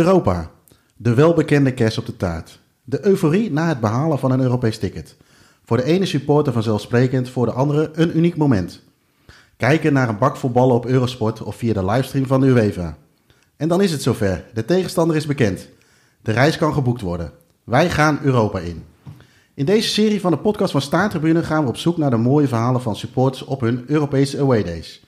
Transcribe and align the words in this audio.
Europa. 0.00 0.50
De 0.96 1.14
welbekende 1.14 1.74
kerst 1.74 1.98
op 1.98 2.06
de 2.06 2.16
taart. 2.16 2.60
De 2.84 3.06
euforie 3.06 3.52
na 3.52 3.68
het 3.68 3.80
behalen 3.80 4.18
van 4.18 4.30
een 4.30 4.40
Europees 4.40 4.78
ticket. 4.78 5.16
Voor 5.64 5.76
de 5.76 5.82
ene 5.82 6.06
supporter 6.06 6.52
vanzelfsprekend, 6.52 7.28
voor 7.28 7.46
de 7.46 7.52
andere 7.52 7.90
een 7.94 8.16
uniek 8.16 8.36
moment. 8.36 8.82
Kijken 9.56 9.92
naar 9.92 10.08
een 10.08 10.18
bak 10.18 10.36
vol 10.36 10.50
ballen 10.50 10.74
op 10.74 10.86
Eurosport 10.86 11.42
of 11.42 11.56
via 11.56 11.72
de 11.72 11.84
livestream 11.84 12.26
van 12.26 12.40
de 12.40 12.46
UEFA. 12.46 12.96
En 13.56 13.68
dan 13.68 13.80
is 13.80 13.92
het 13.92 14.02
zover. 14.02 14.44
De 14.54 14.64
tegenstander 14.64 15.16
is 15.16 15.26
bekend. 15.26 15.68
De 16.22 16.32
reis 16.32 16.56
kan 16.56 16.72
geboekt 16.72 17.00
worden. 17.00 17.32
Wij 17.64 17.90
gaan 17.90 18.18
Europa 18.22 18.58
in. 18.58 18.84
In 19.54 19.64
deze 19.64 19.88
serie 19.88 20.20
van 20.20 20.30
de 20.30 20.38
podcast 20.38 20.72
van 20.72 20.80
Staartribune 20.80 21.42
gaan 21.42 21.62
we 21.62 21.68
op 21.68 21.76
zoek 21.76 21.96
naar 21.96 22.10
de 22.10 22.16
mooie 22.16 22.48
verhalen 22.48 22.82
van 22.82 22.96
supporters 22.96 23.44
op 23.44 23.60
hun 23.60 23.84
Europese 23.86 24.40
away 24.40 24.62
days. 24.62 25.04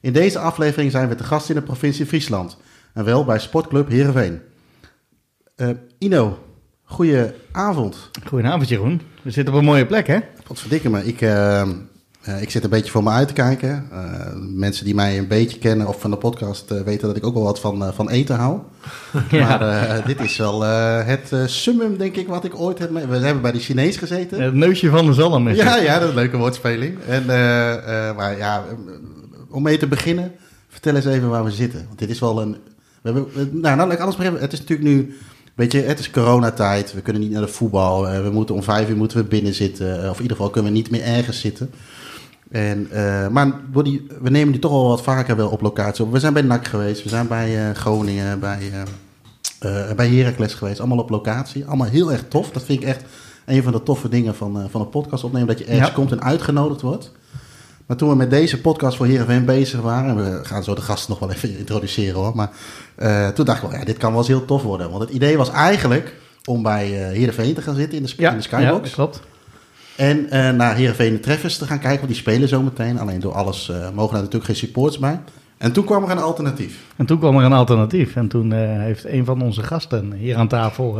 In 0.00 0.12
deze 0.12 0.38
aflevering 0.38 0.90
zijn 0.90 1.08
we 1.08 1.14
te 1.14 1.24
gast 1.24 1.48
in 1.48 1.54
de 1.54 1.62
provincie 1.62 2.06
Friesland. 2.06 2.56
En 2.94 3.04
wel 3.04 3.24
bij 3.24 3.38
Sportclub 3.38 3.88
Heerenveen. 3.88 4.40
Uh, 5.56 5.68
Ino, 5.98 6.38
goeie 6.84 7.32
avond. 7.52 8.10
Goedenavond 8.26 8.68
Jeroen. 8.68 9.00
We 9.22 9.30
zitten 9.30 9.54
op 9.54 9.60
een 9.60 9.66
mooie 9.66 9.86
plek 9.86 10.06
hè? 10.06 10.18
Wat 10.46 10.60
verdikke 10.60 10.90
me. 10.90 11.04
Ik, 11.04 11.20
uh, 11.20 11.62
uh, 12.28 12.42
ik 12.42 12.50
zit 12.50 12.64
een 12.64 12.70
beetje 12.70 12.90
voor 12.90 13.02
me 13.02 13.10
uit 13.10 13.28
te 13.28 13.34
kijken. 13.34 13.88
mensen 14.56 14.84
die 14.84 14.94
mij 14.94 15.18
een 15.18 15.28
beetje 15.28 15.58
kennen 15.58 15.86
of 15.86 16.00
van 16.00 16.10
de 16.10 16.16
podcast 16.16 16.68
weten 16.84 17.08
dat 17.08 17.16
ik 17.16 17.26
ook 17.26 17.34
wel 17.34 17.42
wat 17.42 17.60
van, 17.60 17.94
van 17.94 18.10
eten 18.10 18.36
hou. 18.36 18.58
Ja. 19.30 19.58
Maar 19.58 20.06
dit 20.06 20.20
is 20.20 20.36
wel 20.36 20.62
het 20.62 21.32
summum 21.46 21.96
denk 21.96 22.16
ik 22.16 22.28
wat 22.28 22.44
ik 22.44 22.60
ooit 22.60 22.78
heb 22.78 22.90
mee... 22.90 23.06
We 23.06 23.16
hebben 23.16 23.42
bij 23.42 23.52
de 23.52 23.58
Chinees 23.58 23.96
gezeten. 23.96 24.42
Het 24.42 24.54
neusje 24.54 24.90
van 24.90 25.06
de 25.06 25.12
zalm 25.12 25.48
is 25.48 25.56
Ja, 25.56 25.76
ja, 25.76 25.94
dat 25.94 26.02
is 26.02 26.08
een 26.08 26.14
leuke 26.14 26.36
woordspeling. 26.36 26.98
En, 27.08 27.26
maar 28.16 28.36
ja, 28.36 28.64
om 29.50 29.62
mee 29.62 29.78
te 29.78 29.86
beginnen, 29.86 30.32
vertel 30.68 30.94
eens 30.94 31.04
even 31.04 31.28
waar 31.28 31.44
we 31.44 31.50
zitten. 31.50 31.84
Want 31.86 31.98
dit 31.98 32.10
is 32.10 32.20
wel 32.20 32.40
een 32.40 32.56
we 33.04 33.12
hebben, 33.12 33.60
nou, 33.60 33.76
nou, 33.76 33.96
alles. 33.98 34.16
Het 34.16 34.52
is 34.52 34.58
natuurlijk 34.58 34.88
nu, 34.88 35.14
weet 35.54 35.72
je, 35.72 35.80
het 35.80 35.98
is 35.98 36.10
coronatijd. 36.10 36.92
We 36.94 37.00
kunnen 37.00 37.22
niet 37.22 37.30
naar 37.30 37.40
de 37.40 37.48
voetbal. 37.48 38.08
Eh, 38.08 38.22
we 38.22 38.30
moeten 38.30 38.54
om 38.54 38.62
vijf 38.62 38.88
uur 38.88 38.96
moeten 38.96 39.18
we 39.18 39.24
binnen 39.24 39.54
zitten. 39.54 40.02
Eh, 40.02 40.10
of 40.10 40.16
in 40.16 40.22
ieder 40.22 40.36
geval 40.36 40.50
kunnen 40.52 40.72
we 40.72 40.76
niet 40.76 40.90
meer 40.90 41.02
ergens 41.02 41.40
zitten. 41.40 41.70
En, 42.50 42.88
uh, 42.92 43.28
maar 43.28 43.60
we 44.22 44.30
nemen 44.30 44.52
die 44.52 44.60
toch 44.60 44.72
al 44.72 44.88
wat 44.88 45.02
vaker 45.02 45.36
wel 45.36 45.48
op 45.48 45.60
locatie 45.60 46.04
op. 46.04 46.12
We 46.12 46.18
zijn 46.18 46.32
bij 46.32 46.42
NAC 46.42 46.66
geweest, 46.66 47.02
we 47.02 47.08
zijn 47.08 47.28
bij 47.28 47.74
Groningen, 47.74 48.40
bij, 48.40 48.70
uh, 49.64 49.92
bij 49.92 50.08
Heracles 50.08 50.54
geweest. 50.54 50.78
Allemaal 50.78 50.98
op 50.98 51.10
locatie. 51.10 51.66
Allemaal 51.66 51.88
heel 51.88 52.12
erg 52.12 52.24
tof. 52.28 52.50
Dat 52.50 52.64
vind 52.64 52.82
ik 52.82 52.88
echt 52.88 53.04
een 53.44 53.62
van 53.62 53.72
de 53.72 53.82
toffe 53.82 54.08
dingen 54.08 54.34
van, 54.34 54.70
van 54.70 54.80
een 54.80 54.88
podcast 54.88 55.24
opnemen. 55.24 55.48
Dat 55.48 55.58
je 55.58 55.64
ergens 55.64 55.92
komt 55.92 56.12
en 56.12 56.22
uitgenodigd 56.22 56.80
wordt. 56.80 57.12
Maar 57.86 57.96
toen 57.96 58.08
we 58.08 58.14
met 58.14 58.30
deze 58.30 58.60
podcast 58.60 58.96
voor 58.96 59.06
Heerenveen 59.06 59.44
bezig 59.44 59.80
waren... 59.80 60.10
en 60.10 60.16
we 60.16 60.44
gaan 60.44 60.64
zo 60.64 60.74
de 60.74 60.80
gasten 60.80 61.10
nog 61.10 61.18
wel 61.18 61.30
even 61.30 61.58
introduceren 61.58 62.14
hoor... 62.14 62.36
maar 62.36 62.50
uh, 62.98 63.28
toen 63.28 63.44
dacht 63.44 63.62
ik 63.62 63.70
wel, 63.70 63.78
ja, 63.78 63.84
dit 63.84 63.96
kan 63.96 64.10
wel 64.10 64.18
eens 64.18 64.28
heel 64.28 64.44
tof 64.44 64.62
worden. 64.62 64.90
Want 64.90 65.02
het 65.02 65.12
idee 65.12 65.36
was 65.36 65.50
eigenlijk 65.50 66.14
om 66.44 66.62
bij 66.62 66.90
uh, 66.90 67.16
Heerenveen 67.16 67.54
te 67.54 67.62
gaan 67.62 67.74
zitten 67.74 67.98
in 67.98 68.04
de, 68.04 68.12
ja, 68.16 68.30
in 68.30 68.36
de 68.36 68.42
Skybox. 68.42 68.88
Ja, 68.88 68.94
klopt. 68.94 69.20
En 69.96 70.18
uh, 70.24 70.50
naar 70.50 70.76
Heerenveen 70.76 71.12
de 71.12 71.20
Treffers 71.20 71.58
te 71.58 71.66
gaan 71.66 71.78
kijken, 71.78 71.98
want 71.98 72.08
die 72.08 72.20
spelen 72.20 72.48
zo 72.48 72.62
meteen. 72.62 72.98
Alleen 72.98 73.20
door 73.20 73.32
alles 73.32 73.72
mogen 73.94 74.16
er 74.16 74.22
natuurlijk 74.22 74.44
geen 74.44 74.56
supports 74.56 74.98
bij. 74.98 75.20
En 75.56 75.72
toen 75.72 75.84
kwam 75.84 76.04
er 76.04 76.10
een 76.10 76.18
alternatief. 76.18 76.78
En 76.96 77.06
toen 77.06 77.18
kwam 77.18 77.36
er 77.38 77.44
een 77.44 77.52
alternatief. 77.52 78.16
En 78.16 78.28
toen 78.28 78.52
heeft 78.80 79.04
een 79.04 79.24
van 79.24 79.42
onze 79.42 79.62
gasten 79.62 80.12
hier 80.12 80.36
aan 80.36 80.48
tafel 80.48 80.98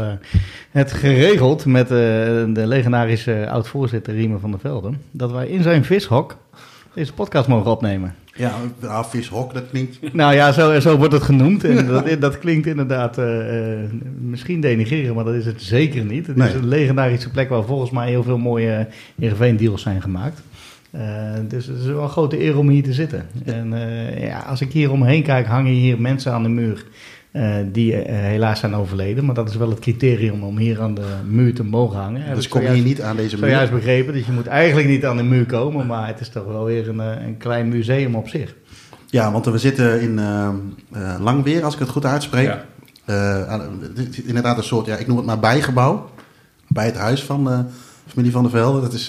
het 0.70 0.92
geregeld 0.92 1.64
met 1.64 1.88
de 1.88 2.62
legendarische 2.64 3.48
oud-voorzitter 3.50 4.14
Riemer 4.14 4.40
van 4.40 4.50
der 4.50 4.60
Velden. 4.60 5.02
Dat 5.10 5.30
wij 5.30 5.46
in 5.46 5.62
zijn 5.62 5.84
vishok 5.84 6.36
deze 6.94 7.12
podcast 7.12 7.48
mogen 7.48 7.70
opnemen. 7.70 8.14
Ja, 8.36 8.52
nou, 8.80 9.04
vishok, 9.08 9.54
dat 9.54 9.64
klinkt... 9.70 10.12
Nou 10.12 10.34
ja, 10.34 10.52
zo, 10.52 10.80
zo 10.80 10.96
wordt 10.96 11.12
het 11.12 11.22
genoemd. 11.22 11.64
En 11.64 11.86
dat, 11.86 12.20
dat 12.20 12.38
klinkt 12.38 12.66
inderdaad 12.66 13.18
uh, 13.18 13.26
misschien 14.20 14.60
denigreren, 14.60 15.14
maar 15.14 15.24
dat 15.24 15.34
is 15.34 15.46
het 15.46 15.62
zeker 15.62 16.04
niet. 16.04 16.26
Het 16.26 16.36
is 16.36 16.54
een 16.54 16.68
legendarische 16.68 17.30
plek 17.30 17.48
waar 17.48 17.64
volgens 17.64 17.90
mij 17.90 18.08
heel 18.08 18.22
veel 18.22 18.38
mooie 18.38 18.86
Heerenveen-deals 19.18 19.82
zijn 19.82 20.02
gemaakt. 20.02 20.42
Uh, 20.94 21.00
dus 21.48 21.66
het 21.66 21.78
is 21.78 21.86
wel 21.86 22.02
een 22.02 22.08
grote 22.08 22.42
eer 22.42 22.58
om 22.58 22.68
hier 22.68 22.82
te 22.82 22.92
zitten. 22.92 23.26
En 23.44 23.72
uh, 23.72 24.26
ja, 24.28 24.38
als 24.38 24.60
ik 24.60 24.72
hier 24.72 24.90
omheen 24.90 25.22
kijk, 25.22 25.46
hangen 25.46 25.72
hier 25.72 26.00
mensen 26.00 26.32
aan 26.32 26.42
de 26.42 26.48
muur 26.48 26.84
uh, 27.34 27.56
die 27.72 27.92
uh, 27.92 28.02
helaas 28.06 28.60
zijn 28.60 28.74
overleden. 28.74 29.24
Maar 29.24 29.34
dat 29.34 29.48
is 29.48 29.56
wel 29.56 29.70
het 29.70 29.78
criterium 29.78 30.42
om 30.42 30.58
hier 30.58 30.80
aan 30.80 30.94
de 30.94 31.06
muur 31.26 31.54
te 31.54 31.64
mogen 31.64 31.98
hangen. 31.98 32.34
Dus 32.34 32.48
kom 32.48 32.62
je 32.62 32.70
hier 32.70 32.84
niet 32.84 33.02
aan 33.02 33.16
deze 33.16 33.36
muur? 33.36 33.48
Zojuist 33.48 33.72
begrepen, 33.72 34.12
dus 34.12 34.26
je 34.26 34.32
moet 34.32 34.46
eigenlijk 34.46 34.88
niet 34.88 35.04
aan 35.04 35.16
de 35.16 35.22
muur 35.22 35.46
komen. 35.46 35.86
Maar 35.86 36.06
het 36.06 36.20
is 36.20 36.28
toch 36.28 36.44
wel 36.44 36.64
weer 36.64 36.88
een, 36.88 37.00
eh, 37.00 37.26
een 37.26 37.36
klein 37.36 37.68
museum 37.68 38.14
op 38.14 38.28
zich. 38.28 38.54
Ja, 39.06 39.32
want 39.32 39.44
we 39.44 39.58
zitten 39.58 40.00
in 40.00 40.18
uh, 40.18 41.14
Langweer, 41.20 41.64
als 41.64 41.74
ik 41.74 41.80
het 41.80 41.88
goed 41.88 42.04
uitspreek. 42.04 42.56
Ja. 43.06 43.70
inderdaad 44.24 44.56
een 44.56 44.64
soort, 44.64 44.86
ja, 44.86 44.96
ik 44.96 45.06
noem 45.06 45.16
het 45.16 45.26
maar 45.26 45.40
bijgebouw. 45.40 46.10
Bij 46.68 46.86
het 46.86 46.96
huis 46.96 47.22
van 47.22 47.44
de 47.44 47.64
familie 48.06 48.32
Van 48.32 48.42
der 48.42 48.50
Velde. 48.50 48.80
Dat 48.80 48.92
is 48.92 49.06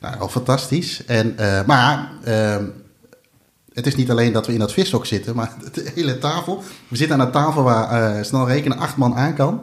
nou, 0.00 0.18
al 0.18 0.28
fantastisch. 0.28 1.04
En, 1.04 1.34
maar 1.66 2.10
ehm, 2.24 2.64
het 3.78 3.86
is 3.86 3.94
niet 3.94 4.10
alleen 4.10 4.32
dat 4.32 4.46
we 4.46 4.52
in 4.52 4.58
dat 4.58 4.72
vishok 4.72 5.06
zitten, 5.06 5.36
maar 5.36 5.52
de 5.72 5.90
hele 5.94 6.18
tafel. 6.18 6.62
We 6.88 6.96
zitten 6.96 7.20
aan 7.20 7.26
een 7.26 7.32
tafel 7.32 7.62
waar 7.62 8.16
uh, 8.16 8.22
snel 8.22 8.48
rekenen 8.48 8.78
acht 8.78 8.96
man 8.96 9.14
aan 9.14 9.34
kan. 9.34 9.62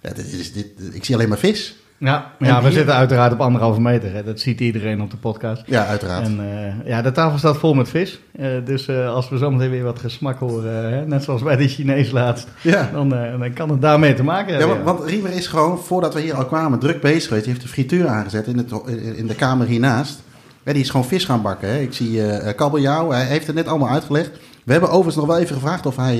Ja, 0.00 0.12
dit 0.12 0.32
is, 0.32 0.52
dit, 0.52 0.66
ik 0.92 1.04
zie 1.04 1.14
alleen 1.14 1.28
maar 1.28 1.38
vis. 1.38 1.76
Ja, 1.98 2.32
ja 2.38 2.62
we 2.62 2.72
zitten 2.72 2.94
uiteraard 2.94 3.32
op 3.32 3.40
anderhalve 3.40 3.80
meter. 3.80 4.12
Hè. 4.12 4.24
Dat 4.24 4.40
ziet 4.40 4.60
iedereen 4.60 5.02
op 5.02 5.10
de 5.10 5.16
podcast. 5.16 5.62
Ja, 5.66 5.86
uiteraard. 5.86 6.26
En, 6.26 6.40
uh, 6.40 6.86
ja, 6.86 7.02
de 7.02 7.12
tafel 7.12 7.38
staat 7.38 7.56
vol 7.56 7.74
met 7.74 7.88
vis. 7.88 8.20
Uh, 8.40 8.46
dus 8.64 8.88
uh, 8.88 9.14
als 9.14 9.28
we 9.28 9.38
zometeen 9.38 9.70
weer 9.70 9.82
wat 9.82 9.98
gesmak 9.98 10.38
horen, 10.38 10.92
hè, 10.92 11.06
net 11.06 11.22
zoals 11.22 11.42
bij 11.42 11.56
de 11.56 11.68
Chinees 11.68 12.10
laatst, 12.10 12.48
ja. 12.60 12.90
dan, 12.92 13.08
dan 13.08 13.52
kan 13.52 13.70
het 13.70 13.80
daarmee 13.80 14.14
te 14.14 14.22
maken 14.22 14.54
hebben. 14.54 14.76
Ja, 14.76 14.82
want, 14.82 14.98
want 14.98 15.10
Riemer 15.10 15.32
is 15.32 15.46
gewoon, 15.46 15.78
voordat 15.78 16.14
we 16.14 16.20
hier 16.20 16.34
al 16.34 16.46
kwamen, 16.46 16.78
druk 16.78 17.00
bezig 17.00 17.28
geweest. 17.28 17.44
Hij 17.44 17.54
heeft 17.54 17.66
de 17.66 17.72
frituur 17.72 18.06
aangezet 18.06 18.46
in, 18.46 18.58
het, 18.58 18.72
in 19.16 19.26
de 19.26 19.34
kamer 19.34 19.66
hiernaast. 19.66 20.22
Ja, 20.64 20.72
die 20.72 20.82
is 20.82 20.90
gewoon 20.90 21.06
vis 21.06 21.24
gaan 21.24 21.42
bakken. 21.42 21.68
Hè. 21.68 21.78
Ik 21.78 21.92
zie 21.92 22.10
uh, 22.10 22.54
kabeljauw, 22.56 23.10
hij 23.10 23.24
heeft 23.24 23.46
het 23.46 23.56
net 23.56 23.66
allemaal 23.66 23.88
uitgelegd. 23.88 24.30
We 24.64 24.72
hebben 24.72 24.90
overigens 24.90 25.16
nog 25.16 25.26
wel 25.26 25.38
even 25.38 25.54
gevraagd 25.54 25.86
of 25.86 25.96
hij 25.96 26.18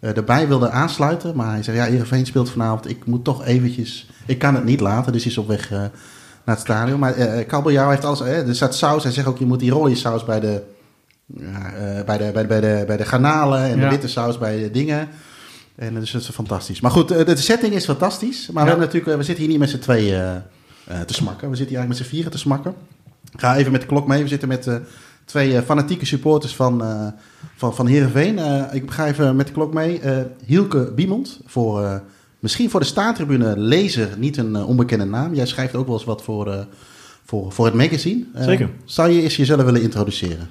uh, 0.00 0.16
erbij 0.16 0.48
wilde 0.48 0.70
aansluiten. 0.70 1.36
Maar 1.36 1.50
hij 1.50 1.62
zei, 1.62 1.76
ja, 1.76 1.84
Heerenveen 1.84 2.26
speelt 2.26 2.50
vanavond. 2.50 2.88
Ik 2.88 3.06
moet 3.06 3.24
toch 3.24 3.44
eventjes... 3.44 4.08
Ik 4.26 4.38
kan 4.38 4.54
het 4.54 4.64
niet 4.64 4.80
laten, 4.80 5.12
dus 5.12 5.22
hij 5.22 5.32
is 5.32 5.38
op 5.38 5.48
weg 5.48 5.70
uh, 5.70 5.78
naar 5.78 5.90
het 6.44 6.60
stadion. 6.60 6.98
Maar 6.98 7.12
kabeljauw 7.44 7.90
heeft 7.90 8.04
alles... 8.04 8.20
er 8.20 8.54
staat 8.54 8.74
saus. 8.74 9.02
Hij 9.02 9.12
zegt 9.12 9.26
ook, 9.26 9.38
je 9.38 9.46
moet 9.46 9.60
die 9.60 9.70
rode 9.70 9.94
saus 9.94 10.24
bij 10.24 10.40
de... 10.40 10.62
bij, 12.06 12.18
de, 12.18 12.30
bij, 12.32 12.42
de, 12.42 12.46
bij, 12.46 12.60
de, 12.60 12.84
bij 12.86 12.96
de 12.96 13.04
garnalen 13.04 13.62
en 13.62 13.80
de 13.80 13.88
witte 13.88 14.08
saus 14.08 14.38
bij 14.38 14.58
de 14.58 14.70
dingen. 14.70 15.08
En 15.74 15.94
dus 15.94 16.10
dat 16.10 16.20
is 16.20 16.28
fantastisch. 16.28 16.80
Maar 16.80 16.90
goed, 16.90 17.08
de, 17.08 17.36
setting 17.36 17.74
is 17.74 17.84
fantastisch. 17.84 18.46
Maar 18.46 18.54
ja. 18.54 18.62
we, 18.62 18.68
hebben 18.68 18.86
natuurlijk, 18.86 19.16
we 19.16 19.24
zitten 19.24 19.44
hier 19.44 19.52
niet 19.52 19.60
met 19.60 19.70
z'n 19.70 19.78
tweeën 19.78 20.42
te 21.06 21.14
smakken. 21.14 21.50
We 21.50 21.56
zitten 21.56 21.76
hier 21.76 21.78
eigenlijk 21.78 21.88
met 21.88 21.96
z'n 21.96 22.14
vieren 22.14 22.30
te 22.30 22.38
smakken. 22.38 22.74
Ga 23.36 23.56
even 23.56 23.72
met 23.72 23.80
de 23.80 23.86
klok 23.86 24.06
mee. 24.06 24.22
We 24.22 24.28
zitten 24.28 24.48
met 24.48 24.66
uh, 24.66 24.74
twee 25.24 25.52
uh, 25.52 25.60
fanatieke 25.60 26.06
supporters 26.06 26.54
van, 26.54 26.82
uh, 26.82 27.06
van, 27.56 27.74
van 27.74 27.86
Heerenveen. 27.86 28.38
ik 28.72 28.90
ga 28.90 29.06
even 29.06 29.36
met 29.36 29.46
de 29.46 29.52
klok 29.52 29.74
mee. 29.74 30.00
Hielke 30.44 30.92
Biemond, 30.94 31.40
voor, 31.46 32.02
misschien 32.38 32.70
voor 32.70 32.80
de 32.80 32.86
staantribune 32.86 33.58
lezer 33.58 34.08
niet 34.18 34.36
een 34.36 34.56
onbekende 34.56 35.04
naam. 35.04 35.34
Jij 35.34 35.46
schrijft 35.46 35.74
ook 35.74 35.86
wel 35.86 35.94
eens 35.94 36.04
wat 36.04 36.22
voor, 36.22 36.66
voor, 37.24 37.52
voor 37.52 37.64
het 37.64 37.74
magazine. 37.74 38.24
Zeker. 38.34 38.70
Zou 38.84 39.10
je 39.10 39.22
eens 39.22 39.36
jezelf 39.36 39.62
willen 39.62 39.82
introduceren? 39.82 40.48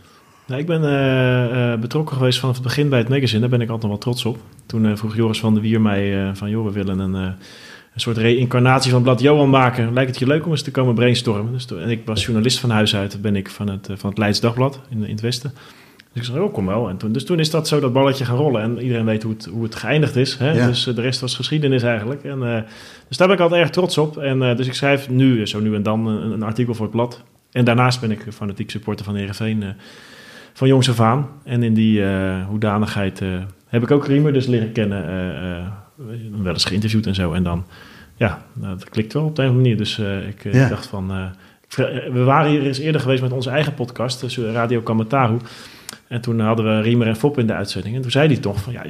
Nou, 0.47 0.61
ik 0.61 0.67
ben 0.67 1.79
betrokken 1.79 2.15
geweest 2.15 2.39
vanaf 2.39 2.55
het 2.55 2.63
begin 2.63 2.89
bij 2.89 2.99
het 2.99 3.09
magazine. 3.09 3.39
Daar 3.39 3.49
ben 3.49 3.61
ik 3.61 3.69
altijd 3.69 3.91
wel 3.91 4.01
trots 4.01 4.25
op. 4.25 4.37
Toen 4.65 4.97
vroeg 4.97 5.15
Joris 5.15 5.39
van 5.39 5.53
der 5.53 5.63
Wier 5.63 5.81
mij 5.81 6.31
van... 6.35 6.49
joh, 6.49 6.65
we 6.65 6.71
willen 6.71 6.99
een 6.99 7.35
een 7.93 8.01
soort 8.01 8.17
reïncarnatie 8.17 8.91
van 8.91 9.03
blad 9.03 9.21
Johan 9.21 9.49
maken. 9.49 9.93
Lijkt 9.93 10.09
het 10.09 10.19
je 10.19 10.27
leuk 10.27 10.45
om 10.45 10.51
eens 10.51 10.61
te 10.61 10.71
komen 10.71 10.95
brainstormen? 10.95 11.51
Dus 11.51 11.65
en 11.65 11.89
ik 11.89 12.01
was 12.05 12.25
journalist 12.25 12.59
van 12.59 12.69
huis 12.69 12.95
uit, 12.95 13.21
ben 13.21 13.35
ik 13.35 13.49
van 13.49 13.69
het, 13.69 13.89
van 13.93 14.09
het 14.09 14.19
Leids 14.19 14.39
Dagblad 14.39 14.79
in, 14.89 15.03
in 15.03 15.11
het 15.11 15.21
Westen. 15.21 15.53
Dus 16.13 16.21
ik 16.21 16.33
zei, 16.33 16.43
oh, 16.43 16.53
kom 16.53 16.65
wel. 16.65 16.89
En 16.89 16.97
toen, 16.97 17.11
dus 17.11 17.25
toen 17.25 17.39
is 17.39 17.49
dat 17.49 17.67
zo 17.67 17.79
dat 17.79 17.93
balletje 17.93 18.25
gaan 18.25 18.37
rollen. 18.37 18.61
En 18.61 18.81
iedereen 18.81 19.05
weet 19.05 19.23
hoe 19.23 19.33
het, 19.33 19.45
hoe 19.45 19.63
het 19.63 19.75
geëindigd 19.75 20.15
is. 20.15 20.37
Hè? 20.37 20.67
Dus 20.67 20.87
uh, 20.87 20.95
de 20.95 21.01
rest 21.01 21.21
was 21.21 21.35
geschiedenis 21.35 21.83
eigenlijk. 21.83 22.23
En, 22.23 22.39
uh, 22.39 22.57
dus 23.07 23.17
daar 23.17 23.27
ben 23.27 23.35
ik 23.35 23.41
altijd 23.41 23.61
erg 23.61 23.69
trots 23.69 23.97
op. 23.97 24.17
En 24.17 24.41
uh, 24.41 24.55
dus 24.55 24.67
ik 24.67 24.73
schrijf 24.73 25.09
nu, 25.09 25.47
zo 25.47 25.59
nu 25.59 25.75
en 25.75 25.83
dan, 25.83 26.07
een, 26.07 26.31
een, 26.31 26.43
artikel 26.43 26.73
voor 26.73 26.85
het 26.85 26.95
blad. 26.95 27.23
En 27.51 27.65
daarnaast 27.65 28.01
ben 28.01 28.11
ik 28.11 28.25
fanatiek 28.29 28.69
supporter 28.69 29.05
van 29.05 29.15
Heerenveen 29.15 29.63
van 30.53 30.67
jongs 30.67 30.89
af 30.89 30.99
aan. 30.99 31.29
En 31.43 31.63
in 31.63 31.73
die 31.73 32.03
hoedanigheid 32.47 33.21
heb 33.67 33.83
ik 33.83 33.91
ook 33.91 34.07
Riemer 34.07 34.33
dus 34.33 34.45
leren 34.45 34.71
kennen 34.71 35.03
wel 36.43 36.53
eens 36.53 36.65
geïnterviewd 36.65 37.05
en 37.05 37.15
zo. 37.15 37.33
En 37.33 37.43
dan, 37.43 37.65
ja, 38.15 38.45
nou, 38.53 38.77
dat 38.77 38.89
klikt 38.89 39.13
wel 39.13 39.25
op 39.25 39.35
de 39.35 39.41
een 39.41 39.47
of 39.47 39.55
andere 39.55 39.69
manier. 39.69 39.83
Dus 39.85 39.99
uh, 39.99 40.27
ik, 40.27 40.43
uh, 40.43 40.69
dacht 40.69 40.85
van... 40.85 41.11
Uh, 41.11 41.25
we 42.13 42.23
waren 42.23 42.51
hier 42.51 42.61
eens 42.61 42.79
eerder 42.79 43.01
geweest 43.01 43.21
met 43.21 43.31
onze 43.31 43.49
eigen 43.49 43.73
podcast, 43.73 44.19
dus 44.19 44.37
Radio 44.37 44.81
Kamataru. 44.81 45.37
En 46.07 46.21
toen 46.21 46.39
hadden 46.39 46.65
we 46.65 46.81
Riemer 46.81 47.07
en 47.07 47.15
Fop 47.15 47.39
in 47.39 47.47
de 47.47 47.53
uitzending. 47.53 47.95
En 47.95 48.01
toen 48.01 48.11
zei 48.11 48.27
hij 48.27 48.37
toch 48.37 48.59
van, 48.59 48.73
ja, 48.73 48.85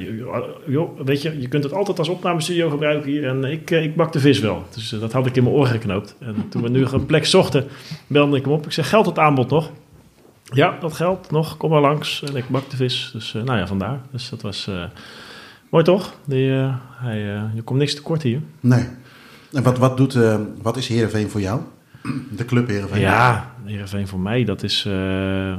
joh, 0.66 1.00
weet 1.04 1.22
je, 1.22 1.40
je 1.40 1.48
kunt 1.48 1.64
het 1.64 1.72
altijd 1.72 1.98
als 1.98 2.08
opnamestudio 2.08 2.70
gebruiken 2.70 3.10
hier. 3.10 3.28
En 3.28 3.44
ik, 3.44 3.70
ik 3.70 3.96
bak 3.96 4.12
de 4.12 4.20
vis 4.20 4.40
wel. 4.40 4.64
Dus 4.74 4.88
dat 4.88 5.12
had 5.12 5.26
ik 5.26 5.36
in 5.36 5.42
mijn 5.42 5.54
oren 5.54 5.70
geknoopt. 5.70 6.16
En 6.20 6.48
toen 6.48 6.62
we 6.62 6.68
nu 6.68 6.84
een 6.92 7.06
plek 7.06 7.26
zochten, 7.26 7.64
belde 8.06 8.36
ik 8.36 8.44
hem 8.44 8.52
op. 8.52 8.64
Ik 8.64 8.72
zeg, 8.72 8.88
geldt 8.88 9.06
het 9.06 9.18
aanbod 9.18 9.50
nog? 9.50 9.70
Ja, 10.44 10.76
dat 10.80 10.92
geldt 10.92 11.30
nog. 11.30 11.56
Kom 11.56 11.70
maar 11.70 11.80
langs. 11.80 12.22
En 12.22 12.36
ik 12.36 12.48
bak 12.48 12.70
de 12.70 12.76
vis. 12.76 13.10
Dus 13.12 13.32
nou 13.32 13.58
ja, 13.58 13.66
vandaar. 13.66 14.00
Dus 14.10 14.28
dat 14.28 14.42
was 14.42 14.70
Mooi 15.68 15.84
toch? 15.84 16.14
Die, 16.24 16.48
uh, 16.48 16.74
hij, 16.90 17.18
je 17.54 17.62
komt 17.64 17.78
niks 17.78 17.94
tekort 17.94 18.22
hier. 18.22 18.40
Nee. 18.60 18.84
En 19.52 19.62
wat, 19.62 19.78
wat, 19.78 19.96
doet, 19.96 20.14
uh, 20.14 20.36
wat 20.62 20.76
is 20.76 20.88
Heerenveen 20.88 21.30
voor 21.30 21.40
jou? 21.40 21.60
De 22.36 22.44
club 22.44 22.68
Heerenveen? 22.68 23.00
Ja, 23.00 23.54
Heerenveen 23.64 24.08
voor 24.08 24.20
mij, 24.20 24.44
dat 24.44 24.62
is, 24.62 24.82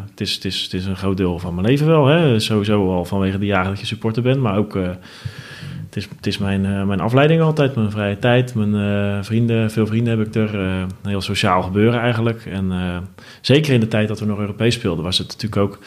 het, 0.10 0.22
is, 0.22 0.34
het, 0.34 0.46
is, 0.46 0.64
het 0.64 0.74
is 0.74 0.86
een 0.86 0.96
groot 0.96 1.18
deel 1.18 1.40
van 1.40 1.56
mijn 1.56 1.68
leven 1.68 1.88
wel. 1.88 2.06
Hè? 2.06 2.40
Sowieso 2.40 2.94
al 2.94 3.06
vanwege 3.06 3.38
de 3.38 3.46
jaren 3.46 3.70
dat 3.70 3.80
je 3.80 3.86
supporter 3.86 4.24
bent, 4.24 4.42
maar 4.42 4.58
ook... 4.58 4.74
het 4.74 5.96
is, 5.96 6.08
het 6.16 6.28
is 6.28 6.38
mijn, 6.38 6.88
mijn 6.88 7.00
afleiding 7.00 7.42
altijd, 7.42 7.76
mijn 7.76 7.92
vrije 7.92 8.20
tijd, 8.20 8.56
mijn 8.56 9.24
vrienden, 9.24 9.72
veel 9.72 9.88
vrienden 9.88 10.18
heb 10.18 10.28
ik 10.28 10.36
er. 10.36 10.56
een 10.56 10.90
heel 11.04 11.22
sociaal 11.22 11.62
gebeuren 11.62 12.00
eigenlijk. 12.00 12.46
En 12.46 12.72
zeker 13.42 13.74
in 13.74 13.80
de 13.80 13.88
tijd 13.88 14.08
dat 14.08 14.20
we 14.20 14.26
nog 14.26 14.40
Europees 14.40 14.74
speelden, 14.74 15.04
was 15.04 15.18
het 15.18 15.28
natuurlijk 15.28 15.62
ook 15.62 15.80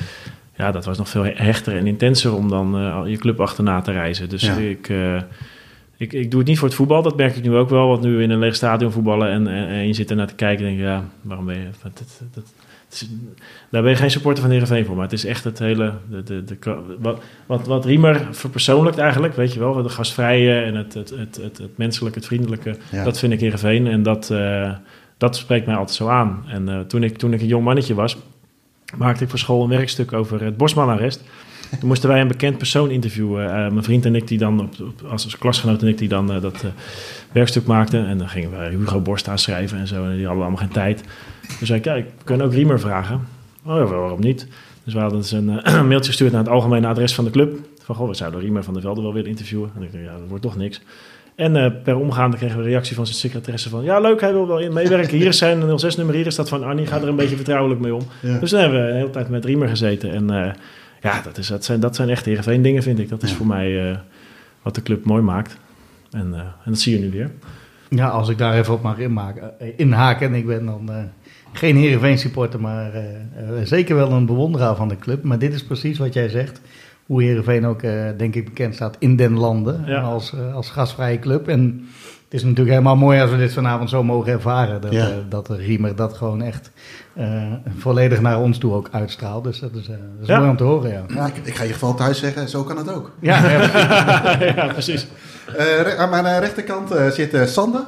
ja, 0.58 0.70
dat 0.70 0.84
was 0.84 0.98
nog 0.98 1.08
veel 1.08 1.24
hechter 1.24 1.76
en 1.76 1.86
intenser 1.86 2.34
om 2.34 2.48
dan 2.48 2.80
uh, 2.80 3.00
je 3.06 3.16
club 3.16 3.40
achterna 3.40 3.80
te 3.80 3.92
reizen. 3.92 4.28
Dus 4.28 4.48
ik, 4.48 4.88
uh, 4.88 5.20
ik, 5.96 6.12
ik 6.12 6.30
doe 6.30 6.40
het 6.40 6.48
niet 6.48 6.58
voor 6.58 6.68
het 6.68 6.76
voetbal, 6.76 7.02
dat 7.02 7.16
merk 7.16 7.36
ik 7.36 7.42
nu 7.42 7.54
ook 7.54 7.68
wel. 7.68 7.88
Want 7.88 8.02
nu 8.02 8.22
in 8.22 8.30
een 8.30 8.38
leeg 8.38 8.54
stadion 8.54 8.92
voetballen 8.92 9.30
en, 9.30 9.46
en, 9.46 9.68
en 9.68 9.86
je 9.86 9.92
zit 9.92 10.10
er 10.10 10.16
naar 10.16 10.26
te 10.26 10.34
kijken 10.34 10.64
en 10.64 10.70
denk 10.70 10.82
je, 10.82 10.86
ja, 10.86 11.04
waarom 11.22 11.46
ben 11.46 11.56
je... 11.56 11.68
Dat, 11.82 11.98
dat, 11.98 12.22
dat, 12.34 12.54
daar 13.70 13.82
ben 13.82 13.90
je 13.90 13.96
geen 13.96 14.10
supporter 14.10 14.42
van 14.42 14.52
Heerenveen 14.52 14.84
voor, 14.84 14.94
maar 14.94 15.04
het 15.04 15.12
is 15.12 15.24
echt 15.24 15.44
het 15.44 15.58
hele... 15.58 15.92
De, 16.10 16.22
de, 16.22 16.44
de, 16.44 16.76
wat, 16.98 17.22
wat, 17.46 17.66
wat 17.66 17.84
Riemer 17.84 18.26
verpersoonlijkt 18.30 18.98
eigenlijk, 18.98 19.34
weet 19.34 19.52
je 19.52 19.58
wel, 19.58 19.82
de 19.82 19.88
gastvrije 19.88 20.60
en 20.60 20.74
het, 20.74 20.94
het, 20.94 21.10
het, 21.10 21.36
het, 21.42 21.58
het 21.58 21.76
menselijke, 21.78 22.18
het 22.18 22.26
vriendelijke, 22.26 22.76
ja. 22.90 23.04
dat 23.04 23.18
vind 23.18 23.32
ik 23.32 23.40
Heerenveen. 23.40 23.86
En 23.86 24.02
dat, 24.02 24.30
uh, 24.32 24.72
dat 25.16 25.36
spreekt 25.36 25.66
mij 25.66 25.76
altijd 25.76 25.96
zo 25.96 26.08
aan. 26.08 26.44
En 26.48 26.84
toen, 26.86 27.02
ik, 27.02 27.18
toen 27.18 27.32
ik 27.32 27.40
een 27.40 27.46
jong 27.46 27.64
mannetje 27.64 27.94
was, 27.94 28.16
maakte 28.96 29.24
ik 29.24 29.30
voor 29.30 29.38
school 29.38 29.62
een 29.62 29.68
werkstuk 29.68 30.12
over 30.12 30.42
het 30.42 30.56
Bosman-arrest. 30.56 31.22
Toen 31.78 31.88
moesten 31.88 32.08
wij 32.08 32.20
een 32.20 32.28
bekend 32.28 32.58
persoon 32.58 32.90
interviewen. 32.90 33.44
Uh, 33.44 33.50
mijn 33.50 33.82
vriend 33.82 34.04
en 34.04 34.14
ik, 34.14 34.28
die 34.28 34.38
dan 34.38 34.60
op, 34.60 34.74
als, 35.10 35.38
klasgenoot 35.38 35.82
en 35.82 35.88
ik, 35.88 35.98
die 35.98 36.08
dan 36.08 36.34
uh, 36.34 36.40
dat 36.40 36.62
uh, 36.64 36.70
werkstuk 37.32 37.66
maakten. 37.66 38.06
En 38.06 38.18
dan 38.18 38.28
gingen 38.28 38.50
we 38.50 38.76
Hugo 38.76 39.00
Borst 39.00 39.28
aanschrijven 39.28 39.78
en 39.78 39.86
zo. 39.86 40.04
En 40.04 40.16
die 40.16 40.26
hadden 40.26 40.42
allemaal 40.42 40.62
geen 40.62 40.72
tijd. 40.72 41.04
Dus 41.58 41.68
zei 41.68 41.78
ik, 41.78 41.84
ja, 41.84 41.94
ik 41.94 42.06
kan 42.24 42.42
ook 42.42 42.52
Riemer 42.52 42.80
vragen. 42.80 43.26
Oh, 43.64 43.90
waarom 43.90 44.20
niet? 44.20 44.46
Dus 44.84 44.94
we 44.94 45.00
hadden 45.00 45.20
dus 45.20 45.32
een 45.32 45.88
mailtje 45.88 46.10
gestuurd 46.10 46.32
naar 46.32 46.40
het 46.40 46.50
algemene 46.50 46.86
adres 46.86 47.14
van 47.14 47.24
de 47.24 47.30
club. 47.30 47.58
Van, 47.82 47.94
goh, 47.94 48.08
we 48.08 48.14
zouden 48.14 48.40
Riemer 48.40 48.64
van 48.64 48.72
der 48.72 48.82
Velde 48.82 49.02
wel 49.02 49.12
willen 49.12 49.30
interviewen. 49.30 49.70
En 49.76 49.82
ik 49.82 49.92
dacht, 49.92 50.04
ja, 50.04 50.18
dat 50.18 50.28
wordt 50.28 50.42
toch 50.42 50.56
niks. 50.56 50.80
En 51.38 51.56
uh, 51.56 51.66
per 51.82 51.96
omgaande 51.96 52.36
kregen 52.36 52.56
we 52.56 52.62
een 52.62 52.68
reactie 52.68 52.94
van 52.94 53.06
zijn 53.06 53.18
secretaresse 53.18 53.68
van... 53.68 53.84
ja, 53.84 54.00
leuk, 54.00 54.20
hij 54.20 54.32
wil 54.32 54.46
wel 54.46 54.72
meewerken. 54.72 55.16
Hier 55.16 55.26
is 55.26 55.38
zijn 55.38 55.60
06-nummer, 55.60 56.14
hier 56.14 56.26
is 56.26 56.34
dat 56.34 56.48
van 56.48 56.64
Arnie. 56.64 56.86
Ga 56.86 56.96
er 56.96 57.08
een 57.08 57.16
beetje 57.16 57.36
vertrouwelijk 57.36 57.80
mee 57.80 57.94
om. 57.94 58.02
Ja. 58.20 58.38
Dus 58.38 58.50
dan 58.50 58.60
hebben 58.60 58.84
we 58.84 58.88
een 58.88 58.96
hele 58.96 59.10
tijd 59.10 59.28
met 59.28 59.44
Riemer 59.44 59.68
gezeten. 59.68 60.12
En 60.12 60.32
uh, 60.32 60.50
ja, 61.00 61.22
dat, 61.22 61.38
is, 61.38 61.46
dat, 61.46 61.64
zijn, 61.64 61.80
dat 61.80 61.96
zijn 61.96 62.08
echt 62.08 62.24
Heerenveen 62.24 62.62
dingen, 62.62 62.82
vind 62.82 62.98
ik. 62.98 63.08
Dat 63.08 63.22
is 63.22 63.32
voor 63.32 63.46
mij 63.46 63.90
uh, 63.90 63.96
wat 64.62 64.74
de 64.74 64.82
club 64.82 65.04
mooi 65.04 65.22
maakt. 65.22 65.56
En, 66.10 66.34
en 66.34 66.70
dat 66.70 66.78
zie 66.78 66.94
je 66.94 67.04
nu 67.04 67.10
weer. 67.10 67.30
Ja, 67.88 68.08
als 68.08 68.28
ik 68.28 68.38
daar 68.38 68.58
even 68.58 68.74
op 68.74 68.82
mag 68.82 68.98
inmaken, 68.98 69.52
inhaken... 69.76 70.26
en 70.26 70.34
ik 70.34 70.46
ben 70.46 70.64
dan 70.64 70.90
geen 71.52 71.76
Heerenveen 71.76 72.18
supporter... 72.18 72.60
maar 72.60 72.90
zeker 73.64 73.96
wel 73.96 74.12
een 74.12 74.26
bewonderaar 74.26 74.76
van 74.76 74.88
de 74.88 74.96
club. 74.96 75.22
Maar 75.22 75.38
dit 75.38 75.54
is 75.54 75.64
precies 75.64 75.98
wat 75.98 76.14
jij 76.14 76.28
zegt 76.28 76.60
hoe 77.08 77.22
Heerenveen 77.22 77.66
ook, 77.66 77.82
uh, 77.82 78.08
denk 78.16 78.34
ik, 78.34 78.44
bekend 78.44 78.74
staat 78.74 78.96
in 78.98 79.16
den 79.16 79.38
landen 79.38 79.82
ja. 79.86 80.00
als, 80.00 80.32
uh, 80.32 80.54
als 80.54 80.70
gastvrije 80.70 81.18
club. 81.18 81.48
En 81.48 81.86
het 82.24 82.34
is 82.34 82.42
natuurlijk 82.42 82.70
helemaal 82.70 82.96
mooi 82.96 83.20
als 83.20 83.30
we 83.30 83.36
dit 83.36 83.52
vanavond 83.52 83.90
zo 83.90 84.02
mogen 84.02 84.32
ervaren. 84.32 84.80
Dat, 84.80 84.92
ja. 84.92 85.08
uh, 85.08 85.14
dat 85.28 85.48
Riemer 85.48 85.96
dat 85.96 86.16
gewoon 86.16 86.42
echt 86.42 86.70
volledig 87.76 88.20
naar 88.20 88.40
ons 88.40 88.58
toe 88.58 88.72
ook 88.72 88.88
uitstraalt. 88.92 89.44
Dus 89.44 89.58
dat 89.58 89.74
is, 89.74 89.86
dat 89.86 89.96
is 90.20 90.26
ja. 90.26 90.38
mooi 90.38 90.50
om 90.50 90.56
te 90.56 90.64
horen, 90.64 90.90
ja. 90.90 91.04
ja 91.08 91.26
ik, 91.26 91.36
ik, 91.42 91.54
ga 91.54 91.62
je 91.62 91.72
geval 91.72 91.94
thuis 91.94 92.18
zeggen, 92.18 92.48
zo 92.48 92.64
kan 92.64 92.76
het 92.76 92.92
ook. 92.92 93.10
Ja, 93.20 93.50
ja 94.40 94.66
precies. 94.72 95.06
aan 95.98 96.10
mijn 96.10 96.40
rechterkant 96.40 96.94
zit 97.12 97.48
Sander. 97.48 97.82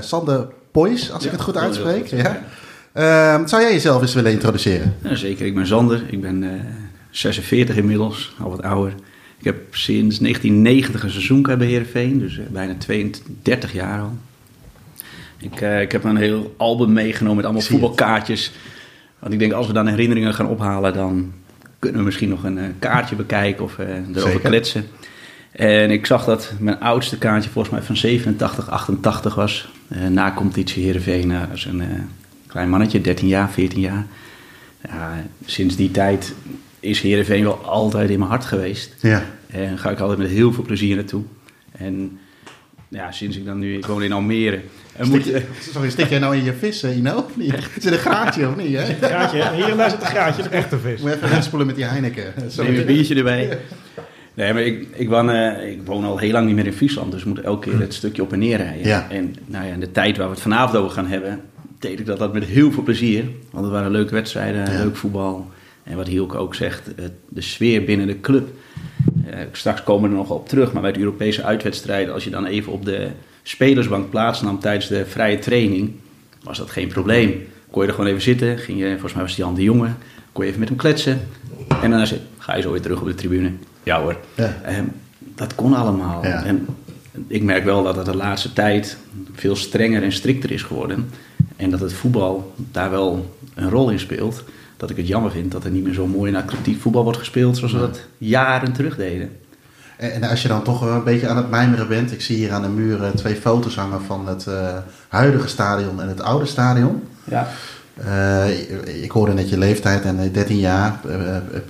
Sander 0.00 0.48
Poys, 0.70 1.12
als 1.12 1.24
ik 1.24 1.30
het 1.30 1.40
goed 1.40 1.56
uitspreek. 1.56 2.06
Ja. 2.06 2.38
Ehm, 2.92 3.46
zou 3.46 3.62
jij 3.62 3.72
jezelf 3.72 4.02
eens 4.02 4.14
willen 4.14 4.32
introduceren? 4.32 4.94
zeker, 5.12 5.46
ik 5.46 5.54
ben 5.54 5.66
Sander. 5.66 6.02
Ik 6.10 6.20
ben 6.20 6.42
46 7.14 7.76
inmiddels, 7.76 8.34
al 8.38 8.50
wat 8.50 8.62
ouder. 8.62 8.94
Ik 9.38 9.44
heb 9.44 9.56
sinds 9.70 10.18
1990 10.18 11.02
een 11.02 11.10
seizoenkaart 11.10 11.58
bij 11.58 11.66
Heerenveen, 11.66 12.18
dus 12.18 12.36
uh, 12.36 12.44
bijna 12.46 12.74
32 12.74 13.72
jaar 13.72 14.00
al. 14.00 14.12
Ik, 15.38 15.60
uh, 15.60 15.80
ik 15.80 15.92
heb 15.92 16.04
een 16.04 16.16
heel 16.16 16.54
album 16.56 16.92
meegenomen 16.92 17.36
met 17.36 17.44
allemaal 17.44 17.62
voetbalkaartjes. 17.62 18.52
Want 19.18 19.32
ik 19.32 19.38
denk, 19.38 19.52
als 19.52 19.66
we 19.66 19.72
dan 19.72 19.86
herinneringen 19.86 20.34
gaan 20.34 20.46
ophalen, 20.46 20.92
dan 20.92 21.32
kunnen 21.78 21.98
we 21.98 22.04
misschien 22.04 22.28
nog 22.28 22.44
een 22.44 22.58
uh, 22.58 22.64
kaartje 22.78 23.16
bekijken 23.16 23.64
of 23.64 23.78
erover 23.78 24.20
Zeker. 24.20 24.40
kletsen. 24.40 24.84
En 25.52 25.90
ik 25.90 26.06
zag 26.06 26.24
dat 26.24 26.52
mijn 26.58 26.80
oudste 26.80 27.18
kaartje 27.18 27.50
volgens 27.50 27.74
mij 27.74 27.82
van 27.82 27.96
87, 27.96 28.70
88 28.70 29.34
was. 29.34 29.68
na 30.08 30.32
competitie 30.32 30.84
Heerenveen, 30.84 31.32
als 31.50 31.64
een 31.64 31.82
klein 32.46 32.68
mannetje, 32.68 33.00
13 33.00 33.28
jaar, 33.28 33.50
14 33.50 33.80
jaar. 33.80 34.06
Ja, 34.88 35.24
sinds 35.44 35.76
die 35.76 35.90
tijd 35.90 36.34
is 36.84 37.00
Heerenveen 37.00 37.44
wel 37.44 37.64
altijd 37.64 38.10
in 38.10 38.18
mijn 38.18 38.30
hart 38.30 38.44
geweest. 38.44 38.94
Ja. 39.00 39.22
En 39.46 39.78
ga 39.78 39.90
ik 39.90 39.98
altijd 39.98 40.18
met 40.18 40.28
heel 40.28 40.52
veel 40.52 40.64
plezier 40.64 40.96
naartoe. 40.96 41.22
En 41.72 42.18
ja, 42.88 43.12
sinds 43.12 43.36
ik 43.36 43.44
dan 43.44 43.58
nu... 43.58 43.76
Ik 43.76 43.86
woon 43.86 44.02
in 44.02 44.12
Almere. 44.12 44.60
En 44.96 45.08
moet, 45.08 45.24
je, 45.24 45.42
sorry, 45.60 45.90
stik 45.90 46.08
jij 46.08 46.18
nou 46.18 46.36
in 46.36 46.44
je 46.44 46.52
vis, 46.52 46.84
Ino? 46.84 47.16
Of 47.16 47.36
niet? 47.36 47.54
Zit 47.78 47.92
een 47.92 47.98
graatje 47.98 48.48
of 48.48 48.56
niet? 48.56 48.76
Hè? 48.76 48.84
Graatje, 49.08 49.50
hier 49.54 49.68
en 49.68 49.76
daar 49.76 49.90
zit 49.90 50.00
een 50.00 50.06
graatje. 50.06 50.42
Dat 50.42 50.52
is 50.52 50.58
echte 50.58 50.78
vis. 50.78 51.00
Moet 51.00 51.10
je 51.10 51.16
even 51.16 51.36
inspoelen 51.36 51.66
met 51.66 51.76
die 51.76 51.84
Heineken. 51.84 52.34
Neem 52.56 52.76
een 52.76 52.86
biertje 52.86 53.14
erbij. 53.14 53.58
Nee, 54.34 54.52
maar 54.52 54.62
ik, 54.62 54.86
ik, 54.92 55.08
woon, 55.08 55.30
uh, 55.30 55.70
ik 55.70 55.80
woon 55.84 56.04
al 56.04 56.18
heel 56.18 56.32
lang 56.32 56.46
niet 56.46 56.54
meer 56.54 56.66
in 56.66 56.72
Friesland, 56.72 57.12
dus 57.12 57.24
moet 57.24 57.40
elke 57.40 57.70
keer 57.70 57.80
het 57.80 57.94
stukje 57.94 58.22
op 58.22 58.32
en 58.32 58.38
neer 58.38 58.56
rijden. 58.56 58.86
Ja. 58.86 59.06
En 59.10 59.36
nou 59.46 59.66
ja, 59.66 59.72
in 59.72 59.80
de 59.80 59.92
tijd 59.92 60.16
waar 60.16 60.26
we 60.26 60.32
het 60.32 60.42
vanavond 60.42 60.76
over 60.76 60.90
gaan 60.90 61.06
hebben, 61.06 61.40
deed 61.78 62.00
ik 62.00 62.06
dat, 62.06 62.18
dat 62.18 62.32
met 62.32 62.44
heel 62.44 62.72
veel 62.72 62.82
plezier. 62.82 63.24
Want 63.50 63.64
het 63.64 63.74
waren 63.74 63.90
leuke 63.90 64.14
wedstrijden, 64.14 64.72
ja. 64.72 64.82
leuk 64.82 64.96
voetbal. 64.96 65.52
En 65.84 65.96
wat 65.96 66.06
Hielke 66.06 66.36
ook 66.36 66.54
zegt, 66.54 66.90
de 67.28 67.40
sfeer 67.40 67.84
binnen 67.84 68.06
de 68.06 68.20
club. 68.20 68.48
Uh, 69.26 69.34
straks 69.52 69.82
komen 69.82 70.02
we 70.02 70.16
er 70.16 70.22
nog 70.22 70.30
op 70.30 70.48
terug, 70.48 70.72
maar 70.72 70.82
bij 70.82 70.92
de 70.92 70.98
Europese 70.98 71.42
uitwedstrijden, 71.42 72.14
als 72.14 72.24
je 72.24 72.30
dan 72.30 72.46
even 72.46 72.72
op 72.72 72.84
de 72.84 73.08
spelersbank 73.42 74.10
plaatsnam 74.10 74.58
tijdens 74.58 74.88
de 74.88 75.06
vrije 75.06 75.38
training, 75.38 75.92
was 76.42 76.58
dat 76.58 76.70
geen 76.70 76.88
probleem. 76.88 77.46
Kon 77.70 77.82
je 77.82 77.88
er 77.88 77.94
gewoon 77.94 78.10
even 78.10 78.22
zitten, 78.22 78.58
ging 78.58 78.78
je, 78.78 78.90
volgens 78.90 79.12
mij 79.12 79.22
was 79.22 79.34
die 79.34 79.44
Jan 79.44 79.54
de 79.54 79.62
Jonge, 79.62 79.90
kon 80.32 80.42
je 80.44 80.48
even 80.48 80.60
met 80.60 80.68
hem 80.68 80.78
kletsen. 80.78 81.20
En 81.82 81.90
dan 81.90 82.06
ga 82.38 82.56
je 82.56 82.62
zo 82.62 82.70
weer 82.70 82.80
terug 82.80 83.00
op 83.00 83.06
de 83.06 83.14
tribune. 83.14 83.50
Ja 83.82 84.00
hoor. 84.00 84.16
Ja. 84.36 84.60
Um, 84.78 84.92
dat 85.18 85.54
kon 85.54 85.74
allemaal. 85.74 86.24
Ja. 86.24 86.44
En 86.44 86.66
ik 87.26 87.42
merk 87.42 87.64
wel 87.64 87.82
dat 87.82 87.96
het 87.96 88.06
de 88.06 88.16
laatste 88.16 88.52
tijd 88.52 88.96
veel 89.32 89.56
strenger 89.56 90.02
en 90.02 90.12
strikter 90.12 90.50
is 90.50 90.62
geworden. 90.62 91.10
En 91.56 91.70
dat 91.70 91.80
het 91.80 91.92
voetbal 91.92 92.54
daar 92.56 92.90
wel 92.90 93.36
een 93.54 93.70
rol 93.70 93.90
in 93.90 93.98
speelt 93.98 94.44
dat 94.86 94.96
ik 94.96 95.02
het 95.02 95.12
jammer 95.12 95.30
vind 95.30 95.52
dat 95.52 95.64
er 95.64 95.70
niet 95.70 95.84
meer 95.84 95.94
zo 95.94 96.06
mooi 96.06 96.32
en 96.32 96.40
attractief 96.40 96.80
voetbal 96.80 97.02
wordt 97.02 97.18
gespeeld 97.18 97.56
zoals 97.56 97.72
we 97.72 97.78
dat 97.78 98.00
jaren 98.18 98.72
terug 98.72 98.96
deden. 98.96 99.30
En 99.96 100.22
als 100.22 100.42
je 100.42 100.48
dan 100.48 100.62
toch 100.62 100.82
een 100.82 101.04
beetje 101.04 101.28
aan 101.28 101.36
het 101.36 101.50
mijmeren 101.50 101.88
bent, 101.88 102.12
ik 102.12 102.20
zie 102.20 102.36
hier 102.36 102.52
aan 102.52 102.62
de 102.62 102.68
muur 102.68 103.12
twee 103.14 103.34
foto's 103.34 103.74
hangen 103.74 104.02
van 104.02 104.28
het 104.28 104.46
uh, 104.48 104.76
huidige 105.08 105.48
stadion 105.48 106.00
en 106.00 106.08
het 106.08 106.20
oude 106.20 106.46
stadion. 106.46 107.02
Ja. 107.24 107.48
Uh, 108.06 109.02
ik 109.02 109.10
hoorde 109.10 109.32
net 109.32 109.48
je 109.48 109.58
leeftijd 109.58 110.04
en 110.04 110.32
13 110.32 110.58
jaar, 110.58 111.00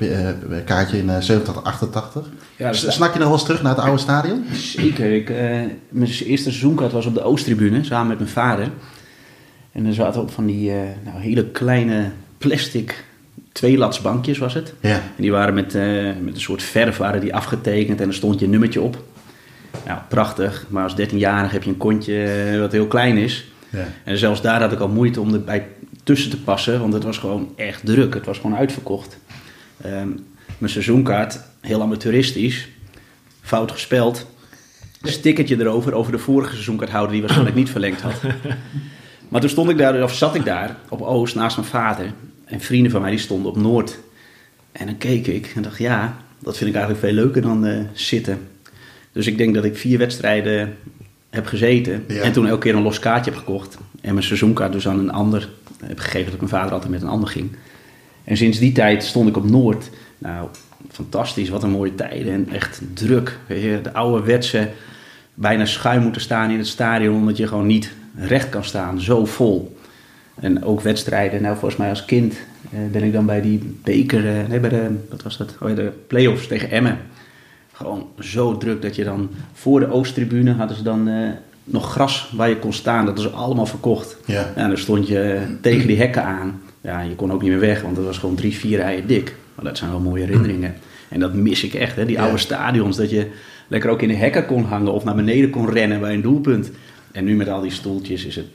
uh, 0.00 0.26
kaartje 0.64 0.99
in 0.99 1.23
87, 1.23 1.64
88. 1.64 2.28
Ja, 2.56 2.71
dus 2.71 2.92
Snak 2.92 3.12
je 3.12 3.18
nog 3.18 3.28
wel 3.28 3.37
eens 3.37 3.47
terug 3.47 3.62
naar 3.62 3.75
het 3.75 3.85
oude 3.85 4.00
stadion? 4.00 4.44
Zeker. 4.52 5.12
Ik, 5.12 5.28
mijn 5.88 6.11
eerste 6.11 6.50
seizoenkaart 6.50 6.92
was 6.92 7.06
op 7.06 7.14
de 7.14 7.23
Oosttribune 7.23 7.85
samen 7.85 8.09
met 8.09 8.18
mijn 8.18 8.30
vader. 8.30 8.68
En 9.73 9.85
dan 9.85 9.92
zaten 9.92 10.14
we 10.14 10.26
op 10.26 10.33
van 10.33 10.47
die 10.47 10.73
nou, 11.04 11.21
hele 11.21 11.50
kleine 11.50 12.11
plastic 12.48 13.04
tweelatsbankjes 13.52 14.38
was 14.38 14.54
het. 14.54 14.74
Ja. 14.80 14.90
En 14.90 15.22
die 15.22 15.30
waren 15.30 15.54
met, 15.54 15.74
uh, 15.74 15.82
met 16.20 16.34
een 16.34 16.40
soort 16.40 16.62
verf 16.62 16.96
waren 16.96 17.20
die 17.20 17.34
afgetekend 17.34 18.00
en 18.00 18.08
er 18.08 18.14
stond 18.14 18.40
je 18.40 18.48
nummertje 18.48 18.80
op. 18.80 19.04
Nou, 19.86 19.98
prachtig. 20.08 20.66
Maar 20.68 20.82
als 20.82 20.94
13-jarige 21.00 21.52
heb 21.52 21.62
je 21.62 21.70
een 21.70 21.76
kontje 21.76 22.24
eh, 22.24 22.58
wat 22.58 22.72
heel 22.72 22.86
klein 22.86 23.16
is. 23.16 23.44
Ja. 23.70 23.86
En 24.04 24.18
zelfs 24.18 24.42
daar 24.42 24.60
had 24.60 24.72
ik 24.72 24.80
al 24.80 24.88
moeite 24.88 25.20
om 25.20 25.34
erbij 25.34 25.66
tussen 26.02 26.30
te 26.30 26.40
passen, 26.40 26.80
want 26.80 26.92
het 26.92 27.04
was 27.04 27.18
gewoon 27.18 27.52
echt 27.56 27.86
druk. 27.86 28.14
Het 28.14 28.26
was 28.26 28.38
gewoon 28.38 28.56
uitverkocht. 28.56 29.18
Um, 29.86 30.26
mijn 30.58 30.72
seizoenkaart, 30.72 31.40
heel 31.60 31.82
amateuristisch, 31.82 32.68
fout 33.40 33.72
gespeld. 33.72 34.26
Stickertje 35.02 35.60
erover, 35.60 35.92
over 35.92 36.12
de 36.12 36.18
vorige 36.18 36.52
seizoenkaarthouder 36.52 37.12
die 37.12 37.20
waarschijnlijk 37.20 37.56
niet 37.56 37.70
verlengd 37.70 38.00
had. 38.00 38.20
Maar 39.28 39.42
toen 39.42 39.52
stond 39.52 39.70
ik 39.70 39.78
daar, 39.78 40.02
of 40.02 40.14
zat 40.14 40.34
ik 40.34 40.44
daar 40.44 40.76
op 40.88 41.00
Oost 41.02 41.34
naast 41.34 41.56
mijn 41.56 41.68
vader. 41.68 42.12
En 42.54 42.61
vrienden 42.61 42.90
van 42.90 43.00
mij 43.00 43.11
die 43.11 43.18
stonden 43.18 43.50
op 43.50 43.56
Noord. 43.56 43.99
En 44.73 44.87
dan 44.87 44.99
keek 44.99 45.26
ik 45.26 45.52
en 45.54 45.62
dacht, 45.62 45.78
ja, 45.78 46.16
dat 46.38 46.56
vind 46.56 46.70
ik 46.70 46.76
eigenlijk 46.76 47.06
veel 47.06 47.14
leuker 47.14 47.42
dan 47.42 47.66
uh, 47.66 47.80
zitten. 47.92 48.38
Dus 49.12 49.26
ik 49.26 49.38
denk 49.38 49.54
dat 49.54 49.64
ik 49.64 49.76
vier 49.76 49.99
wedstrijden 49.99 50.76
heb 51.30 51.46
gezeten. 51.46 52.04
Ja. 52.08 52.23
En 52.23 52.32
toen 52.32 52.46
elke 52.46 52.61
keer 52.61 52.75
een 52.75 52.82
los 52.82 52.99
kaartje 52.99 53.30
heb 53.30 53.40
gekocht. 53.40 53.78
En 54.00 54.12
mijn 54.12 54.26
seizoenkaart 54.26 54.73
dus 54.73 54.88
aan 54.88 54.99
een 54.99 55.12
ander 55.12 55.49
heb 55.84 55.99
gegeven. 55.99 56.30
Dat 56.30 56.40
mijn 56.40 56.50
vader 56.50 56.73
altijd 56.73 56.90
met 56.90 57.02
een 57.02 57.08
ander 57.08 57.28
ging. 57.28 57.50
En 58.25 58.37
sinds 58.37 58.58
die 58.58 58.73
tijd 58.73 59.04
stond 59.04 59.28
ik 59.28 59.37
op 59.37 59.50
Noord. 59.50 59.90
Nou, 60.18 60.49
fantastisch. 60.90 61.49
Wat 61.49 61.62
een 61.62 61.70
mooie 61.70 61.94
tijden 61.94 62.32
en 62.32 62.49
echt 62.52 62.80
druk. 62.92 63.38
Weet 63.46 63.62
je, 63.62 63.80
de 63.82 63.92
oude 63.92 64.25
wetsen 64.25 64.70
bijna 65.34 65.64
schuin 65.64 66.02
moeten 66.02 66.20
staan 66.20 66.50
in 66.50 66.58
het 66.58 66.66
stadion 66.66 67.14
omdat 67.14 67.37
je 67.37 67.46
gewoon 67.46 67.66
niet 67.66 67.92
recht 68.16 68.49
kan 68.49 68.64
staan. 68.64 69.00
Zo 69.00 69.25
vol. 69.25 69.74
En 70.35 70.64
ook 70.64 70.81
wedstrijden. 70.81 71.43
Nou, 71.43 71.55
volgens 71.57 71.76
mij 71.81 71.88
als 71.88 72.05
kind 72.05 72.35
eh, 72.73 72.79
ben 72.93 73.03
ik 73.03 73.12
dan 73.12 73.26
bij 73.26 73.41
die 73.41 73.79
beker, 73.85 74.29
eh, 74.29 74.49
nee, 74.49 74.61
bij 74.61 74.71
de, 74.71 74.91
wat 75.11 75.23
was 75.23 75.37
dat? 75.37 75.57
Oh, 75.61 75.76
de 75.76 75.93
play-offs 76.07 76.47
tegen 76.47 76.71
Emmen. 76.71 76.99
Gewoon 77.73 78.07
zo 78.21 78.57
druk 78.57 78.83
dat 78.83 78.97
je 78.97 79.05
dan 79.05 79.31
voor 79.53 79.81
de 79.81 79.91
Oosttribune 79.91 80.53
hadden 80.53 80.76
ze 80.76 80.83
dan 80.83 81.09
eh, 81.09 81.29
nog 81.64 81.93
gras 81.93 82.33
waar 82.37 82.49
je 82.49 82.59
kon 82.59 82.73
staan. 82.73 83.07
Dat 83.07 83.19
is 83.19 83.33
allemaal 83.33 83.67
verkocht. 83.67 84.17
Ja. 84.25 84.53
En 84.55 84.69
dan 84.69 84.79
stond 84.79 85.09
je 85.09 85.41
tegen 85.61 85.87
die 85.87 85.99
hekken 85.99 86.25
aan. 86.25 86.61
Ja, 86.81 87.00
je 87.00 87.14
kon 87.14 87.33
ook 87.33 87.43
niet 87.43 87.50
meer 87.50 87.61
weg, 87.61 87.83
want 87.83 87.97
het 87.97 88.07
was 88.07 88.19
gewoon 88.19 88.35
drie, 88.35 88.55
vier 88.55 88.79
rijen 88.79 89.07
dik. 89.07 89.35
Maar 89.55 89.64
dat 89.64 89.79
zijn 89.79 89.91
wel 89.91 90.00
mooie 90.00 90.25
herinneringen. 90.25 90.75
En 91.09 91.21
dat 91.21 91.35
mis 91.35 91.64
ik 91.64 91.75
echt, 91.75 91.97
hè? 91.97 92.07
die 92.07 92.17
Ja. 92.17 92.23
oude 92.23 92.38
stadions. 92.38 92.97
Dat 92.97 93.11
je 93.11 93.31
lekker 93.69 93.91
ook 93.91 94.03
in 94.03 94.09
de 94.09 94.14
hekken 94.14 94.47
kon 94.47 94.64
hangen 94.64 94.93
of 94.93 95.05
naar 95.05 95.14
beneden 95.14 95.50
kon 95.50 95.71
rennen 95.71 96.00
bij 96.00 96.14
een 96.14 96.23
doelpunt. 96.23 96.71
En 97.12 97.25
nu 97.25 97.37
met 97.37 97.49
al 97.49 97.61
die 97.61 97.71
stoeltjes 97.71 98.25
is, 98.25 98.37
het, 98.37 98.47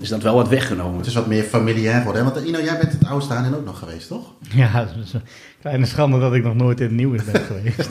is 0.00 0.08
dat 0.08 0.22
wel 0.22 0.34
wat 0.34 0.48
weggenomen. 0.48 0.96
Het 0.98 1.06
is 1.06 1.14
wat 1.14 1.26
meer 1.26 1.42
familiair 1.42 1.98
geworden. 1.98 2.24
hè? 2.24 2.32
Want 2.32 2.46
Ino, 2.46 2.60
jij 2.60 2.78
bent 2.78 2.92
het 2.92 3.04
oude 3.06 3.24
stadion 3.24 3.54
ook 3.54 3.64
nog 3.64 3.78
geweest, 3.78 4.08
toch? 4.08 4.32
Ja, 4.54 4.68
het 4.70 5.04
is 5.04 5.12
een 5.12 5.20
kleine 5.60 5.86
schande 5.86 6.18
dat 6.18 6.34
ik 6.34 6.44
nog 6.44 6.54
nooit 6.54 6.80
in 6.80 6.86
het 6.86 6.94
nieuws 6.96 7.24
ben 7.24 7.40
geweest. 7.40 7.90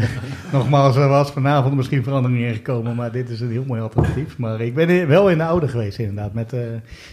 Nogmaals, 0.52 0.96
er 0.96 1.08
was 1.08 1.30
vanavond 1.30 1.74
misschien 1.76 2.02
verandering 2.02 2.40
in 2.44 2.54
gekomen, 2.54 2.94
maar 2.96 3.12
dit 3.12 3.30
is 3.30 3.40
een 3.40 3.50
heel 3.50 3.64
mooi 3.66 3.80
alternatief. 3.80 4.38
Maar 4.38 4.60
ik 4.60 4.74
ben 4.74 5.08
wel 5.08 5.30
in 5.30 5.38
de 5.38 5.44
oude 5.44 5.68
geweest 5.68 5.98
inderdaad, 5.98 6.32
met 6.34 6.52
eh, 6.52 6.60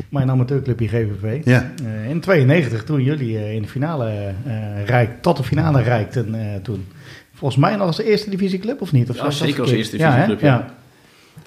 mijn 0.10 0.30
amateurclubje 0.30 0.88
GVV. 0.88 1.46
Ja. 1.46 1.72
Eh, 1.86 2.10
in 2.10 2.20
92, 2.20 2.84
toen 2.84 3.04
jullie 3.04 3.38
eh, 3.38 3.54
in 3.54 3.62
de 3.62 3.68
finale 3.68 4.06
eh 4.46 4.86
rijk, 4.86 5.22
tot 5.22 5.38
de 5.38 5.44
finale 5.44 5.82
reikten 5.82 6.36
eh, 6.36 6.62
toen. 6.62 6.86
Volgens 7.34 7.60
mij 7.62 7.76
nog 7.76 7.88
als 7.88 8.00
eerste 8.00 8.30
divisieclub 8.30 8.82
of 8.82 8.92
niet? 8.92 9.10
Of 9.10 9.16
Ja, 9.16 9.32
zeker 9.32 9.62
als 9.62 9.72
eerste 9.72 9.98
divisieclub, 9.98 10.40
ja. 10.42 10.74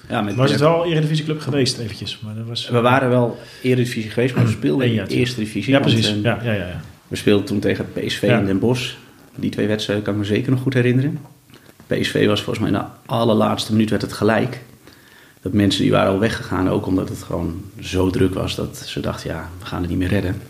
Ja, 0.09 0.21
met, 0.21 0.35
Was 0.35 0.51
het 0.51 0.59
wel 0.59 0.85
Eredivisieclub 0.85 1.39
geweest 1.41 1.77
eventjes. 1.77 2.19
Maar 2.23 2.35
dat 2.35 2.45
was, 2.47 2.69
We 2.69 2.81
waren 2.81 3.09
wel 3.09 3.39
Eredivisie 3.61 4.09
geweest, 4.11 4.35
maar 4.35 4.45
we 4.45 4.51
speelden 4.59 4.87
in 4.87 5.03
de 5.05 5.15
eerste 5.15 5.39
divisie. 5.39 5.73
Ja, 5.73 5.79
precies. 5.79 6.07
eh, 6.07 6.21
Ja, 6.21 6.39
ja, 6.43 6.51
ja, 6.53 6.67
ja. 6.67 6.81
We 7.07 7.15
speelden 7.15 7.45
toen 7.45 7.59
tegen 7.59 7.85
PSV 7.93 8.23
in 8.23 8.45
Den 8.45 8.59
Bosch. 8.59 8.93
Die 9.35 9.49
twee 9.49 9.67
wedstrijden 9.67 10.05
kan 10.05 10.13
ik 10.13 10.19
me 10.19 10.25
zeker 10.25 10.51
nog 10.51 10.61
goed 10.61 10.73
herinneren. 10.73 11.19
PSV 11.87 12.27
was 12.27 12.41
volgens 12.41 12.59
mij 12.69 12.79
in 12.79 12.85
de 12.85 13.13
allerlaatste 13.13 13.71
minuut 13.71 13.89
werd 13.89 14.01
het 14.01 14.13
gelijk. 14.13 14.61
Dat 15.41 15.53
mensen 15.53 15.81
die 15.81 15.91
waren 15.91 16.11
al 16.11 16.19
weggegaan, 16.19 16.69
ook 16.69 16.85
omdat 16.85 17.09
het 17.09 17.23
gewoon 17.23 17.61
zo 17.79 18.09
druk 18.09 18.33
was 18.33 18.55
dat 18.55 18.77
ze 18.77 18.99
dachten, 18.99 19.29
ja, 19.29 19.49
we 19.59 19.65
gaan 19.65 19.81
het 19.81 19.89
niet 19.89 19.99
meer 19.99 20.07
redden. 20.07 20.41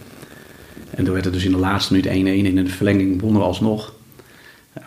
En 0.89 1.03
toen 1.03 1.13
werd 1.13 1.25
het 1.25 1.33
dus 1.33 1.45
in 1.45 1.51
de 1.51 1.57
laatste 1.57 1.93
minuut 1.93 2.07
1-1 2.07 2.11
en 2.11 2.25
in 2.45 2.55
de 2.63 2.65
verlenging 2.71 3.21
wonnen 3.21 3.41
we 3.41 3.47
alsnog. 3.47 3.93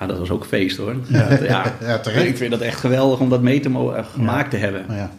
Ja, 0.01 0.07
dat 0.07 0.19
was 0.19 0.31
ook 0.31 0.45
feest 0.45 0.77
hoor. 0.77 0.95
Ja, 1.09 1.33
ja, 1.43 1.73
Ja, 1.81 1.99
terecht. 1.99 2.27
ik 2.27 2.37
vind 2.37 2.51
dat 2.51 2.61
echt 2.61 2.81
geweldig 2.81 3.19
om 3.19 3.29
dat 3.29 3.43
mee 3.43 3.61
te 3.61 3.69
mo- 3.69 3.93
eh, 3.93 4.05
gemaakt 4.13 4.51
te 4.51 4.57
hebben. 4.57 4.85
Ja. 4.89 5.11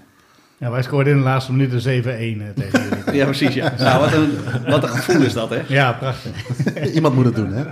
Ja, 0.58 0.72
wij 0.72 0.84
scoorden 0.84 1.14
in 1.14 1.20
de 1.20 1.24
laatste 1.26 1.52
minuut 1.52 1.74
een 1.86 2.04
7-1 2.04 2.06
eh, 2.06 2.48
tegen 2.56 2.84
jullie. 2.84 3.04
Ja, 3.20 3.26
precies. 3.26 3.54
Ja. 3.54 3.74
Nou, 3.78 4.00
wat, 4.00 4.14
een, 4.14 4.30
wat 4.72 4.84
een 4.84 4.90
gevoel 4.90 5.22
is 5.22 5.34
dat, 5.34 5.50
hè? 5.50 5.62
Ja, 5.68 5.92
prachtig. 5.94 6.32
Iemand 6.96 7.16
moet 7.16 7.26
het 7.26 7.36
doen, 7.36 7.52
hè? 7.54 7.64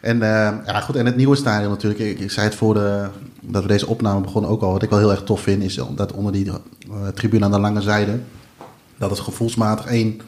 En, 0.00 0.22
eh, 0.22 0.52
ja, 0.66 0.80
goed, 0.80 0.96
en 0.96 1.06
het 1.06 1.16
nieuwe 1.16 1.36
stadion 1.36 1.70
natuurlijk. 1.70 2.00
Ik, 2.02 2.18
ik 2.20 2.30
zei 2.30 2.46
het 2.46 2.54
voor 2.54 2.74
de, 2.74 3.06
dat 3.40 3.62
we 3.62 3.68
deze 3.68 3.86
opname 3.86 4.20
begonnen 4.20 4.50
ook 4.50 4.62
al. 4.62 4.72
Wat 4.72 4.82
ik 4.82 4.90
wel 4.90 4.98
heel 4.98 5.10
erg 5.10 5.22
tof 5.22 5.40
vind, 5.40 5.62
is 5.62 5.80
dat 5.94 6.12
onder 6.12 6.32
die 6.32 6.50
tribune 7.14 7.44
aan 7.44 7.50
de 7.50 7.58
lange 7.60 7.80
zijde... 7.80 8.18
dat 8.98 9.10
het 9.10 9.18
gevoelsmatig 9.20 9.86
één 9.86 10.20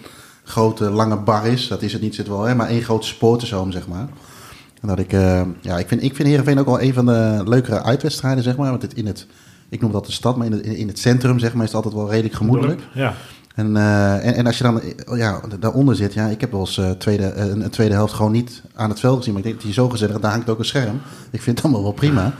grote 0.45 0.91
lange 0.91 1.17
bar 1.17 1.47
is. 1.47 1.69
Dat 1.69 1.83
is 1.83 1.93
het 1.93 2.03
niet, 2.03 2.15
zit 2.15 2.29
wel, 2.29 2.43
hè? 2.43 2.55
Maar 2.55 2.69
één 2.69 2.83
grote 2.83 3.07
supportershome, 3.07 3.73
zeg 3.73 3.89
maar. 3.89 4.07
Dat 4.83 4.99
ik, 4.99 5.13
eh, 5.13 5.41
ja, 5.61 5.79
ik 5.79 5.89
vind, 5.89 6.03
ik 6.03 6.15
vind 6.15 6.29
Heerenveen 6.29 6.59
ook 6.59 6.67
wel 6.67 6.81
een 6.81 6.95
van 6.95 7.07
de 7.07 7.43
leukere 7.47 7.83
uitwedstrijden, 7.83 8.43
zeg 8.43 8.57
maar. 8.57 8.71
Want 8.71 8.83
het 8.83 8.95
in 8.95 9.07
het, 9.07 9.27
ik 9.69 9.81
noem 9.81 9.93
dat 9.93 10.07
de 10.07 10.13
stad, 10.13 10.37
maar 10.37 10.47
in 10.47 10.53
het, 10.53 10.67
in 10.67 10.89
het 10.89 10.99
centrum, 10.99 11.39
zeg 11.39 11.53
maar, 11.53 11.65
is 11.65 11.73
het 11.73 11.85
altijd 11.85 11.95
wel 11.95 12.11
redelijk 12.11 12.35
gemoedelijk. 12.35 12.79
Dorp, 12.81 12.95
Ja. 12.95 13.15
En, 13.55 13.77
eh, 13.77 14.27
en, 14.27 14.35
en 14.35 14.47
als 14.47 14.59
je 14.59 14.65
dan 14.65 14.81
eh, 14.81 15.19
ja, 15.19 15.41
daaronder 15.61 15.97
zit, 15.97 16.15
ja, 16.15 16.27
ik 16.27 16.41
heb 16.41 16.51
wel 16.51 16.61
eens 16.61 16.81
tweede, 16.99 17.35
een, 17.35 17.71
tweede 17.71 17.95
helft 17.95 18.13
gewoon 18.15 18.33
niet 18.33 18.63
aan 18.75 18.91
het 18.91 19.01
veld 19.01 19.17
gezien. 19.17 19.33
Maar 19.33 19.43
ik 19.43 19.49
denk 19.49 19.63
dat 19.63 19.75
hij 19.75 19.83
zo 19.85 19.89
gezellig, 19.89 20.21
daar 20.21 20.31
hangt 20.31 20.51
ook 20.51 20.59
een 20.59 20.65
scherm. 20.65 21.01
Ik 21.31 21.43
vind 21.43 21.57
het 21.57 21.65
allemaal 21.65 21.83
wel 21.83 21.93
prima. 21.93 22.33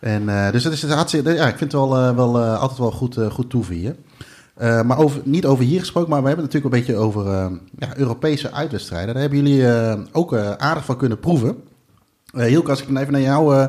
En, 0.00 0.52
dus 0.52 0.64
het 0.64 0.72
is 0.72 0.82
het 0.82 0.92
hartstikke, 0.92 1.32
ja, 1.32 1.48
ik 1.48 1.58
vind 1.58 1.72
het 1.72 1.80
wel, 1.80 2.14
wel 2.14 2.40
altijd 2.40 2.78
wel 2.78 2.90
goed, 2.90 3.18
goed 3.30 3.50
toeven 3.50 3.74
hier. 3.74 3.96
Maar 4.58 4.98
over, 4.98 5.20
niet 5.24 5.46
over 5.46 5.64
hier 5.64 5.80
gesproken, 5.80 6.10
maar 6.10 6.22
we 6.22 6.26
hebben 6.26 6.44
het 6.44 6.54
natuurlijk 6.54 6.88
een 6.88 6.94
beetje 6.94 7.02
over 7.04 7.24
ja, 7.78 7.96
Europese 7.96 8.52
uitwedstrijden. 8.52 9.14
Daar 9.14 9.22
hebben 9.22 9.42
jullie 9.42 9.66
ook 10.12 10.36
aardig 10.36 10.84
van 10.84 10.96
kunnen 10.96 11.20
proeven. 11.20 11.56
Eh 12.36 12.46
Hielke, 12.46 12.70
als 12.70 12.80
ik 12.80 12.86
dan 12.86 12.96
even 12.96 13.12
naar 13.12 13.20
jou 13.22 13.56
eh, 13.56 13.64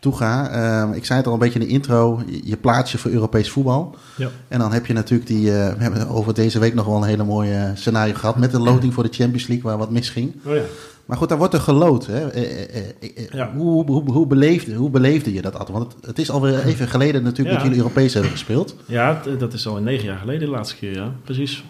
toe 0.00 0.16
ga. 0.16 0.50
eh, 0.90 0.96
ik 0.96 1.04
zei 1.04 1.18
het 1.18 1.26
al 1.26 1.32
een 1.32 1.38
beetje 1.38 1.58
in 1.58 1.66
de 1.66 1.72
intro, 1.72 2.22
je, 2.44 2.56
plaats 2.56 2.92
je 2.92 2.98
voor 2.98 3.10
Europees 3.10 3.50
voetbal. 3.50 3.96
Ja. 4.16 4.28
En 4.48 4.58
dan 4.58 4.72
heb 4.72 4.86
je 4.86 4.92
natuurlijk 4.92 5.28
die, 5.28 5.52
eh, 5.52 5.72
we 5.74 5.82
hebben 5.82 6.08
over 6.08 6.34
deze 6.34 6.58
week 6.58 6.74
nog 6.74 6.86
wel 6.86 6.96
een 6.96 7.02
hele 7.08 7.24
mooie 7.24 7.72
scenario 7.74 8.14
gehad 8.14 8.36
met 8.36 8.50
de 8.50 8.60
loting 8.60 8.94
voor 8.94 9.02
de 9.02 9.12
Champions 9.12 9.46
League, 9.46 9.70
waar 9.70 9.78
wat 9.78 9.90
misging. 9.90 10.34
Oh 10.46 10.54
ja. 10.54 10.62
Maar 11.06 11.16
goed, 11.16 11.28
daar 11.28 11.38
wordt 11.38 11.54
er 11.54 11.60
geloot. 11.60 12.06
Hè? 12.06 12.28
Eh, 12.30 12.76
eh, 12.76 12.84
Ja. 13.32 13.52
hoe, 13.56 13.84
hoe, 13.86 14.10
hoe, 14.12 14.26
beleefde, 14.26 14.74
hoe 14.74 14.90
beleefde 14.90 15.32
je 15.32 15.42
dat 15.42 15.58
altijd? 15.58 15.78
Want 15.78 15.92
het, 15.92 16.06
het 16.06 16.18
is 16.18 16.30
alweer 16.30 16.64
even 16.64 16.88
geleden 16.88 17.22
natuurlijk 17.22 17.48
Ja. 17.48 17.54
dat 17.54 17.62
jullie 17.62 17.78
Europees 17.78 18.12
hebben 18.14 18.30
gespeeld. 18.32 18.74
Ja, 18.86 19.22
dat 19.38 19.52
is 19.52 19.66
al 19.66 19.76
negen 19.76 20.04
jaar 20.04 20.18
geleden 20.18 20.40
de 20.48 20.54
laatste 20.54 20.76
keer, 20.76 20.94
ja. 20.94 21.12
Precies. 21.24 21.64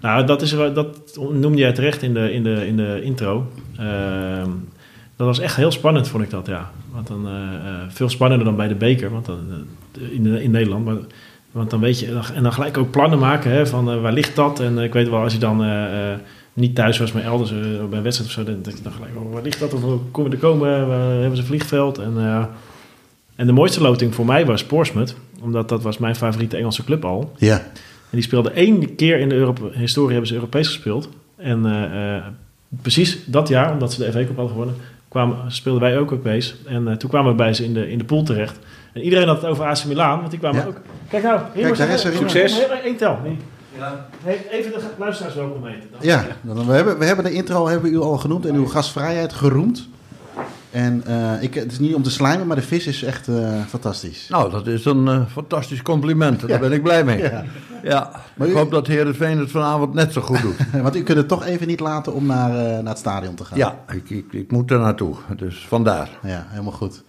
Nou, 0.00 0.26
dat, 0.26 0.42
is, 0.42 0.50
dat 0.50 1.18
noemde 1.32 1.58
jij 1.58 1.72
terecht 1.72 2.02
in 2.02 2.14
de, 2.14 2.32
in 2.32 2.42
de, 2.42 2.66
in 2.66 2.76
de 2.76 3.00
intro. 3.02 3.46
Ehm, 3.78 4.50
dat 5.16 5.26
was 5.26 5.38
echt 5.38 5.56
heel 5.56 5.70
spannend, 5.70 6.08
vond 6.08 6.22
ik 6.22 6.30
dat, 6.30 6.46
ja. 6.46 6.70
Want 6.92 7.06
dan, 7.06 7.26
eh, 7.26 7.32
eh, 7.32 7.80
veel 7.88 8.08
spannender 8.08 8.46
dan 8.46 8.56
bij 8.56 8.68
de 8.68 8.74
beker, 8.74 9.10
want 9.10 9.26
dan, 9.26 9.66
eh, 9.92 10.12
in, 10.12 10.26
in 10.26 10.50
Nederland. 10.50 10.84
Maar, 10.84 10.96
want 11.50 11.70
dan 11.70 11.80
weet 11.80 12.00
je, 12.00 12.20
en 12.34 12.42
dan 12.42 12.52
gelijk 12.52 12.78
ook 12.78 12.90
plannen 12.90 13.18
maken, 13.18 13.50
hè, 13.50 13.66
van 13.66 14.00
waar 14.00 14.12
ligt 14.12 14.36
dat? 14.36 14.60
En 14.60 14.78
ik 14.78 14.92
weet 14.92 15.08
wel, 15.08 15.20
als 15.20 15.32
je 15.32 15.38
dan 15.38 15.64
niet 16.52 16.74
thuis 16.74 16.98
was, 16.98 17.12
maar 17.12 17.22
elders 17.22 17.52
bij 17.90 18.02
wedstrijd 18.02 18.30
of 18.30 18.30
zo, 18.30 18.44
dan 18.44 18.62
denk 18.62 18.76
je 18.76 18.82
dan 18.82 18.92
gelijk, 18.92 19.12
oh, 19.16 19.32
waar 19.32 19.42
ligt 19.42 19.60
dat? 19.60 19.74
Of 19.74 19.82
hoe 19.82 19.98
komen 20.10 20.30
we 20.30 20.36
er 20.36 20.42
komen? 20.42 20.88
Waar 20.88 21.10
hebben 21.10 21.36
ze 21.36 21.42
een 21.42 21.48
vliegveld? 21.48 21.98
En, 21.98 22.48
en 23.36 23.46
de 23.46 23.52
mooiste 23.52 23.80
loting 23.80 24.14
voor 24.14 24.24
mij 24.24 24.46
was 24.46 24.64
Portsmouth, 24.64 25.16
omdat 25.40 25.68
dat 25.68 25.82
was 25.82 25.98
mijn 25.98 26.16
favoriete 26.16 26.56
Engelse 26.56 26.84
club 26.84 27.04
al. 27.04 27.32
Ja, 27.36 27.56
En 27.56 28.10
die 28.10 28.22
speelde 28.22 28.50
één 28.50 28.94
keer 28.94 29.18
in 29.18 29.28
de 29.28 29.34
Europe 29.34 29.70
historie 29.72 30.10
hebben 30.10 30.28
ze 30.28 30.34
Europees 30.34 30.66
gespeeld. 30.66 31.08
En 31.36 31.62
precies 32.82 33.18
dat 33.26 33.48
jaar, 33.48 33.72
omdat 33.72 33.92
ze 33.92 34.04
de 34.04 34.12
FA 34.12 34.18
Cup 34.18 34.36
hadden 34.36 34.48
gewonnen, 34.48 34.74
kwamen, 35.14 35.52
speelden 35.52 35.82
wij 35.82 35.98
ook 35.98 36.10
Europees. 36.10 36.56
En 36.66 36.88
eh, 36.88 36.94
toen 36.96 37.10
kwamen 37.10 37.30
we 37.30 37.36
bij 37.36 37.52
ze 37.54 37.64
in 37.64 37.74
de, 37.74 37.90
in 37.90 37.98
de 37.98 38.04
pool 38.04 38.22
terecht. 38.22 38.58
En 38.92 39.00
iedereen 39.02 39.28
had 39.28 39.36
het 39.42 39.50
over 39.50 39.64
AC 39.64 39.84
Milan, 39.84 40.18
want 40.18 40.30
die 40.30 40.38
kwamen 40.38 40.60
Ja. 40.60 40.66
ook. 40.66 40.80
Kijk 41.08 41.22
nou, 41.22 41.40
hier 41.54 41.64
Kijk, 41.64 41.76
daar 41.78 41.88
is 41.88 42.04
er 42.04 42.12
heel- 42.12 42.70
één 42.84 42.96
tel. 42.96 43.18
Hey, 44.22 44.46
even 44.50 44.70
de 44.72 44.80
luisteraars 44.98 45.34
welkom 45.34 45.66
heten. 45.66 45.88
dan. 45.90 46.00
ja. 46.02 46.24
Dan, 46.42 46.66
we, 46.66 46.72
hebben, 46.72 46.98
we 46.98 47.04
hebben 47.04 47.24
de 47.24 47.32
intro 47.32 47.66
hebben 47.68 47.90
we 47.90 47.96
u 47.96 48.00
al 48.00 48.16
genoemd 48.16 48.46
en 48.46 48.54
uw 48.54 48.66
gastvrijheid 48.66 49.32
geroemd. 49.32 49.88
En 50.74 51.02
eh, 51.06 51.42
ik, 51.42 51.54
het 51.54 51.72
is 51.72 51.78
niet 51.78 51.94
om 51.94 52.02
te 52.02 52.10
slijmen, 52.10 52.46
maar 52.46 52.56
de 52.56 52.62
vis 52.62 52.86
is 52.86 53.02
echt 53.02 53.28
eh, 53.28 53.60
fantastisch. 53.68 54.26
Nou, 54.28 54.50
dat 54.50 54.66
is 54.66 54.84
een 54.84 55.08
eh, 55.08 55.20
fantastisch 55.30 55.82
compliment. 55.82 56.48
Daar 56.48 56.58
ben 56.60 56.72
ik 56.72 56.82
blij 56.82 57.04
mee. 57.04 57.18
Ja. 57.22 57.44
Ja. 57.82 58.10
Maar 58.36 58.46
ik 58.48 58.52
u- 58.54 58.56
hoop 58.56 58.70
dat 58.70 58.86
Heerenveen 58.86 59.38
het 59.38 59.50
vanavond 59.50 59.94
net 59.94 60.12
zo 60.12 60.20
goed 60.20 60.42
doet. 60.42 60.56
Want 60.82 60.96
u 60.96 61.02
kunt 61.02 61.18
het 61.18 61.28
toch 61.28 61.44
even 61.44 61.66
niet 61.66 61.80
laten 61.80 62.14
om 62.14 62.26
naar, 62.26 62.50
naar 62.82 62.84
het 62.92 62.98
stadion 62.98 63.34
te 63.34 63.44
gaan. 63.44 63.58
Ja, 63.58 63.78
ik, 63.92 64.10
ik, 64.10 64.32
ik 64.32 64.50
moet 64.52 64.70
er 64.70 64.78
naartoe. 64.78 65.14
Dus 65.36 65.66
vandaar. 65.68 66.08
Ja, 66.22 66.46
helemaal 66.48 66.72
goed. 66.72 67.02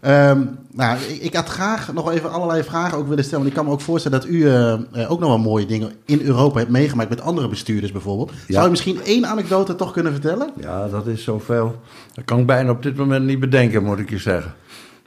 Ehm, 0.00 0.44
nou, 0.72 0.98
ik, 0.98 1.22
ik 1.22 1.34
had 1.34 1.48
graag 1.48 1.92
nog 1.92 2.10
even 2.10 2.30
allerlei 2.30 2.62
vragen 2.62 2.98
ook 2.98 3.08
willen 3.08 3.24
stellen. 3.24 3.44
Want 3.44 3.48
ik 3.48 3.56
kan 3.56 3.64
me 3.64 3.72
ook 3.72 3.80
voorstellen 3.80 4.20
dat 4.20 4.28
u 4.28 4.46
eh, 4.48 4.72
eh, 4.72 5.10
ook 5.10 5.20
nog 5.20 5.28
wel 5.28 5.38
mooie 5.38 5.66
dingen 5.66 5.92
in 6.04 6.20
Europa 6.20 6.58
hebt 6.58 6.70
meegemaakt 6.70 7.08
met 7.08 7.20
andere 7.20 7.48
bestuurders 7.48 7.92
bijvoorbeeld. 7.92 8.32
Zou 8.48 8.66
u 8.66 8.70
misschien 8.70 9.02
één 9.02 9.26
anekdote 9.26 9.74
toch 9.74 9.92
kunnen 9.92 10.12
vertellen? 10.12 10.50
Ja, 10.60 10.88
dat 10.88 11.06
is 11.06 11.24
zoveel. 11.24 11.80
Dat 12.14 12.24
kan 12.24 12.38
ik 12.38 12.46
bijna 12.46 12.70
op 12.70 12.82
dit 12.82 12.96
moment 12.96 13.24
niet 13.24 13.40
bedenken, 13.40 13.84
moet 13.84 13.98
ik 13.98 14.10
je 14.10 14.18
zeggen. 14.18 14.54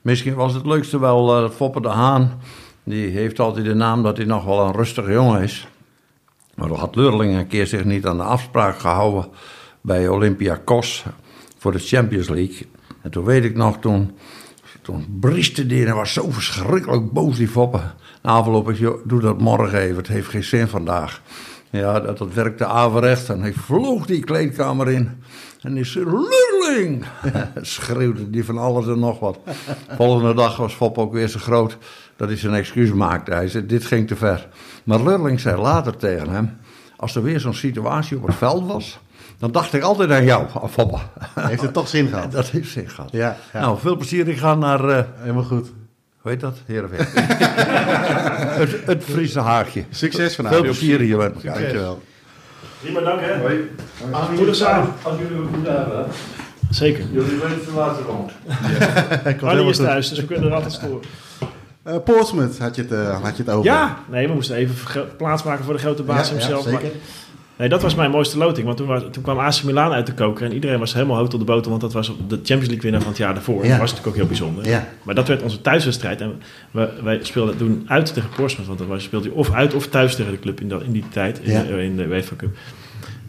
Misschien 0.01 0.33
was 0.33 0.53
het 0.53 0.65
leukste 0.65 0.99
wel 0.99 1.43
eh 1.43 1.49
Foppe 1.49 1.81
de 1.81 1.89
Haan. 1.89 2.39
Die 2.83 3.09
heeft 3.09 3.39
altijd 3.39 3.65
de 3.65 3.73
naam 3.73 4.03
dat 4.03 4.17
hij 4.17 4.25
nog 4.25 4.43
wel 4.43 4.59
een 4.59 4.73
rustige 4.73 5.11
jongen 5.11 5.41
is. 5.41 5.67
Maar 6.55 6.67
dan 6.67 6.77
had 6.77 6.95
Leurling 6.95 7.35
een 7.35 7.47
keer 7.47 7.67
zich 7.67 7.83
niet 7.83 8.05
aan 8.05 8.17
de 8.17 8.23
afspraak 8.23 8.79
gehouden 8.79 9.25
bij 9.81 10.07
Olympiakos 10.07 11.05
voor 11.57 11.71
de 11.71 11.79
Champions 11.79 12.29
League. 12.29 12.67
En 13.01 13.11
toen 13.11 13.23
weet 13.23 13.43
ik 13.43 13.55
nog, 13.55 13.77
toen, 13.77 14.17
toen 14.81 15.17
brieste 15.19 15.65
die 15.65 15.85
en 15.85 15.95
was 15.95 16.13
zo 16.13 16.31
verschrikkelijk 16.31 17.11
boos, 17.11 17.37
die 17.37 17.47
Foppe. 17.47 17.81
Na 18.21 18.31
afloop 18.31 18.69
ik, 18.69 18.91
doe 19.03 19.21
dat 19.21 19.39
morgen 19.39 19.79
even, 19.79 19.95
het 19.95 20.07
heeft 20.07 20.29
geen 20.29 20.43
zin 20.43 20.67
vandaag. 20.67 21.21
Ja, 21.69 21.99
dat, 21.99 22.17
dat 22.17 22.33
werkte 22.33 22.65
averecht 22.65 23.29
en 23.29 23.41
hij 23.41 23.53
vloog 23.53 24.05
die 24.05 24.23
kleedkamer 24.23 24.89
in. 24.89 25.09
En 25.61 25.73
die 25.73 25.83
zei, 25.83 26.05
Lurling! 26.05 27.05
Schreeuwde 27.61 28.29
die 28.29 28.45
van 28.45 28.57
alles 28.57 28.87
en 28.87 28.99
nog 28.99 29.19
wat. 29.19 29.39
Volgende 29.89 30.33
dag 30.33 30.57
was 30.57 30.73
Fop 30.73 30.97
ook 30.97 31.13
weer 31.13 31.27
zo 31.27 31.39
groot 31.39 31.77
dat 32.15 32.27
hij 32.27 32.37
zijn 32.37 32.53
excuus 32.53 32.93
maakte. 32.93 33.33
Hij 33.33 33.47
zei, 33.47 33.65
dit 33.65 33.85
ging 33.85 34.07
te 34.07 34.15
ver. 34.15 34.47
Maar 34.83 35.03
Lurling 35.03 35.39
zei 35.39 35.61
later 35.61 35.97
tegen 35.97 36.29
hem, 36.29 36.57
als 36.97 37.15
er 37.15 37.23
weer 37.23 37.39
zo'n 37.39 37.53
situatie 37.53 38.17
op 38.17 38.27
het 38.27 38.35
veld 38.35 38.67
was... 38.67 38.99
dan 39.41 39.51
dacht 39.51 39.73
ik 39.73 39.81
altijd 39.81 40.11
aan 40.11 40.23
jou. 40.23 40.45
Heeft 41.35 41.61
het 41.61 41.73
toch 41.73 41.87
zin 41.87 42.07
gehad? 42.07 42.31
Dat 42.41 42.49
heeft 42.49 42.71
zin 42.71 42.89
gehad. 42.89 43.11
Ja, 43.11 43.37
ja. 43.53 43.59
Nou, 43.59 43.79
veel 43.79 43.95
plezier. 43.95 44.27
Ik 44.27 44.37
ga 44.37 44.55
naar, 44.55 44.89
uh, 44.89 45.01
helemaal 45.15 45.43
goed. 45.43 45.71
Hoe 46.17 46.31
heet 46.31 46.39
dat? 46.39 46.57
Heerenveen. 46.65 47.05
het, 48.61 48.85
het 48.85 49.03
Friese 49.03 49.39
haagje. 49.39 49.83
Succes 49.89 50.35
vanavond. 50.35 50.61
Veel 50.61 50.71
plezier 50.71 50.99
hier 50.99 51.17
met 51.17 51.33
elkaar. 51.33 51.59
Dankjewel. 51.59 52.01
Prima, 52.81 52.99
dank 52.99 53.19
hè. 53.21 53.37
Hoi. 53.39 53.71
Als 54.47 54.57
samen. 54.57 54.93
Als 55.01 55.17
jullie 55.19 55.37
een 55.37 55.49
goed 55.53 55.67
hebben. 55.67 56.05
Zeker. 56.69 57.05
Jullie 57.11 57.39
weten 57.39 57.65
de 57.65 57.71
laatste 57.75 58.03
rond. 58.03 58.31
Annie 59.41 59.69
is 59.69 59.77
thuis, 59.77 60.09
dus 60.09 60.19
we 60.19 60.25
kunnen 60.25 60.47
er 60.47 60.53
altijd 60.53 60.73
storen. 60.73 61.01
Uh, 61.87 61.95
Portsmouth 62.03 62.57
had 62.57 62.75
je, 62.75 62.81
het, 62.81 62.91
uh, 62.91 63.21
had 63.23 63.37
je 63.37 63.43
het 63.43 63.51
over. 63.51 63.71
Ja, 63.71 63.97
nee, 64.09 64.27
we 64.27 64.33
moesten 64.33 64.55
even 64.55 65.07
plaatsmaken 65.17 65.63
voor 65.65 65.73
de 65.73 65.79
grote 65.79 66.03
baas 66.03 66.27
ja, 66.27 66.33
hemzelf. 66.33 66.65
Ja, 66.65 66.69
zeker. 66.69 66.83
Maar, 66.83 66.91
nee, 67.61 67.69
dat 67.69 67.81
was 67.81 67.95
mijn 67.95 68.11
mooiste 68.11 68.37
loting. 68.37 68.65
Want 68.65 68.77
toen, 68.77 68.87
was, 68.87 69.03
toen 69.11 69.23
kwam 69.23 69.37
AC 69.39 69.63
Milan 69.63 69.91
uit 69.91 70.05
de 70.05 70.13
koker. 70.13 70.45
En 70.45 70.53
iedereen 70.53 70.79
was 70.79 70.93
helemaal 70.93 71.17
hoog 71.17 71.25
op 71.33 71.39
de 71.39 71.45
boter. 71.45 71.69
Want 71.69 71.81
dat 71.81 71.93
was 71.93 72.07
de 72.07 72.35
Champions 72.35 72.65
League 72.67 72.81
winnaar 72.81 73.01
van 73.01 73.09
het 73.09 73.17
jaar 73.19 73.33
daarvoor. 73.33 73.63
Ja. 73.63 73.69
Dat 73.69 73.79
was 73.79 73.89
natuurlijk 73.89 74.07
ook 74.07 74.15
heel 74.15 74.25
bijzonder. 74.27 74.67
Ja. 74.67 74.87
Maar 75.03 75.15
dat 75.15 75.27
werd 75.27 75.41
onze 75.41 75.61
thuiswedstrijd. 75.61 76.21
En 76.21 76.41
we, 76.71 76.89
wij 77.03 77.19
speelden 77.21 77.57
toen 77.57 77.83
uit 77.87 78.13
tegen 78.13 78.29
Portsmouth. 78.35 78.67
Want 78.77 78.89
dan 78.89 79.01
speelde 79.01 79.29
je 79.29 79.35
of 79.35 79.53
uit 79.53 79.73
of 79.73 79.87
thuis 79.87 80.15
tegen 80.15 80.31
de 80.31 80.39
club 80.39 80.61
in, 80.61 80.69
dat, 80.69 80.81
in 80.83 80.91
die 80.91 81.05
tijd. 81.09 81.39
In, 81.39 81.51
Ja. 81.51 81.63
de, 81.63 81.83
in 81.83 81.95
de 81.95 82.03
UEFA 82.05 82.35
Cup. 82.35 82.49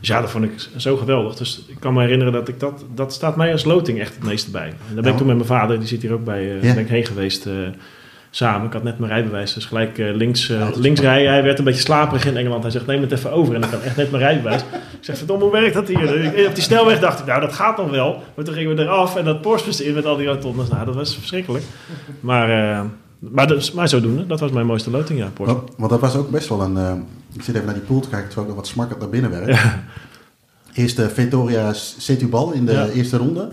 Dus 0.00 0.08
ja, 0.10 0.20
dat 0.20 0.30
vond 0.30 0.44
ik 0.44 0.52
zo 0.76 0.96
geweldig. 0.96 1.34
Dus 1.34 1.64
ik 1.68 1.76
kan 1.80 1.94
me 1.94 2.00
herinneren 2.00 2.32
dat 2.32 2.48
ik 2.48 2.60
dat... 2.60 2.84
Dat 2.94 3.12
staat 3.12 3.36
mij 3.36 3.52
als 3.52 3.64
loting 3.64 4.00
echt 4.00 4.14
het 4.14 4.24
meeste 4.24 4.50
bij. 4.50 4.68
En 4.68 4.94
daar 4.94 5.02
ben 5.02 5.12
ik 5.12 5.18
toen 5.18 5.26
met 5.26 5.36
mijn 5.36 5.48
vader, 5.48 5.78
die 5.78 5.88
zit 5.88 6.02
hier 6.02 6.12
ook 6.12 6.24
bij, 6.24 6.54
eh 6.54 6.60
ben 6.60 6.78
ik 6.78 6.88
heen 6.88 7.06
geweest... 7.06 7.46
eh, 7.46 7.52
samen. 8.34 8.66
Ik 8.66 8.72
had 8.72 8.82
net 8.82 8.98
mijn 8.98 9.12
rijbewijs, 9.12 9.54
dus 9.54 9.64
gelijk 9.64 9.98
eh, 9.98 10.14
links, 10.14 10.48
eh, 10.50 10.68
links 10.74 11.00
rijden. 11.00 11.30
Hij 11.32 11.42
werd 11.42 11.58
een 11.58 11.64
beetje 11.64 11.80
slaperig 11.80 12.24
in 12.26 12.36
Engeland. 12.36 12.62
Hij 12.62 12.72
zegt, 12.72 12.86
neem 12.86 13.00
het 13.00 13.12
even 13.12 13.32
over. 13.32 13.54
En 13.54 13.62
ik 13.62 13.70
had 13.70 13.82
echt 13.82 13.96
net 13.96 14.10
mijn 14.10 14.22
rijbewijs. 14.22 14.60
Ik 14.60 14.68
zeg, 15.00 15.16
verdomme, 15.18 15.42
hoe 15.44 15.52
werkt 15.52 15.74
dat 15.74 15.88
hier? 15.88 16.24
Ik- 16.24 16.46
Op 16.48 16.54
die 16.54 16.62
snelweg 16.64 17.00
dacht 17.00 17.18
ik, 17.20 17.26
nou, 17.26 17.40
dat 17.40 17.52
gaat 17.52 17.76
nog 17.76 17.90
wel. 17.90 18.22
Maar 18.34 18.44
toen 18.44 18.54
gingen 18.54 18.76
we 18.76 18.82
eraf 18.82 19.16
en 19.16 19.24
dat 19.24 19.40
Porsche 19.40 19.84
in 19.84 19.94
met 19.94 20.06
al 20.06 20.16
die 20.16 20.26
rotondes. 20.26 20.68
Nou, 20.68 20.84
dat 20.84 20.94
was 20.94 21.14
verschrikkelijk. 21.14 21.64
Maar, 22.20 22.50
eh, 22.78 22.80
maar, 23.18 23.46
dus, 23.46 23.72
maar 23.72 23.88
zodoende, 23.88 24.26
dat 24.26 24.40
was 24.40 24.50
mijn 24.50 24.66
mooiste 24.66 24.90
loting, 24.90 25.18
ja, 25.18 25.28
Porsche. 25.34 25.56
Want, 25.56 25.70
want 25.76 25.90
dat 25.90 26.00
was 26.00 26.16
ook 26.16 26.30
best 26.30 26.48
wel 26.48 26.60
een... 26.62 27.04
ik 27.34 27.42
zit 27.42 27.54
even 27.54 27.66
naar 27.66 27.74
die 27.74 27.84
pool 27.84 28.00
te 28.00 28.08
kijken, 28.08 28.28
terwijl 28.28 28.48
ik 28.48 28.54
nog 28.54 28.62
wat 28.64 28.72
smakkend 28.72 29.00
naar 29.00 29.08
binnen 29.08 29.30
werk. 29.30 29.60
Eerst 30.74 30.96
de 30.96 31.70
Setubal 31.98 32.52
in 32.52 32.66
de 32.66 32.72
Ja. 32.72 32.86
eerste 32.86 33.16
ronde. 33.16 33.48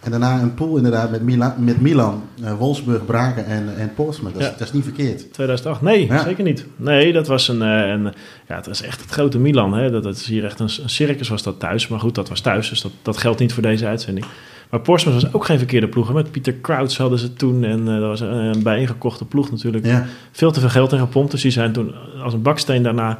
En 0.00 0.10
daarna 0.10 0.40
een 0.40 0.54
pool 0.54 0.76
inderdaad 0.76 1.10
met 1.10 1.22
Milan, 1.22 1.52
met 1.58 1.80
Milan 1.80 2.22
eh, 2.42 2.52
Wolfsburg, 2.58 3.04
Braken 3.04 3.46
en, 3.46 3.76
en 3.76 3.92
Portsmouth. 3.94 4.34
Dat, 4.34 4.42
Ja. 4.42 4.50
dat 4.50 4.60
is 4.60 4.72
niet 4.72 4.84
verkeerd. 4.84 5.32
2008? 5.32 5.80
Nee, 5.82 6.06
Ja. 6.06 6.22
zeker 6.22 6.44
niet. 6.44 6.66
Nee, 6.76 7.12
dat 7.12 7.26
was 7.26 7.48
een, 7.48 7.62
eh, 7.62 7.88
een 7.88 8.02
ja, 8.48 8.56
het 8.56 8.66
was 8.66 8.82
echt 8.82 9.00
het 9.00 9.10
grote 9.10 9.38
Milan. 9.38 9.74
Hè. 9.74 9.90
Dat, 9.90 10.02
dat 10.02 10.16
is 10.16 10.26
hier 10.26 10.44
echt 10.44 10.60
een, 10.60 10.68
een 10.82 10.90
circus 10.90 11.28
was 11.28 11.42
dat 11.42 11.58
thuis. 11.60 11.88
Maar 11.88 12.00
goed, 12.00 12.14
dat 12.14 12.28
was 12.28 12.40
thuis, 12.40 12.68
dus 12.68 12.80
dat, 12.82 12.92
dat 13.02 13.16
geldt 13.16 13.40
niet 13.40 13.52
voor 13.52 13.62
deze 13.62 13.86
uitzending. 13.86 14.26
Maar 14.70 14.80
Portsmouth 14.80 15.22
was 15.22 15.32
ook 15.32 15.44
geen 15.44 15.58
verkeerde 15.58 15.88
ploeg. 15.88 16.08
hè. 16.08 16.14
Met 16.14 16.30
Pieter 16.30 16.54
Crouch 16.60 16.96
hadden 16.96 17.18
ze 17.18 17.32
toen 17.32 17.64
en 17.64 17.78
eh, 17.88 17.94
dat 17.94 18.08
was 18.08 18.20
een, 18.20 18.28
een 18.32 18.62
bijeengekochte 18.62 19.24
ploeg 19.24 19.50
natuurlijk. 19.50 19.86
Ja. 19.86 20.06
Veel 20.32 20.52
te 20.52 20.60
veel 20.60 20.68
geld 20.68 20.92
in 20.92 20.98
gepompt, 20.98 21.30
dus 21.30 21.42
die 21.42 21.50
zijn 21.50 21.72
toen 21.72 21.94
als 22.22 22.32
een 22.32 22.42
baksteen 22.42 22.82
daarna 22.82 23.18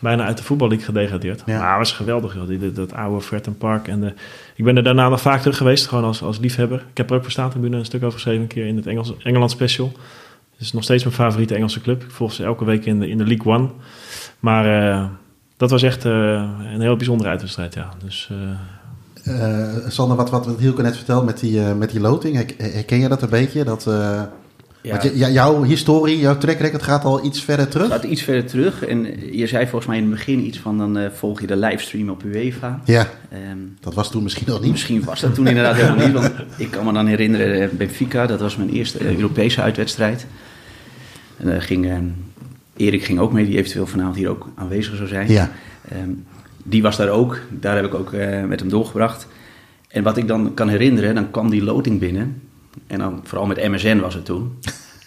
bijna 0.00 0.24
uit 0.24 0.36
de 0.36 0.42
voetballeague 0.42 0.84
gedegradeerd. 0.84 1.42
Ja. 1.46 1.58
Maar 1.58 1.68
het 1.68 1.78
was 1.78 1.92
geweldig, 1.92 2.34
joh. 2.34 2.48
Die, 2.48 2.58
dat, 2.58 2.76
dat 2.76 2.92
oude 2.92 3.20
Fretton 3.20 3.56
Park. 3.56 3.88
En 3.88 4.00
de, 4.00 4.12
ik 4.54 4.64
ben 4.64 4.76
er 4.76 4.82
daarna 4.82 5.08
nog 5.08 5.20
vaak 5.20 5.40
terug 5.40 5.56
geweest, 5.56 5.86
gewoon 5.86 6.04
als, 6.04 6.22
als 6.22 6.38
liefhebber. 6.38 6.84
Ik 6.90 6.96
heb 6.96 7.10
er 7.10 7.16
ook 7.16 7.22
voor 7.22 7.30
Staantribune 7.30 7.76
een 7.76 7.84
stuk 7.84 8.02
over 8.02 8.14
geschreven, 8.14 8.42
een 8.42 8.48
keer 8.48 8.66
in 8.66 8.76
het 8.76 8.86
Engels, 8.86 9.14
Engeland 9.22 9.50
Special. 9.50 9.92
Het 10.52 10.60
is 10.68 10.72
nog 10.72 10.82
steeds 10.82 11.04
mijn 11.04 11.14
favoriete 11.14 11.54
Engelse 11.54 11.80
club. 11.80 12.02
Ik 12.02 12.10
volg 12.10 12.32
ze 12.32 12.44
elke 12.44 12.64
week 12.64 12.84
in 12.84 13.00
de, 13.00 13.08
in 13.08 13.18
de 13.18 13.26
League 13.26 13.52
One. 13.52 13.68
Maar 14.40 14.90
eh, 14.90 15.04
dat 15.56 15.70
was 15.70 15.82
echt 15.82 16.04
eh, 16.04 16.12
een 16.72 16.80
heel 16.80 16.96
bijzondere 16.96 17.30
uitwedstrijd, 17.30 17.74
ja. 17.74 17.88
Dus 18.04 18.30
eh, 19.24 19.88
Sander, 19.88 20.16
wat, 20.16 20.30
wat 20.30 20.48
Hielke 20.58 20.82
net 20.82 20.96
verteld 20.96 21.24
met 21.24 21.40
die, 21.40 21.60
met 21.60 21.90
die 21.90 22.00
loting, 22.00 22.36
Her- 22.36 22.72
herken 22.72 22.98
je 23.00 23.08
dat 23.08 23.22
een 23.22 23.28
beetje? 23.28 23.64
Dat, 23.64 23.90
Ja, 24.82 24.90
want 24.96 25.32
jouw 25.32 25.62
historie, 25.62 26.18
jouw 26.18 26.38
track 26.38 26.58
record 26.58 26.82
gaat 26.82 27.04
al 27.04 27.24
iets 27.24 27.44
verder 27.44 27.68
terug? 27.68 27.88
het 27.88 28.00
gaat 28.00 28.10
iets 28.10 28.22
verder 28.22 28.46
terug. 28.46 28.84
En 28.84 29.06
je 29.36 29.46
zei 29.46 29.62
volgens 29.66 29.86
mij 29.86 29.96
in 29.96 30.02
het 30.02 30.12
begin 30.12 30.46
iets 30.46 30.58
van... 30.58 30.78
dan 30.78 30.98
eh, 30.98 31.10
volg 31.14 31.40
je 31.40 31.46
de 31.46 31.56
livestream 31.56 32.08
op 32.08 32.22
UEFA. 32.24 32.80
Ja, 32.84 33.08
Ehm, 33.30 33.58
dat 33.80 33.94
was 33.94 34.10
toen 34.10 34.22
misschien 34.22 34.46
nog 34.48 34.60
niet. 34.60 34.70
Misschien 34.70 35.04
was 35.04 35.20
dat 35.20 35.34
toen 35.34 35.46
inderdaad 35.46 35.76
helemaal 35.76 36.06
niet. 36.06 36.12
Want 36.12 36.32
ik 36.56 36.70
kan 36.70 36.84
me 36.84 36.92
dan 36.92 37.06
herinneren, 37.06 37.62
eh, 37.62 37.68
Benfica, 37.76 38.26
dat 38.26 38.40
was 38.40 38.56
mijn 38.56 38.70
eerste 38.70 38.98
eh, 38.98 39.16
Europese 39.16 39.60
uitwedstrijd. 39.62 40.26
En 41.36 41.46
daar 41.46 41.62
ging, 41.62 41.86
eh, 41.86 41.96
Erik 42.76 43.04
ging 43.04 43.18
ook 43.18 43.32
mee, 43.32 43.46
die 43.46 43.56
eventueel 43.58 43.86
vanavond 43.86 44.16
hier 44.16 44.28
ook 44.28 44.48
aanwezig 44.54 44.96
zou 44.96 45.08
zijn. 45.08 45.30
Ja, 45.30 45.50
Ehm, 45.88 46.10
die 46.64 46.82
was 46.82 46.96
daar 46.96 47.08
ook, 47.08 47.40
daar 47.48 47.76
heb 47.76 47.84
ik 47.84 47.94
ook 47.94 48.12
eh, 48.12 48.44
met 48.44 48.60
hem 48.60 48.68
doorgebracht. 48.68 49.26
En 49.88 50.02
wat 50.02 50.16
ik 50.16 50.28
dan 50.28 50.54
kan 50.54 50.68
herinneren, 50.68 51.14
dan 51.14 51.30
kwam 51.30 51.50
die 51.50 51.62
loting 51.62 51.98
binnen. 51.98 52.42
En 52.86 52.98
dan, 52.98 53.20
vooral 53.24 53.46
met 53.46 53.68
MSN 53.68 53.98
was 53.98 54.14
het 54.14 54.24
toen. 54.24 54.58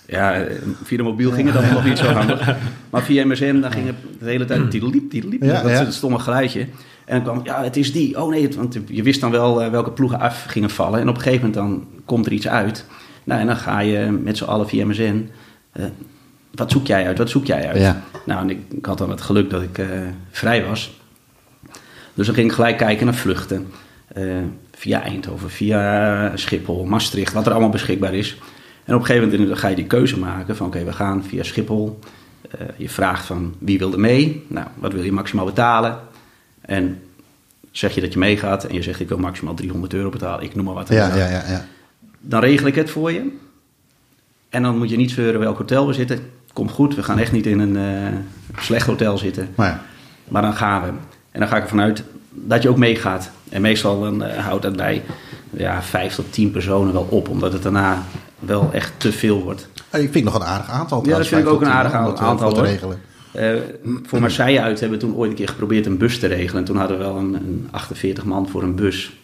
Ja, 0.07 0.43
via 0.83 0.97
de 0.97 1.03
mobiel 1.03 1.31
ging 1.31 1.51
het 1.51 1.61
dan 1.61 1.73
nog 1.73 1.85
niet 1.85 1.97
zo 1.97 2.05
handig. 2.05 2.55
Maar 2.89 3.03
via 3.03 3.25
MSN, 3.25 3.59
dan 3.59 3.71
ging 3.71 3.85
het 3.85 3.95
de 4.19 4.25
hele 4.29 4.45
tijd 4.45 4.71
tiedelliep, 4.71 5.09
tiedelliep. 5.09 5.43
Ja, 5.43 5.61
dat 5.61 5.71
is 5.71 5.79
het 5.79 5.93
stomme 5.93 6.19
geluidje. 6.19 6.67
En 7.05 7.23
dan 7.23 7.33
kwam, 7.33 7.45
ja, 7.45 7.63
het 7.63 7.77
is 7.77 7.91
die. 7.93 8.21
Oh 8.21 8.29
nee, 8.29 8.43
het- 8.43 8.55
want 8.55 8.77
je 8.87 9.03
wist 9.03 9.21
dan 9.21 9.31
wel 9.31 9.61
eh, 9.63 9.69
welke 9.71 9.91
ploegen 9.91 10.19
af 10.19 10.43
gingen 10.47 10.69
vallen. 10.69 10.99
En 10.99 11.09
op 11.09 11.15
een 11.15 11.21
gegeven 11.21 11.47
moment 11.49 11.65
dan 11.67 11.87
komt 12.05 12.25
er 12.25 12.31
iets 12.31 12.47
uit. 12.47 12.85
Nou, 13.23 13.41
en 13.41 13.47
dan 13.47 13.55
ga 13.57 13.79
je 13.79 14.11
met 14.23 14.37
z'n 14.37 14.43
allen 14.43 14.67
via 14.67 14.85
MSN. 14.85 15.29
eh, 15.71 15.85
wat 16.55 16.71
zoek 16.71 16.87
jij 16.87 17.07
uit? 17.07 17.17
Wat 17.17 17.29
zoek 17.29 17.45
jij 17.45 17.67
uit? 17.67 17.77
Ja. 17.81 18.01
Nou, 18.25 18.41
en 18.41 18.49
ik, 18.49 18.59
ik 18.69 18.85
had 18.85 18.97
dan 18.97 19.09
het 19.09 19.21
geluk 19.21 19.49
dat 19.49 19.61
ik 19.61 19.77
eh, 19.77 19.87
vrij 20.31 20.65
was. 20.65 20.99
Dus 22.13 22.25
dan 22.25 22.35
ging 22.35 22.47
ik 22.47 22.53
gelijk 22.55 22.77
kijken 22.77 23.05
naar 23.05 23.15
vluchten. 23.15 23.67
Via 24.83 25.01
Eindhoven, 25.01 25.49
via 25.49 26.31
Schiphol, 26.35 26.85
Maastricht, 26.85 27.33
wat 27.33 27.45
er 27.45 27.51
allemaal 27.51 27.69
beschikbaar 27.69 28.13
is. 28.13 28.37
En 28.83 28.93
op 28.93 28.99
een 28.99 29.05
gegeven 29.05 29.39
moment 29.39 29.59
ga 29.59 29.67
je 29.67 29.75
die 29.75 29.85
keuze 29.85 30.19
maken 30.19 30.55
van 30.55 30.67
oké, 30.67 30.83
we 30.83 30.93
gaan 30.93 31.23
via 31.23 31.43
Schiphol. 31.43 31.99
Eh, 32.51 32.59
je 32.77 32.89
vraagt 32.89 33.25
van 33.25 33.55
wie 33.57 33.77
wil 33.77 33.91
er 33.91 33.99
mee? 33.99 34.45
Nou, 34.47 34.67
wat 34.75 34.93
wil 34.93 35.03
je 35.03 35.11
maximaal 35.11 35.45
betalen? 35.45 35.99
En 36.61 37.01
zeg 37.71 37.95
je 37.95 38.01
dat 38.01 38.13
je 38.13 38.19
meegaat 38.19 38.63
en 38.63 38.73
je 38.73 38.81
zegt 38.81 38.99
ik 38.99 39.07
wil 39.07 39.17
maximaal 39.17 39.53
300 39.53 39.93
euro 39.93 40.09
betalen, 40.09 40.45
ik 40.45 40.55
noem 40.55 40.65
maar 40.65 40.73
wat. 40.73 40.87
ja, 40.87 41.15
ja, 41.15 41.29
ja. 41.29 41.43
ja. 41.47 41.65
Dan 42.19 42.39
regel 42.39 42.67
ik 42.67 42.75
het 42.75 42.89
voor 42.89 43.11
je. 43.11 43.37
En 44.49 44.63
dan 44.63 44.77
moet 44.77 44.89
je 44.89 44.97
niet 44.97 45.11
zeuren 45.11 45.39
welk 45.39 45.57
hotel 45.57 45.87
we 45.87 45.93
zitten. 45.93 46.19
Komt 46.53 46.71
goed, 46.71 46.95
we 46.95 47.03
gaan 47.03 47.19
echt 47.19 47.31
niet 47.31 47.45
in 47.45 47.59
een 47.59 47.77
eh, 47.77 48.19
slecht 48.59 48.87
hotel 48.87 49.17
zitten. 49.17 49.49
Maar 49.55 49.67
ja. 49.67 49.81
Maar 50.27 50.41
dan 50.41 50.53
gaan 50.53 50.81
we. 50.81 50.87
En 51.31 51.39
dan 51.39 51.47
ga 51.47 51.57
ik 51.57 51.63
ervan 51.63 51.81
uit 51.81 52.03
dat 52.33 52.63
je 52.63 52.69
ook 52.69 52.77
meegaat. 52.77 53.29
En 53.49 53.61
meestal 53.61 54.01
dan, 54.01 54.23
eh, 54.23 54.45
houdt 54.45 54.63
dat 54.63 54.75
bij 54.75 55.03
ja, 55.49 55.81
vijf 55.81 56.15
tot 56.15 56.33
tien 56.33 56.51
personen 56.51 56.93
wel 56.93 57.07
op. 57.09 57.29
Omdat 57.29 57.53
het 57.53 57.63
daarna 57.63 58.03
wel 58.39 58.69
echt 58.73 58.93
te 58.97 59.11
veel 59.11 59.43
wordt. 59.43 59.67
Ik 59.91 60.11
vind 60.11 60.25
nog 60.25 60.35
een 60.35 60.43
aardig 60.43 60.69
aantal. 60.69 61.05
Ja, 61.05 61.17
dat 61.17 61.27
vind 61.27 61.41
ik 61.41 61.47
ook 61.47 61.61
een 61.61 61.67
aardig 61.67 61.91
dat, 61.91 62.19
eh, 62.19 62.25
aantal, 62.25 62.53
te 62.53 62.61
regelen. 62.61 63.01
Eh, 63.31 63.53
voor 64.05 64.19
Marseille 64.19 64.61
uit 64.61 64.79
hebben 64.79 64.99
we 64.99 65.05
toen 65.05 65.15
ooit 65.15 65.29
een 65.29 65.35
keer 65.35 65.47
geprobeerd 65.47 65.85
een 65.85 65.97
bus 65.97 66.19
te 66.19 66.27
regelen. 66.27 66.59
En 66.59 66.63
toen 66.63 66.77
hadden 66.77 66.97
we 66.97 67.03
wel 67.03 67.17
een, 67.17 67.33
een 67.33 67.67
48 67.71 68.23
man 68.23 68.49
voor 68.49 68.63
een 68.63 68.75
bus. 68.75 69.17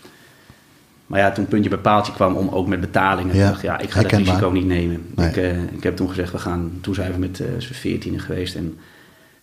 Maar 1.05 1.19
ja, 1.19 1.31
toen 1.31 1.47
puntje 1.47 1.69
bij 1.69 1.79
paaltje 1.79 2.13
kwam 2.13 2.35
om 2.35 2.49
ook 2.49 2.67
met 2.67 2.79
betalingen. 2.79 3.35
Ja, 3.35 3.49
dacht, 3.49 3.61
ja, 3.61 3.79
ik 3.79 3.89
ga 3.89 4.01
dat 4.01 4.11
risico 4.11 4.49
niet 4.49 4.65
nemen. 4.65 5.05
Nee. 5.15 5.27
Ik, 5.27 5.35
ik 5.71 5.83
heb 5.83 5.95
toen 5.95 6.09
gezegd, 6.09 6.31
we 6.31 6.37
gaan, 6.37 6.71
toen 6.81 6.93
zijn 6.93 7.11
we 7.11 7.17
met 7.17 7.39
eh 7.39 7.47
z'n 7.57 7.73
veertienen 7.73 8.19
geweest. 8.19 8.55
En, 8.55 8.77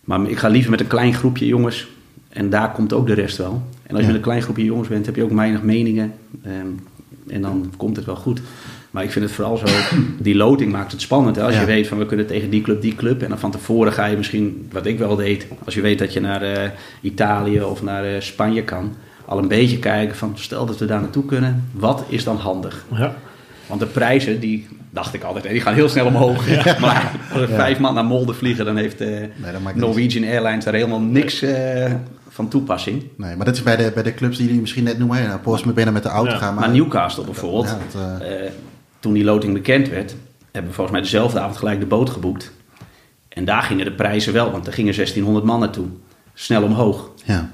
maar 0.01 0.29
ik 0.29 0.37
ga 0.37 0.47
liever 0.47 0.71
met 0.71 0.79
een 0.79 0.87
klein 0.87 1.13
groepje 1.13 1.45
jongens. 1.45 1.87
En 2.29 2.49
daar 2.49 2.71
komt 2.71 2.93
ook 2.93 3.07
de 3.07 3.13
rest 3.13 3.37
wel. 3.37 3.61
En 3.83 3.91
als 3.91 3.99
je 4.01 4.05
met 4.07 4.15
een 4.15 4.21
klein 4.21 4.41
groepje 4.41 4.63
jongens 4.63 4.87
bent, 4.87 5.05
heb 5.05 5.15
je 5.15 5.23
ook 5.23 5.31
weinig 5.31 5.61
meningen. 5.61 6.13
Ehm, 6.43 6.67
en 7.27 7.41
dan 7.41 7.73
komt 7.77 7.95
het 7.95 8.05
wel 8.05 8.15
goed. 8.15 8.41
Maar 8.91 9.03
ik 9.03 9.11
vind 9.11 9.25
het 9.25 9.33
vooral 9.33 9.57
zo, 9.57 9.65
die 10.19 10.35
loting 10.35 10.71
maakt 10.71 10.91
het 10.91 11.01
spannend. 11.01 11.35
Hè? 11.35 11.41
Als 11.43 11.53
Ja. 11.53 11.59
je 11.59 11.65
weet 11.65 11.87
van 11.87 11.97
we 11.97 12.05
kunnen 12.05 12.27
tegen 12.27 12.49
die 12.49 12.61
club, 12.61 12.81
die 12.81 12.95
club. 12.95 13.21
En 13.21 13.29
dan 13.29 13.39
van 13.39 13.51
tevoren 13.51 13.93
ga 13.93 14.05
je 14.05 14.17
misschien, 14.17 14.67
wat 14.71 14.85
ik 14.85 14.97
wel 14.97 15.15
deed, 15.15 15.47
als 15.65 15.73
je 15.73 15.81
weet 15.81 15.99
dat 15.99 16.13
je 16.13 16.19
naar 16.19 16.41
eh, 16.41 16.69
Italië 17.01 17.61
of 17.61 17.83
naar 17.83 18.03
eh, 18.05 18.21
Spanje 18.21 18.63
kan, 18.63 18.93
al 19.25 19.37
een 19.37 19.47
beetje 19.47 19.79
kijken 19.79 20.15
van 20.15 20.31
stel 20.35 20.65
dat 20.65 20.77
we 20.77 20.85
daar 20.85 21.01
naartoe 21.01 21.25
kunnen, 21.25 21.63
wat 21.71 22.03
is 22.07 22.23
dan 22.23 22.35
handig? 22.37 22.85
ja. 22.95 23.15
Want 23.67 23.79
de 23.79 23.85
prijzen, 23.85 24.39
die 24.39 24.67
dacht 24.89 25.13
ik 25.13 25.23
altijd, 25.23 25.49
die 25.49 25.61
gaan 25.61 25.73
heel 25.73 25.89
snel 25.89 26.05
omhoog. 26.05 26.45
Maar 26.79 27.11
als 27.31 27.41
er 27.41 27.47
vijf 27.47 27.79
man 27.79 27.93
naar 27.93 28.05
Molde 28.05 28.33
vliegen, 28.33 28.65
dan 28.65 28.77
heeft 28.77 28.99
niet 28.99 29.75
Norwegian 29.75 30.23
Airlines 30.29 30.63
daar 30.63 30.73
helemaal 30.73 30.99
niks 31.01 31.43
van 32.37 32.47
toepassing. 32.47 33.03
Nee, 33.15 33.35
maar 33.35 33.45
dat 33.45 33.55
is 33.55 33.63
bij 33.63 33.75
de, 33.75 33.91
bij 33.93 34.03
de 34.03 34.13
clubs 34.13 34.37
die 34.37 34.45
jullie 34.45 34.61
misschien 34.61 34.83
net 34.83 34.97
noemen. 34.97 35.21
Ja, 35.21 35.37
Portsmouth 35.37 35.75
binnen 35.75 35.93
met 35.93 36.03
de 36.03 36.09
auto 36.09 36.31
Ja, 36.31 36.37
gaan. 36.37 36.55
Maar 36.55 36.69
Newcastle 36.69 37.23
bijvoorbeeld, 37.23 37.65
Ja, 37.65 37.77
dat, 37.91 38.21
eh, 38.21 38.45
eh, 38.45 38.51
toen 38.99 39.13
die 39.13 39.23
loting 39.23 39.53
bekend 39.53 39.89
werd, 39.89 40.15
hebben 40.51 40.71
we 40.71 40.75
volgens 40.75 40.91
mij 40.91 41.01
dezelfde 41.01 41.39
avond 41.39 41.57
gelijk 41.57 41.79
de 41.79 41.85
boot 41.85 42.09
geboekt. 42.09 42.51
En 43.29 43.45
daar 43.45 43.61
gingen 43.63 43.85
de 43.85 43.91
prijzen 43.91 44.33
wel, 44.33 44.51
want 44.51 44.67
er 44.67 44.73
gingen 44.73 44.93
1600 44.93 45.45
man 45.45 45.59
naartoe. 45.59 45.85
Snel 46.33 46.63
omhoog. 46.63 47.11
ja. 47.25 47.51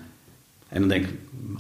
En 0.69 0.79
dan 0.79 0.89
denk 0.89 1.05
ik, 1.05 1.13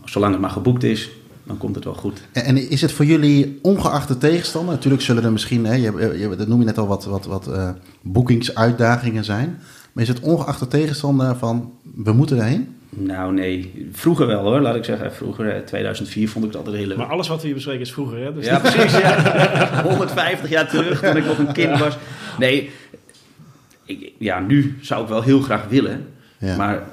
zolang 0.05 0.31
het 0.31 0.41
maar 0.41 0.49
geboekt 0.49 0.83
is, 0.83 1.09
dan 1.43 1.57
komt 1.57 1.75
het 1.75 1.83
wel 1.83 1.93
goed. 1.93 2.21
En, 2.31 2.69
is 2.69 2.81
het 2.81 2.91
voor 2.91 3.05
jullie 3.05 3.59
ongeacht 3.61 4.07
de 4.07 4.17
tegenstander? 4.17 4.73
Natuurlijk 4.73 5.03
zullen 5.03 5.23
er 5.23 5.31
misschien, 5.31 5.65
hè, 5.65 5.73
je, 5.73 6.15
je, 6.17 6.35
dat 6.37 6.47
noem 6.47 6.59
je 6.59 6.65
net 6.65 6.77
al, 6.77 6.87
wat, 6.87 7.05
wat, 7.05 7.25
wat 7.25 7.47
eh, 7.47 7.69
boekingsuitdagingen 8.01 9.23
zijn. 9.23 9.59
Maar 9.93 10.03
is 10.03 10.09
het 10.09 10.19
ongeacht 10.19 10.59
de 10.59 10.67
tegenstander 10.67 11.35
van, 11.37 11.71
we 11.95 12.13
moeten 12.13 12.37
erheen? 12.37 12.75
Nou 12.95 13.33
nee, 13.33 13.87
vroeger 13.91 14.27
wel 14.27 14.43
hoor, 14.43 14.59
laat 14.59 14.75
ik 14.75 14.83
zeggen. 14.83 15.13
Vroeger, 15.13 15.65
2004, 15.65 16.29
vond 16.29 16.45
ik 16.45 16.51
het 16.51 16.59
altijd 16.59 16.77
heel 16.77 16.87
leuk. 16.87 16.97
Maar 16.97 17.07
alles 17.07 17.27
wat 17.27 17.39
we 17.39 17.45
hier 17.45 17.55
bespreken 17.55 17.81
is 17.81 17.91
vroeger, 17.91 18.17
hè? 18.17 18.33
Dus 18.33 18.45
ja, 18.45 18.59
precies. 18.69 18.97
Ja. 18.97 19.83
150 19.83 20.49
jaar 20.49 20.67
terug, 20.67 20.99
toen 20.99 21.17
ik 21.17 21.25
nog 21.25 21.37
een 21.37 21.53
kind 21.53 21.79
was. 21.79 21.97
Nee, 22.39 22.69
ik, 23.85 24.11
ja, 24.17 24.39
nu 24.39 24.77
zou 24.81 25.01
ik 25.01 25.07
wel 25.07 25.21
heel 25.21 25.41
graag 25.41 25.67
willen. 25.67 26.07
Ja. 26.37 26.55
Maar 26.55 26.83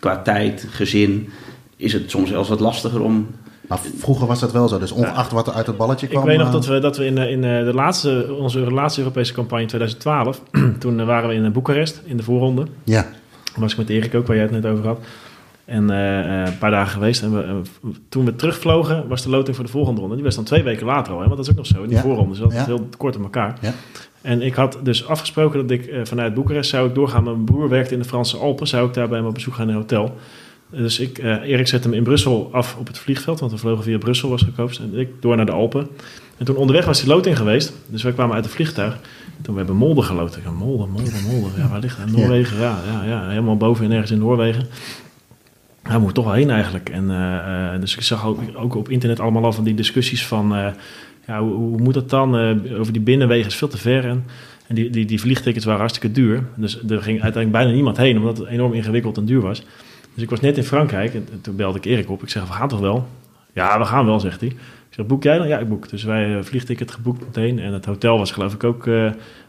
qua 0.00 0.22
tijd, 0.22 0.66
gezin, 0.70 1.28
is 1.76 1.92
het 1.92 2.10
soms 2.10 2.28
zelfs 2.28 2.48
wat 2.48 2.60
lastiger 2.60 3.02
om... 3.02 3.26
Maar 3.68 3.80
vroeger 3.96 4.26
was 4.26 4.40
dat 4.40 4.52
wel 4.52 4.68
zo, 4.68 4.78
dus 4.78 4.92
ongeacht 4.92 5.32
wat 5.32 5.46
er 5.46 5.52
uit 5.52 5.66
het 5.66 5.76
balletje 5.76 6.06
kwam... 6.06 6.22
Ik 6.22 6.28
weet 6.28 6.38
nog 6.38 6.46
eh, 6.46 6.52
dat 6.52 6.66
we, 6.66 6.78
dat 6.78 6.96
we 6.96 7.04
in, 7.04 7.18
in 7.18 7.40
de 7.40 7.70
laatste, 7.74 8.34
onze 8.38 8.60
laatste 8.72 9.00
Europese 9.00 9.32
campagne 9.32 9.62
in 9.62 9.68
2012... 9.68 10.42
toen 10.78 11.04
waren 11.04 11.28
we 11.28 11.34
in 11.34 11.52
Boekarest, 11.52 12.02
in 12.04 12.16
de 12.16 12.22
voorronde. 12.22 12.66
Ja. 12.84 13.06
Was 13.56 13.72
ik 13.72 13.78
met 13.78 13.88
Erik 13.88 14.14
ook, 14.14 14.26
waar 14.26 14.36
jij 14.36 14.44
het 14.44 14.54
net 14.54 14.66
over 14.66 14.86
had. 14.86 15.00
En 15.64 15.90
uh, 15.90 16.46
een 16.46 16.58
paar 16.58 16.70
dagen 16.70 16.92
geweest. 16.92 17.22
En 17.22 17.32
we, 17.32 17.62
toen 18.08 18.24
we 18.24 18.36
terugvlogen, 18.36 19.08
was 19.08 19.22
de 19.22 19.30
loting 19.30 19.56
voor 19.56 19.64
de 19.64 19.70
volgende 19.70 20.00
ronde. 20.00 20.14
Die 20.14 20.24
was 20.24 20.34
dan 20.34 20.44
twee 20.44 20.62
weken 20.62 20.86
later 20.86 21.12
al. 21.12 21.20
Hè? 21.20 21.24
Want 21.24 21.36
dat 21.36 21.44
is 21.44 21.50
ook 21.50 21.56
nog 21.56 21.66
zo 21.66 21.82
in 21.82 21.88
die 21.88 21.96
ja. 21.96 22.02
voorronde. 22.02 22.30
Dus 22.30 22.38
dat 22.38 22.52
is 22.52 22.66
heel 22.66 22.88
kort 22.96 23.16
op 23.16 23.22
elkaar. 23.22 23.58
Ja. 23.60 23.74
En 24.22 24.42
ik 24.42 24.54
had 24.54 24.78
dus 24.82 25.06
afgesproken 25.06 25.60
dat 25.60 25.70
ik 25.70 25.86
uh, 25.86 26.00
vanuit 26.04 26.34
Boekarest 26.34 26.70
zou 26.70 26.88
ik 26.88 26.94
doorgaan. 26.94 27.24
Mijn 27.24 27.44
broer 27.44 27.68
werkte 27.68 27.92
in 27.92 28.00
de 28.00 28.06
Franse 28.06 28.36
Alpen. 28.36 28.66
Zou 28.66 28.88
ik 28.88 28.94
daar 28.94 29.08
bij 29.08 29.18
hem 29.18 29.26
op 29.26 29.34
bezoek 29.34 29.54
gaan 29.54 29.68
in 29.68 29.74
een 29.74 29.80
hotel. 29.80 30.16
Dus 30.70 31.00
ik, 31.00 31.18
Erik 31.18 31.68
zette 31.68 31.88
hem 31.88 31.96
in 31.96 32.02
Brussel 32.02 32.48
af 32.52 32.76
op 32.78 32.86
het 32.86 32.98
vliegveld. 32.98 33.40
Want 33.40 33.52
we 33.52 33.58
vlogen 33.58 33.84
via 33.84 33.98
Brussel 33.98 34.28
was 34.28 34.42
gekoopt. 34.42 34.78
En 34.78 34.98
ik 34.98 35.08
door 35.20 35.36
naar 35.36 35.46
de 35.46 35.52
Alpen. 35.52 35.88
En 36.36 36.44
toen 36.44 36.56
onderweg 36.56 36.84
was 36.84 36.98
die 37.00 37.08
loting 37.08 37.36
geweest. 37.36 37.72
Dus 37.86 38.02
wij 38.02 38.12
kwamen 38.12 38.34
uit 38.34 38.44
het 38.44 38.54
vliegtuig. 38.54 38.98
Toen 39.42 39.54
we 39.54 39.58
hebben 39.60 39.76
Molde 39.76 40.02
geloten. 40.02 40.42
Molde, 40.54 40.86
Molde, 40.86 41.10
Molde. 41.30 41.48
Ja, 41.56 41.68
waar 41.68 41.80
ligt 41.80 41.98
dat? 41.98 42.10
Noorwegen. 42.16 42.58
Ja, 42.58 42.78
ja, 42.92 43.04
ja, 43.04 43.28
helemaal 43.28 43.56
boven 43.56 43.84
en 43.84 43.92
ergens 43.92 44.10
in 44.10 44.18
Noorwegen 44.18 44.66
hij 45.88 45.98
moet 45.98 46.14
toch 46.14 46.24
wel 46.24 46.34
heen 46.34 46.50
eigenlijk. 46.50 46.88
En, 46.88 47.04
uh, 47.10 47.80
dus 47.80 47.96
ik 47.96 48.02
zag 48.02 48.26
ook, 48.26 48.40
ook, 48.54 48.74
op 48.74 48.88
internet 48.88 49.20
allemaal 49.20 49.44
al 49.44 49.52
van 49.52 49.64
die 49.64 49.74
discussies 49.74 50.26
van... 50.26 50.56
Uh, 50.56 50.66
ja, 51.26 51.40
hoe, 51.40 51.52
hoe, 51.52 51.80
moet 51.80 51.94
dat 51.94 52.10
dan? 52.10 52.40
Uh, 52.40 52.80
over 52.80 52.92
die 52.92 53.02
binnenwegen 53.02 53.46
is 53.46 53.54
veel 53.54 53.68
te 53.68 53.78
ver. 53.78 54.04
En, 54.04 54.24
en 54.66 54.74
die, 54.74 54.90
die, 54.90 55.04
die 55.04 55.20
vliegtickets 55.20 55.64
waren 55.64 55.80
hartstikke 55.80 56.12
duur. 56.12 56.42
Dus 56.54 56.74
er 56.74 57.02
ging 57.02 57.22
uiteindelijk 57.22 57.50
bijna 57.50 57.70
niemand 57.70 57.96
heen... 57.96 58.18
omdat 58.18 58.38
het 58.38 58.46
enorm 58.46 58.72
ingewikkeld 58.72 59.16
en 59.16 59.24
duur 59.24 59.40
was. 59.40 59.62
Dus 60.14 60.22
ik 60.22 60.30
was 60.30 60.40
net 60.40 60.56
in 60.56 60.64
Frankrijk 60.64 61.14
en, 61.14 61.26
toen 61.40 61.56
belde 61.56 61.78
ik 61.78 61.84
Erik 61.84 62.10
op. 62.10 62.22
Ik 62.22 62.28
zeg, 62.28 62.46
we 62.46 62.52
gaan 62.52 62.68
toch 62.68 62.80
wel? 62.80 63.08
Ja, 63.52 63.78
we 63.78 63.84
gaan 63.84 64.06
wel, 64.06 64.20
zegt 64.20 64.40
hij. 64.40 64.56
Zeg, 64.98 65.06
boek 65.06 65.22
jij 65.22 65.38
dan? 65.38 65.48
Ja, 65.48 65.58
ik 65.58 65.68
boek. 65.68 65.88
Dus 65.88 66.04
wij 66.04 66.42
vliegticket 66.42 66.90
geboekt 66.90 67.20
meteen. 67.20 67.58
En 67.58 67.72
het 67.72 67.84
hotel 67.84 68.18
was 68.18 68.30
geloof 68.30 68.54
ik 68.54 68.64
ook... 68.64 68.86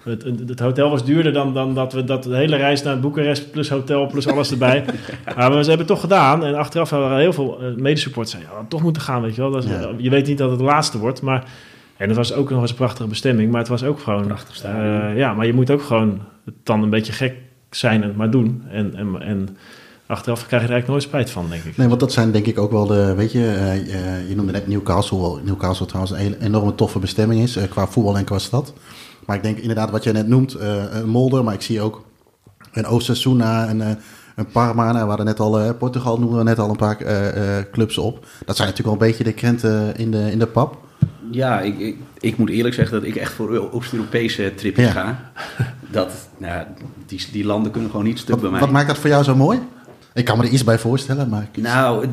Het, 0.04 0.24
het, 0.48 0.60
hotel 0.60 0.90
was 0.90 1.06
duurder 1.06 1.34
dan, 1.34 1.54
dan 1.54 1.74
dat 1.74 1.94
we 1.94 2.04
dat 2.04 2.24
de 2.24 2.36
hele 2.36 2.56
reis 2.56 2.84
naar 2.84 3.00
Boekarest 3.00 3.52
plus 3.52 3.70
hotel 3.70 4.08
plus 4.08 4.28
alles 4.28 4.52
erbij. 4.52 4.86
maar 5.36 5.56
we, 5.56 5.64
ze 5.64 5.70
hebben 5.70 5.78
het 5.78 5.88
toch 5.88 6.00
gedaan. 6.00 6.46
En 6.46 6.56
achteraf 6.56 6.90
waren 6.90 7.12
er 7.12 7.20
heel 7.20 7.34
veel 7.34 7.58
uh, 7.62 7.76
medesupporters 7.76 8.32
zeiden, 8.32 8.54
ja, 8.54 8.66
toch 8.68 8.82
moeten 8.82 9.02
gaan, 9.02 9.22
weet 9.22 9.36
je 9.36 9.42
wel. 9.42 9.52
Dat 9.52 9.64
is, 9.64 9.70
Je 9.98 10.10
weet 10.10 10.28
niet 10.28 10.38
dat 10.38 10.50
het 10.50 10.60
de 10.60 10.66
laatste 10.66 10.98
wordt, 10.98 11.22
maar... 11.22 11.44
En 11.98 12.08
het 12.08 12.18
was 12.18 12.34
ook 12.34 12.50
nog 12.50 12.62
eens 12.62 12.70
een 12.70 12.76
prachtige 12.76 13.08
bestemming, 13.08 13.52
maar 13.52 13.60
het 13.60 13.70
was 13.70 13.84
ook 13.84 14.00
gewoon... 14.00 14.26
Prachtig 14.26 14.66
uh, 14.66 15.18
Ja, 15.18 15.34
maar 15.34 15.46
je 15.46 15.54
moet 15.54 15.72
ook 15.72 15.82
gewoon 15.82 16.20
dan 16.64 16.84
een 16.84 16.90
beetje 16.90 17.12
gek 17.12 17.36
zijn 17.70 18.02
en 18.02 18.08
het 18.08 18.18
maar 18.18 18.30
doen. 18.30 18.64
En, 18.72 18.96
en, 18.96 19.22
en 19.22 19.58
achteraf 20.10 20.46
krijg 20.48 20.62
je 20.62 20.68
er 20.68 20.74
eigenlijk 20.74 20.88
nooit 20.88 21.04
spijt 21.04 21.30
van, 21.30 21.50
denk 21.50 21.64
ik. 21.64 21.78
Nee, 21.78 21.88
want 21.88 22.00
dat 22.00 22.12
zijn 22.12 22.32
denk 22.32 22.46
ik 22.46 22.60
ook 22.60 22.72
wel 22.72 22.86
de, 22.86 23.14
weet 23.16 23.32
je, 23.32 23.40
uh, 23.40 24.30
je 24.30 24.36
noemde 24.36 24.52
net 24.52 24.68
Newcastle, 24.68 25.40
Newcastle 25.44 25.86
trouwens 25.86 26.14
een 26.14 26.42
enorme 26.42 26.76
toffe 26.76 27.00
bestemming 27.00 27.42
is, 27.42 27.58
uh, 27.58 27.64
qua 27.70 27.88
voetbal 27.88 28.18
en 28.18 28.24
qua 28.24 28.38
stad. 28.38 28.74
Maar 29.26 29.36
ik 29.36 29.44
denk 29.44 29.58
inderdaad 29.58 29.92
wat 29.92 30.04
jij 30.04 30.14
net 30.14 30.28
noemt, 30.28 30.56
uh, 30.56 30.84
een 30.90 31.10
Molder, 31.10 31.44
maar 31.44 31.54
ik 31.54 31.62
zie 31.62 31.82
ook 31.82 32.04
een 32.72 32.88
Osasuna 32.88 33.68
en 33.68 33.78
uh, 33.78 33.88
een 34.36 34.46
Parma. 34.46 34.92
Nou, 34.92 35.04
we 35.04 35.08
hadden 35.08 35.26
net 35.26 35.40
al, 35.40 35.62
uh, 35.62 35.70
Portugal 35.80 36.20
noemen 36.20 36.38
we 36.38 36.44
net 36.44 36.60
al 36.60 36.70
een 36.70 36.76
paar 36.76 36.98
clubs 37.72 37.98
op. 37.98 38.26
Dat 38.46 38.56
zijn 38.56 38.70
natuurlijk 38.70 39.00
wel 39.00 39.08
een 39.08 39.12
beetje 39.12 39.24
de 39.24 39.34
krenten 39.34 39.98
in 39.98 40.12
de, 40.12 40.32
in 40.32 40.40
de 40.40 40.48
pap. 40.48 40.78
Ja, 41.32 41.60
ik, 41.60 41.80
ik, 41.80 41.98
ik 42.20 42.38
moet 42.38 42.50
eerlijk 42.50 42.76
zeggen 42.76 43.00
dat 43.00 43.10
ik 43.10 43.16
echt 43.16 43.34
voor 43.34 43.72
Oost-Europese 43.72 44.54
tripjes 44.56 44.86
ja. 44.86 44.92
ga. 44.92 45.32
Dat, 45.92 46.12
nou, 46.38 46.66
die, 47.06 47.28
die 47.32 47.46
landen 47.46 47.72
kunnen 47.72 47.90
gewoon 47.90 48.06
niet 48.06 48.20
stuk 48.20 48.30
wat, 48.30 48.42
bij 48.42 48.50
mij. 48.52 48.60
Wat 48.60 48.72
maakt 48.72 48.88
dat 48.88 48.98
voor 48.98 49.10
jou 49.10 49.24
zo 49.24 49.36
mooi? 49.36 49.60
Ik 50.20 50.26
kan 50.26 50.38
me 50.38 50.44
er 50.44 50.50
iets 50.50 50.64
bij 50.64 50.80
voorstellen, 50.80 51.30
maar... 51.30 51.50
Nou, 51.58 52.08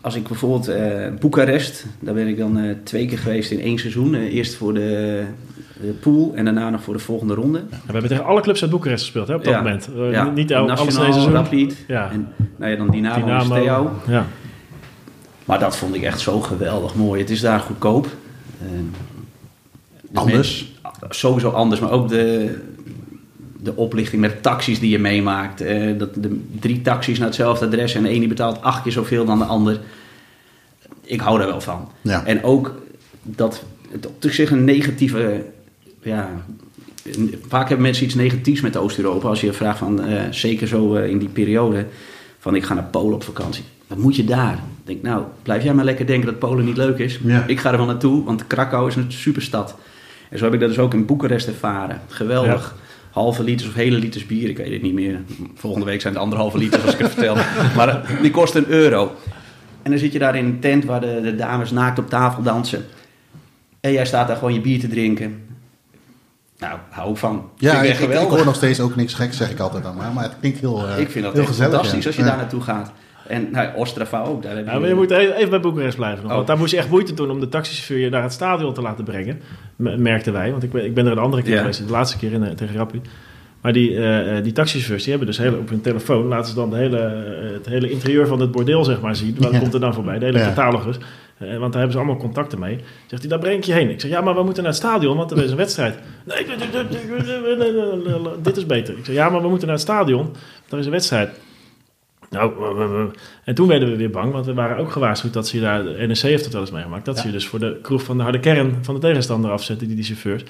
als 0.00 0.14
ik 0.14 0.28
bijvoorbeeld 0.28 0.68
uh, 0.68 1.18
Boekarest, 1.20 1.86
daar 2.00 2.14
ben 2.14 2.28
ik 2.28 2.38
dan 2.38 2.58
uh, 2.58 2.74
twee 2.82 3.06
keer 3.06 3.18
geweest 3.18 3.50
in 3.50 3.60
één 3.60 3.78
seizoen. 3.78 4.14
Uh, 4.14 4.34
eerst 4.34 4.54
voor 4.54 4.74
de, 4.74 5.22
de, 5.80 5.92
pool 5.92 6.32
en 6.34 6.44
daarna 6.44 6.70
nog 6.70 6.82
voor 6.82 6.94
de 6.94 7.00
volgende 7.00 7.34
ronde. 7.34 7.58
Ja, 7.58 7.76
we 7.86 7.92
hebben 7.92 8.10
tegen 8.10 8.24
alle 8.24 8.40
clubs 8.40 8.62
uit 8.62 8.70
Boekarest 8.70 9.02
gespeeld 9.04 9.28
hè, 9.28 9.34
op 9.34 9.44
dat 9.44 9.52
ja. 9.52 9.58
moment. 9.58 9.88
ja. 10.10 10.24
Niet 10.24 10.48
Nationaal, 10.48 10.76
alles 10.76 10.94
seizoen. 10.94 11.32
Rapid 11.32 11.84
ja. 11.86 12.10
en 12.10 12.28
nou 12.56 12.70
ja, 12.70 12.76
dan 12.76 12.90
Dynamo, 12.90 13.24
Dynamo. 13.24 13.44
Steaua. 13.44 13.92
Ja. 14.06 14.26
Maar 15.44 15.58
dat 15.58 15.76
vond 15.76 15.94
ik 15.94 16.02
echt 16.02 16.20
zo 16.20 16.40
geweldig 16.40 16.94
mooi. 16.94 17.20
Het 17.20 17.30
is 17.30 17.40
daar 17.40 17.60
goedkoop. 17.60 18.08
anders? 20.14 20.72
Sowieso 21.08 21.50
anders, 21.50 21.80
maar 21.80 21.90
ook 21.90 22.08
de, 22.08 22.58
de 23.64 23.76
oplichting 23.76 24.20
met 24.20 24.42
taxis 24.42 24.78
die 24.78 24.90
je 24.90 24.98
meemaakt. 24.98 25.62
Uh, 25.62 25.98
dat 25.98 26.14
de 26.14 26.40
drie 26.60 26.82
taxis 26.82 27.18
naar 27.18 27.26
hetzelfde 27.26 27.66
adres 27.66 27.94
en 27.94 28.02
de 28.02 28.08
ene 28.08 28.18
die 28.18 28.28
betaalt 28.28 28.62
acht 28.62 28.82
keer 28.82 28.92
zoveel 28.92 29.24
dan 29.24 29.38
de 29.38 29.44
ander. 29.44 29.80
Ik 31.02 31.20
hou 31.20 31.38
daar 31.38 31.46
wel 31.46 31.60
van. 31.60 31.88
Ja. 32.00 32.24
En 32.24 32.42
ook 32.42 32.74
dat 33.22 33.62
het 33.90 34.06
op 34.06 34.14
zich 34.20 34.50
een 34.50 34.64
negatieve. 34.64 35.44
Ja, 36.02 36.44
vaak 37.48 37.68
hebben 37.68 37.86
mensen 37.86 38.04
iets 38.04 38.14
negatiefs 38.14 38.60
met 38.60 38.76
Oost-Europa. 38.76 39.28
Als 39.28 39.40
je 39.40 39.52
vraagt 39.52 39.78
van, 39.78 40.08
uh, 40.08 40.22
zeker 40.30 40.68
zo 40.68 40.96
uh, 40.96 41.08
in 41.08 41.18
die 41.18 41.28
periode, 41.28 41.86
van 42.38 42.54
ik 42.54 42.64
ga 42.64 42.74
naar 42.74 42.84
Polen 42.84 43.14
op 43.14 43.22
vakantie. 43.22 43.64
Wat 43.86 43.98
moet 43.98 44.16
je 44.16 44.24
daar? 44.24 44.54
Ik 44.54 44.86
denk, 44.86 45.02
nou, 45.02 45.24
blijf 45.42 45.62
jij 45.64 45.74
maar 45.74 45.84
lekker 45.84 46.06
denken 46.06 46.26
dat 46.26 46.38
Polen 46.38 46.64
niet 46.64 46.76
leuk 46.76 46.98
is. 46.98 47.20
Ja. 47.24 47.44
Ik 47.46 47.60
ga 47.60 47.70
er 47.70 47.76
wel 47.76 47.86
naartoe, 47.86 48.24
want 48.24 48.46
Krakau 48.46 48.88
is 48.88 48.96
een 48.96 49.12
superstad. 49.12 49.74
En 50.30 50.38
zo 50.38 50.44
heb 50.44 50.54
ik 50.54 50.60
dat 50.60 50.68
dus 50.68 50.78
ook 50.78 50.94
in 50.94 51.06
Boekarest 51.06 51.46
ervaren. 51.46 52.00
Geweldig. 52.08 52.74
Ja 52.76 52.82
halve 53.14 53.42
liters 53.42 53.68
of 53.68 53.74
hele 53.74 53.98
liters 53.98 54.26
bier. 54.26 54.48
Ik 54.48 54.56
weet 54.56 54.72
het 54.72 54.82
niet 54.82 54.94
meer. 54.94 55.20
Volgende 55.54 55.86
week 55.86 56.00
zijn 56.00 56.14
het 56.14 56.22
anderhalve 56.22 56.58
liters 56.58 56.82
als 56.84 56.92
ik 56.92 56.98
het 56.98 57.12
vertel. 57.12 57.36
Maar 57.76 58.18
die 58.22 58.30
kost 58.30 58.54
een 58.54 58.68
euro. 58.68 59.12
En 59.82 59.90
dan 59.90 59.98
zit 59.98 60.12
je 60.12 60.18
daar 60.18 60.36
in 60.36 60.44
een 60.44 60.60
tent 60.60 60.84
waar 60.84 61.00
de, 61.00 61.20
de 61.22 61.34
dames 61.34 61.70
naakt 61.70 61.98
op 61.98 62.08
tafel 62.08 62.42
dansen. 62.42 62.84
En 63.80 63.92
jij 63.92 64.06
staat 64.06 64.26
daar 64.26 64.36
gewoon 64.36 64.54
je 64.54 64.60
bier 64.60 64.80
te 64.80 64.88
drinken. 64.88 65.42
Nou, 66.58 66.78
hou 66.90 67.10
ik 67.10 67.16
van. 67.16 67.50
Ja, 67.56 67.82
ik, 67.82 67.98
ik, 67.98 67.98
ik, 67.98 68.20
ik, 68.20 68.28
hoor 68.28 68.44
nog 68.44 68.54
steeds 68.54 68.80
ook 68.80 68.96
niks 68.96 69.14
geks, 69.14 69.36
zeg 69.36 69.50
ik 69.50 69.58
altijd 69.58 69.82
dan 69.82 69.96
maar. 69.96 70.12
Maar 70.12 70.24
het 70.24 70.36
klinkt 70.40 70.60
heel 70.60 70.88
uh, 70.88 70.98
Ik 70.98 71.10
vind 71.10 71.24
dat 71.24 71.32
heel 71.32 71.42
echt 71.42 71.50
gezellig, 71.50 71.72
fantastisch 71.72 72.02
ja. 72.02 72.06
als 72.06 72.16
je 72.16 72.22
Ja. 72.22 72.28
daar 72.28 72.36
naartoe 72.36 72.60
gaat. 72.60 72.92
En 73.26 73.48
nou, 73.52 73.68
Ostrava 73.76 74.22
ook. 74.22 74.42
Daar 74.42 74.56
heb 74.56 74.66
Ja, 74.66 74.78
maar 74.78 74.88
je 74.88 74.94
moet 74.94 75.10
even 75.10 75.50
bij 75.50 75.60
Boekarest 75.60 75.96
blijven. 75.96 76.20
Nog, 76.22 76.30
Oh. 76.30 76.36
Want 76.36 76.46
daar 76.48 76.58
moest 76.58 76.70
je 76.70 76.76
echt 76.78 76.90
moeite 76.90 77.14
doen 77.14 77.30
om 77.30 77.40
de 77.40 77.48
taxichauffeur 77.48 77.98
je 77.98 78.10
naar 78.10 78.22
het 78.22 78.32
stadion 78.32 78.74
te 78.74 78.82
laten 78.82 79.04
brengen. 79.04 79.40
Merkten 79.76 80.32
wij. 80.32 80.50
Want 80.50 80.62
ik 80.62 80.70
ben, 80.72 80.84
ik 80.84 80.94
ben 80.94 81.06
er 81.06 81.12
een 81.12 81.18
andere 81.18 81.42
keer 81.42 81.52
Ja. 81.52 81.58
geweest. 81.60 81.86
De 81.86 81.92
laatste 81.92 82.18
keer 82.18 82.32
in, 82.32 82.44
eh, 82.44 82.50
tegen 82.50 82.76
Rappi. 82.76 83.00
Maar 83.60 83.72
die, 83.72 83.96
eh, 83.96 84.36
eh, 84.36 84.44
die 84.44 84.52
taxichauffeurs 84.52 85.02
die 85.02 85.10
hebben 85.10 85.28
dus 85.28 85.38
hele, 85.38 85.56
op 85.56 85.68
hun 85.68 85.80
telefoon... 85.80 86.26
laten 86.26 86.48
ze 86.48 86.54
dan 86.54 86.70
de 86.70 86.76
hele, 86.76 86.98
eh, 86.98 87.52
het 87.52 87.66
hele 87.66 87.90
interieur 87.90 88.26
van 88.26 88.40
het 88.40 88.50
bordeel 88.50 88.84
zeg 88.84 89.00
maar, 89.00 89.16
zien. 89.16 89.36
Wat 89.38 89.52
Ja. 89.52 89.58
komt 89.58 89.74
er 89.74 89.80
dan 89.80 89.94
voorbij? 89.94 90.18
De 90.18 90.24
hele 90.24 90.38
catalogus. 90.38 90.96
Eh, 91.38 91.48
want 91.48 91.60
daar 91.60 91.72
hebben 91.82 91.90
ze 91.92 91.96
allemaal 91.98 92.16
contacten 92.16 92.58
mee. 92.58 92.78
Zegt 93.06 93.22
hij, 93.22 93.30
daar 93.30 93.38
breng 93.38 93.56
ik 93.58 93.64
je 93.64 93.72
heen. 93.72 93.90
Ik 93.90 94.00
zeg, 94.00 94.10
ja, 94.10 94.20
maar 94.20 94.34
we 94.34 94.42
moeten 94.42 94.62
naar 94.62 94.72
het 94.72 94.80
stadion, 94.82 95.16
want 95.16 95.30
er 95.30 95.44
is 95.44 95.50
een 95.50 95.56
wedstrijd. 95.56 95.94
Nee, 96.24 96.46
dit- 98.42 98.56
is 98.56 98.66
beter. 98.66 98.98
Ik 98.98 99.04
zeg, 99.04 99.14
ja, 99.14 99.28
maar 99.28 99.42
we 99.42 99.48
moeten 99.48 99.66
naar 99.66 99.76
het 99.76 99.84
stadion, 99.86 100.22
want 100.24 100.36
er 100.72 100.78
is 100.78 100.84
een 100.86 100.90
wedstrijd. 100.92 101.30
Nou, 102.30 103.10
en 103.44 103.54
toen 103.54 103.68
werden 103.68 103.90
we 103.90 103.96
weer 103.96 104.10
bang, 104.10 104.32
want 104.32 104.46
we 104.46 104.54
waren 104.54 104.76
ook 104.76 104.90
gewaarschuwd 104.92 105.32
dat 105.32 105.48
ze 105.48 105.60
daar, 105.60 105.82
de 105.82 106.06
NEC 106.06 106.16
heeft 106.16 106.44
het 106.44 106.52
wel 106.52 106.62
eens 106.62 106.70
meegemaakt, 106.70 107.04
dat 107.04 107.18
ze 107.18 107.30
dus 107.30 107.46
voor 107.46 107.58
de 107.58 107.78
kroeg 107.82 108.02
van 108.02 108.16
de 108.16 108.22
harde 108.22 108.40
kern 108.40 108.78
van 108.82 108.94
de 108.94 109.00
tegenstander 109.00 109.50
afzetten, 109.50 109.86
die, 109.86 109.96
die 109.96 110.04
chauffeurs. 110.04 110.44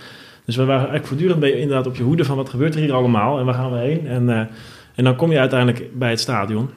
Dus 0.44 0.56
we 0.56 0.64
waren 0.64 0.88
eigenlijk 0.88 1.06
voortdurend 1.06 1.40
ben 1.40 1.48
je 1.48 1.60
inderdaad 1.60 1.86
op 1.86 1.96
je 1.96 2.02
hoede 2.02 2.24
van 2.24 2.36
wat 2.36 2.48
gebeurt 2.48 2.74
er 2.74 2.80
hier 2.80 2.92
allemaal 2.92 3.38
en 3.38 3.44
waar 3.44 3.54
gaan 3.54 3.72
we 3.72 3.78
heen. 3.78 4.06
En, 4.06 4.28
eh, 4.28 4.46
en 4.94 5.04
dan 5.04 5.16
kom 5.16 5.32
je 5.32 5.38
uiteindelijk 5.38 5.98
bij 5.98 6.10
het 6.10 6.20
stadion. 6.20 6.70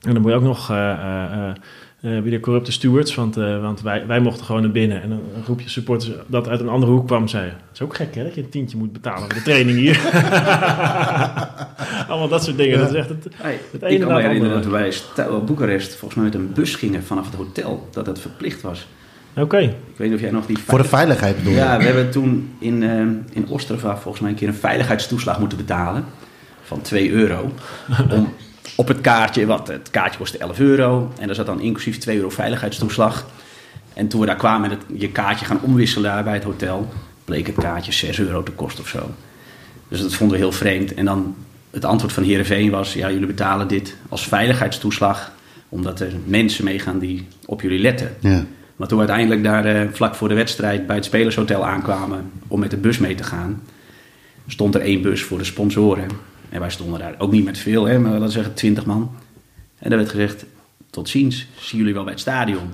En 0.00 0.12
dan 0.12 0.22
moet 0.22 0.30
je 0.30 0.36
ook 0.36 0.42
nog 0.42 0.70
eh, 0.70 0.90
eh, 0.90 1.54
weer 2.10 2.30
de 2.30 2.40
corrupte 2.40 2.72
stewards, 2.72 3.14
want, 3.14 3.36
eh, 3.36 3.60
want 3.60 3.80
wij, 3.80 4.06
wij 4.06 4.20
mochten 4.20 4.44
gewoon 4.44 4.62
naar 4.62 4.70
binnen. 4.70 5.02
En 5.02 5.10
een, 5.10 5.20
een 5.36 5.44
groepje 5.44 5.68
supporters 5.68 6.10
dat 6.26 6.48
uit 6.48 6.60
een 6.60 6.68
andere 6.68 6.92
hoek 6.92 7.06
kwam, 7.06 7.28
zei... 7.28 7.44
Het 7.44 7.54
is 7.72 7.80
ook 7.80 7.94
gek 7.94 8.14
hè, 8.14 8.22
dat 8.22 8.34
je 8.34 8.42
een 8.42 8.48
tientje 8.48 8.76
moet 8.76 8.92
betalen 8.92 9.22
voor 9.22 9.34
de 9.34 9.42
training 9.42 9.78
hier. 9.78 10.00
Allemaal 12.08 12.28
dat 12.28 12.44
soort 12.44 12.56
dingen. 12.56 12.78
Dat 12.78 12.88
is 12.88 12.94
echt 12.94 13.08
het, 13.08 13.28
Hey, 13.36 13.58
het 13.72 13.82
ik 13.82 13.88
ene 13.88 13.98
kan 13.98 14.08
me 14.08 14.14
het 14.14 14.22
herinneren 14.22 14.62
dat 14.62 14.70
wij 14.70 14.92
Boekarest 15.46 15.94
volgens 15.94 16.14
mij 16.14 16.24
met 16.24 16.34
een 16.34 16.52
bus 16.52 16.74
gingen 16.74 17.02
vanaf 17.02 17.26
het 17.26 17.34
hotel. 17.34 17.88
Dat 17.90 18.06
het 18.06 18.20
verplicht 18.20 18.62
was. 18.62 18.86
Oké. 19.36 19.58
Ik 19.58 19.96
weet 19.96 20.08
niet 20.08 20.16
of 20.16 20.22
jij 20.22 20.30
nog 20.30 20.46
die... 20.46 20.58
Voor 20.58 20.78
de 20.78 20.84
veiligheid 20.84 21.36
bedoel 21.36 21.52
je? 21.52 21.58
Ja, 21.58 21.78
we 21.78 21.84
hebben 21.84 22.10
toen 22.10 22.54
in, 22.58 22.82
eh, 22.82 23.00
in 23.32 23.48
Ostrava 23.48 23.96
volgens 23.96 24.22
mij 24.22 24.30
een 24.30 24.36
keer 24.36 24.48
een 24.48 24.54
veiligheidstoeslag 24.54 25.38
moeten 25.38 25.58
betalen. 25.58 26.04
Van 26.62 26.80
2 26.80 27.10
euro. 27.10 27.52
Om 28.10 28.32
op 28.74 28.88
het 28.88 29.00
kaartje, 29.00 29.46
wat 29.46 29.68
het 29.68 29.90
kaartje 29.90 30.18
kostte 30.18 30.38
11 30.38 30.58
euro. 30.58 31.12
En 31.18 31.26
daar 31.26 31.36
zat 31.36 31.46
dan 31.46 31.60
inclusief 31.60 31.98
2 31.98 32.16
euro 32.16 32.30
veiligheidstoeslag. 32.30 33.26
En 33.94 34.08
toen 34.08 34.20
we 34.20 34.26
daar 34.26 34.36
kwamen 34.36 34.70
en 34.70 34.76
het, 34.76 35.00
je 35.00 35.08
kaartje 35.08 35.44
gaan 35.44 35.60
omwisselen 35.60 36.24
bij 36.24 36.34
het 36.34 36.44
hotel... 36.44 36.88
bleek 37.24 37.46
het 37.46 37.56
kaartje 37.56 37.92
6 37.92 38.18
euro 38.18 38.42
te 38.42 38.52
kosten 38.52 38.84
of 38.84 38.88
zo. 38.88 39.10
Dus 39.88 40.00
dat 40.00 40.14
vonden 40.14 40.36
we 40.36 40.42
heel 40.42 40.52
vreemd. 40.52 40.94
En 40.94 41.04
dan 41.04 41.34
het 41.70 41.84
antwoord 41.84 42.12
van 42.12 42.22
Heerenveen 42.22 42.70
was... 42.70 42.92
ja, 42.92 43.10
jullie 43.10 43.26
betalen 43.26 43.68
dit 43.68 43.96
als 44.08 44.28
veiligheidstoeslag... 44.28 45.32
omdat 45.68 46.00
er 46.00 46.12
mensen 46.24 46.64
meegaan 46.64 46.98
die 46.98 47.26
op 47.46 47.60
jullie 47.60 47.78
letten. 47.80 48.16
Ja. 48.20 48.44
Maar 48.76 48.88
toen 48.88 48.98
we 48.98 49.06
uiteindelijk 49.06 49.44
daar 49.44 49.64
eh, 49.64 49.88
vlak 49.92 50.14
voor 50.14 50.28
de 50.28 50.34
wedstrijd... 50.34 50.86
bij 50.86 50.96
het 50.96 51.04
Spelershotel 51.04 51.66
aankwamen 51.66 52.30
om 52.48 52.60
met 52.60 52.70
de 52.70 52.76
bus 52.76 52.98
mee 52.98 53.14
te 53.14 53.24
gaan... 53.24 53.62
stond 54.46 54.74
er 54.74 54.80
één 54.80 55.02
bus 55.02 55.22
voor 55.22 55.38
de 55.38 55.44
sponsoren. 55.44 56.08
En 56.48 56.60
wij 56.60 56.70
stonden 56.70 56.98
daar 56.98 57.14
ook 57.18 57.32
niet 57.32 57.44
met 57.44 57.58
veel, 57.58 57.84
hè, 57.84 57.98
maar 57.98 58.10
laten 58.10 58.26
we 58.26 58.32
zeggen 58.32 58.54
20 58.54 58.86
man. 58.86 59.10
En 59.78 59.90
er 59.90 59.96
werd 59.96 60.10
gezegd, 60.10 60.44
tot 60.90 61.08
ziens, 61.08 61.46
zien 61.58 61.78
jullie 61.78 61.94
wel 61.94 62.04
bij 62.04 62.12
het 62.12 62.20
stadion. 62.20 62.70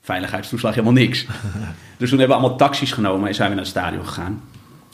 Veiligheidstoeslag 0.00 0.74
helemaal 0.74 1.02
niks. 1.02 1.26
dus 1.98 2.08
toen 2.10 2.18
hebben 2.18 2.36
we 2.36 2.42
allemaal 2.42 2.56
taxis 2.58 2.92
genomen 2.92 3.28
en 3.28 3.34
zijn 3.34 3.48
we 3.48 3.54
naar 3.54 3.64
het 3.64 3.72
stadion 3.72 4.06
gegaan. 4.06 4.42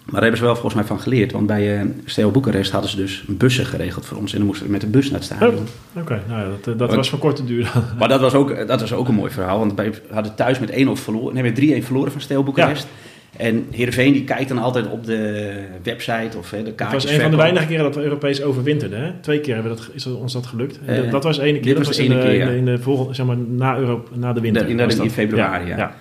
Maar 0.05 0.20
daar 0.20 0.31
hebben 0.31 0.38
ze 0.38 0.44
wel 0.44 0.55
volgens 0.55 0.75
mij 0.75 0.85
van 0.85 1.01
geleerd. 1.01 1.33
Want 1.33 1.46
bij 1.46 1.83
uh, 1.83 1.90
Steel 2.05 2.31
Boekarest 2.31 2.73
hadden 2.73 2.90
ze 2.90 2.96
dus 2.96 3.25
bussen 3.29 3.66
geregeld 3.66 4.07
voor 4.07 4.18
ons. 4.18 4.33
En 4.33 4.38
dan 4.38 4.46
moesten 4.46 4.66
we 4.66 4.73
met 4.73 4.81
de 4.81 4.87
bus 4.87 5.11
naar 5.11 5.20
het 5.20 5.25
stadion. 5.25 5.66
Oh, 5.94 6.03
Oké, 6.03 6.23
nou 6.29 6.40
ja, 6.40 6.57
dat, 6.62 6.79
dat 6.79 6.94
was 6.94 7.11
van 7.11 7.18
korte 7.18 7.44
duur. 7.44 7.73
maar 7.99 8.09
dat 8.09 8.20
was, 8.20 8.35
ook, 8.35 8.66
dat 8.66 8.81
was 8.81 8.92
ook 8.92 9.09
een 9.09 9.14
mooi 9.14 9.31
verhaal. 9.31 9.59
Want 9.59 9.75
wij 9.75 9.92
hadden 10.11 10.35
thuis 10.35 10.59
met 10.59 10.70
1-0 10.70 10.75
verloren. 10.92 11.35
Nee, 11.35 11.42
met 11.42 11.83
3-1 11.83 11.87
verloren 11.87 12.12
van 12.12 12.20
Steel 12.20 12.42
Boekarest. 12.42 12.83
Ja. 12.83 12.88
En 13.37 13.66
Heerenveen 13.71 14.12
die 14.12 14.25
kijkt 14.25 14.49
dan 14.49 14.59
altijd 14.59 14.87
op 14.87 15.05
de 15.07 15.53
website 15.83 16.38
of 16.38 16.51
hè, 16.51 16.62
de 16.62 16.73
kaartjes. 16.73 17.03
Het 17.03 17.12
was 17.12 17.12
een 17.12 17.21
van 17.21 17.31
de 17.31 17.37
weinige 17.37 17.66
keren 17.66 17.85
dat 17.85 17.95
we 17.95 18.03
Europees 18.03 18.43
overwinterden. 18.43 19.03
Hè? 19.03 19.12
Twee 19.21 19.40
keer 19.40 19.55
hebben 19.55 19.73
we 19.73 19.79
dat, 19.79 19.88
is 19.95 20.07
ons 20.07 20.33
dat 20.33 20.47
gelukt. 20.47 20.79
Uh, 20.88 21.11
dat 21.11 21.25
was 21.25 21.37
de 21.37 21.43
ene 21.43 21.61
keer. 21.61 21.75
Dat 21.75 21.87
was, 21.87 21.99
in, 21.99 22.11
de, 22.11 22.19
keer, 22.19 22.33
ja. 22.33 22.40
in, 22.40 22.51
de, 22.51 22.57
in 22.57 22.64
de 22.64 22.79
volgende, 22.79 23.14
zeg 23.14 23.27
maar, 23.27 23.37
na, 23.37 23.77
Europa, 23.77 24.16
na 24.16 24.33
de 24.33 24.40
winter. 24.40 24.69
in, 24.69 24.77
de, 24.77 24.97
in 25.03 25.11
februari, 25.11 25.66
ja. 25.66 25.77
ja. 25.77 25.95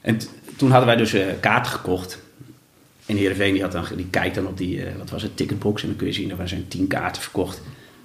En 0.00 0.18
toen 0.56 0.70
hadden 0.70 0.86
wij 0.86 0.96
dus 0.96 1.14
uh, 1.14 1.22
kaarten 1.40 1.72
gekocht. 1.72 2.22
En 3.06 3.16
Heerenveen 3.16 3.52
die, 3.52 3.62
had 3.62 3.72
dan, 3.72 3.84
die 3.96 4.06
kijkt 4.10 4.34
dan 4.34 4.46
op 4.46 4.58
die, 4.58 4.76
uh, 4.76 4.84
wat 4.98 5.10
was 5.10 5.22
het, 5.22 5.36
ticketbox. 5.36 5.82
En 5.82 5.88
dan 5.88 5.96
kun 5.96 6.06
je 6.06 6.12
zien, 6.12 6.30
er 6.38 6.48
zijn 6.48 6.68
tien 6.68 6.86
kaarten 6.86 7.22
verkocht. 7.22 7.62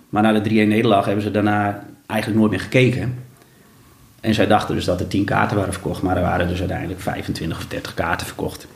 Maar 0.10 0.24
na 0.24 0.40
de 0.40 0.50
3-1 0.50 0.54
nederlaag 0.54 1.06
hebben 1.06 1.24
ze 1.24 1.32
daarna 1.32 1.86
eigenlijk 2.06 2.40
nooit 2.40 2.52
meer 2.52 2.62
gekeken. 2.62 3.16
En 4.24 4.34
zij 4.34 4.48
dachten 4.48 4.76
dus 4.76 4.86
dat 4.86 5.00
er 5.00 5.08
10 5.08 5.26
kaarten 5.26 5.58
waren 5.58 5.74
verkocht, 5.74 6.02
maar 6.02 6.18
er 6.18 6.22
waren 6.22 6.48
dus 6.48 6.60
uiteindelijk 6.60 7.00
25 7.00 7.58
of 7.58 7.68
30 7.68 7.94
kaarten 7.94 8.28
verkocht. 8.28 8.68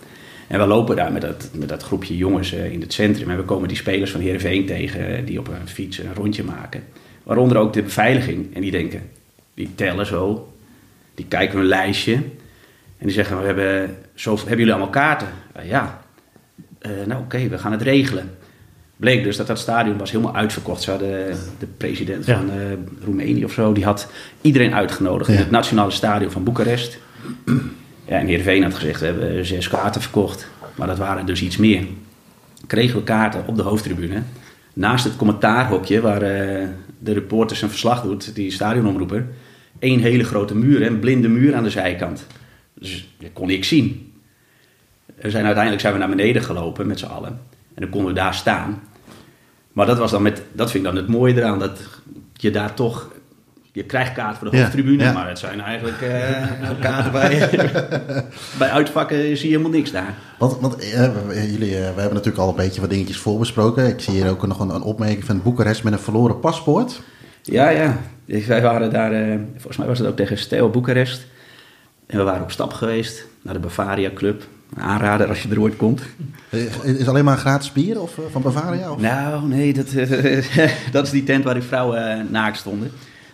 En 0.47 0.59
we 0.59 0.65
lopen 0.65 0.95
daar 0.95 1.11
met 1.11 1.21
dat, 1.21 1.49
met 1.53 1.69
dat 1.69 1.83
groepje 1.83 2.17
jongens 2.17 2.53
uh, 2.53 2.71
in 2.71 2.81
het 2.81 2.93
centrum. 2.93 3.29
En 3.29 3.37
we 3.37 3.43
komen 3.43 3.67
die 3.67 3.77
spelers 3.77 4.11
van 4.11 4.21
Heerenveen 4.21 4.65
tegen 4.65 5.25
die 5.25 5.39
op 5.39 5.47
een 5.47 5.67
fiets 5.67 5.97
een 5.97 6.13
rondje 6.13 6.43
maken. 6.43 6.83
Waaronder 7.23 7.57
ook 7.57 7.73
de 7.73 7.83
beveiliging. 7.83 8.55
En 8.55 8.61
die 8.61 8.71
denken, 8.71 9.09
die 9.53 9.75
tellen 9.75 10.05
zo. 10.05 10.53
Die 11.15 11.25
kijken 11.25 11.59
een 11.59 11.65
lijstje. 11.65 12.13
En 12.13 13.05
die 13.05 13.11
zeggen, 13.11 13.39
we 13.39 13.45
hebben, 13.45 13.97
hebben 14.23 14.47
jullie 14.47 14.71
allemaal 14.71 14.89
kaarten? 14.89 15.27
Uh, 15.57 15.69
ja. 15.69 16.01
Nou 17.05 17.21
oké, 17.21 17.47
we 17.47 17.57
gaan 17.57 17.71
het 17.71 17.81
regelen 17.81 18.29
bleek 18.97 19.23
dus 19.23 19.37
dat 19.37 19.47
dat 19.47 19.59
stadion 19.59 19.97
was 19.97 20.11
helemaal 20.11 20.35
uitverkocht. 20.35 20.81
Ze 20.81 20.89
hadden 20.89 21.37
de 21.59 21.67
president 21.77 22.25
ja. 22.25 22.37
van 22.37 22.49
uh, 22.49 22.55
Roemenië 23.03 23.45
of 23.45 23.51
zo, 23.51 23.73
die 23.73 23.85
had 23.85 24.11
iedereen 24.41 24.73
uitgenodigd 24.73 25.29
ja. 25.29 25.35
in 25.35 25.41
het 25.41 25.51
nationale 25.51 25.91
stadion 25.91 26.31
van 26.31 26.43
Boekarest. 26.43 26.97
Ja, 28.05 28.19
en 28.19 28.27
Heerenveen 28.27 28.63
had 28.63 28.73
gezegd, 28.73 28.99
we 28.99 29.05
hebben 29.05 29.45
zes 29.45 29.67
kaarten 29.67 30.01
verkocht. 30.01 30.47
Maar 30.75 30.87
dat 30.87 30.97
waren 30.97 31.25
dus 31.25 31.41
iets 31.41 31.57
meer. 31.57 31.83
Kregen 32.67 32.97
we 32.97 33.03
kaarten 33.03 33.43
op 33.47 33.55
de 33.55 33.61
hoofdtribune. 33.61 34.21
Naast 34.73 35.03
het 35.03 35.15
commentaarhokje 35.15 36.01
waar 36.01 36.21
uh, 36.21 36.67
de 36.99 37.13
reporter 37.13 37.57
zijn 37.57 37.69
verslag 37.69 38.01
doet, 38.01 38.35
die 38.35 38.51
stadionomroeper. 38.51 39.25
één 39.79 39.99
hele 39.99 40.23
grote 40.23 40.55
muur, 40.55 40.85
een 40.85 40.99
blinde 40.99 41.27
muur 41.27 41.55
aan 41.55 41.63
de 41.63 41.69
zijkant. 41.69 42.27
Dus 42.73 43.09
dat 43.19 43.29
kon 43.33 43.49
ik 43.49 43.63
zien. 43.63 44.13
We 45.15 45.29
zijn, 45.29 45.43
uiteindelijk 45.43 45.81
zijn 45.81 45.93
we 45.93 45.99
naar 45.99 46.09
beneden 46.09 46.43
gelopen 46.43 46.87
met 46.87 46.99
z'n 46.99 47.05
allen. 47.05 47.39
En 47.77 47.83
dan 47.83 47.89
konden 47.89 48.13
we 48.13 48.19
daar 48.19 48.33
staan. 48.33 48.81
Maar 49.71 49.85
dat, 49.85 49.97
was 49.97 50.11
dan 50.11 50.21
met, 50.21 50.41
dat 50.51 50.71
vind 50.71 50.85
ik 50.85 50.91
dan 50.91 51.01
het 51.01 51.07
mooie 51.07 51.35
eraan, 51.35 51.59
dat 51.59 51.79
je 52.33 52.51
daar 52.51 52.73
toch... 52.73 53.11
Je 53.71 53.83
krijgt 53.83 54.13
kaarten 54.13 54.37
voor 54.37 54.51
de 54.51 54.57
hoofdtribune, 54.57 55.03
ja, 55.03 55.09
ja. 55.09 55.13
maar 55.13 55.27
het 55.27 55.39
zijn 55.39 55.61
eigenlijk 55.61 56.01
uh, 56.61 56.69
kaarten 56.79 57.11
bij, 57.11 57.49
bij 58.59 58.69
uitvakken 58.69 59.17
zie 59.17 59.49
je 59.49 59.57
helemaal 59.57 59.71
niks 59.71 59.91
daar. 59.91 60.13
Want, 60.37 60.59
want 60.59 60.83
uh, 60.83 61.51
jullie, 61.51 61.71
uh, 61.71 61.77
we 61.77 61.81
hebben 61.83 62.13
natuurlijk 62.13 62.37
al 62.37 62.49
een 62.49 62.55
beetje 62.55 62.81
wat 62.81 62.89
dingetjes 62.89 63.17
voorbesproken. 63.17 63.87
Ik 63.87 63.99
zie 63.99 64.13
hier 64.13 64.29
ook 64.29 64.47
nog 64.47 64.59
een, 64.59 64.69
een 64.69 64.81
opmerking 64.81 65.23
van 65.23 65.41
Boekarest 65.41 65.83
met 65.83 65.93
een 65.93 65.99
verloren 65.99 66.39
paspoort. 66.39 67.01
Ja, 67.41 67.69
ja. 67.69 67.97
Wij 68.25 68.61
waren 68.61 68.91
daar, 68.91 69.39
volgens 69.51 69.77
mij 69.77 69.87
was 69.87 69.99
het 69.99 70.07
ook 70.07 70.15
tegen 70.15 70.37
Steel 70.37 70.69
Boekarest. 70.69 71.25
En 72.07 72.17
we 72.17 72.23
waren 72.23 72.43
op 72.43 72.51
stap 72.51 72.73
geweest 72.73 73.25
naar 73.41 73.53
de 73.53 73.59
Bavaria 73.59 74.11
Club 74.13 74.43
aanrader 74.73 75.27
als 75.27 75.41
je 75.41 75.49
er 75.49 75.61
ooit 75.61 75.75
komt. 75.75 76.01
Is 76.83 77.07
alleen 77.07 77.25
maar 77.25 77.37
gratis 77.37 77.71
bier 77.71 78.01
of, 78.01 78.19
van 78.31 78.41
Bavaria? 78.41 78.91
Of? 78.91 79.01
Nou, 79.01 79.47
nee, 79.47 79.73
dat, 79.73 79.87
dat 80.91 81.05
is 81.05 81.11
die 81.11 81.23
tent 81.23 81.43
waar 81.43 81.53
de 81.53 81.61
vrouwen 81.61 82.17
uh, 82.17 82.31
naakt 82.31 82.57
stonden. 82.57 82.91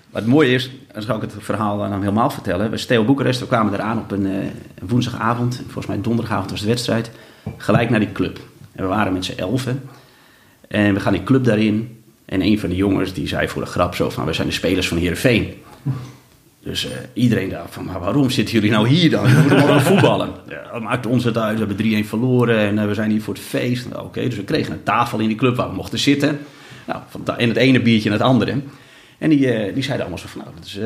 Wat 0.10 0.26
mooi 0.26 0.54
is, 0.54 0.72
dan 0.93 1.02
zal 1.02 1.15
ik 1.15 1.22
het 1.22 1.34
verhaal 1.38 1.78
dan 1.78 2.00
helemaal 2.00 2.30
vertellen. 2.30 2.72
We 2.72 2.78
Steel 2.78 3.06
Boekarest, 3.06 3.39
we 3.39 3.48
kwamen 3.48 3.74
eraan 3.74 4.00
op 4.00 4.12
een, 4.12 4.26
een, 4.26 4.52
woensdagavond. 4.88 5.62
Volgens 5.63 5.86
mij 5.86 6.02
donderdagavond 6.02 6.52
was 6.52 6.62
de 6.62 6.67
wedstrijd. 6.67 7.12
Gelijk 7.58 7.89
naar 7.89 8.00
die 8.00 8.12
club. 8.12 8.39
En 8.72 8.84
we 8.84 8.89
waren 8.89 9.13
met 9.13 9.26
z'n 9.26 9.38
elfen. 9.38 9.82
En 10.67 10.93
we 10.93 11.00
gaan 11.00 11.13
die 11.13 11.24
club 11.24 11.43
daarin. 11.43 12.04
En 12.26 12.41
een 12.41 12.60
van 12.60 12.69
de 12.69 12.76
jongens 12.76 13.13
die 13.13 13.28
zei 13.28 13.48
voor 13.48 13.62
de 13.62 13.67
grap 13.67 13.96
zo 13.96 14.10
van... 14.10 14.26
we 14.26 14.34
zijn 14.34 14.48
de 14.48 14.54
spelers 14.54 14.88
van 14.88 14.98
Heerenveen. 14.98 15.54
Dus 16.63 16.86
uh, 16.86 16.91
iedereen 17.13 17.49
dacht 17.49 17.73
van, 17.73 17.86
maar 17.86 17.99
waarom 17.99 18.30
zitten 18.30 18.54
jullie 18.54 18.71
nou 18.71 18.88
hier 18.88 19.10
dan? 19.10 19.23
We 19.23 19.39
moeten 19.39 19.58
morgen 19.58 19.82
voetballen. 19.91 20.30
Ja, 20.49 20.71
dat 20.71 20.82
maakt 20.82 21.06
ons 21.06 21.23
het 21.23 21.38
uit. 21.38 21.60
We 21.60 21.65
hebben 21.65 22.04
3-1 22.04 22.08
verloren 22.08 22.58
en 22.58 22.78
uh, 22.78 22.86
we 22.86 22.93
zijn 22.93 23.12
hier 23.12 23.21
voor 23.21 23.34
het 23.34 23.43
feest. 23.43 23.84
Nou, 23.89 23.97
Oké, 23.97 24.06
okay, 24.08 24.23
dus 24.23 24.36
we 24.36 24.43
kregen 24.43 24.73
een 24.73 24.84
tafel 24.84 25.19
in 25.19 25.28
die 25.28 25.38
club 25.38 25.56
waar 25.56 25.69
we 25.69 25.76
mochten 25.76 25.99
zitten. 25.99 26.39
Nou, 26.86 27.02
en 27.38 27.47
het 27.47 27.58
ene 27.58 27.82
biertje 27.82 28.10
en 28.10 28.15
het 28.15 28.23
andere. 28.23 28.62
En 29.17 29.30
die, 29.30 29.39
uh, 29.39 29.73
die 29.73 29.84
zeiden 29.84 30.06
allemaal 30.06 30.17
zo 30.17 30.28
van, 30.28 30.41
nou, 30.41 30.54
dat 30.56 30.65
is 30.65 30.80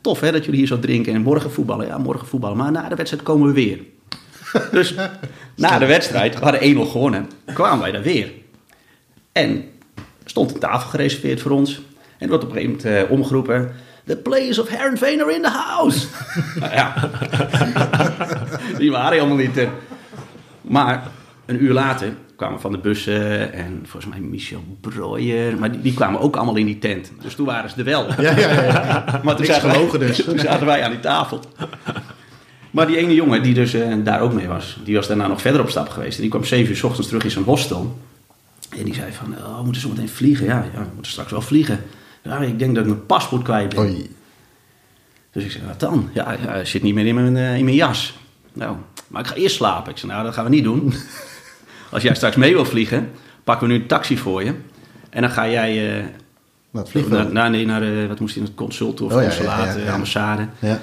tof 0.00 0.20
hè, 0.20 0.32
dat 0.32 0.44
jullie 0.44 0.58
hier 0.58 0.68
zo 0.68 0.78
drinken. 0.78 1.14
En 1.14 1.22
morgen 1.22 1.52
voetballen. 1.52 1.86
Ja, 1.86 1.98
morgen 1.98 2.26
voetballen. 2.26 2.56
Maar 2.56 2.72
na 2.72 2.88
de 2.88 2.94
wedstrijd 2.94 3.22
komen 3.24 3.46
we 3.46 3.52
weer. 3.52 3.78
dus 4.72 4.94
na 5.54 5.78
de 5.78 5.86
wedstrijd, 5.86 6.38
we 6.38 6.44
hadden 6.44 6.76
1-0 6.76 6.90
gewonnen, 6.90 7.28
kwamen 7.52 7.80
wij 7.80 7.92
daar 7.92 8.02
weer. 8.02 8.32
En 9.32 9.64
stond 10.24 10.54
een 10.54 10.60
tafel 10.60 10.88
gereserveerd 10.90 11.40
voor 11.40 11.50
ons. 11.50 11.74
En 12.18 12.24
er 12.24 12.28
wordt 12.28 12.44
op 12.44 12.50
een 12.50 12.56
gegeven 12.56 12.90
moment 12.90 13.10
omgeroepen... 13.10 13.72
The 14.08 14.16
players 14.16 14.58
of 14.58 14.68
Herenveen 14.68 15.20
are 15.20 15.34
in 15.34 15.42
the 15.42 15.50
house. 15.50 16.06
ja, 16.78 16.94
die 18.78 18.90
waren 18.90 19.12
helemaal 19.12 19.36
niet. 19.36 19.56
Uh. 19.56 19.68
Maar 20.60 21.02
een 21.46 21.62
uur 21.62 21.72
later 21.72 22.14
kwamen 22.36 22.60
van 22.60 22.72
de 22.72 22.78
bussen 22.78 23.52
en 23.52 23.82
volgens 23.86 24.12
mij 24.12 24.20
Michel 24.20 24.64
Breuer. 24.80 25.58
Maar 25.58 25.72
die, 25.72 25.80
die, 25.80 25.94
kwamen 25.94 26.20
ook 26.20 26.36
allemaal 26.36 26.56
in 26.56 26.66
die 26.66 26.78
tent. 26.78 27.12
Dus 27.22 27.34
toen 27.34 27.46
waren 27.46 27.70
ze 27.70 27.76
er 27.76 27.84
wel. 27.84 28.06
Ja, 28.20 28.38
ja, 28.38 28.62
ja. 28.62 29.04
maar 29.24 29.36
toen 29.36 29.46
zaten, 29.46 29.68
wij, 29.68 30.06
dus. 30.06 30.24
toen 30.24 30.38
zaten 30.38 30.66
wij 30.66 30.82
aan 30.82 30.90
die 30.90 31.00
tafel. 31.00 31.40
Maar 32.70 32.86
die 32.86 32.96
ene 32.96 33.14
jongen 33.14 33.42
die 33.42 33.54
dus 33.54 33.74
uh, 33.74 33.94
daar 34.04 34.20
ook 34.20 34.32
mee 34.32 34.48
was, 34.48 34.78
die 34.84 34.94
was 34.94 35.06
daarna 35.06 35.26
nog 35.26 35.40
verder 35.40 35.60
op 35.60 35.70
stap 35.70 35.88
geweest. 35.88 36.14
En 36.16 36.20
die 36.20 36.30
kwam 36.30 36.44
zeven 36.44 36.70
uur 36.70 36.76
s 36.76 36.82
ochtends 36.82 37.08
terug 37.08 37.24
in 37.24 37.30
zijn 37.30 37.44
hostel. 37.44 37.98
En 38.78 38.84
die 38.84 38.94
zei 38.94 39.12
van, 39.12 39.34
oh, 39.38 39.56
we 39.56 39.64
moeten 39.64 39.82
zo 39.82 39.88
meteen 39.88 40.08
vliegen. 40.08 40.46
Ja, 40.46 40.64
ja, 40.72 40.80
we 40.80 40.90
moeten 40.94 41.12
straks 41.12 41.30
wel 41.30 41.40
vliegen. 41.40 41.84
Ja, 42.28 42.38
ik 42.38 42.58
denk 42.58 42.74
dat 42.74 42.84
ik 42.84 42.90
mijn 42.90 43.06
paspoort 43.06 43.42
kwijt 43.42 43.68
ben. 43.68 43.78
Oei. 43.78 44.16
Dus 45.32 45.44
ik 45.44 45.50
zei, 45.50 45.66
wat 45.66 45.80
dan? 45.80 46.10
Ja, 46.12 46.36
hij 46.38 46.64
zit 46.64 46.82
niet 46.82 46.94
meer 46.94 47.06
in 47.06 47.14
mijn, 47.14 47.36
uh, 47.36 47.56
in 47.56 47.64
mijn 47.64 47.76
jas. 47.76 48.18
Nou, 48.52 48.76
maar 49.06 49.20
ik 49.20 49.26
ga 49.26 49.34
eerst 49.34 49.56
slapen. 49.56 49.92
Ik 49.92 49.98
zei, 49.98 50.12
nou, 50.12 50.24
dat 50.24 50.34
gaan 50.34 50.44
we 50.44 50.50
niet 50.50 50.64
doen. 50.64 50.92
Als 51.90 52.02
jij 52.02 52.14
straks 52.14 52.36
mee 52.36 52.52
wil 52.52 52.64
vliegen, 52.64 53.10
pakken 53.44 53.66
we 53.66 53.72
nu 53.72 53.80
een 53.80 53.86
taxi 53.86 54.18
voor 54.18 54.44
je. 54.44 54.54
En 55.10 55.20
dan 55.20 55.30
ga 55.30 55.48
jij... 55.48 55.98
Uh, 55.98 56.04
naar 56.70 56.82
het 56.82 56.90
vliegveld? 56.90 57.32
Naar, 57.32 57.50
nee, 57.50 57.66
naar 57.66 57.80
de, 57.80 58.06
wat 58.08 58.20
moest 58.20 58.34
hij, 58.34 58.44
het 58.44 58.54
consult 58.54 59.00
of 59.00 59.12
oh, 59.12 59.22
consulaat, 59.22 59.74
ja, 59.74 59.80
ja, 59.80 59.84
ja, 59.84 59.92
ambassade. 59.92 60.48
Ja. 60.58 60.80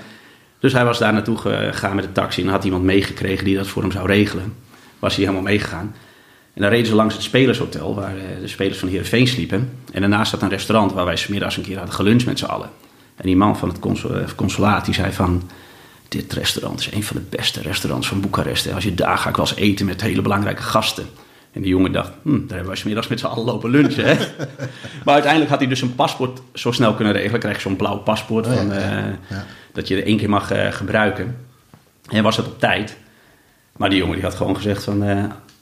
Dus 0.60 0.73
hij 0.73 0.86
was 0.86 0.99
daar 0.99 1.13
naartoe 1.13 1.38
gegaan 1.38 1.95
met 1.95 2.05
de 2.05 2.12
taxi 2.12 2.41
en 2.41 2.47
had 2.47 2.63
iemand 2.63 2.84
meegekregen 2.84 3.45
die 3.45 3.55
dat 3.55 3.67
voor 3.67 3.81
hem 3.81 3.91
zou 3.91 4.08
regelen. 4.08 4.53
Was 4.99 5.15
hij 5.15 5.23
helemaal 5.23 5.45
meegegaan. 5.45 5.95
En 6.56 6.62
dan 6.62 6.70
reden 6.70 6.88
ze 6.88 6.96
langs 6.96 7.13
het 7.13 7.24
spelershotel, 7.24 7.96
waar 7.96 8.18
eh, 8.18 8.24
de 8.41 8.48
spelers 8.48 8.78
van 8.78 8.88
Heerenveen 8.88 9.28
sliepen. 9.28 9.70
En 9.91 10.02
daarnaast 10.02 10.32
zat 10.32 10.41
een 10.41 10.50
restaurant 10.50 10.91
waar 10.91 11.06
wij 11.06 11.15
smiddags 11.15 11.58
een 11.58 11.63
keer 11.63 11.78
hadden 11.78 11.96
geluncht 11.96 12.26
met 12.26 12.39
z'n 12.39 12.46
allen. 12.46 12.70
En 13.15 13.26
die 13.26 13.36
man 13.36 13.58
van 13.58 13.70
het 13.70 14.06
eh, 14.06 14.36
consulaat 14.36 14.86
die 14.86 14.94
zei 14.94 15.12
van... 15.12 15.50
Dit 16.08 16.34
restaurant 16.34 16.80
is 16.80 16.91
een 16.91 17.04
van 17.04 17.15
de 17.15 17.38
beste 17.38 17.62
restaurants 17.62 18.08
van 18.08 18.22
Boekarest. 18.22 18.74
Als 18.74 18.84
je 18.84 18.94
daar 18.94 19.18
ga 19.18 19.30
ik 19.30 19.36
wel 19.36 19.48
eens 19.48 19.56
eten 19.56 19.86
met 19.86 20.02
hele 20.02 20.22
belangrijke 20.22 20.62
gasten. 20.62 21.06
En 21.52 21.62
die 21.62 21.70
jongen 21.70 21.91
dacht, 21.91 22.12
hm, 22.22 22.30
daar 22.32 22.48
hebben 22.48 22.68
wij 22.68 22.76
smiddags 22.76 23.08
met 23.08 23.20
z'n 23.20 23.26
allen 23.26 23.46
lopen 23.46 23.70
lunchen. 23.70 24.06
Hè? 24.06 24.15
maar 25.06 25.13
uiteindelijk 25.13 25.52
had 25.52 25.60
hij 25.60 25.68
dus 25.68 25.82
een 25.82 25.96
paspoort 25.96 26.41
zo 26.54 26.72
snel 26.72 26.94
kunnen 26.94 27.13
regelen. 27.13 27.39
Krijg 27.39 27.56
je 27.56 27.62
zo'n 27.62 27.76
blauw 27.76 27.98
paspoort 27.98 28.48
van, 28.48 28.72
uh, 28.72 28.80
ja. 29.30 29.46
dat 29.74 29.88
je 29.88 29.96
er 29.96 30.06
één 30.06 30.18
keer 30.18 30.30
mag 30.30 30.52
uh, 30.52 30.72
gebruiken. 30.72 31.38
En 32.10 32.24
was 32.24 32.38
het 32.38 32.46
op 32.46 32.60
tijd. 32.60 32.98
Maar 33.78 33.89
die 33.89 34.00
jongen 34.00 34.15
die 34.15 34.24
had 34.24 34.36
gewoon 34.36 34.56
gezegd 34.56 34.84
van... 34.84 35.04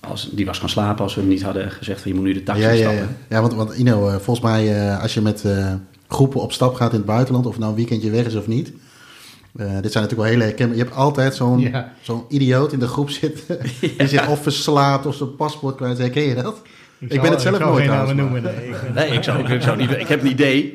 Als, 0.07 0.29
die 0.31 0.45
was 0.45 0.59
gaan 0.59 0.69
slapen 0.69 1.03
als 1.03 1.15
we 1.15 1.21
hem 1.21 1.29
niet 1.29 1.41
hadden 1.41 1.71
gezegd 1.71 2.01
van 2.01 2.11
je 2.11 2.17
moet 2.17 2.25
nu 2.25 2.33
de 2.33 2.43
taxi 2.43 2.61
ja, 2.61 2.75
stappen. 2.75 2.95
Ja, 2.95 3.01
ja. 3.01 3.35
ja 3.35 3.41
want, 3.41 3.53
want 3.53 3.73
Ino, 3.73 4.07
uh, 4.07 4.15
volgens 4.15 4.39
mij 4.39 4.87
uh, 4.87 5.01
als 5.01 5.13
je 5.13 5.21
met 5.21 5.43
uh, 5.45 5.73
groepen 6.07 6.41
op 6.41 6.51
stap 6.51 6.75
gaat 6.75 6.91
in 6.91 6.97
het 6.97 7.05
buitenland, 7.05 7.45
of 7.45 7.57
nou 7.57 7.69
een 7.69 7.77
weekendje 7.77 8.09
weg 8.09 8.25
is 8.25 8.35
of 8.35 8.47
niet. 8.47 8.65
dit 8.65 9.63
zijn 9.63 9.81
natuurlijk 9.81 10.15
wel 10.15 10.23
hele 10.23 10.43
herkenbare. 10.43 10.77
Je 10.77 10.83
hebt 10.83 10.95
altijd 10.95 11.35
zo'n 11.35 11.59
ja. 11.59 11.93
zo'n 12.01 12.25
idioot 12.29 12.73
in 12.73 12.79
de 12.79 12.87
groep 12.87 13.09
zitten. 13.09 13.59
Die 13.97 14.07
zich 14.07 14.27
of 14.27 14.41
verslaapt 14.41 15.05
of 15.05 15.15
zijn 15.15 15.35
paspoort 15.35 15.75
kwijt. 15.75 15.97
Herken 15.97 16.23
je 16.23 16.35
dat? 16.35 16.61
Ik, 16.99 17.21
ben 17.21 17.31
het 17.31 17.41
zelf 17.41 17.59
nooit 17.59 17.85
namen 17.85 18.05
maar- 18.05 18.15
noemen. 18.15 18.43
Nee, 18.43 18.69
ik, 18.69 18.93
Nee, 18.93 19.07
ik, 19.07 19.23
zou, 19.23 19.53
ik, 19.53 19.61
zou 19.61 19.77
niet, 19.77 19.91
ik 19.91 20.07
heb 20.07 20.21
een 20.21 20.29
idee. 20.29 20.73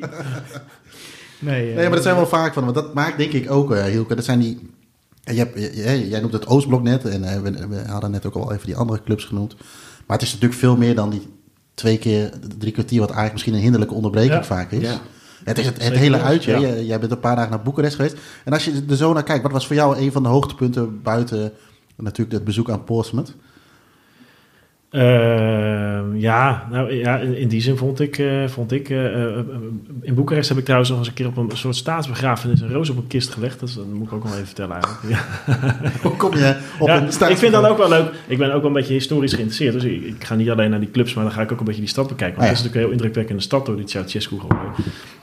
nee, 1.39 1.69
eh, 1.69 1.75
Nee, 1.75 1.83
maar 1.83 1.95
dat 1.95 2.03
zijn 2.03 2.15
wel 2.15 2.27
vaak 2.27 2.53
van. 2.53 2.63
Want 2.63 2.75
dat 2.75 2.93
maakt 2.93 3.17
denk 3.17 3.31
ik 3.31 3.51
ook, 3.51 3.71
eh 3.71 3.83
Hielke. 3.83 4.15
Dat 4.15 4.25
zijn 4.25 4.39
die. 4.39 4.69
Je 5.31 5.37
hebt, 5.37 5.59
je- 5.59 5.75
je- 5.75 6.07
jij 6.09 6.19
noemt 6.19 6.33
het 6.33 6.47
Oostblok 6.47 6.81
net. 6.83 7.05
En 7.05 7.23
eh, 7.23 7.41
we, 7.41 7.67
we 7.67 7.83
hadden 7.87 8.11
net 8.11 8.25
ook 8.25 8.35
al 8.35 8.51
even 8.53 8.65
die 8.65 8.75
andere 8.75 9.03
clubs 9.03 9.23
genoemd. 9.25 9.55
Maar 10.07 10.17
het 10.17 10.25
is 10.27 10.33
natuurlijk 10.33 10.59
veel 10.59 10.77
meer 10.77 10.95
dan 10.95 11.09
die 11.09 11.27
twee 11.73 11.97
keer, 11.97 12.31
drie 12.57 12.71
kwartier. 12.71 12.99
Wat 12.99 13.07
eigenlijk 13.07 13.33
misschien 13.33 13.53
een 13.53 13.61
hinderlijke 13.61 13.93
onderbreking 13.95 14.33
Ja. 14.33 14.43
vaak 14.43 14.71
is. 14.71 14.81
Ja. 14.81 14.99
Het 15.43 15.57
is 15.57 15.65
het, 15.65 15.77
hele 15.81 16.21
uitje. 16.21 16.51
Ja. 16.51 16.59
Jij- 16.59 16.85
Jij 16.85 16.99
bent 16.99 17.11
een 17.11 17.19
paar 17.19 17.35
dagen 17.35 17.51
naar 17.51 17.61
Boekarest 17.61 17.95
geweest. 17.95 18.15
En 18.45 18.53
als 18.53 18.65
je 18.65 18.83
er 18.89 18.95
zo 18.95 19.13
naar 19.13 19.23
kijkt, 19.23 19.43
wat 19.43 19.51
was 19.51 19.67
voor 19.67 19.75
jou 19.75 19.97
een 19.97 20.11
van 20.11 20.23
de 20.23 20.29
hoogtepunten 20.29 21.01
buiten 21.01 21.51
natuurlijk 21.95 22.31
het 22.31 22.43
bezoek 22.43 22.69
aan 22.69 22.83
Portsmouth? 22.83 23.33
Ehm, 24.89 26.15
ja, 26.15 26.67
nou 26.71 26.93
ja, 26.93 27.17
in, 27.17 27.47
die 27.47 27.61
zin 27.61 27.77
vond 27.77 27.99
ik, 27.99 28.17
eh, 28.17 28.47
vond 28.47 28.71
ik 28.71 28.89
eh, 28.89 29.35
eh, 29.35 29.37
in 30.01 30.13
Boekarest 30.13 30.49
heb 30.49 30.57
ik 30.57 30.63
trouwens 30.63 30.89
nog 30.89 30.99
eens 30.99 31.07
een 31.07 31.13
keer 31.13 31.27
op 31.27 31.37
een 31.37 31.49
soort 31.53 31.75
staatsbegrafenis 31.75 32.61
een 32.61 32.71
roos 32.71 32.89
op 32.89 32.97
een 32.97 33.07
kist 33.07 33.29
gelegd. 33.29 33.59
Dat, 33.59 33.69
is, 33.69 33.75
dat 33.75 33.85
moet 33.85 34.07
ik 34.07 34.13
ook 34.13 34.23
nog 34.23 34.33
even 34.33 34.45
vertellen 34.45 34.73
eigenlijk. 34.73 35.03
Ja. 35.07 36.09
Kom 36.17 36.35
je 36.35 36.55
op 36.79 36.87
Ja, 36.87 37.01
een 37.01 37.31
ik 37.31 37.37
vind 37.37 37.51
dat 37.51 37.65
ook 37.65 37.77
wel 37.77 37.89
leuk. 37.89 38.11
Ik 38.27 38.37
ben 38.37 38.53
ook 38.53 38.61
wel 38.61 38.67
een 38.67 38.77
beetje 38.77 38.93
historisch 38.93 39.33
geïnteresseerd. 39.33 39.73
Dus 39.73 39.83
ik, 39.83 40.03
ik 40.03 40.23
ga 40.23 40.35
niet 40.35 40.49
alleen 40.49 40.69
naar 40.69 40.79
die 40.79 40.91
clubs, 40.91 41.13
maar 41.13 41.23
dan 41.23 41.33
ga 41.33 41.41
ik 41.41 41.51
ook 41.51 41.59
een 41.59 41.65
beetje 41.65 41.81
die 41.81 41.89
stad 41.89 42.07
bekijken. 42.07 42.37
Want 42.37 42.49
Ah, 42.49 42.55
ja. 42.55 42.57
het 42.57 42.59
is 42.59 42.63
natuurlijk 42.65 42.83
een 42.85 42.91
heel 42.91 42.99
indrukwekkende 42.99 43.41
stad 43.41 43.65
door 43.65 43.75
die 43.75 43.87
Ceausescu 43.87 44.39
geworden. 44.39 44.71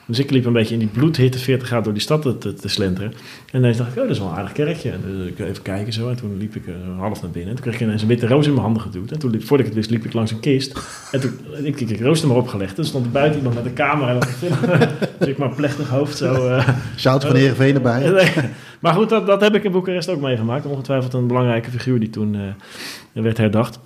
Dus 0.07 0.19
ik 0.19 0.31
liep 0.31 0.45
een 0.45 0.53
beetje 0.53 0.73
in 0.75 0.79
die 0.79 0.88
bloedhitte 0.88 1.38
40 1.38 1.66
graden 1.66 1.85
door 1.85 1.92
die 1.92 2.03
stad 2.03 2.23
te, 2.23 2.38
te, 2.38 2.55
te 2.55 2.69
slenteren. 2.69 3.12
En 3.53 3.59
ineens 3.59 3.77
dacht 3.77 3.90
ik, 3.90 3.97
oh, 3.97 4.03
dat 4.03 4.12
is 4.12 4.19
wel 4.19 4.29
een 4.29 4.35
aardig 4.35 4.53
kerkje. 4.53 4.90
En 4.90 5.01
dus 5.07 5.27
ik 5.29 5.38
even 5.38 5.62
kijken 5.62 5.92
zo. 5.92 6.09
En 6.09 6.16
toen 6.16 6.37
liep 6.38 6.57
ik 6.57 6.66
eh, 6.66 6.75
half 6.99 7.23
naar 7.23 7.31
binnen. 7.31 7.51
En 7.51 7.55
toen 7.55 7.64
kreeg 7.64 7.75
ik 7.75 7.87
ineens 7.87 8.03
een 8.03 8.09
witte 8.09 8.27
roos 8.27 8.45
in 8.47 8.51
mijn 8.51 8.64
handen 8.64 8.83
geduwd. 8.83 9.11
En 9.11 9.19
toen, 9.19 9.31
liep, 9.31 9.40
voordat 9.45 9.66
ik 9.66 9.66
het 9.66 9.75
wist, 9.75 9.90
liep 9.90 10.05
ik 10.05 10.12
langs 10.12 10.31
een 10.31 10.40
kist. 10.40 10.79
En 11.12 11.21
toen 11.21 11.33
ik 11.62 11.81
ik 11.81 11.99
de 11.99 12.05
roos 12.05 12.23
er 12.23 12.29
maar 12.29 12.37
opgelegd. 12.37 12.79
En 12.79 12.85
stond 12.85 13.05
er 13.05 13.11
buiten 13.11 13.37
iemand 13.38 13.55
met 13.55 13.64
een 13.64 13.75
camera. 13.75 14.14
En 14.14 14.23
filmen. 14.27 14.79
dus 15.19 15.29
ik 15.29 15.38
maar 15.38 15.55
plechtig 15.55 15.88
hoofd 15.88 16.16
zo... 16.16 16.49
eh, 16.49 16.69
Shout 16.97 17.25
van 17.25 17.37
Heerenveen 17.37 17.75
erbij. 17.75 18.12
Maar 18.81 18.95
goed, 18.95 19.09
dat, 19.09 19.27
dat 19.27 19.40
heb 19.40 19.55
ik 19.55 19.64
in 19.64 19.73
Boekarest 19.73 20.09
ook 20.09 20.21
meegemaakt. 20.21 20.66
Ongetwijfeld 20.66 21.12
een 21.12 21.27
belangrijke 21.27 21.71
figuur 21.71 22.01
die 22.01 22.11
toen 22.11 22.35
eh, 22.35 23.23
werd 23.23 23.37
herdacht. 23.37 23.79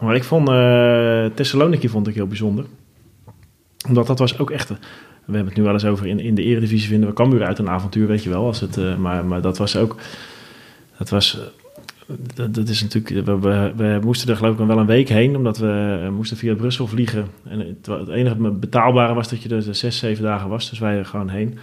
Maar 0.00 0.14
ik 0.14 0.24
vond 0.24 0.48
eh 0.48 1.24
Thessaloniki 1.34 1.88
vond 1.88 2.08
ik 2.08 2.14
heel 2.14 2.26
bijzonder. 2.26 2.64
Omdat 3.88 4.06
dat 4.06 4.18
was 4.18 4.38
ook 4.38 4.50
echt... 4.50 4.68
we 4.68 4.76
hebben 5.24 5.46
het 5.46 5.56
nu 5.56 5.62
wel 5.62 5.72
eens 5.72 5.84
over 5.84 6.06
in, 6.06 6.20
in 6.20 6.34
de 6.34 6.42
eredivisie 6.42 6.88
vinden 6.88 7.08
we 7.08 7.14
Cambuur 7.14 7.44
uit 7.44 7.58
een 7.58 7.68
avontuur, 7.68 8.06
weet 8.06 8.22
je 8.22 8.30
wel. 8.30 8.46
Als 8.46 8.60
het, 8.60 8.76
eh, 8.76 8.96
maar, 8.96 9.24
maar 9.24 9.40
dat 9.40 9.58
was 9.58 9.76
ook... 9.76 9.96
Dat 10.98 11.08
was... 11.08 11.38
eh, 11.38 12.44
dat, 12.50 12.68
is 12.68 12.82
natuurlijk... 12.82 13.26
We, 13.26 13.38
we, 13.38 13.72
we 13.76 13.98
moesten 14.02 14.28
er 14.28 14.36
geloof 14.36 14.58
ik 14.58 14.66
wel 14.66 14.78
een 14.78 14.86
week 14.86 15.08
heen, 15.08 15.36
omdat 15.36 15.58
we 15.58 16.00
eh, 16.02 16.10
moesten 16.10 16.36
via 16.36 16.54
Brussel 16.54 16.86
vliegen. 16.86 17.26
En 17.48 17.58
het, 17.58 17.86
het 17.86 18.08
enige 18.08 18.50
betaalbare 18.50 19.14
was 19.14 19.28
dat 19.28 19.42
je 19.42 19.48
er 19.48 19.74
zes, 19.74 19.98
zeven 19.98 20.24
dagen 20.24 20.48
was. 20.48 20.70
Dus 20.70 20.78
wij 20.78 20.98
er 20.98 21.06
gewoon 21.06 21.28
heen. 21.28 21.58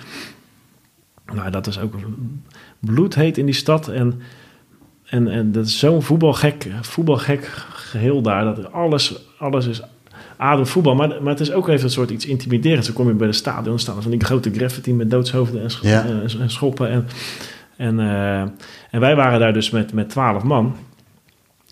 Nou, 1.33 1.49
dat 1.51 1.65
was 1.65 1.79
ook 1.79 1.93
bloedheet 2.79 3.37
in 3.37 3.45
die 3.45 3.55
stad. 3.55 3.87
En, 3.87 4.21
en, 5.05 5.27
en 5.27 5.51
dat 5.51 5.65
is 5.65 5.79
zo'n 5.79 6.01
voetbalgek, 6.01 6.67
voetbalgek 6.81 7.45
geheel 7.69 8.21
daar. 8.21 8.43
Dat 8.43 8.71
alles, 8.71 9.15
alles 9.37 9.67
is 9.67 9.81
adem 10.41 10.65
voetbal. 10.67 10.95
Maar, 10.95 11.07
maar 11.07 11.31
het 11.31 11.39
is 11.39 11.51
ook 11.51 11.67
even 11.67 11.83
een 11.83 11.89
soort 11.91 12.09
iets 12.09 12.25
intimiderends. 12.25 12.87
Dan 12.87 12.95
kom 12.95 13.07
je 13.07 13.13
bij 13.13 13.27
de 13.27 13.33
stadion, 13.33 13.79
staan 13.79 14.01
van 14.01 14.11
die 14.11 14.23
grote 14.23 14.51
graffiti 14.53 14.93
met 14.93 15.11
doodshoofden 15.11 15.61
en, 15.61 15.71
sch- 15.71 15.81
Ja. 15.81 16.05
en, 16.05 16.29
en 16.39 16.49
schoppen. 16.49 16.89
En, 16.89 17.07
en, 17.77 17.99
eh, 17.99 18.39
en 18.91 18.99
wij 18.99 19.15
waren 19.15 19.39
daar 19.39 19.53
dus 19.53 19.69
met, 19.69 19.93
met 19.93 20.09
12 20.09 20.43
man. 20.43 20.75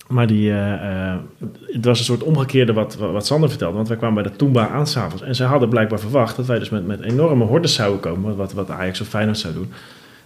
Maar 0.08 0.28
die, 0.28 0.52
eh, 0.52 1.10
eh, 1.12 1.18
het 1.66 1.86
was 1.86 2.00
een 2.00 2.06
soort 2.06 2.24
omgekeerde 2.24 2.74
wat, 2.74 2.96
wat 2.96 3.12
wat 3.12 3.26
Sander 3.26 3.50
vertelde. 3.50 3.76
Want 3.76 3.88
wij 3.88 3.98
kwamen 3.98 4.24
bij 4.24 4.32
de 4.32 4.38
Toomba 4.38 4.68
aan 4.70 4.88
s'avonds. 4.88 5.24
En 5.24 5.36
ze 5.36 5.44
hadden 5.44 5.70
blijkbaar 5.70 6.00
verwacht 6.00 6.36
dat 6.36 6.46
wij 6.46 6.60
dus 6.60 6.70
met, 6.70 6.88
met 6.88 7.02
enorme 7.02 7.44
hordes 7.46 7.74
zouden 7.74 8.00
komen. 8.00 8.36
Wat, 8.36 8.54
wat 8.54 8.70
Ajax 8.70 9.02
of 9.02 9.08
Feyenoord 9.08 9.38
zou 9.38 9.54
doen. 9.54 9.72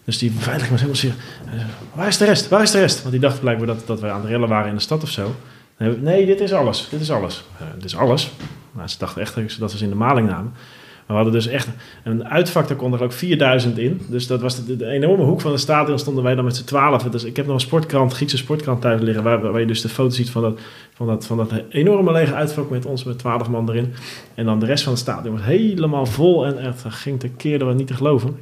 Dus 0.06 0.18
die 0.18 0.32
beveiliging 0.32 0.72
was 0.72 0.80
helemaal 0.82 1.02
zeer... 1.02 1.14
Waar 1.96 2.08
is 2.08 2.18
de 2.18 2.26
rest? 2.26 2.50
Waar 2.50 2.62
is 2.62 2.72
de 2.72 2.80
rest? 2.80 3.00
Want 3.00 3.12
die 3.12 3.20
dacht 3.22 3.40
blijkbaar 3.40 3.68
dat, 3.68 3.84
dat 3.86 4.00
wij 4.00 4.12
aan 4.12 4.22
het 4.22 4.30
rellen 4.30 4.50
waren 4.50 4.70
in 4.70 4.76
de 4.76 4.82
stad 4.82 5.04
of 5.04 5.10
zo. 5.10 5.36
Nee, 5.78 6.26
dit 6.26 6.40
is 6.40 6.54
alles. 6.54 6.88
Dit 6.90 7.02
is 7.02 7.12
alles. 7.12 7.44
Eh, 7.60 7.68
dit 7.76 7.84
is 7.84 7.98
alles. 7.98 8.32
Nou, 8.72 8.88
ze 8.88 8.98
dachten 8.98 9.22
echt 9.22 9.60
dat 9.60 9.72
we 9.72 9.78
ze 9.78 9.84
in 9.84 9.90
de 9.90 9.96
maling 9.96 10.28
namen. 10.28 10.54
Maar 11.08 11.18
we 11.18 11.24
hadden 11.24 11.34
dus 11.34 11.48
echt 11.48 11.68
een 12.04 12.28
uitvak, 12.28 12.78
konden 12.78 13.00
er 13.00 13.06
ook 13.06 13.12
4000 13.12 13.78
in. 13.78 14.02
Dus 14.08 14.28
dat 14.28 14.42
was 14.42 14.66
de, 14.66 14.86
enorme 14.86 15.24
hoek 15.24 15.42
van 15.42 15.52
het 15.52 15.60
stadion, 15.60 16.00
stonden 16.00 16.24
wij 16.24 16.36
dan 16.36 16.46
met 16.46 16.56
z'n 16.56 16.64
twaalf. 16.64 17.04
Dus 17.04 17.24
ik 17.24 17.36
heb 17.36 17.46
nog 17.46 17.56
een 17.56 17.62
sportkrant, 17.62 18.14
Griekse 18.14 18.38
sportkrant 18.38 18.82
thuis 18.82 19.02
liggen, 19.02 19.24
waar, 19.24 19.42
waar 19.42 19.60
je 19.60 19.66
dus 19.66 19.82
de 19.82 19.90
foto 19.90 20.10
ziet 20.10 20.30
van 20.30 20.42
dat, 20.42 20.60
van, 20.94 21.08
dat, 21.08 21.26
van 21.26 21.38
dat 21.38 21.52
enorme 21.70 22.12
lege 22.12 22.34
uitvak 22.34 22.70
met 22.70 22.86
ons 22.86 23.04
met 23.04 23.20
12 23.20 23.50
man 23.50 23.70
erin. 23.70 23.94
En 24.36 24.46
dan 24.46 24.60
de 24.60 24.66
rest 24.66 24.84
van 24.84 24.94
het 24.94 25.02
stadion 25.02 25.34
was 25.34 25.46
helemaal 25.46 26.06
vol 26.06 26.46
en 26.46 26.56
dat 26.64 26.94
ging 26.94 27.20
te 27.20 27.30
keer, 27.30 27.60
dat 27.60 27.76
niet 27.76 27.88
te 27.88 27.94
geloven. 27.94 28.38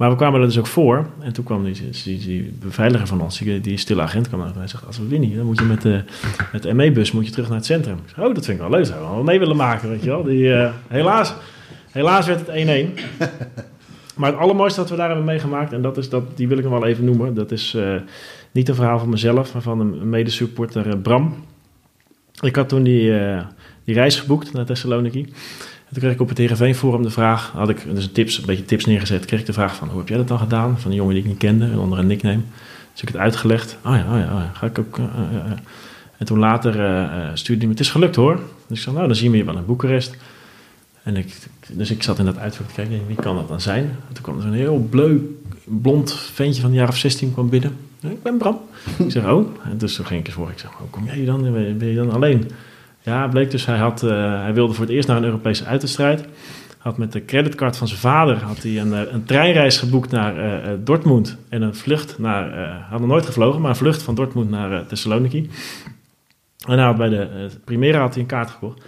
Maar 0.00 0.10
we 0.10 0.16
kwamen 0.16 0.40
er 0.40 0.46
dus 0.46 0.58
ook 0.58 0.66
voor. 0.66 1.06
En 1.18 1.32
toen 1.32 1.44
kwam 1.44 1.64
die, 1.64 1.90
die, 2.04 2.18
die 2.18 2.52
beveiliger 2.60 3.06
van 3.06 3.20
ons, 3.20 3.38
die, 3.38 3.60
die 3.60 3.76
stille 3.76 4.02
agent, 4.02 4.28
kwam 4.28 4.42
uit. 4.42 4.52
En 4.52 4.58
hij 4.58 4.68
zegt, 4.68 4.86
als 4.86 4.98
we 4.98 5.06
winnen, 5.06 5.36
dan 5.36 5.46
moet 5.46 5.58
je 5.58 5.64
met 5.64 5.82
de, 5.82 6.02
met 6.52 6.62
de 6.62 6.74
ME-bus 6.74 7.12
moet 7.12 7.26
je 7.26 7.32
terug 7.32 7.48
naar 7.48 7.56
het 7.56 7.66
centrum. 7.66 7.96
Ik 7.96 8.08
zeg, 8.14 8.24
oh, 8.24 8.34
dat 8.34 8.44
vind 8.44 8.58
ik 8.60 8.68
wel 8.68 8.70
leuk. 8.70 8.86
Zou 8.86 9.02
ik 9.02 9.08
wel 9.08 9.22
mee 9.22 9.38
willen 9.38 9.56
maken, 9.56 9.88
weet 9.88 10.02
je 10.02 10.08
wel. 10.08 10.22
Die, 10.22 10.54
eh, 10.54 10.72
helaas, 10.88 11.34
helaas 11.90 12.26
werd 12.26 12.46
het 12.46 12.66
1-1. 12.66 13.00
Maar 14.16 14.30
het 14.30 14.40
allermooiste 14.40 14.80
wat 14.80 14.90
we 14.90 14.96
daar 14.96 15.06
hebben 15.06 15.24
meegemaakt, 15.24 15.72
en 15.72 15.82
dat 15.82 15.96
is 15.96 16.08
dat, 16.08 16.36
die 16.36 16.48
wil 16.48 16.58
ik 16.58 16.64
nog 16.64 16.72
wel 16.72 16.86
even 16.86 17.04
noemen. 17.04 17.34
Dat 17.34 17.50
is 17.50 17.74
eh, 17.74 17.94
niet 18.50 18.68
een 18.68 18.74
verhaal 18.74 18.98
van 18.98 19.08
mezelf, 19.08 19.52
maar 19.52 19.62
van 19.62 19.80
een 19.80 20.08
medesupporter 20.08 20.88
eh, 20.88 21.00
Bram. 21.02 21.34
Ik 22.40 22.56
had 22.56 22.68
toen 22.68 22.82
die, 22.82 23.12
die 23.84 23.94
reis 23.94 24.20
geboekt 24.20 24.52
naar 24.52 24.64
Thessaloniki. 24.64 25.32
En 25.90 25.96
toen 25.96 26.04
kreeg 26.04 26.14
ik 26.14 26.20
op 26.20 26.28
het 26.28 26.38
Heerenveen 26.38 26.74
Forum 26.74 27.02
de 27.02 27.10
vraag, 27.10 27.50
had 27.50 27.68
ik 27.68 27.94
dus 27.94 28.04
een, 28.04 28.12
tips, 28.12 28.38
een 28.38 28.46
beetje 28.46 28.64
tips 28.64 28.84
neergezet, 28.84 29.24
kreeg 29.24 29.40
ik 29.40 29.46
de 29.46 29.52
vraag 29.52 29.74
van, 29.74 29.88
hoe 29.88 29.98
heb 29.98 30.08
jij 30.08 30.16
dat 30.16 30.28
dan 30.28 30.38
gedaan? 30.38 30.80
Van 30.80 30.90
een 30.90 30.96
jongen 30.96 31.14
die 31.14 31.22
ik 31.22 31.28
niet 31.28 31.38
kende, 31.38 31.78
onder 31.78 31.98
een 31.98 32.06
nickname. 32.06 32.40
Dus 32.92 33.02
ik 33.02 33.08
het 33.08 33.16
uitgelegd. 33.16 33.78
Oh 33.84 33.94
ja, 33.94 34.12
oh 34.12 34.18
ja, 34.18 34.34
oh 34.34 34.40
ja. 34.40 34.50
ga 34.54 34.66
ik 34.66 34.78
ook... 34.78 34.98
eh, 34.98 35.04
eh, 35.04 35.36
eh. 35.36 35.58
En 36.16 36.26
toen 36.26 36.38
later 36.38 36.72
stuurde 37.34 37.60
hij 37.60 37.70
me, 37.70 37.72
het 37.72 37.80
is 37.80 37.90
gelukt 37.90 38.16
hoor. 38.16 38.40
Dus 38.66 38.76
ik 38.76 38.82
zei, 38.82 38.94
nou 38.94 39.06
dan 39.06 39.16
zien 39.16 39.30
we 39.30 39.36
je 39.36 39.44
wel 39.44 39.56
in 39.56 39.66
Boekarest. 39.66 40.16
En 41.02 41.16
ik, 41.16 41.36
dus 41.72 41.90
ik 41.90 42.02
zat 42.02 42.18
in 42.18 42.24
dat 42.24 42.38
uitvak 42.38 42.66
te 42.66 42.74
kijken, 42.74 43.06
wie 43.06 43.16
kan 43.16 43.36
dat 43.36 43.48
dan 43.48 43.60
zijn? 43.60 43.84
En 43.84 44.12
toen 44.12 44.22
kwam 44.22 44.36
er 44.36 44.42
zo'n 44.42 44.52
heel 44.52 44.86
bleu, 44.90 45.38
blond 45.64 46.14
ventje 46.14 46.60
van 46.60 46.70
een 46.70 46.76
jaar 46.76 46.88
of 46.88 46.96
16 46.96 47.32
kwam 47.32 47.48
binnen. 47.48 47.76
Ik 48.00 48.22
ben 48.22 48.36
Bram. 48.36 48.60
ik 48.98 49.10
zeg, 49.10 49.24
oh. 49.24 49.46
En 49.64 49.78
dus 49.78 49.94
toen 49.94 50.06
ging 50.06 50.20
ik 50.20 50.26
eens 50.26 50.34
voor. 50.34 50.50
Ik 50.50 50.58
zeg, 50.58 50.70
hoe 50.70 50.88
kom 50.88 51.04
jij 51.04 51.24
dan? 51.24 51.52
Ben 51.78 51.86
je 51.88 51.94
dan 51.94 52.12
alleen? 52.12 52.50
Ja, 53.02 53.28
bleek 53.28 53.50
dus, 53.50 53.66
hij, 53.66 53.78
had, 53.78 54.02
eh, 54.02 54.42
hij 54.42 54.54
wilde 54.54 54.72
voor 54.72 54.84
het 54.84 54.94
eerst 54.94 55.08
naar 55.08 55.16
een 55.16 55.24
Europese 55.24 55.64
uitwedstrijd. 55.64 56.24
Had 56.78 56.98
met 56.98 57.12
de 57.12 57.24
creditcard 57.24 57.76
van 57.76 57.88
zijn 57.88 58.00
vader 58.00 58.42
had 58.42 58.62
hij 58.62 58.80
een, 58.80 58.94
eh, 58.94 59.12
een 59.12 59.24
treinreis 59.24 59.78
geboekt 59.78 60.10
naar 60.10 60.38
eh, 60.38 60.72
Dortmund. 60.84 61.36
En 61.48 61.62
een 61.62 61.74
vlucht 61.74 62.18
naar, 62.18 62.52
hij 62.52 62.84
had 62.90 63.00
nog 63.00 63.08
nooit 63.08 63.26
gevlogen, 63.26 63.60
maar 63.60 63.70
een 63.70 63.76
vlucht 63.76 64.02
van 64.02 64.14
Dortmund 64.14 64.50
naar 64.50 64.86
Thessaloniki. 64.86 65.50
En 66.66 66.78
hij 66.78 66.94
bij 66.94 67.08
de 67.08 67.50
Primera 67.64 68.00
had 68.00 68.12
hij 68.12 68.22
een 68.22 68.28
kaart 68.28 68.50
gekocht. 68.50 68.84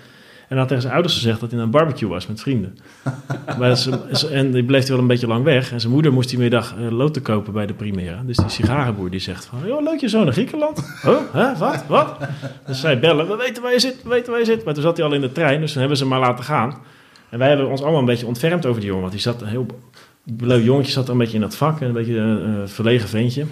En 0.52 0.58
hij 0.58 0.66
had 0.66 0.68
tegen 0.68 0.82
zijn 0.82 0.94
ouders 0.94 1.14
gezegd 1.14 1.40
dat 1.40 1.48
hij 1.48 1.58
naar 1.58 1.66
een 1.66 1.72
barbecue 1.72 2.08
was 2.08 2.26
met 2.26 2.40
vrienden. 2.40 2.78
maar 3.58 3.76
ze, 3.76 4.28
en 4.32 4.50
die 4.50 4.64
bleef 4.64 4.80
hij 4.80 4.90
wel 4.90 4.98
een 4.98 5.06
beetje 5.06 5.26
lang 5.26 5.44
weg. 5.44 5.72
En 5.72 5.80
zijn 5.80 5.92
moeder 5.92 6.12
moest 6.12 6.28
die 6.28 6.38
middag 6.38 6.74
eh, 6.76 6.90
loten 6.90 7.22
kopen 7.22 7.52
bij 7.52 7.66
de 7.66 7.74
Primera. 7.74 8.22
Dus 8.26 8.36
die 8.36 8.48
sigarenboer 8.48 9.10
die 9.10 9.20
zegt 9.20 9.44
van... 9.44 9.58
Joh, 9.66 9.82
leuk 9.82 10.00
je 10.00 10.08
zo 10.08 10.24
naar 10.24 10.32
Griekenland. 10.32 10.80
Huh? 11.02 11.16
Hè? 11.32 11.56
Wat? 11.56 11.84
Wat? 11.86 12.16
Dus 12.66 12.80
zij 12.80 12.98
bellen. 12.98 13.28
We 13.28 13.36
weten 13.36 13.62
waar 13.62 13.72
je 13.72 13.78
zit, 13.78 14.02
we 14.02 14.08
weten 14.08 14.30
waar 14.30 14.40
je 14.40 14.46
zit. 14.46 14.64
Maar 14.64 14.74
toen 14.74 14.82
zat 14.82 14.96
hij 14.96 15.06
al 15.06 15.12
in 15.12 15.20
de 15.20 15.32
trein, 15.32 15.60
dus 15.60 15.70
toen 15.70 15.80
hebben 15.80 15.98
ze 15.98 16.04
hem 16.04 16.12
maar 16.12 16.22
laten 16.28 16.44
gaan. 16.44 16.78
En 17.28 17.38
wij 17.38 17.48
hebben 17.48 17.68
ons 17.68 17.82
allemaal 17.82 18.00
een 18.00 18.06
beetje 18.06 18.26
ontfermd 18.26 18.66
over 18.66 18.80
die 18.80 18.88
jongen. 18.88 19.02
Want 19.02 19.12
die 19.12 19.22
zat 19.22 19.42
een 19.42 19.48
heel 19.48 19.66
leuk 20.38 20.64
jongetje, 20.64 20.92
zat 20.92 21.08
een 21.08 21.18
beetje 21.18 21.34
in 21.34 21.40
dat 21.40 21.56
vak. 21.56 21.80
Een 21.80 21.92
beetje 21.92 22.16
een 22.16 22.62
eh, 22.62 22.68
verlegen 22.68 23.08
ventje. 23.08 23.44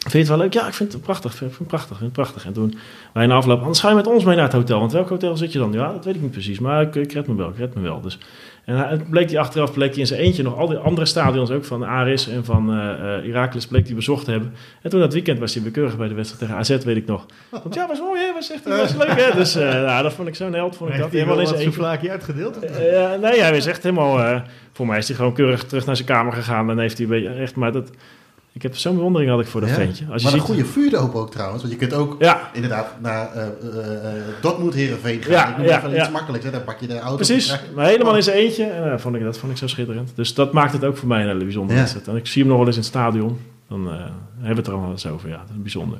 Vind 0.00 0.12
je 0.12 0.18
het 0.18 0.28
wel 0.28 0.38
leuk? 0.38 0.52
Ja, 0.52 0.66
ik 0.66 0.74
vind 0.74 0.92
het 0.92 1.02
prachtig. 1.02 1.34
Vind 1.34 1.58
het 1.58 1.66
prachtig. 1.66 1.88
Vind 1.98 2.00
het 2.00 2.12
prachtig. 2.12 2.44
En 2.46 2.52
toen 2.52 2.74
wij 3.12 3.26
na 3.26 3.34
afloop, 3.34 3.60
anders 3.60 3.80
ga 3.80 3.88
je 3.88 3.94
met 3.94 4.06
ons 4.06 4.24
mee 4.24 4.34
naar 4.36 4.44
het 4.44 4.52
hotel. 4.52 4.78
Want 4.78 4.92
welk 4.92 5.08
hotel 5.08 5.36
zit 5.36 5.52
je 5.52 5.58
dan? 5.58 5.72
Ja, 5.72 5.92
dat 5.92 6.04
weet 6.04 6.14
ik 6.14 6.20
niet 6.22 6.30
precies. 6.30 6.58
Maar 6.58 6.82
ik, 6.82 6.94
ik 6.94 7.12
red 7.12 7.26
me 7.26 7.34
wel, 7.34 7.48
ik 7.48 7.56
red 7.56 7.74
me 7.74 7.80
wel. 7.80 8.00
Dus, 8.00 8.18
en 8.64 8.76
hij, 8.76 8.88
het 8.90 9.10
bleek 9.10 9.30
hij 9.30 9.38
achteraf, 9.38 9.72
bleek 9.72 9.90
hij 9.90 9.98
in 10.00 10.06
zijn 10.06 10.20
eentje 10.20 10.42
nog 10.42 10.56
al 10.56 10.66
die 10.68 10.76
andere 10.76 11.06
stadions 11.06 11.50
ook 11.50 11.64
van 11.64 11.84
Aris 11.84 12.28
en 12.28 12.44
van 12.44 12.70
eh, 12.70 12.76
Heracles 12.76 13.66
bleek 13.66 13.86
hij 13.86 13.94
bezocht 13.94 14.24
te 14.24 14.30
hebben. 14.30 14.54
En 14.82 14.90
toen 14.90 15.00
dat 15.00 15.12
weekend 15.12 15.38
was 15.38 15.54
hij 15.54 15.62
bekeurig 15.62 15.96
bij 15.96 16.08
de 16.08 16.14
wedstrijd 16.14 16.40
tegen 16.42 16.76
AZ, 16.76 16.84
weet 16.84 16.96
ik 16.96 17.06
nog. 17.06 17.26
Want 17.50 17.74
ja, 17.74 17.86
was 17.86 18.00
mooi 18.00 18.20
hè, 18.20 18.32
was 18.32 18.50
echt 18.50 18.64
was 18.68 18.94
leuk 18.96 19.20
hè. 19.20 19.36
Dus 19.36 19.54
eh, 19.54 19.70
nou, 19.70 20.02
dat 20.02 20.12
vond 20.12 20.28
ik 20.28 20.34
zo'n 20.34 20.52
held, 20.52 20.76
vond 20.76 20.90
ik 20.90 20.98
dat. 20.98 21.10
Helemaal 21.10 21.40
eentje. 21.40 21.72
vlakje 21.72 22.10
uitgedeeld? 22.10 22.58
Ja, 22.92 23.16
nee, 23.16 23.40
hij 23.40 23.56
is 23.56 23.66
echt 23.66 23.82
helemaal. 23.82 24.42
voor 24.72 24.86
mij 24.86 24.98
is 24.98 25.06
hij 25.08 25.16
gewoon 25.16 25.32
keurig 25.32 25.64
terug 25.64 25.86
naar 25.86 25.96
zijn 25.96 26.08
kamer 26.08 26.32
gegaan. 26.32 26.66
Dan 26.66 26.78
heeft 26.78 26.98
hij 26.98 27.06
een 27.06 27.12
beetje- 27.12 27.28
echt. 27.40 27.56
Maar 27.56 27.72
dat, 27.72 27.90
ik 28.52 28.62
heb 28.62 28.76
zo'n 28.76 28.94
bewondering 28.94 29.30
had 29.30 29.40
ik 29.40 29.46
voor 29.46 29.60
dat 29.60 29.70
Ja. 29.70 29.74
ventje. 29.74 30.04
Als 30.10 30.22
je 30.22 30.28
maar 30.28 30.36
een 30.38 30.46
ziet, 30.46 30.48
goede 30.48 30.64
vuurdoop 30.64 31.14
ook 31.14 31.30
trouwens. 31.30 31.62
Want 31.62 31.74
je 31.74 31.78
kunt 31.78 31.92
ook 31.92 32.16
Ja, 32.18 32.50
inderdaad 32.52 33.00
naar 33.00 33.32
eh, 33.32 33.46
eh, 33.46 34.22
Dortmund 34.40 34.74
Heerenveen 34.74 35.22
gaan. 35.22 35.32
Ja, 35.32 35.56
ik 35.56 35.68
ja, 35.68 35.78
even 35.78 35.90
ja. 35.90 36.02
iets 36.02 36.10
makkelijks. 36.10 36.46
Hè? 36.46 36.52
Dan 36.52 36.64
pak 36.64 36.80
je 36.80 36.86
de 36.86 36.98
auto. 36.98 37.16
precies. 37.16 37.58
Maar 37.74 37.86
helemaal 37.86 38.16
in 38.16 38.22
zijn 38.22 38.36
eentje. 38.36 38.64
En 38.64 39.00
vond 39.00 39.14
ik, 39.14 39.22
dat 39.22 39.38
vond 39.38 39.52
ik 39.52 39.58
zo 39.58 39.66
schitterend. 39.66 40.12
Dus 40.14 40.34
dat 40.34 40.52
maakt 40.52 40.72
het 40.72 40.84
ook 40.84 40.96
voor 40.96 41.08
mij 41.08 41.20
een 41.20 41.28
hele 41.28 41.44
bijzondere 41.44 41.78
wedstrijd. 41.78 42.08
En 42.08 42.16
ik 42.16 42.26
zie 42.26 42.40
hem 42.42 42.50
nog 42.50 42.58
wel 42.58 42.66
eens 42.66 42.76
in 42.76 42.82
het 42.82 42.90
stadion. 42.90 43.38
Dan 43.68 43.86
hebben 43.86 44.10
we 44.40 44.54
het 44.54 44.66
er 44.66 44.72
allemaal 44.72 44.90
eens 44.90 45.06
over. 45.06 45.28
Ja, 45.28 45.36
dat 45.36 45.56
is 45.56 45.62
bijzonder. 45.62 45.98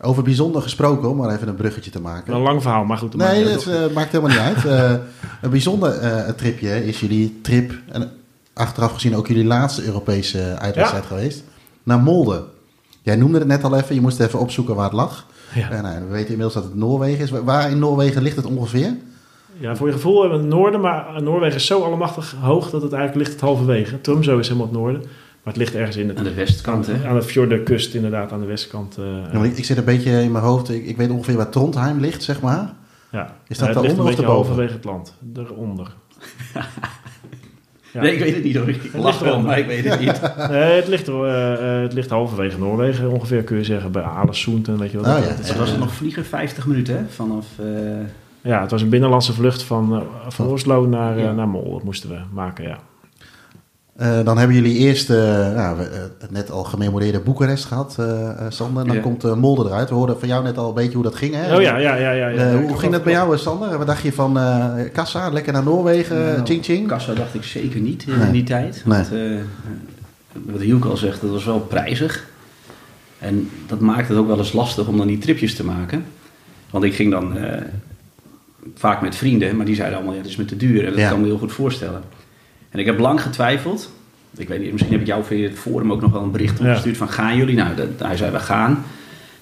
Over 0.00 0.22
bijzonder 0.22 0.62
gesproken, 0.62 1.08
om 1.08 1.16
maar 1.16 1.34
even 1.34 1.48
een 1.48 1.54
bruggetje 1.54 1.90
te 1.90 2.00
maken. 2.00 2.34
Een 2.34 2.40
lang 2.40 2.62
verhaal, 2.62 2.84
maar 2.84 2.98
goed. 2.98 3.16
Nee, 3.16 3.44
dat 3.44 3.66
uh, 3.66 3.86
maakt 3.94 4.12
helemaal 4.12 4.36
niet 4.36 4.56
uit. 4.56 4.64
Uh, 4.64 4.90
een 5.42 5.50
bijzonder 5.50 6.02
uh, 6.02 6.28
tripje 6.28 6.86
is 6.86 7.00
jullie 7.00 7.38
trip, 7.42 7.72
en 7.92 8.10
achteraf 8.52 8.92
gezien 8.92 9.16
ook 9.16 9.26
jullie 9.26 9.44
laatste 9.44 9.84
Europese 9.84 10.56
uitwedstrijd 10.58 11.02
ja. 11.02 11.08
geweest, 11.08 11.42
naar 11.86 11.98
Molde. 11.98 12.44
Jij 13.02 13.16
noemde 13.16 13.38
het 13.38 13.46
net 13.46 13.64
al 13.64 13.76
even, 13.76 13.94
je 13.94 14.00
moest 14.00 14.20
even 14.20 14.38
opzoeken 14.38 14.74
waar 14.74 14.84
het 14.84 14.92
lag. 14.92 15.26
Ja. 15.54 15.80
nou, 15.80 16.00
we 16.00 16.10
weten 16.10 16.28
inmiddels 16.28 16.54
dat 16.54 16.64
het 16.64 16.74
Noorwegen 16.74 17.24
is. 17.24 17.30
Waar 17.30 17.70
in 17.70 17.78
Noorwegen 17.78 18.22
ligt 18.22 18.36
het 18.36 18.44
ongeveer? 18.44 18.96
Ja, 19.58 19.76
voor 19.76 19.86
je 19.86 19.92
gevoel 19.92 20.20
hebben 20.20 20.38
we 20.38 20.44
het 20.44 20.54
noorden, 20.54 20.80
maar 20.80 21.22
Noorwegen 21.22 21.56
is 21.56 21.66
zo 21.66 21.82
allemachtig 21.82 22.34
hoog 22.40 22.70
dat 22.70 22.82
het 22.82 22.92
eigenlijk 22.92 23.22
ligt 23.22 23.32
het 23.32 23.40
halverwege. 23.40 24.00
Tromsø 24.00 24.38
is 24.38 24.48
helemaal 24.48 24.68
het 24.68 24.76
noorden. 24.76 25.00
Maar 25.42 25.54
het 25.54 25.56
ligt 25.56 25.74
ergens 25.74 25.96
in 25.96 26.08
het, 26.08 26.18
aan 26.18 26.24
de 26.24 26.34
westkant, 26.34 26.86
hè? 26.86 27.08
Aan 27.08 27.14
de 27.14 27.22
fjordenkust, 27.22 27.94
inderdaad, 27.94 28.32
aan 28.32 28.40
de 28.40 28.46
westkant. 28.46 28.98
Uh, 28.98 29.06
ja, 29.32 29.42
ik, 29.42 29.56
ik, 29.56 29.64
zit 29.64 29.76
een 29.76 29.84
beetje 29.84 30.22
in 30.22 30.32
mijn 30.32 30.44
hoofd, 30.44 30.68
ik, 30.68 30.86
ik 30.86 30.96
weet 30.96 31.10
ongeveer 31.10 31.36
waar 31.36 31.48
Trondheim 31.48 32.00
ligt, 32.00 32.22
zeg 32.22 32.40
maar. 32.40 32.74
Ja. 33.12 33.36
Is 33.48 33.58
dat 33.58 33.68
ja, 33.68 33.74
daaronder 33.74 34.04
of 34.04 34.14
daarboven? 34.14 34.34
halverwege 34.34 34.72
het 34.72 34.84
land, 34.84 35.14
eronder. 35.34 35.94
ja. 37.96 38.02
Nee, 38.02 38.12
ik 38.12 38.18
weet 38.18 38.34
het 38.34 38.44
niet 38.44 38.56
hoor. 38.56 38.68
Ik 38.68 38.90
lach 38.94 39.18
wel, 39.18 39.40
maar 39.40 39.58
ik 39.58 39.66
weet 39.66 39.84
het 39.84 40.00
niet. 40.00 40.20
nee, 40.50 40.76
het 40.76 40.88
ligt, 40.88 41.08
uh, 41.08 41.82
het 41.82 41.92
ligt 41.92 42.10
halverwege 42.10 42.58
Noorwegen 42.58 43.10
ongeveer, 43.10 43.42
kun 43.42 43.56
je 43.56 43.64
zeggen, 43.64 43.92
bij 43.92 44.02
Alesund 44.02 44.68
en 44.68 44.78
weet 44.78 44.90
je 44.90 45.00
wat. 45.00 45.06
Oh, 45.06 45.24
ja. 45.24 45.28
Het 45.28 45.56
was 45.56 45.70
het 45.70 45.78
nog 45.78 45.92
vliegen 45.92 46.24
50 46.24 46.66
minuten, 46.66 46.96
hè? 46.96 47.04
Vanaf... 47.08 47.46
Uh... 47.60 47.66
Ja, 48.40 48.60
het 48.60 48.70
was 48.70 48.82
een 48.82 48.88
binnenlandse 48.88 49.32
vlucht 49.32 49.62
van, 49.62 50.02
van 50.28 50.46
Oslo 50.46 50.86
naar, 50.86 51.18
ja. 51.18 51.32
naar 51.32 51.48
Mol. 51.48 51.72
Dat 51.72 51.82
moesten 51.82 52.10
we 52.10 52.18
maken, 52.32 52.64
ja. 52.64 52.78
Uh, 54.00 54.24
dan 54.24 54.38
hebben 54.38 54.56
jullie 54.56 54.76
eerst 54.76 55.10
uh, 55.10 55.16
nou, 55.54 55.78
het 56.18 56.30
net 56.30 56.50
al 56.50 56.64
gememoreerde 56.64 57.20
Boekarest 57.20 57.64
gehad, 57.64 57.96
uh, 58.00 58.30
Sander. 58.48 58.86
Dan 58.86 58.96
ja. 58.96 59.02
komt 59.02 59.36
Molde 59.36 59.64
eruit. 59.64 59.88
We 59.88 59.94
hoorden 59.94 60.18
van 60.18 60.28
jou 60.28 60.44
net 60.44 60.58
al 60.58 60.68
een 60.68 60.74
beetje 60.74 60.94
hoe 60.94 61.02
dat 61.02 61.14
ging. 61.14 61.34
Hè? 61.34 61.56
Oh 61.56 61.62
ja, 61.62 61.76
ja, 61.76 61.94
ja. 61.94 62.10
ja, 62.10 62.28
ja 62.28 62.56
hoe 62.56 62.78
ging 62.78 62.92
dat 62.92 63.04
bij 63.04 63.12
jou, 63.12 63.38
Sander? 63.38 63.78
Wat 63.78 63.86
dacht 63.86 64.02
je 64.02 64.12
van 64.12 64.38
Kassa? 64.92 65.28
Lekker 65.28 65.52
naar 65.52 65.62
Noorwegen, 65.62 66.16
nou, 66.16 66.44
ching 66.46 66.64
ching? 66.64 66.88
Kassa 66.88 67.14
dacht 67.14 67.34
ik 67.34 67.42
zeker 67.42 67.80
niet 67.80 68.06
in 68.06 68.32
die 68.32 68.44
tijd. 68.44 68.82
Nee. 68.84 69.02
Want, 69.02 69.10
wat 70.32 70.60
Hielke 70.60 70.88
al 70.88 70.96
zegt, 70.96 71.20
dat 71.20 71.30
was 71.30 71.44
wel 71.44 71.60
prijzig. 71.60 72.26
En 73.18 73.50
dat 73.66 73.80
maakte 73.80 74.12
het 74.12 74.20
ook 74.20 74.26
wel 74.26 74.38
eens 74.38 74.52
lastig 74.52 74.86
om 74.86 74.96
dan 74.96 75.06
die 75.06 75.18
tripjes 75.18 75.54
te 75.54 75.64
maken. 75.64 76.04
Want 76.70 76.84
ik 76.84 76.94
ging 76.94 77.10
dan 77.10 77.38
vaak 78.74 79.00
met 79.00 79.16
vrienden, 79.16 79.56
maar 79.56 79.66
die 79.66 79.74
zeiden 79.74 79.96
allemaal, 79.96 80.14
ja, 80.14 80.20
het 80.20 80.28
is 80.28 80.36
me 80.36 80.44
te 80.44 80.56
duur. 80.56 80.84
En 80.84 80.92
dat 80.92 81.00
kan 81.00 81.12
ik 81.12 81.18
me 81.18 81.26
heel 81.26 81.38
goed 81.38 81.52
voorstellen. 81.52 82.02
En 82.76 82.82
ik 82.82 82.88
heb 82.88 82.98
lang 82.98 83.22
getwijfeld. 83.22 83.90
Ik 84.36 84.48
weet 84.48 84.60
niet, 84.60 84.72
misschien 84.72 84.92
heb 84.92 85.00
ik 85.00 85.06
jou 85.06 85.24
via 85.24 85.48
het 85.48 85.58
forum 85.58 85.92
ook 85.92 86.00
nog 86.00 86.12
wel 86.12 86.22
een 86.22 86.30
bericht 86.30 86.60
opgestuurd 86.60 86.96
van 86.96 87.08
gaan 87.08 87.36
jullie? 87.36 87.56
Nou, 87.56 87.74
dat, 87.74 87.88
hij 87.98 88.16
zei 88.16 88.30
we 88.30 88.38
gaan. 88.38 88.74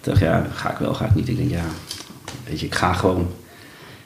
Toen 0.00 0.12
dacht 0.12 0.16
ik, 0.16 0.22
ja, 0.22 0.46
ga 0.52 0.70
ik 0.70 0.78
wel, 0.78 0.94
ga 0.94 1.04
ik 1.04 1.14
niet. 1.14 1.28
Ik 1.28 1.36
denk, 1.36 1.50
ja, 1.50 1.64
weet 2.48 2.60
je, 2.60 2.66
ik 2.66 2.74
ga 2.74 2.92
gewoon. 2.92 3.28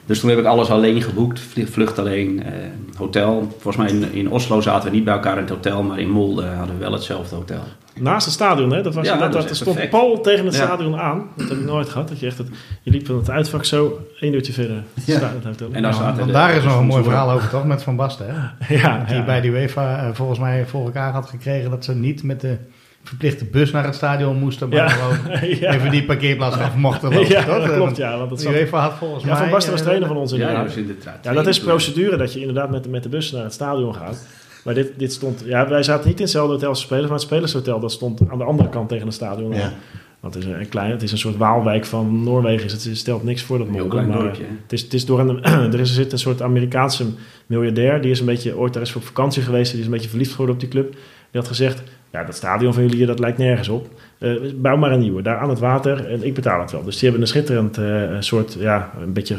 Dus 0.09 0.19
toen 0.19 0.29
heb 0.29 0.39
ik 0.39 0.45
alles 0.45 0.69
alleen 0.69 1.01
geboekt, 1.01 1.39
vlucht 1.65 1.99
alleen, 1.99 2.43
eh, 2.43 2.53
hotel. 2.97 3.55
Volgens 3.59 3.75
mij 3.75 3.97
in, 3.97 4.13
in, 4.13 4.31
Oslo 4.31 4.61
zaten 4.61 4.89
we 4.89 4.95
niet 4.95 5.05
bij 5.05 5.13
elkaar 5.13 5.33
in 5.33 5.41
het 5.41 5.49
hotel, 5.49 5.83
maar 5.83 5.99
in 5.99 6.09
Molde 6.09 6.45
hadden 6.45 6.75
we 6.75 6.81
wel 6.81 6.91
hetzelfde 6.91 7.35
hotel. 7.35 7.63
Naast 7.99 8.25
het 8.25 8.33
stadion, 8.33 8.73
hè? 8.73 8.81
Dat, 8.81 8.93
was, 8.93 9.05
ja, 9.05 9.17
dat, 9.17 9.31
dat, 9.31 9.47
dat 9.47 9.55
stond 9.55 9.89
Paul 9.89 10.21
tegen 10.21 10.45
het 10.45 10.53
stadion 10.53 10.99
aan. 10.99 11.27
Dat 11.35 11.49
heb 11.49 11.57
ik 11.57 11.65
nooit 11.65 11.89
gehad. 11.89 12.07
Dat 12.07 12.19
je 12.19 12.25
echt 12.25 12.37
het, 12.37 12.47
je 12.81 12.91
liep 12.91 13.05
van 13.05 13.15
het 13.15 13.29
uitvak 13.29 13.65
zo 13.65 13.99
één 14.19 14.33
uurtje 14.33 14.53
verder. 14.53 14.83
Ja. 15.05 15.33
Hotel. 15.43 15.69
En 15.71 15.81
ja, 15.81 16.15
want 16.15 16.31
daar 16.31 16.55
is 16.55 16.63
nog 16.63 16.79
een 16.79 16.85
mooi 16.85 17.03
verhaal 17.03 17.31
over, 17.31 17.49
toch? 17.49 17.65
Met 17.65 17.83
Van 17.83 17.95
Basten, 17.95 18.25
hè? 18.29 18.75
ja, 18.77 19.05
Die 19.09 19.23
bij 19.23 19.41
die 19.41 19.51
UEFA 19.51 20.07
uh, 20.07 20.13
volgens 20.13 20.39
mij 20.39 20.65
voor 20.65 20.85
elkaar 20.85 21.13
had 21.13 21.29
gekregen 21.29 21.69
dat 21.69 21.85
ze 21.85 21.95
niet 21.95 22.23
met 22.23 22.41
de 22.41 22.57
verplichte 23.03 23.45
bus 23.45 23.71
naar 23.71 23.83
het 23.83 23.95
stadion 23.95 24.37
moesten, 24.37 24.69
maar 24.69 24.77
ja. 24.77 24.87
gewoon 24.87 25.31
even 25.73 25.91
die 25.91 26.05
parkeerplaats 26.05 26.57
af 26.57 26.75
mochten 26.75 27.13
lopen. 27.13 27.29
Ja, 27.29 27.45
dat 27.45 27.73
klopt, 27.73 27.97
ja. 27.97 28.17
Want 28.17 28.29
dat 28.29 28.41
zat... 28.41 28.53
UEFA 28.53 28.79
had 28.79 28.93
volgens 28.93 29.23
ja, 29.23 29.29
mij... 29.29 29.39
Van 29.39 29.49
Basten 29.49 29.71
was 29.71 29.81
trainer 29.81 30.07
van 30.07 30.17
ons 30.17 30.31
inderdaad. 30.31 30.73
Ja, 30.73 30.83
ja, 31.21 31.33
dat 31.33 31.47
is 31.47 31.59
procedure 31.59 32.17
dat 32.17 32.33
je 32.33 32.39
inderdaad 32.39 32.69
met, 32.69 32.89
met 32.89 33.03
de 33.03 33.09
bus 33.09 33.31
naar 33.31 33.43
het 33.43 33.53
stadion 33.53 33.95
gaat. 33.95 34.25
Maar 34.63 34.73
dit, 34.73 34.91
dit 34.97 35.13
stond... 35.13 35.43
Ja, 35.45 35.67
wij 35.67 35.83
zaten 35.83 36.07
niet 36.07 36.17
in 36.17 36.23
hetzelfde 36.23 36.53
hotel 36.53 36.69
als 36.69 36.81
spelers, 36.81 37.07
maar 37.07 37.17
het 37.17 37.27
spelershotel 37.27 37.79
dat 37.79 37.91
stond 37.91 38.21
aan 38.29 38.37
de 38.37 38.43
andere 38.43 38.69
kant 38.69 38.89
tegen 38.89 39.05
het 39.05 39.15
stadion. 39.15 39.53
Ja. 39.53 39.73
Want 40.19 40.33
het 40.33 40.43
is 40.43 40.49
een 40.49 40.69
klein, 40.69 40.91
het 40.91 41.03
is 41.03 41.11
een 41.11 41.17
soort 41.17 41.37
Waalwijk 41.37 41.85
van 41.85 42.23
Noorwegen. 42.23 42.67
Dus 42.67 42.83
het 42.83 42.97
stelt 42.97 43.23
niks 43.23 43.43
voor 43.43 43.57
dat 43.57 43.67
Heel 43.71 43.87
klein 43.87 44.11
dorpje. 44.11 44.43
Het 44.61 44.73
is, 44.73 44.81
het 44.81 44.93
is 44.93 45.05
door 45.05 45.19
een, 45.19 45.43
er 45.73 45.79
is, 45.79 45.93
zit 45.93 46.11
een 46.11 46.19
soort 46.19 46.41
Amerikaanse 46.41 47.05
miljardair. 47.45 48.01
Die 48.01 48.11
is 48.11 48.19
een 48.19 48.25
beetje 48.25 48.57
ooit 48.57 48.73
daar 48.73 48.81
is 48.81 48.95
op 48.95 49.03
vakantie 49.03 49.41
geweest. 49.41 49.71
Die 49.71 49.79
is 49.79 49.85
een 49.85 49.91
beetje 49.91 50.09
verliefd 50.09 50.31
geworden 50.31 50.55
op 50.55 50.61
die 50.61 50.69
club. 50.69 50.95
Die 51.31 51.41
had 51.41 51.47
gezegd: 51.47 51.83
Ja, 52.11 52.23
dat 52.23 52.35
stadion 52.35 52.73
van 52.73 52.83
jullie 52.83 52.97
hier, 52.97 53.07
dat 53.07 53.19
lijkt 53.19 53.37
nergens 53.37 53.69
op. 53.69 53.87
Uh, 54.19 54.53
bouw 54.55 54.77
maar 54.77 54.91
een 54.91 54.99
nieuwe, 54.99 55.21
daar 55.21 55.37
aan 55.37 55.49
het 55.49 55.59
water. 55.59 56.05
En 56.05 56.23
ik 56.23 56.33
betaal 56.33 56.59
het 56.59 56.71
wel. 56.71 56.83
Dus 56.83 56.93
die 56.93 57.03
hebben 57.03 57.21
een 57.21 57.27
schitterend 57.27 57.77
uh, 57.77 58.15
soort, 58.19 58.53
ja, 58.59 58.91
een 59.01 59.13
beetje 59.13 59.37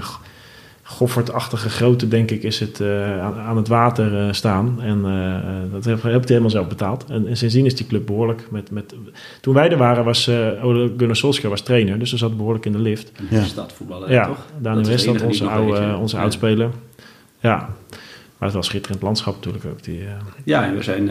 Goffertachtige 0.91 1.70
grootte, 1.70 2.09
denk 2.09 2.30
ik, 2.30 2.43
is 2.43 2.61
het 2.61 2.80
uh, 2.80 3.20
aan, 3.22 3.38
aan, 3.38 3.57
het 3.57 3.68
water 3.68 4.26
uh, 4.26 4.32
staan. 4.32 4.82
En 4.82 4.99
uh, 4.99 5.72
dat 5.72 5.84
heb, 5.84 6.03
heb 6.03 6.22
ik 6.22 6.28
helemaal 6.28 6.51
zelf 6.51 6.68
betaald. 6.68 7.05
En, 7.09 7.26
en, 7.26 7.36
sindsdien 7.36 7.64
is 7.64 7.76
die 7.76 7.86
club 7.86 8.07
behoorlijk 8.07 8.47
met... 8.51 8.70
met 8.70 8.95
toen 9.41 9.55
wij 9.55 9.70
er 9.70 9.76
waren, 9.76 10.05
was 10.05 10.28
Ole 10.62 10.93
Gunnar 10.97 11.16
Solskjaer 11.16 11.51
was 11.51 11.61
trainer. 11.61 11.99
Dus 11.99 12.11
ze 12.11 12.16
zat 12.16 12.36
behoorlijk 12.36 12.66
in 12.66 12.72
de 12.72 12.78
lift. 12.78 13.12
Ja. 13.30 13.43
Stadvoetballer, 13.43 14.12
ja, 14.12 14.26
toch? 14.26 14.47
Daniel 14.59 14.88
Westland, 14.88 15.22
onze, 15.22 15.49
oude, 15.49 15.97
onze 15.97 16.16
ja. 16.16 16.22
oudspeler. 16.22 16.70
Ja, 17.41 17.57
maar 18.38 18.49
het 18.49 18.53
was 18.53 18.66
schitterend 18.66 19.03
landschap 19.03 19.34
natuurlijk 19.34 19.64
ook. 19.64 19.82
Die, 19.82 20.01
ja, 20.45 20.64
en 20.64 20.76
we 20.76 20.82
zijn 20.82 21.09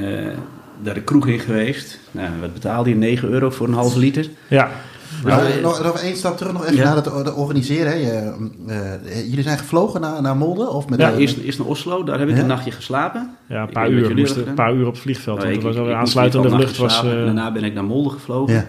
daar 0.83 0.93
de 0.93 1.01
kroeg 1.01 1.27
in 1.27 1.39
geweest. 1.39 1.99
Nou, 2.11 2.29
wat 2.39 2.53
betaalde 2.53 2.89
je? 2.89 2.95
9 2.95 3.29
euro 3.29 3.49
voor 3.49 3.67
een 3.67 3.73
halve 3.73 3.99
liter? 3.99 4.29
Ja. 4.47 4.71
Nou, 5.23 5.61
nog, 5.61 5.83
nog 5.83 5.99
één 6.01 6.17
stap 6.17 6.37
terug, 6.37 6.53
nog 6.53 6.63
even 6.63 6.75
ja. 6.75 6.83
naar 6.83 6.95
het, 6.95 7.33
organiseren. 7.33 7.91
Hè. 7.91 7.97
Je, 7.97 8.33
uh, 8.67 9.29
jullie 9.29 9.43
zijn 9.43 9.57
gevlogen 9.57 10.01
naar, 10.01 10.21
naar 10.21 10.37
Molde? 10.37 10.69
Of 10.69 10.89
met 10.89 10.99
ja, 10.99 11.13
eerst, 11.13 11.37
eerst 11.37 11.59
naar 11.59 11.67
Oslo. 11.67 12.03
Daar 12.03 12.19
heb 12.19 12.27
ik 12.27 12.35
ja? 12.35 12.41
een 12.41 12.47
nachtje 12.47 12.71
geslapen. 12.71 13.37
Ja, 13.47 13.61
een 13.61 13.69
paar, 13.69 13.89
uur, 13.89 14.15
moest, 14.15 14.35
een 14.35 14.53
paar 14.53 14.73
uur 14.73 14.85
op 14.85 14.93
het 14.93 15.01
vliegveld. 15.01 15.37
Nou, 15.37 15.49
want 15.49 15.63
er 15.63 15.69
was 15.69 15.77
alweer 15.77 15.95
aansluitende 15.95 16.57
lucht. 16.57 16.77
Was, 16.77 17.03
uh... 17.03 17.11
Daarna 17.11 17.51
ben 17.51 17.63
ik 17.63 17.73
naar 17.73 17.83
Molde 17.83 18.09
gevlogen. 18.09 18.53
Ja. 18.53 18.65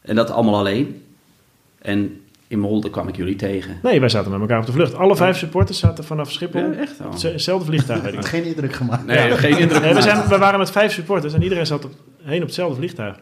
En 0.00 0.14
dat 0.14 0.30
allemaal 0.30 0.58
alleen. 0.58 1.02
En 1.78 2.20
in 2.48 2.58
Molde 2.58 2.90
kwam 2.90 3.08
ik 3.08 3.16
jullie 3.16 3.36
tegen. 3.36 3.78
Nee, 3.82 4.00
wij 4.00 4.08
zaten 4.08 4.30
met 4.30 4.40
elkaar 4.40 4.58
op 4.58 4.66
de 4.66 4.72
vlucht. 4.72 4.94
Alle 4.94 5.16
vijf 5.16 5.36
supporters 5.36 5.78
zaten 5.78 6.04
vanaf 6.04 6.32
Schiphol. 6.32 6.60
Ja, 6.60 6.72
echt? 6.72 6.98
Hetzelfde 7.22 7.66
vliegtuig. 7.66 8.02
Weet 8.02 8.14
ik. 8.14 8.24
geen 8.24 8.44
indruk 8.44 8.72
gemaakt. 8.72 9.06
Nee, 9.06 9.30
geen 9.30 9.58
indruk 9.58 9.82
nee, 9.82 9.94
we, 9.94 10.02
zijn, 10.02 10.28
we 10.28 10.38
waren 10.38 10.58
met 10.58 10.70
vijf 10.70 10.92
supporters 10.92 11.34
en 11.34 11.42
iedereen 11.42 11.66
zat 11.66 11.84
op, 11.84 11.92
heen 12.22 12.40
op 12.40 12.46
hetzelfde 12.46 12.76
vliegtuig. 12.76 13.16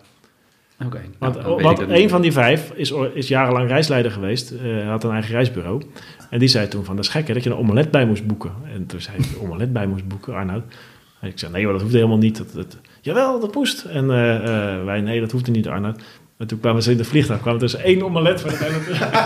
Oké. 0.84 0.86
Okay, 0.86 1.10
want, 1.18 1.34
nou, 1.34 1.62
want 1.62 1.78
een 1.78 2.08
van 2.08 2.22
die 2.22 2.32
vijf 2.32 2.70
is, 2.74 2.92
is 3.14 3.28
jarenlang 3.28 3.68
reisleider 3.68 4.10
geweest. 4.10 4.52
Uh, 4.52 4.88
had 4.88 5.04
een 5.04 5.10
eigen 5.10 5.34
reisbureau. 5.34 5.82
En 6.30 6.38
die 6.38 6.48
zei 6.48 6.68
toen 6.68 6.84
van, 6.84 6.96
dat 6.96 7.04
is 7.04 7.10
gek 7.10 7.26
hè, 7.28 7.34
dat 7.34 7.42
je 7.42 7.50
een 7.50 7.56
omelet 7.56 7.90
bij 7.90 8.06
moest 8.06 8.26
boeken. 8.26 8.52
En 8.74 8.86
toen 8.86 9.00
zei 9.00 9.16
hij, 9.16 9.40
omelet 9.40 9.72
bij 9.72 9.86
moest 9.86 10.08
boeken, 10.08 10.34
Arnoud. 10.34 10.62
En 11.20 11.28
ik 11.28 11.38
zei, 11.38 11.52
nee, 11.52 11.62
maar 11.64 11.72
dat 11.72 11.82
hoeft 11.82 11.94
helemaal 11.94 12.18
niet. 12.18 12.36
Dat, 12.36 12.52
dat, 12.52 12.78
jawel, 13.00 13.40
dat 13.40 13.54
moest. 13.54 13.84
En 13.84 14.04
uh, 14.04 14.34
uh, 14.34 14.84
wij, 14.84 15.00
nee, 15.00 15.20
dat 15.20 15.30
hoeft 15.30 15.50
niet, 15.50 15.68
Arnoud. 15.68 16.02
En 16.38 16.46
toen 16.46 16.60
kwamen 16.60 16.82
ze 16.82 16.90
in 16.90 16.96
de 16.96 17.04
vliegtuig. 17.04 17.40
kwamen 17.40 17.60
dus 17.60 17.76
één 17.76 18.02
omelet 18.02 18.40
van 18.40 18.50
het 18.52 18.58
Dat 18.98 19.18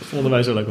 vonden 0.10 0.30
wij 0.30 0.42
zo 0.42 0.54
leuk. 0.54 0.66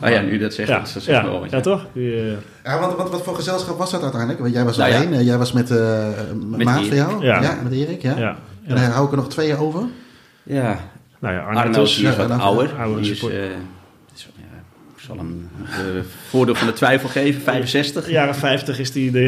Ah 0.00 0.10
ja, 0.10 0.20
nu 0.20 0.38
dat 0.38 0.54
zegt, 0.54 0.68
ja, 0.68 0.78
dat 0.78 0.88
zegt 0.88 1.06
ja, 1.06 1.24
wel 1.24 1.40
wat. 1.40 1.50
Ja, 1.50 1.60
toch? 1.60 1.86
Uh... 1.92 2.30
Ja, 2.64 2.80
wat, 2.80 2.96
wat, 2.96 3.10
wat 3.10 3.22
voor 3.22 3.34
gezelschap 3.34 3.78
was 3.78 3.90
dat 3.90 4.02
uiteindelijk? 4.02 4.40
Want 4.40 4.54
jij 4.54 4.64
was 4.64 4.76
nou, 4.76 4.92
alleen, 4.92 5.12
ja. 5.12 5.20
jij 5.20 5.38
was 5.38 5.52
met, 5.52 5.70
uh, 5.70 6.08
met 6.46 6.64
Maat 6.64 6.86
van 6.86 6.96
jou, 6.96 7.24
ja. 7.24 7.42
ja. 7.42 7.58
met 7.62 7.72
Erik, 7.72 8.02
ja. 8.02 8.16
ja. 8.16 8.36
En 8.66 8.74
dan 8.74 8.84
hou 8.84 9.04
ik 9.04 9.10
er 9.10 9.16
nog 9.16 9.28
twee 9.28 9.56
over. 9.56 9.82
Ja, 10.42 10.78
nou 11.18 11.34
ja, 11.34 11.40
Arnoud, 11.40 11.64
Arnoud 11.64 11.88
is, 11.88 11.98
is 11.98 12.16
wat 12.16 12.30
ouder. 12.30 12.74
ouder 12.78 13.02
die 13.02 13.12
is, 13.12 13.22
uh, 13.22 13.30
ik 14.98 15.04
zal 15.04 15.16
hem 15.16 15.48
uh, 15.62 16.02
voordeel 16.28 16.54
van 16.54 16.66
de 16.66 16.72
twijfel 16.72 17.08
geven, 17.08 17.40
65. 17.40 18.10
Jaren 18.10 18.34
50 18.34 18.78
is 18.78 18.92
die 18.92 19.10
de... 19.10 19.26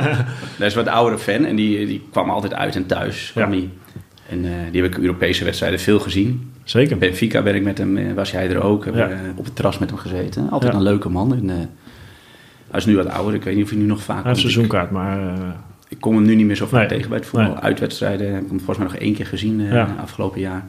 Dat 0.58 0.66
is 0.66 0.74
wat 0.74 0.86
oudere 0.86 1.18
fan 1.18 1.44
en 1.44 1.56
die, 1.56 1.86
die 1.86 2.08
kwam 2.10 2.30
altijd 2.30 2.54
uit 2.54 2.76
en 2.76 2.86
thuis. 2.86 3.30
Kwam 3.32 3.52
ja. 3.52 3.58
die. 3.58 3.70
En 4.28 4.44
uh, 4.44 4.50
die 4.70 4.82
heb 4.82 4.92
ik 4.92 4.98
Europese 4.98 5.44
wedstrijden 5.44 5.80
veel 5.80 5.98
gezien. 5.98 6.52
Zeker. 6.64 6.98
Benfica 6.98 7.42
ben 7.42 7.54
ik 7.54 7.62
met 7.62 7.78
hem, 7.78 8.14
was 8.14 8.30
jij 8.30 8.50
er 8.50 8.62
ook. 8.62 8.84
Heb 8.84 8.94
ja. 8.94 9.10
op 9.36 9.44
het 9.44 9.56
terras 9.56 9.78
met 9.78 9.90
hem 9.90 9.98
gezeten. 9.98 10.50
Altijd 10.50 10.72
ja. 10.72 10.78
een 10.78 10.84
leuke 10.84 11.08
man. 11.08 11.34
En, 11.34 11.48
uh, 11.48 11.54
hij 12.70 12.78
is 12.80 12.86
nu 12.86 12.96
wat 12.96 13.08
ouder. 13.08 13.34
Ik 13.34 13.42
weet 13.42 13.54
niet 13.54 13.64
of 13.64 13.70
hij 13.70 13.78
nu 13.78 13.84
nog 13.84 14.02
vaak... 14.02 14.16
Hij 14.16 14.26
heeft 14.26 14.40
seizoenkaart, 14.40 14.90
maar... 14.90 15.34
ik 15.88 16.00
kom 16.00 16.14
hem 16.14 16.24
nu 16.24 16.34
niet 16.34 16.46
meer 16.46 16.56
zo 16.56 16.66
vaak 16.66 16.80
nee. 16.80 16.88
tegen 16.88 17.08
bij 17.08 17.18
het 17.18 17.26
voetbal. 17.26 17.52
Nee. 17.52 17.62
Uitwedstrijden 17.62 18.34
heb 18.34 18.42
ik 18.42 18.48
hem 18.48 18.58
volgens 18.58 18.78
mij 18.78 18.86
nog 18.86 18.96
één 18.96 19.14
keer 19.14 19.26
gezien 19.26 19.72
afgelopen 20.00 20.40
jaar. 20.40 20.64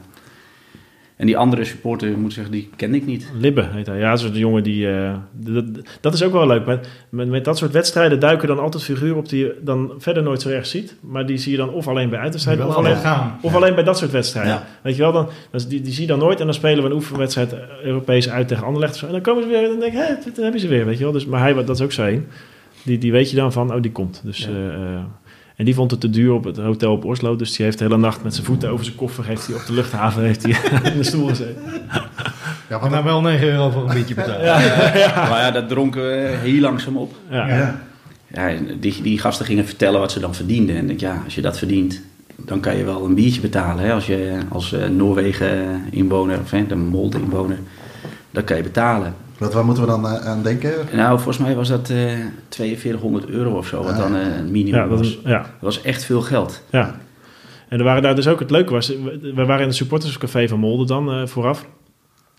En 1.18 1.26
die 1.26 1.36
andere 1.36 1.64
supporter, 1.64 2.18
moet 2.18 2.32
zeggen, 2.32 2.52
die 2.52 2.70
ken 2.76 2.94
ik 2.94 3.06
niet. 3.06 3.30
Libbe 3.38 3.66
heet 3.72 3.86
hij. 3.86 3.98
Ja, 3.98 4.10
dat 4.10 4.20
is 4.20 4.32
de 4.32 4.38
jongen 4.38 4.62
die... 4.62 4.86
Uh, 4.86 5.14
dat, 5.32 5.64
dat, 6.00 6.14
is 6.14 6.22
ook 6.22 6.32
wel 6.32 6.46
leuk. 6.46 6.66
Met, 6.66 6.88
met, 7.08 7.28
met, 7.28 7.44
dat 7.44 7.58
soort 7.58 7.72
wedstrijden 7.72 8.20
duiken 8.20 8.48
dan 8.48 8.58
altijd 8.58 8.82
figuren 8.82 9.16
op 9.16 9.28
die 9.28 9.44
je 9.44 9.58
dan 9.62 9.92
verder 9.98 10.22
nooit 10.22 10.42
zo 10.42 10.48
erg 10.48 10.66
ziet. 10.66 10.94
Maar 11.00 11.26
die 11.26 11.38
zie 11.38 11.52
je 11.52 11.58
dan 11.58 11.70
of 11.70 11.88
alleen 11.88 12.10
bij 12.10 12.18
uitwedstrijden 12.18 12.66
of, 12.66 12.74
alleen, 12.74 12.96
gaan. 12.96 13.38
of 13.42 13.50
ja. 13.50 13.56
alleen 13.56 13.74
bij 13.74 13.84
dat 13.84 13.98
soort 13.98 14.10
wedstrijden. 14.10 14.52
Ja. 14.52 14.66
Weet 14.82 14.96
je 14.96 15.02
wel, 15.02 15.12
dan, 15.12 15.28
die, 15.68 15.80
die 15.80 15.92
zie 15.92 16.02
je 16.02 16.08
dan 16.08 16.18
nooit. 16.18 16.40
En 16.40 16.44
dan 16.44 16.54
spelen 16.54 16.82
we 16.82 16.88
een 16.88 16.96
oefenwedstrijd 16.96 17.54
Europees 17.82 18.28
uit 18.28 18.48
tegen 18.48 18.64
Anderlecht. 18.64 19.02
En 19.02 19.12
dan 19.12 19.20
komen 19.20 19.42
ze 19.42 19.48
weer 19.48 19.62
en 19.62 19.68
dan 19.68 19.80
denk 19.80 19.92
ik, 19.92 19.98
hé, 19.98 20.32
dan 20.34 20.44
heb 20.44 20.52
je 20.52 20.58
ze 20.60 20.68
weer. 20.68 20.86
Weet 20.86 20.98
je 20.98 21.04
wel. 21.04 21.12
Dus, 21.12 21.26
maar 21.26 21.40
hij, 21.40 21.54
dat 21.54 21.68
is 21.68 21.80
ook 21.80 21.92
zo 21.92 22.04
een. 22.04 22.26
Die, 22.82 22.98
die 22.98 23.12
weet 23.12 23.30
je 23.30 23.36
dan 23.36 23.52
van, 23.52 23.74
oh, 23.74 23.82
die 23.82 23.92
komt. 23.92 24.20
Dus... 24.24 24.38
Ja. 24.38 24.50
Uh, 24.50 25.00
En 25.58 25.64
die 25.64 25.74
vond 25.74 25.90
het 25.90 26.00
te 26.00 26.10
duur 26.10 26.32
op 26.32 26.44
het 26.44 26.56
hotel 26.56 26.92
op 26.92 27.04
Oslo. 27.04 27.36
Dus 27.36 27.56
die 27.56 27.64
heeft 27.64 27.78
de 27.78 27.84
hele 27.84 27.96
nacht 27.96 28.22
met 28.22 28.34
zijn 28.34 28.46
voeten 28.46 28.70
over 28.70 28.84
zijn 28.84 28.96
koffer... 28.96 29.24
heeft 29.24 29.46
hij 29.46 29.56
op 29.56 29.66
de 29.66 29.72
luchthaven 29.72 30.22
heeft 30.22 30.42
hij 30.42 30.52
in 30.92 30.96
de 30.96 31.04
stoel 31.04 31.28
gezeten. 31.28 31.62
Ja, 32.68 32.78
maar 32.78 32.90
dan 32.90 33.04
wel 33.04 33.20
9 33.20 33.48
euro 33.48 33.70
voor 33.70 33.88
een 33.88 33.94
beetje 33.94 34.14
betalen. 34.14 34.44
Ja, 34.44 35.28
Maar 35.28 35.40
ja, 35.40 35.50
dat 35.50 35.68
dronken 35.68 36.02
we 36.02 36.36
heel 36.40 36.60
langzaam 36.60 36.96
op. 36.96 37.14
Ja. 37.30 37.48
Ja. 37.48 37.80
Ja, 38.26 38.58
die, 38.80 39.02
die 39.02 39.18
gasten 39.18 39.46
gingen 39.46 39.66
vertellen 39.66 40.00
wat 40.00 40.12
ze 40.12 40.20
dan 40.20 40.34
verdienden. 40.34 40.76
En 40.76 40.80
ik 40.82 40.88
denk, 40.88 41.00
ja, 41.00 41.22
als 41.24 41.34
je 41.34 41.40
dat 41.40 41.58
verdient, 41.58 42.00
dan 42.36 42.60
kan 42.60 42.76
je 42.76 42.84
wel 42.84 43.04
een 43.04 43.14
biertje 43.14 43.40
betalen. 43.40 43.84
Hè? 43.84 43.92
Als 43.92 44.06
je 44.06 44.38
als 44.48 44.72
eh, 44.72 44.88
Noorwegen-inwoner, 44.88 46.40
of 46.40 46.50
hè, 46.50 46.66
de 46.66 46.76
Molde-inwoner, 46.76 47.58
dat 48.30 48.44
kan 48.44 48.56
je 48.56 48.62
betalen. 48.62 49.14
Wat, 49.38 49.52
waar 49.52 49.64
moeten 49.64 49.82
we 49.84 49.88
dan 49.90 50.06
eh, 50.06 50.26
aan 50.26 50.42
denken? 50.42 50.72
Nou, 50.92 51.16
volgens 51.16 51.38
mij 51.38 51.54
was 51.54 51.68
dat 51.68 51.90
eh 51.90 52.12
4200 52.48 53.28
euro 53.28 53.56
of 53.56 53.66
zo, 53.66 53.82
wat 53.82 53.96
dan 53.96 54.16
eh, 54.16 54.36
een 54.36 54.50
minimum 54.50 54.80
Ja, 54.80 54.86
dat 54.88 54.98
was. 54.98 55.06
is, 55.08 55.18
ja, 55.24 55.38
Dat 55.38 55.48
was 55.60 55.82
echt 55.82 56.04
veel 56.04 56.20
geld. 56.20 56.62
ja. 56.70 56.94
En 57.68 57.78
er 57.78 57.84
waren 57.84 58.02
daar 58.02 58.14
dus 58.14 58.28
ook 58.28 58.38
het 58.40 58.50
leuke 58.50 58.72
was, 58.72 58.88
we 59.20 59.32
waren 59.34 59.60
in 59.60 59.66
het 59.66 59.76
supporterscafé 59.76 60.48
van 60.48 60.58
Molde 60.58 60.86
dan 60.86 61.10
eh, 61.12 61.26
vooraf. 61.26 61.66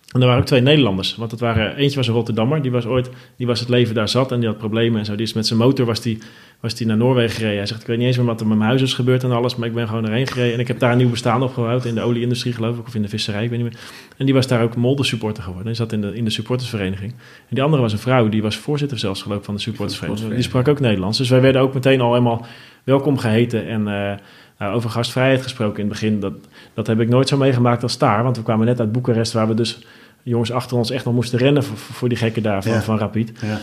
En 0.10 0.22
er 0.22 0.26
waren 0.26 0.42
ook 0.42 0.48
twee 0.48 0.62
Nederlanders. 0.62 1.16
Want 1.16 1.32
het 1.32 1.40
waren, 1.40 1.76
eentje 1.76 1.98
was 1.98 2.08
een 2.08 2.14
Rotterdammer, 2.14 2.62
die 2.62 2.72
was 2.72 2.86
ooit, 2.86 3.10
die 3.36 3.48
was 3.48 3.60
het 3.60 3.70
leven 3.70 3.96
daar 3.96 4.10
zat 4.10 4.32
en 4.32 4.40
die 4.40 4.50
had 4.50 4.58
problemen 4.58 5.00
en 5.00 5.06
zo. 5.06 5.16
Die 5.16 5.26
is 5.26 5.34
met 5.34 5.48
zijn 5.48 5.60
motor 5.60 5.86
was 5.86 6.02
die, 6.02 6.18
was 6.60 6.76
die 6.76 6.88
naar 6.88 6.98
Noorwegen 6.98 7.36
gereden. 7.36 7.58
Hij 7.58 7.66
zegt, 7.66 7.82
ik 7.82 7.88
weet 7.88 7.98
niet 7.98 8.08
eens 8.08 8.18
meer 8.18 8.26
wat 8.26 8.42
er 8.42 8.48
met 8.48 8.58
mijn 8.58 8.70
huis 8.70 8.82
is 8.82 8.94
gebeurd 8.94 9.24
en 9.24 9.32
alles, 9.32 9.56
maar 9.56 9.68
ik 9.68 9.74
ben 9.74 9.88
gewoon 9.88 10.06
erheen 10.06 10.28
gereden. 10.28 10.54
En 10.54 10.60
ik 10.60 10.68
heb 10.68 10.80
daar 10.80 10.92
een 10.92 10.98
nieuw 10.98 11.10
bestaan 11.10 11.44
opgebouwd 11.44 11.86
in 11.86 11.96
de 11.96 12.02
olieindustrie 12.02 12.54
geloof 12.54 12.78
ik, 12.78 12.88
of 12.88 12.96
in 12.96 13.02
de 13.02 13.08
visserij, 13.08 13.44
ik 13.44 13.50
weet 13.50 13.60
niet 13.62 13.70
meer. 13.72 13.80
En 14.18 14.26
die 14.26 14.34
was 14.34 14.48
daar 14.48 14.64
ook 14.64 14.76
Molde 14.76 15.04
supporter 15.04 15.44
geworden. 15.44 15.68
Die 15.68 15.76
zat 15.76 15.92
in 15.92 16.02
de, 16.02 16.16
in 16.16 16.24
de 16.24 16.30
supportersvereniging. 16.30 17.12
En 17.12 17.56
die 17.56 17.64
andere 17.64 17.82
was 17.82 17.92
een 17.94 18.00
vrouw, 18.00 18.30
die 18.30 18.42
was 18.42 18.58
voorzitter 18.58 19.00
zelfs 19.00 19.22
geloof 19.22 19.38
ik 19.38 19.46
van 19.46 19.56
de 19.56 19.62
supportersvereniging. 19.62 20.34
Die 20.34 20.42
sprak 20.44 20.68
ook 20.68 20.80
Nederlands. 20.80 21.18
Dus 21.18 21.30
wij 21.30 21.42
werden 21.42 21.62
ook 21.62 21.74
meteen 21.74 22.02
al 22.02 22.14
helemaal 22.14 22.46
welkom 22.84 23.18
geheten 23.18 23.68
en... 23.68 23.88
eh, 23.88 24.18
nou, 24.60 24.76
over 24.76 24.90
gastvrijheid 24.90 25.42
gesproken 25.42 25.84
in 25.84 25.90
het 25.90 26.00
begin, 26.00 26.20
dat, 26.20 26.34
dat 26.74 26.88
heb 26.88 27.00
ik 27.00 27.10
nooit 27.10 27.28
zo 27.28 27.38
meegemaakt 27.38 27.84
als 27.84 27.98
daar. 27.98 28.24
Want 28.24 28.38
we 28.38 28.44
kwamen 28.44 28.66
net 28.66 28.80
uit 28.80 28.92
Boekarest, 28.92 29.34
waar 29.34 29.48
we 29.48 29.54
dus 29.54 29.86
jongens 30.24 30.52
achter 30.52 30.78
ons 30.78 30.90
echt 30.90 31.06
nog 31.06 31.14
moesten 31.14 31.40
rennen 31.40 31.64
voor, 31.64 31.78
voor 31.78 32.10
die 32.10 32.18
gekken 32.18 32.44
daar 32.44 32.64
van, 32.64 32.72
Ja. 32.72 32.82
van 32.82 32.98
Rapid. 32.98 33.32
Ja. 33.42 33.60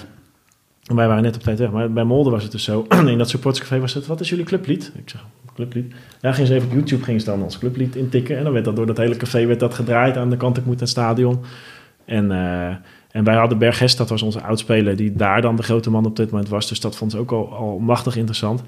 En 0.86 0.96
wij 0.96 1.09
waren 1.09 1.22
net 1.22 1.36
op 1.36 1.42
tijd 1.42 1.59
weg. 1.59 1.70
Maar 1.70 1.92
bij 1.92 2.04
Molde 2.04 2.30
was 2.30 2.42
het 2.42 2.52
dus 2.52 2.64
zo. 2.64 2.86
In 3.07 3.18
dat 3.18 3.28
supporterscafé 3.28 3.80
was 3.80 3.94
het, 3.94 4.07
wat 4.07 4.20
is 4.20 4.28
jullie 4.28 4.44
clublied? 4.44 4.92
Ik 4.96 5.11
zeg, 5.11 5.24
clublied? 5.54 5.94
Ja, 6.20 6.32
gingen 6.32 6.46
ze 6.46 6.54
even 6.54 6.68
op 6.68 6.74
YouTube, 6.74 7.04
gingen 7.04 7.20
ze 7.20 7.26
dan 7.26 7.42
ons 7.42 7.59
clublied 7.59 7.96
intikken. 7.96 8.36
En 8.38 8.44
dan 8.44 8.52
werd 8.52 8.64
dat 8.64 8.76
door 8.76 8.86
dat 8.86 8.96
hele 8.96 9.16
café 9.16 9.46
werd 9.46 9.61
dat 9.61 9.74
gedraaid 9.74 10.16
aan 10.16 10.30
de 10.30 10.36
kant 10.36 10.57
ik 10.57 10.64
moet 10.64 10.80
het 10.80 10.88
stadion. 10.88 11.40
En, 12.04 12.30
eh, 12.32 12.74
en 13.11 13.24
wij 13.24 13.34
hadden 13.34 13.59
Bergest, 13.59 13.98
dat 13.98 14.09
was 14.09 14.22
onze 14.22 14.42
oudspeler, 14.42 14.96
die 14.96 15.12
daar 15.12 15.42
dan 15.42 15.57
de 15.57 15.62
grote 15.62 15.90
man 15.90 16.07
op 16.07 16.16
dit 16.16 16.30
moment 16.30 16.48
was. 16.48 16.68
Dus 16.68 16.80
dat 16.80 16.96
vond 16.96 17.11
ze 17.11 17.18
ook 17.18 17.32
al, 17.32 17.52
al 17.54 17.78
machtig 17.78 18.16
interessant. 18.16 18.62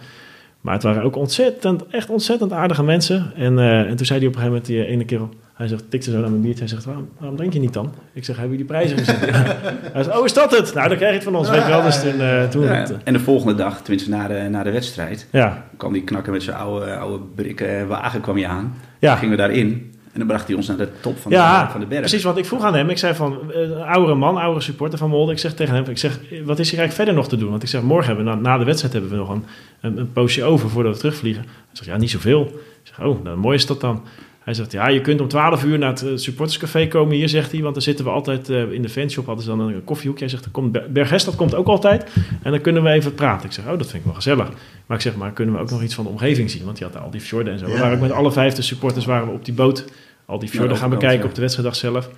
Maar 0.61 0.75
het 0.75 0.83
waren 0.83 1.03
ook 1.03 1.17
ontzettend, 1.17 1.87
echt 1.87 2.11
ontzettend 2.11 2.53
aardige 2.53 2.83
mensen. 2.83 3.33
En, 3.37 3.59
eh, 3.59 3.81
en 3.81 3.97
toen 3.97 4.07
zei 4.07 4.19
hij 4.19 4.29
op 4.29 4.35
een 4.35 4.41
gegeven 4.41 4.63
moment, 4.63 4.67
die 4.67 4.87
ene 4.87 5.05
kerel, 5.05 5.29
hij 5.55 5.69
zegt, 5.69 5.91
tikte 5.91 6.11
zo 6.11 6.21
naar 6.21 6.31
mijn 6.31 6.43
biertje. 6.43 6.59
Hij 6.61 6.69
zegt, 6.69 6.85
waarom, 6.85 7.09
waarom 7.19 7.37
drink 7.37 7.53
je 7.53 7.61
niet 7.61 7.73
dan? 7.73 7.93
Ik 8.13 8.25
zeg, 8.25 8.37
hebben 8.37 8.57
jullie 8.57 8.73
prijzen 8.73 8.99
gezet? 8.99 9.21
hij 9.95 10.03
zegt, 10.03 10.19
oh, 10.19 10.25
is 10.25 10.33
dat 10.33 10.51
het? 10.51 10.75
Nou, 10.75 10.89
dan 10.89 10.97
krijg 10.97 11.11
je 11.13 11.19
het 11.19 11.25
van 11.29 11.37
ons, 11.37 11.51
weet 11.51 11.63
je 11.63 11.69
wel. 11.69 11.83
Dus 11.83 12.01
toen, 12.01 12.21
eh, 12.21 12.49
toen 12.49 12.63
Ja, 12.63 12.75
het, 12.75 12.91
eh, 12.91 12.97
en 13.05 13.13
de 13.13 13.21
volgende 13.21 13.55
dag, 13.55 13.81
tenminste 13.81 14.11
na 14.11 14.29
de, 14.29 14.47
na 14.51 14.63
de 14.63 14.71
wedstrijd, 14.71 15.27
ja, 15.31 15.65
kwam 15.77 15.93
die 15.93 16.03
knakker 16.05 16.33
met 16.33 16.43
zijn 16.43 16.57
oude, 16.57 16.97
oude 16.97 17.25
brikken 17.35 17.87
wagen 17.87 18.21
kwam 18.21 18.39
je 18.39 18.47
aan. 18.47 18.75
ja. 18.99 19.17
Gingen 19.17 19.31
we 19.31 19.43
daarin 19.43 19.95
en 20.13 20.19
dan 20.19 20.27
bracht 20.27 20.47
hij 20.47 20.57
ons 20.57 20.67
naar 20.67 20.77
de 20.77 20.89
top 21.01 21.19
van, 21.19 21.33
ja, 21.33 21.65
de, 21.65 21.71
van 21.71 21.81
de 21.81 21.87
berg. 21.87 22.01
precies. 22.01 22.23
Want 22.23 22.39
ik 22.39 22.45
vroeg 22.45 22.63
aan 22.63 22.75
hem, 22.75 22.91
ik 22.91 22.99
zei 22.99 23.15
van, 23.15 23.53
eh, 23.53 23.61
een 23.61 23.83
oudere 23.83 24.15
man, 24.15 24.37
oudere 24.37 24.65
supporter 24.65 24.99
van 24.99 25.11
Molde. 25.11 25.33
Ik 25.33 25.39
zeg 25.39 25.55
tegen 25.55 25.75
hem, 25.75 25.85
ik 25.85 25.99
zeg, 25.99 26.19
wat 26.45 26.59
is 26.59 26.71
hier 26.71 26.79
eigenlijk 26.79 26.93
verder 26.93 27.15
nog 27.15 27.29
te 27.29 27.37
doen? 27.37 27.51
Want 27.51 27.63
ik 27.63 27.69
zeg, 27.69 27.83
morgen 27.83 28.07
hebben 28.07 28.25
we, 28.25 28.31
na, 28.31 28.37
na 28.37 28.59
de 28.59 28.65
wedstrijd 28.65 28.93
hebben 28.93 29.11
we 29.11 29.17
nog 29.17 29.29
een, 29.29 29.45
een, 29.81 29.99
een 29.99 30.13
poosje 30.13 30.45
over 30.45 30.71
voordat 30.71 30.93
we 30.93 30.99
terugvliegen. 30.99 31.43
Hij 31.43 31.53
zegt, 31.73 31.89
ja, 31.89 31.97
niet 31.97 32.11
zoveel. 32.11 32.43
Ik 32.85 32.95
zeg, 32.95 33.07
oh, 33.07 33.25
nou, 33.25 33.37
mooi 33.37 33.57
is 33.57 33.67
dat 33.67 33.81
dan. 33.81 34.05
Hij 34.49 34.57
zegt, 34.57 34.73
ja, 34.73 34.89
je 34.89 35.01
kunt 35.01 35.21
om 35.21 35.29
12 35.29 35.65
uur 35.65 35.79
naar 35.79 35.89
het 35.91 36.03
eh, 36.03 36.11
supporterscafé 36.15 36.87
komen 36.87 37.17
hier, 37.17 37.29
zegt 37.29 37.53
hij. 37.53 37.61
Want 37.63 37.75
dan 37.75 37.83
zitten 37.83 38.05
we 38.05 38.11
altijd 38.11 38.49
eh, 38.49 38.71
in 38.73 38.83
de 38.83 38.89
fanshop, 38.89 39.27
hadden 39.27 39.45
ze 39.45 39.51
dan 39.51 39.61
een 39.61 39.85
koffiehoekje. 39.85 40.25
Hij 40.25 40.35
zegt, 40.35 40.51
komt 40.51 40.73
Ber- 40.73 40.93
Bergest, 40.93 41.25
dat 41.25 41.37
komt 41.37 41.55
ook 41.55 41.67
altijd. 41.67 42.11
En 42.43 42.51
dan 42.51 42.61
kunnen 42.61 42.83
we 42.83 42.91
even 42.91 43.15
praten. 43.15 43.47
Ik 43.47 43.53
zeg, 43.53 43.65
oh, 43.65 43.71
dat 43.79 43.87
vind 43.87 43.95
ik 43.95 44.05
wel 44.05 44.15
gezellig. 44.15 44.49
Maar 44.87 44.97
ik 44.97 45.03
zeg, 45.03 45.17
maar 45.17 45.33
kunnen 45.33 45.55
we 45.55 45.61
ook 45.61 45.71
nog 45.71 45.83
iets 45.83 45.95
van 45.95 46.05
de 46.05 46.11
omgeving 46.11 46.51
zien? 46.51 46.65
Want 46.65 46.77
die 46.77 46.87
had 46.87 47.03
al 47.03 47.11
die 47.11 47.21
fjorden 47.21 47.53
en 47.53 47.59
zo. 47.59 47.65
We 47.65 47.71
Ja. 47.73 47.79
waren 47.79 47.95
ook 47.95 48.01
met 48.03 48.11
alle 48.13 48.33
vijfde 48.33 48.63
supporters 48.63 49.05
waren 49.05 49.27
we 49.27 49.33
op 49.33 49.45
die 49.45 49.55
boot 49.55 49.85
al 50.27 50.39
die 50.39 50.49
fjorden 50.49 50.73
Ja, 50.73 50.77
gaan 50.81 50.91
bekijken 50.91 51.23
ja. 51.23 51.29
op 51.29 51.35
de 51.35 51.41
wedstrijddag 51.41 51.77
zelf. 51.77 52.11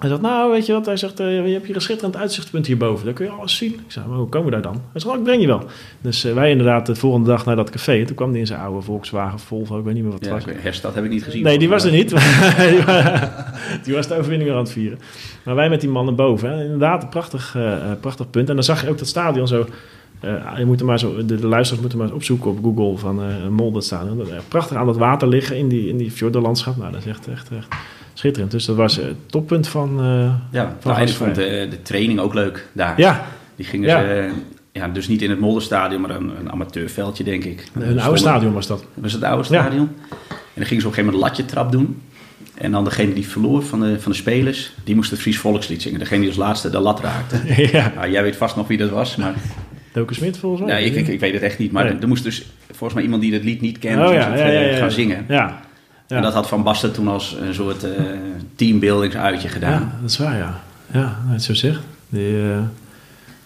Hij 0.00 0.08
zegt, 0.08 0.20
nou, 0.20 0.50
weet 0.50 0.66
je 0.66 0.72
wat? 0.72 0.86
Hij 0.86 0.96
zegt, 0.96 1.20
eh, 1.20 1.46
je 1.46 1.52
hebt 1.52 1.66
hier 1.66 1.74
een 1.74 1.80
schitterend 1.80 2.16
uitzichtpunt 2.16 2.66
hierboven. 2.66 3.04
Daar 3.04 3.14
kun 3.14 3.24
je 3.24 3.30
alles 3.30 3.56
zien. 3.56 3.72
Ik 3.72 3.80
zeg, 3.92 4.06
maar 4.06 4.16
hoe 4.18 4.28
komen 4.28 4.46
we 4.46 4.52
daar 4.52 4.62
dan? 4.72 4.72
Hij 4.92 5.00
zegt, 5.00 5.12
oh, 5.12 5.18
ik 5.18 5.24
breng 5.24 5.40
je 5.40 5.46
wel. 5.46 5.62
Dus 6.00 6.24
eh, 6.24 6.34
wij 6.34 6.50
inderdaad 6.50 6.86
de 6.86 6.94
volgende 6.94 7.28
dag 7.28 7.44
naar 7.44 7.56
dat 7.56 7.70
café. 7.70 7.98
En 7.98 8.06
toen 8.06 8.16
kwam 8.16 8.30
hij 8.30 8.38
in 8.40 8.46
zijn 8.46 8.60
oude 8.60 8.80
Volkswagen, 8.82 9.38
Volvo, 9.38 9.78
ik 9.78 9.84
weet 9.84 9.94
niet 9.94 10.02
meer 10.02 10.12
wat 10.12 10.20
het 10.20 10.28
Ja, 10.28 10.34
was. 10.34 10.44
Herstad 10.62 10.94
heb 10.94 11.04
ik 11.04 11.10
niet 11.10 11.24
gezien. 11.24 11.42
Nee, 11.42 11.58
die 11.58 11.68
was 11.68 11.84
er 11.84 11.92
niet. 11.92 12.08
die, 12.70 12.82
wa- 12.86 13.52
die 13.84 13.94
was 13.94 14.06
de 14.08 14.14
overwinning 14.14 14.42
weer 14.48 14.52
aan 14.58 14.64
het 14.64 14.72
vieren. 14.72 14.98
Maar 15.44 15.54
wij 15.54 15.68
met 15.68 15.80
die 15.80 15.90
mannen 15.90 16.14
boven. 16.16 16.50
Hè, 16.50 16.62
inderdaad, 16.64 17.02
een 17.02 17.08
prachtig, 17.08 17.54
eh, 17.56 17.74
prachtig 18.00 18.30
punt. 18.30 18.48
En 18.48 18.54
dan 18.54 18.64
zag 18.64 18.82
je 18.82 18.88
ook 18.88 18.98
dat 18.98 19.08
stadion 19.08 19.48
zo... 19.48 19.66
je 20.56 20.64
moet 20.66 20.80
er 20.80 20.86
maar 20.86 20.98
zo 20.98 21.16
de, 21.16 21.24
de 21.24 21.46
luisteraars 21.46 21.80
moeten 21.80 21.98
maar 21.98 22.06
eens 22.06 22.16
opzoeken 22.16 22.50
op 22.50 22.58
Google 22.62 22.96
van. 22.98 23.16
Dat, 24.16 24.28
eh, 24.28 24.36
prachtig 24.48 24.76
aan 24.76 24.86
dat 24.86 24.96
water 24.96 25.28
liggen 25.28 25.56
in 25.56 25.68
die, 25.68 25.88
in 25.88 25.96
die 25.96 26.10
fjordenlandschap. 26.10 26.76
Nou, 26.76 26.92
dat 26.92 27.00
is 27.00 27.06
echt, 27.06 27.28
echt, 27.28 27.48
echt 27.56 27.68
schitterend. 28.20 28.50
Dus 28.50 28.64
dat 28.64 28.76
was 28.76 28.98
eh, 28.98 29.04
het 29.06 29.16
toppunt 29.30 29.68
van... 29.68 30.00
eh, 30.00 30.32
Ja, 30.52 30.76
Van 30.80 30.92
nou, 30.92 31.06
ik 31.06 31.12
vond 31.14 31.34
de, 31.34 31.66
de 31.70 31.82
training 31.82 32.18
ook 32.20 32.34
leuk 32.34 32.66
daar. 32.72 32.94
ja, 33.00 33.24
Die 33.56 33.66
gingen 33.66 33.88
Ja. 33.88 34.00
ze, 34.00 34.06
eh, 34.06 34.30
ja, 34.72 34.88
dus 34.88 35.08
niet 35.08 35.22
in 35.22 35.30
het 35.30 35.40
Molderstadion, 35.40 36.00
maar 36.00 36.10
een, 36.10 36.30
een 36.40 36.50
amateurveldje, 36.52 37.24
denk 37.24 37.44
ik. 37.44 37.66
een 37.74 38.00
oude 38.00 38.18
stadion 38.18 38.52
was 38.52 38.66
dat. 38.66 38.78
Dat 38.78 38.88
was 39.02 39.12
het 39.12 39.22
oude 39.22 39.54
Ja. 39.54 39.60
stadion. 39.62 39.88
En 40.28 40.56
dan 40.56 40.64
gingen 40.66 40.82
ze 40.82 40.88
op 40.88 40.92
een 40.98 40.98
gegeven 40.98 41.04
moment 41.04 41.22
latje 41.22 41.44
trap 41.44 41.72
doen. 41.72 42.02
En 42.54 42.70
dan 42.72 42.84
degene 42.84 43.12
die 43.12 43.26
verloor 43.28 43.62
van 43.62 43.80
de, 43.80 44.00
van 44.00 44.12
de 44.12 44.18
spelers, 44.18 44.72
die 44.84 44.94
moest 44.94 45.10
het 45.10 45.20
Fries 45.20 45.38
volkslied 45.38 45.82
zingen. 45.82 45.98
Degene 45.98 46.18
die 46.20 46.28
als 46.28 46.36
laatste 46.38 46.70
de 46.70 46.78
lat 46.78 47.00
raakte. 47.00 47.36
ja, 47.76 47.92
Nou, 47.96 48.10
jij 48.10 48.22
weet 48.22 48.36
vast 48.36 48.56
nog 48.56 48.68
wie 48.68 48.78
dat 48.78 48.90
was, 48.90 49.16
maar 49.16 49.34
Doken 49.92 50.16
Smit 50.16 50.38
volgens 50.38 50.62
mij. 50.66 50.80
ja, 50.80 50.86
ik, 50.90 50.94
ik, 50.94 51.08
ik 51.08 51.20
weet 51.20 51.32
het 51.32 51.42
echt 51.42 51.58
niet. 51.58 51.72
Maar 51.72 51.84
Nee. 51.84 51.98
er 52.00 52.08
moest 52.08 52.24
dus 52.24 52.46
volgens 52.66 52.94
mij 52.94 53.02
iemand 53.02 53.22
die 53.22 53.32
het 53.32 53.44
lied 53.44 53.60
niet 53.60 53.78
kent, 53.78 53.98
Oh 54.08 54.12
ja, 54.12 54.34
ja, 54.36 54.46
ja, 54.46 54.60
eh, 54.60 54.78
gaan 54.78 54.90
zingen. 54.90 55.24
Ja, 55.28 55.60
ja. 56.10 56.16
En 56.16 56.22
dat 56.22 56.32
had 56.34 56.48
Van 56.48 56.62
Basten 56.62 56.92
toen 56.92 57.08
als 57.08 57.36
een 57.40 57.54
soort 57.54 57.84
eh 57.84 57.90
teambuildingsuitje 58.56 59.48
gedaan. 59.48 59.70
Ja, 59.80 59.92
dat 60.00 60.10
is 60.10 60.18
waar, 60.18 60.36
ja. 60.36 60.60
Ja, 60.92 61.16
het 61.26 61.42
zo 61.42 61.54
zegt. 61.54 61.80
Die, 62.08 62.36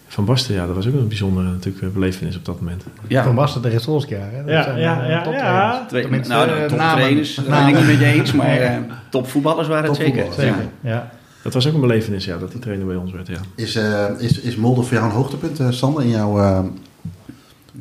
van 0.09 0.25
Basten, 0.25 0.55
ja, 0.55 0.67
dat 0.67 0.75
was 0.75 0.87
ook 0.87 0.95
een 0.95 1.09
bijzondere 1.09 1.49
natuurlijk, 1.49 1.85
eh, 1.85 1.89
belevenis 1.91 2.37
op 2.37 2.45
dat 2.45 2.61
moment. 2.61 2.85
Ja, 3.09 3.23
Van 3.23 3.35
Basten 3.35 3.61
tegen 3.63 3.81
Solskjaer. 3.81 4.31
Hè? 4.33 4.39
Dat 4.45 4.49
Ja, 4.51 4.63
zijn, 4.63 4.79
ja, 4.79 5.03
eh, 5.03 5.09
ja. 5.09 5.85
Twee, 5.89 6.09
nou, 6.09 6.47
de 6.49 6.53
eh, 6.55 6.67
toptrainers, 6.67 7.37
namen- 7.37 7.51
daar 7.51 7.65
ben 7.65 7.75
ik 7.75 7.79
niet 7.79 7.87
met 7.87 7.99
je 7.99 8.13
eens, 8.13 8.33
maar 8.33 8.81
topvoetballers 9.11 9.69
waren 9.69 9.89
het 9.89 9.97
zeker. 9.97 10.27
Ja. 10.45 10.57
ja. 10.81 11.11
Dat 11.43 11.55
was 11.55 11.69
ook 11.69 11.75
een 11.75 11.81
belevenis, 11.81 12.25
ja, 12.25 12.39
dat 12.39 12.51
die 12.51 12.61
trainer 12.61 12.87
bij 12.87 12.97
ons 12.97 13.13
werd, 13.13 13.27
ja. 13.27 13.39
Is, 13.55 13.75
eh, 13.77 14.05
is, 14.19 14.41
is 14.41 14.57
Molde 14.57 14.83
voor 14.83 14.93
jou 14.93 15.05
een 15.05 15.15
hoogtepunt, 15.17 15.61
eh, 15.61 15.71
Sander, 15.71 16.03
in 16.03 16.09
jouw... 16.11 16.73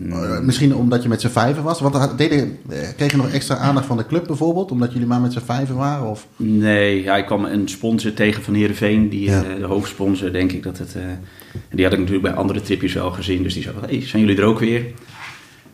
eh, 0.10 0.40
misschien 0.40 0.76
omdat 0.76 1.04
je 1.04 1.10
met 1.10 1.22
z'n 1.22 1.28
vijven 1.28 1.64
was? 1.64 1.80
Want 1.80 2.18
deden, 2.18 2.58
kreeg 2.96 3.12
je 3.12 3.18
nog 3.18 3.30
extra 3.30 3.56
aandacht 3.56 3.86
van 3.86 3.98
de 3.98 4.06
club 4.06 4.28
bijvoorbeeld? 4.28 4.72
Omdat 4.72 4.92
jullie 4.94 5.08
maar 5.08 5.22
met 5.22 5.34
z'n 5.34 5.40
vijven 5.40 5.76
waren? 5.76 6.10
Of? 6.10 6.28
Nee, 6.36 7.04
ja, 7.04 7.18
ik 7.18 7.26
kwam 7.26 7.46
een 7.46 7.68
sponsor 7.68 8.14
tegen 8.14 8.44
van 8.44 8.54
Heerenveen, 8.54 9.10
die, 9.10 9.24
Ja. 9.30 9.44
eh, 9.44 9.56
de 9.60 9.66
hoofdsponsor, 9.66 10.32
denk 10.32 10.52
ik 10.52 10.64
dat 10.64 10.78
het... 10.78 10.96
eh, 10.96 11.02
en 11.04 11.20
die 11.76 11.84
had 11.84 11.94
ik 11.94 12.00
natuurlijk 12.00 12.26
bij 12.26 12.34
andere 12.36 12.62
tripjes 12.62 12.94
wel 12.94 13.12
gezien, 13.12 13.44
dus 13.44 13.54
die 13.54 13.64
zei 13.64 13.76
van, 13.80 13.90
hey, 13.90 14.02
zijn 14.02 14.22
jullie 14.22 14.38
er 14.42 14.48
ook 14.48 14.60
weer? 14.60 14.86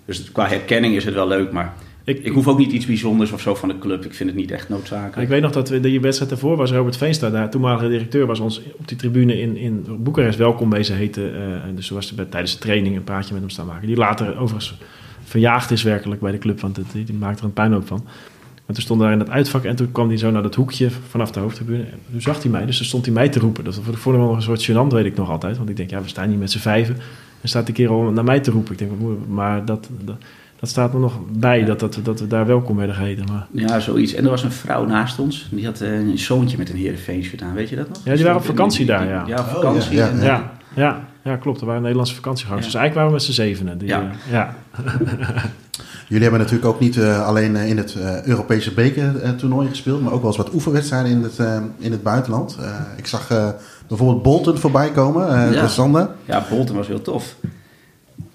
Dus 0.05 0.31
qua 0.31 0.47
herkenning 0.47 0.95
is 0.95 1.05
het 1.05 1.13
wel 1.13 1.27
leuk, 1.27 1.51
maar 1.51 1.73
Ik, 2.09 2.23
ik 2.23 2.33
hoef 2.33 2.47
ook 2.47 2.57
niet 2.57 2.71
iets 2.71 2.85
bijzonders 2.85 3.31
of 3.31 3.41
zo 3.41 3.55
van 3.55 3.69
de 3.69 3.79
club. 3.79 4.05
Ik 4.05 4.13
vind 4.13 4.29
het 4.29 4.39
niet 4.39 4.51
echt 4.51 4.69
noodzakelijk. 4.69 5.21
ik 5.21 5.27
weet 5.27 5.41
nog 5.41 5.51
dat 5.51 5.69
we 5.69 5.79
die 5.79 6.01
wedstrijd 6.01 6.31
daarvoor 6.31 6.57
was 6.57 6.71
Robert 6.71 6.97
Veenstra, 6.97 7.29
de 7.29 7.49
toenmalige 7.49 7.87
directeur, 7.87 8.25
was 8.25 8.39
ons 8.39 8.61
op 8.77 8.87
die 8.87 8.97
tribune 8.97 9.39
in, 9.39 9.57
in 9.57 9.85
Boekarest 9.99 10.37
welkom 10.37 10.69
wezen 10.69 10.95
heten. 10.95 11.33
en 11.63 11.75
dus 11.75 11.87
toen 11.87 11.95
was 11.95 12.13
er 12.17 12.29
tijdens 12.29 12.53
de 12.53 12.59
training 12.59 12.95
een 12.95 13.03
praatje 13.03 13.33
met 13.33 13.41
hem 13.41 13.49
staan 13.51 13.65
maken. 13.65 13.87
Die 13.87 13.95
later 13.95 14.37
overigens 14.37 14.77
verjaagd 15.23 15.71
is 15.71 15.83
werkelijk 15.83 16.21
bij 16.21 16.31
de 16.31 16.37
club, 16.37 16.59
want 16.59 16.77
het, 16.77 16.91
die, 16.91 17.13
maakt 17.13 17.39
er 17.39 17.45
een 17.45 17.53
puinhoop 17.53 17.87
van. 17.87 18.01
Maar 18.65 18.75
toen 18.75 18.83
stond 18.83 18.99
daar 18.99 19.11
in 19.11 19.19
dat 19.19 19.29
uitvak 19.29 19.63
en 19.63 19.75
toen 19.75 19.91
kwam 19.91 20.07
hij 20.07 20.17
zo 20.17 20.31
naar 20.31 20.43
dat 20.43 20.55
hoekje 20.55 20.89
vanaf 21.09 21.31
de 21.31 21.39
hoofdtribune. 21.39 21.83
En 21.83 21.99
toen 22.11 22.21
zag 22.21 22.41
hij 22.41 22.51
mij, 22.51 22.65
dus 22.65 22.77
toen 22.77 22.85
stond 22.85 23.05
hij 23.05 23.13
mij 23.13 23.29
te 23.29 23.39
roepen. 23.39 23.63
Dat 23.63 23.75
vond 23.75 23.97
ik 23.97 24.03
wel 24.03 24.35
een 24.35 24.41
soort 24.41 24.71
gênant, 24.71 24.93
weet 24.93 25.05
ik 25.05 25.15
nog 25.15 25.29
altijd. 25.29 25.57
Want 25.57 25.69
ik 25.69 25.77
denk, 25.77 25.89
ja, 25.89 26.01
we 26.01 26.07
staan 26.07 26.29
hier 26.29 26.37
met 26.37 26.51
z'n 26.51 26.57
vijven. 26.57 26.95
En 27.41 27.49
staat 27.49 27.65
die 27.65 27.75
kerel 27.75 28.01
naar 28.01 28.23
mij 28.23 28.39
te 28.39 28.51
roepen. 28.51 28.71
Ik 28.71 28.77
denk, 28.77 28.91
maar 29.27 29.65
dat, 29.65 29.89
dat, 30.05 30.15
dat 30.59 30.69
staat 30.69 30.93
er 30.93 30.99
nog 30.99 31.13
bij, 31.31 31.65
dat, 31.65 31.79
dat, 31.79 31.99
dat 32.03 32.19
we 32.19 32.27
daar 32.27 32.45
welkom 32.45 32.75
werden 32.77 32.95
geheten. 32.95 33.25
Maar, 33.31 33.47
Ja, 33.51 33.79
zoiets. 33.79 34.13
En 34.13 34.23
er 34.23 34.29
was 34.29 34.43
een 34.43 34.51
vrouw 34.51 34.85
naast 34.85 35.19
ons. 35.19 35.47
Die 35.51 35.65
had 35.65 35.81
eh, 35.81 35.93
een 35.93 36.17
zoontje 36.19 36.57
met 36.57 36.69
een 36.69 36.75
Heerenveen 36.75 37.23
shirt 37.23 37.41
aan. 37.41 37.53
Weet 37.53 37.69
je 37.69 37.75
dat 37.75 37.87
nog? 37.89 37.97
Ja, 38.03 38.13
die 38.15 38.23
waren 38.23 38.39
op 38.39 38.45
vakantie 38.45 38.85
daar, 38.85 39.07
ja. 39.07 39.23
Ja, 39.27 39.33
op 39.39 39.45
Oh, 39.47 39.53
vakantie. 39.53 39.95
ja, 39.97 40.05
ja, 40.05 40.11
En, 40.11 40.21
ja, 40.23 40.51
ja, 40.75 40.99
ja, 41.23 41.35
klopt. 41.35 41.59
Er 41.59 41.65
waren 41.65 41.81
Nederlandse 41.81 42.15
vakantiegangers. 42.15 42.65
Ja. 42.65 42.71
Dus 42.71 42.79
eigenlijk 42.81 42.93
waren 42.93 43.07
we 43.07 43.27
met 43.27 43.35
z'n 43.35 43.41
zevenen. 43.41 43.77
Die, 43.77 43.87
Ja. 43.87 44.01
eh, 44.01 44.31
ja. 44.31 44.55
Jullie 46.07 46.23
hebben 46.23 46.39
natuurlijk 46.41 46.67
ook 46.73 46.79
niet 46.79 46.97
eh, 46.97 47.25
alleen 47.27 47.55
in 47.55 47.77
het 47.77 47.95
Europese 48.25 48.73
bekertoernooi 48.73 49.69
gespeeld, 49.69 50.01
maar 50.01 50.11
ook 50.13 50.19
wel 50.21 50.27
eens 50.27 50.37
wat 50.37 50.53
oefenwedstrijden 50.53 51.11
in 51.11 51.23
het, 51.23 51.37
in 51.77 51.91
het 51.91 52.03
buitenland. 52.03 52.57
Ik 52.97 53.07
zag 53.07 53.27
bijvoorbeeld 53.87 54.23
Bolton 54.23 54.57
voorbij 54.57 54.91
komen, 54.91 55.27
eh 55.29 55.53
Ja. 55.53 55.61
de 55.61 55.67
Sander. 55.67 56.09
Ja, 56.25 56.45
Bolton 56.49 56.75
was 56.75 56.87
heel 56.87 57.01
tof. 57.01 57.35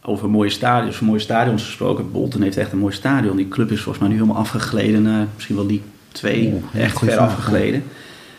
Over 0.07 0.31
mooie 0.31 0.51
stadions, 0.51 1.01
mooie 1.01 1.19
stadions 1.19 1.65
gesproken. 1.65 2.13
Bolton 2.13 2.43
heeft 2.43 2.57
echt 2.57 2.73
een 2.73 2.79
mooi 2.79 2.95
stadion. 2.95 3.37
Die 3.37 3.49
club 3.49 3.71
is 3.71 3.81
volgens 3.81 3.99
mij 3.99 4.09
nu 4.09 4.15
helemaal 4.21 4.43
afgegleden 4.43 5.03
naar 5.03 5.27
misschien 5.35 5.57
wel 5.57 5.67
die 5.67 5.83
twee. 6.13 6.61
echt 6.75 6.99
ver 6.99 7.19
afgegleden. 7.19 7.85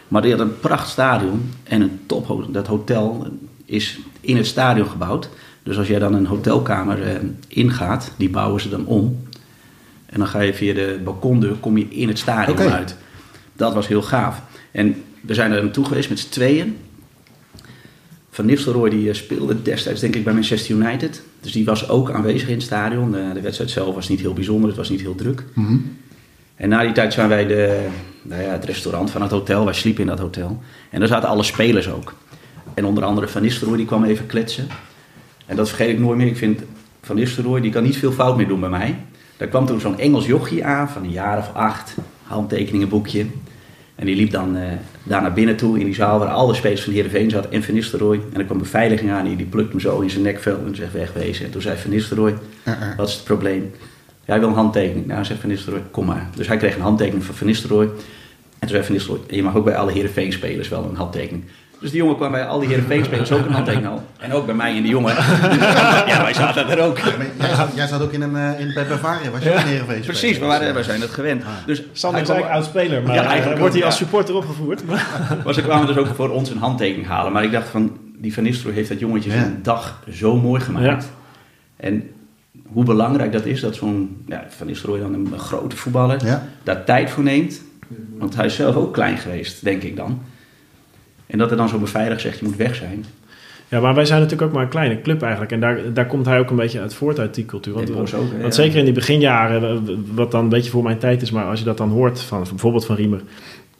Maar 0.07 0.21
die 0.21 0.31
had 0.31 0.39
een 0.39 0.59
pracht 0.59 0.89
stadion 0.89 1.51
en 1.63 1.81
een 1.81 1.99
top. 2.05 2.47
Dat 2.51 2.67
hotel 2.67 3.27
is 3.65 3.99
in 4.21 4.37
het 4.37 4.45
stadion 4.45 4.87
gebouwd. 4.87 5.29
Dus 5.63 5.77
als 5.77 5.87
jij 5.87 5.99
dan 5.99 6.13
een 6.13 6.25
hotelkamer 6.25 7.03
eh, 7.03 7.15
ingaat, 7.47 8.11
die 8.17 8.29
bouwen 8.29 8.61
ze 8.61 8.69
dan 8.69 8.85
om. 8.85 9.27
En 10.05 10.19
dan 10.19 10.27
ga 10.27 10.39
je 10.39 10.53
via 10.53 10.73
de 10.73 10.99
balkondeur, 11.03 11.53
kom 11.53 11.77
je 11.77 11.87
in 11.89 12.07
het 12.07 12.19
stadion 12.19 12.59
uit. 12.59 12.95
Dat 13.53 13.73
was 13.73 13.87
heel 13.87 14.01
gaaf. 14.01 14.41
En 14.71 15.03
we 15.21 15.33
zijn 15.33 15.51
er 15.51 15.63
naartoe 15.63 15.85
geweest 15.85 16.09
met 16.09 16.19
z'n 16.19 16.29
tweeën. 16.29 16.77
Van 18.35 18.45
Nistelrooy 18.45 18.89
die 18.89 19.09
eh, 19.09 19.15
speelde 19.15 19.61
destijds 19.61 20.01
denk 20.01 20.15
ik 20.15 20.23
bij 20.23 20.33
Manchester 20.33 20.75
United. 20.75 21.23
Dus 21.39 21.51
die 21.51 21.65
was 21.65 21.89
ook 21.89 22.11
aanwezig 22.11 22.47
in 22.47 22.53
het 22.53 22.63
stadion. 22.63 23.11
De, 23.11 23.29
de 23.33 23.41
wedstrijd 23.41 23.69
zelf 23.69 23.95
was 23.95 24.09
niet 24.09 24.19
heel 24.19 24.33
bijzonder, 24.33 24.67
het 24.67 24.77
was 24.77 24.89
niet 24.89 25.01
heel 25.01 25.15
druk. 25.15 25.43
Mhm. 25.53 25.77
En 26.55 26.69
na 26.69 26.81
die 26.81 26.91
tijd 26.91 27.13
zijn 27.13 27.29
wij 27.29 27.45
de, 27.47 27.87
nou 28.21 28.41
ja, 28.41 28.49
het 28.49 28.65
restaurant 28.65 29.11
van 29.11 29.21
het 29.21 29.31
hotel. 29.31 29.65
Wij 29.65 29.73
sliepen 29.73 30.01
in 30.01 30.07
dat 30.07 30.19
hotel. 30.19 30.61
En 30.89 30.99
daar 30.99 31.07
zaten 31.07 31.29
alle 31.29 31.43
spelers 31.43 31.89
ook. 31.89 32.13
En 32.73 32.85
onder 32.85 33.03
andere 33.03 33.27
Van 33.27 33.41
Nistelrooy 33.41 33.77
die 33.77 33.85
kwam 33.85 34.03
even 34.03 34.25
kletsen. 34.25 34.67
En 35.45 35.55
dat 35.55 35.67
vergeet 35.67 35.89
ik 35.89 35.99
nooit 35.99 36.17
meer. 36.17 36.27
Ik 36.27 36.37
vind 36.37 36.61
Van 37.01 37.15
Nistelrooy, 37.15 37.61
die 37.61 37.71
kan 37.71 37.83
niet 37.83 37.97
veel 37.97 38.11
fout 38.11 38.37
meer 38.37 38.47
doen 38.47 38.59
bij 38.59 38.69
mij. 38.69 38.95
Daar 39.37 39.47
kwam 39.47 39.65
toen 39.65 39.79
zo'n 39.79 39.99
Engels 39.99 40.25
jochie 40.25 40.65
aan 40.65 40.89
van 40.89 41.03
een 41.03 41.11
jaar 41.11 41.37
of 41.37 41.53
acht. 41.53 41.95
Handtekeningenboekje. 42.23 43.25
En 43.95 44.05
die 44.05 44.15
liep 44.15 44.31
dan 44.31 44.55
uh, 44.55 44.63
daar 45.03 45.21
naar 45.21 45.33
binnen 45.33 45.55
toe 45.55 45.79
in 45.79 45.85
die 45.85 45.95
zaal 45.95 46.19
waar 46.19 46.27
alle 46.27 46.53
spelers 46.53 46.83
van 46.83 46.93
Heerenveen 46.93 47.29
zaten 47.29 47.51
en 47.51 47.63
Van 47.63 47.73
Nistelrooy. 47.73 48.19
En 48.33 48.39
er 48.39 48.45
kwam 48.45 48.57
beveiliging 48.57 49.11
aan 49.11 49.25
en 49.25 49.35
die 49.35 49.45
plukte 49.45 49.71
hem 49.71 49.79
zo 49.79 49.99
in 49.99 50.09
zijn 50.09 50.23
nekvel 50.23 50.57
en 50.65 50.75
zegt 50.75 50.93
wegwezen. 50.93 51.45
En 51.45 51.51
toen 51.51 51.61
zei 51.61 51.77
Van 51.77 51.91
Nistelrooy, 51.91 52.33
uh-uh. 52.67 52.97
wat 52.97 53.07
is 53.07 53.13
het 53.13 53.23
probleem? 53.23 53.71
Jij 54.25 54.39
wil 54.39 54.47
een 54.47 54.53
handtekening. 54.53 55.05
Nou, 55.05 55.25
zegt 55.25 55.39
Van 55.39 55.49
Nistelrooy, 55.49 55.83
kom 55.91 56.05
maar. 56.05 56.29
Dus 56.35 56.47
hij 56.47 56.57
kreeg 56.57 56.75
een 56.75 56.81
handtekening 56.81 57.23
van 57.23 57.35
Van 57.35 57.47
Nistelrooy. 57.47 57.85
En 57.85 57.91
toen 58.59 58.69
zei 58.69 58.83
Van 58.83 58.93
Nistelrooy, 58.93 59.23
je 59.29 59.43
mag 59.43 59.55
ook 59.55 59.65
bij 59.65 59.75
alle 59.75 59.91
Heerenveen-spelers 59.91 60.69
wel 60.69 60.83
een 60.83 60.95
handtekening. 60.95 61.43
Dus 61.85 61.93
die 61.93 62.03
jongen 62.03 62.17
kwam 62.17 62.31
bij 62.31 62.45
al 62.45 62.59
die 62.59 62.67
Heerenveen-spelers 62.67 63.31
ook 63.37 63.45
een 63.45 63.51
handtekening 63.51 63.87
al. 63.93 64.03
En 64.17 64.33
ook 64.33 64.45
bij 64.45 64.55
mij 64.55 64.75
en 64.75 64.81
die 64.81 64.91
jongen. 64.91 65.15
ja, 66.11 66.23
wij 66.23 66.33
zaten 66.33 66.69
er 66.69 66.79
ook. 66.79 66.97
jij, 66.97 67.55
zat, 67.55 67.69
jij, 67.75 67.87
zat, 67.87 68.01
ook 68.01 68.11
in, 68.11 68.21
een, 68.21 68.35
uh, 68.35 68.59
in 68.59 68.73
bij 68.73 68.87
Bavaria, 68.87 69.29
was 69.31 69.43
je 69.43 69.49
ja. 69.49 69.61
een 69.61 69.67
Heerenveen 69.67 70.01
Precies, 70.01 70.37
we, 70.37 70.45
waren, 70.45 70.75
we 70.75 70.83
zijn 70.83 71.01
het 71.01 71.09
gewend. 71.09 71.43
Ah. 71.43 71.49
Dus 71.65 71.83
Sander 71.91 72.21
is 72.21 72.29
eigenlijk 72.29 72.57
oud-speler, 72.57 73.03
maar 73.03 73.15
ja, 73.15 73.23
eigenlijk 73.23 73.59
wordt 73.59 73.75
hij 73.75 73.85
als 73.85 73.97
supporter 73.97 74.35
opgevoerd. 74.35 74.85
maar 75.43 75.53
ze 75.53 75.61
kwamen 75.61 75.87
dus 75.87 75.97
ook 75.97 76.07
voor 76.15 76.29
ons 76.29 76.49
een 76.49 76.57
handtekening 76.57 77.07
halen. 77.07 77.31
Maar 77.31 77.43
ik 77.43 77.51
dacht 77.51 77.67
van, 77.67 77.97
die 78.17 78.33
Van 78.33 78.43
Nistelrooy 78.43 78.75
heeft 78.75 78.89
dat 78.89 78.99
jongetje 78.99 79.31
zijn 79.31 79.59
dag 79.61 79.99
zo 80.11 80.35
mooi 80.35 80.61
gemaakt. 80.61 81.11
En 81.75 82.09
hoe 82.65 82.83
belangrijk 82.83 83.31
dat 83.31 83.45
is, 83.45 83.61
dat 83.61 83.75
zo'n 83.75 84.23
ja, 84.27 84.45
Van 84.49 84.67
Nistelrooy 84.67 84.99
dan 84.99 85.13
een, 85.13 85.39
grote 85.39 85.75
voetballer 85.75 86.41
daar 86.63 86.83
tijd 86.83 87.09
voor 87.09 87.23
neemt. 87.23 87.61
Want 88.17 88.35
hij 88.35 88.45
is 88.45 88.55
zelf 88.55 88.75
ook 88.75 88.93
klein 88.93 89.17
geweest, 89.17 89.63
denk 89.63 89.83
ik 89.83 89.95
dan. 89.95 90.21
En 91.27 91.37
dat 91.37 91.51
er 91.51 91.57
dan 91.57 91.69
zo 91.69 91.77
beveiligd 91.77 92.21
zegt, 92.21 92.39
je 92.39 92.45
moet 92.45 92.55
weg 92.55 92.75
zijn. 92.75 93.05
Ja, 93.69 93.79
maar 93.79 93.95
wij 93.95 94.05
zijn 94.05 94.21
natuurlijk 94.21 94.47
ook 94.47 94.55
maar 94.55 94.63
een 94.63 94.69
kleine 94.69 95.01
club 95.01 95.21
eigenlijk. 95.21 95.51
En 95.51 95.59
daar, 95.59 95.93
daar 95.93 96.05
komt 96.05 96.25
hij 96.25 96.39
ook 96.39 96.49
een 96.49 96.55
beetje 96.55 96.79
uit 96.79 96.93
voort 96.93 97.19
uit 97.19 97.35
die 97.35 97.45
cultuur. 97.45 97.73
Want, 97.73 98.13
ook, 98.13 98.41
want 98.41 98.55
zeker 98.55 98.77
in 98.77 98.85
die 98.85 98.93
beginjaren, 98.93 99.83
wat 100.13 100.31
dan 100.31 100.43
een 100.43 100.49
beetje 100.49 100.71
voor 100.71 100.83
mijn 100.83 100.97
tijd 100.97 101.21
is... 101.21 101.31
maar 101.31 101.45
als 101.45 101.59
je 101.59 101.65
dat 101.65 101.77
dan 101.77 101.89
hoort, 101.89 102.21
van, 102.21 102.43
bijvoorbeeld 102.49 102.85
van 102.85 102.95
Riemer... 102.95 103.21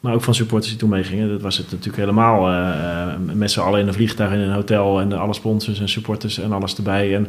maar 0.00 0.14
ook 0.14 0.22
van 0.22 0.34
supporters 0.34 0.70
die 0.70 0.78
toen 0.78 0.88
meegingen... 0.88 1.28
dat 1.28 1.40
was 1.40 1.56
het 1.56 1.70
natuurlijk 1.70 1.96
helemaal 1.96 2.50
uh, 2.50 3.14
met 3.34 3.50
z'n 3.50 3.60
allen 3.60 3.80
in 3.80 3.86
een 3.86 3.94
vliegtuig 3.94 4.32
in 4.32 4.38
een 4.38 4.52
hotel... 4.52 5.00
en 5.00 5.12
alle 5.12 5.34
sponsors 5.34 5.80
en 5.80 5.88
supporters 5.88 6.38
en 6.38 6.52
alles 6.52 6.76
erbij. 6.76 7.14
En, 7.14 7.28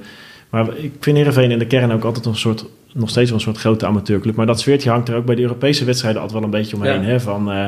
maar 0.50 0.78
ik 0.78 0.92
vind 1.00 1.18
Heerenveen 1.18 1.52
in 1.52 1.60
de 1.60 1.68
kern 1.68 1.92
ook 1.92 2.04
altijd 2.04 2.26
een 2.26 2.36
soort... 2.36 2.66
nog 2.98 3.10
steeds 3.10 3.30
wel 3.30 3.38
een 3.38 3.46
soort 3.46 3.58
grote 3.58 3.86
amateurclub. 3.86 4.36
Maar 4.36 4.46
dat 4.46 4.60
sfeertje 4.60 4.90
hangt 4.90 5.10
er 5.10 5.16
ook 5.16 5.26
bij 5.26 5.36
de 5.36 5.42
Europese 5.42 5.86
wedstrijden 5.86 6.22
altijd 6.22 6.40
wel 6.40 6.50
een 6.50 6.58
beetje 6.58 6.76
omheen. 6.76 7.04
Hè? 7.04 7.20
Van, 7.20 7.52
uh, 7.52 7.66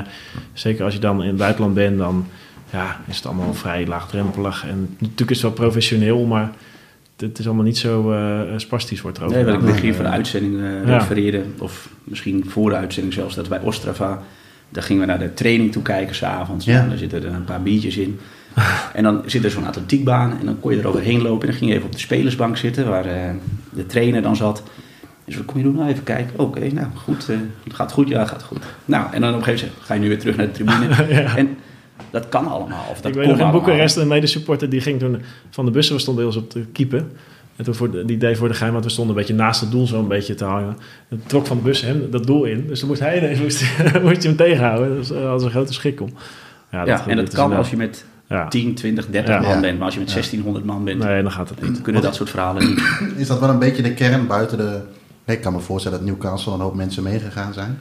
zeker 0.54 0.84
als 0.86 0.94
je 0.94 1.00
dan 1.00 1.22
in 1.22 1.28
het 1.28 1.38
buitenland 1.38 1.74
bent, 1.74 1.98
dan 1.98 2.26
ja, 2.72 3.02
is 3.08 3.16
het 3.16 3.26
allemaal 3.26 3.54
vrij 3.54 3.88
laagdrempelig. 3.88 4.66
En 4.68 4.96
natuurlijk 5.00 5.30
is 5.30 5.42
het 5.42 5.42
wel 5.42 5.52
professioneel, 5.52 6.26
maar 6.26 6.52
het 7.18 7.40
is 7.40 7.46
allemaal 7.46 7.64
niet 7.64 7.78
zo 7.78 8.12
uh, 8.12 8.42
spastisch 8.58 9.02
wordt 9.02 9.18
er 9.18 9.24
over. 9.24 9.36
Nee, 9.36 9.46
wat 9.46 9.54
ik 9.54 9.66
begin 9.66 9.94
van 9.94 10.04
de 10.04 10.12
uitzending 10.12 10.54
uh, 10.54 10.88
ja. 10.88 10.98
refereerde, 10.98 11.44
of 11.58 11.90
misschien 12.04 12.46
voor 12.48 12.70
de 12.70 12.76
uitzending 12.76 13.14
zelfs, 13.14 13.36
dat 13.36 13.50
bij 13.50 13.60
Ostrava, 13.60 14.22
daar 14.70 14.84
gingen 14.84 15.02
we 15.02 15.08
naar 15.08 15.20
de 15.20 15.34
training 15.34 15.72
toe 15.72 15.82
kijken 15.82 16.16
s'avonds. 16.16 16.66
Ja. 16.66 16.88
daar 16.88 16.98
zitten 16.98 17.24
er 17.24 17.34
een 17.34 17.44
paar 17.44 17.62
biertjes 17.62 17.98
in. 17.98 18.20
en 18.94 19.04
dan 19.04 19.24
zit 19.26 19.44
er 19.44 19.52
zo'n 19.52 19.68
atletiekbaan 19.68 20.40
en 20.40 20.46
dan 20.46 20.60
kon 20.60 20.72
je 20.72 20.80
er 20.80 20.88
overheen 20.88 21.22
lopen. 21.22 21.42
En 21.42 21.48
dan 21.48 21.58
ging 21.58 21.70
je 21.70 21.76
even 21.76 21.88
op 21.88 21.94
de 21.94 22.00
spelersbank 22.00 22.58
zitten, 22.58 22.90
waar 22.90 23.06
uh, 23.06 23.14
de 23.74 23.86
trainer 23.86 24.22
dan 24.22 24.36
zat. 24.36 24.64
Dus 25.30 25.38
wat 25.38 25.48
kom 25.48 25.58
je 25.58 25.64
doen? 25.64 25.76
Nou, 25.76 25.90
even 25.90 26.04
kijken. 26.04 26.40
Oké, 26.40 26.58
okay, 26.58 26.70
nou 26.70 26.88
goed. 26.96 27.28
het 27.28 27.74
gaat 27.74 27.92
goed? 27.92 28.08
Ja, 28.08 28.26
gaat 28.26 28.44
goed. 28.44 28.64
Nou, 28.86 29.14
en 29.14 29.22
dan 29.22 29.30
op 29.30 29.38
een 29.38 29.44
gegeven 29.44 29.68
moment 29.68 29.86
ga 29.86 29.94
je 29.94 30.00
nu 30.00 30.08
weer 30.08 30.20
terug 30.20 30.36
naar 30.36 30.46
de 30.46 30.52
tribune. 30.52 30.88
ja. 31.22 31.38
En 31.38 31.58
dat 32.10 32.30
kan 32.30 32.48
allemaal. 32.48 32.86
Of 32.90 33.02
dat 33.02 33.12
ik 33.12 33.18
weet 33.18 33.28
nog 33.28 33.40
in 33.40 33.52
Boekarest 33.52 33.98
een 33.98 34.08
medesupporter 34.08 34.70
die 34.70 34.82
ging 34.82 35.00
toen 35.00 35.22
van 35.50 35.66
de 35.66 35.72
bussen, 35.72 35.96
we 35.96 36.02
stonden 36.02 36.24
bij 36.26 36.34
ons 36.34 36.44
op 36.44 36.52
de 36.52 36.66
keeper. 36.66 37.06
En 37.56 37.66
toen 37.66 37.76
voor 37.76 37.92
de, 37.92 38.06
die 38.06 38.18
deed 38.18 38.38
voor 38.38 38.48
de 38.48 38.54
geheim, 38.54 38.74
want 38.74 38.86
we 38.86 38.92
stonden 38.92 39.16
een 39.16 39.22
beetje 39.22 39.36
naast 39.36 39.62
het 39.62 39.72
doel 39.72 39.88
zo 39.88 40.00
een 40.00 40.08
beetje 40.08 40.36
te 40.36 40.46
hangen. 40.46 40.78
En 41.10 41.22
trok 41.26 41.46
van 41.46 41.58
de 41.58 41.64
bus 41.64 41.82
hem 41.82 42.12
dat 42.12 42.26
doel 42.26 42.44
in. 42.44 42.68
Dus 42.68 42.80
dan 42.80 42.90
moest 42.90 43.02
hij 43.02 43.18
ineens 43.18 43.40
moest, 43.44 43.64
moest 44.02 44.22
je 44.22 44.28
hem 44.28 44.38
tegenhouden. 44.38 44.96
Dat 44.96 45.08
was 45.10 45.44
een 45.44 45.50
grote 45.50 45.74
schik 45.74 46.02
om. 46.02 46.10
Ja, 46.72 46.86
dat 46.86 47.08
en 47.08 47.16
dat 47.16 47.34
kan 47.34 47.54
als 47.54 47.70
je 47.70 47.78
met 47.78 48.06
ja. 48.30 48.48
10, 48.48 48.76
20, 48.76 49.08
30 49.10 49.42
man 49.42 49.62
bent. 49.62 49.78
Maar 49.78 49.86
als 49.86 49.94
je 49.94 50.00
met 50.00 50.10
1600 50.10 50.66
man 50.66 50.84
bent, 50.84 51.00
nee, 51.00 51.22
dan 51.22 51.32
gaat 51.32 51.50
het 51.50 51.62
niet. 51.62 51.82
kunnen 51.82 52.02
dat 52.02 52.16
soort 52.16 52.30
verhalen 52.30 52.68
niet. 52.68 52.82
Is 53.18 53.28
dat 53.28 53.40
wel 53.40 53.50
een 53.50 53.60
beetje 53.60 53.82
de 53.82 53.94
kern 53.94 54.28
buiten 54.28 54.58
de... 54.58 54.82
Ik 55.30 55.42
kan 55.42 55.54
me 55.54 55.60
voorstellen 55.60 55.98
dat 55.98 56.08
Newcastle 56.08 56.54
een 56.54 56.60
hoop 56.60 56.76
mensen 56.76 57.04
meegegaan 57.04 57.54
zijn. 57.54 57.78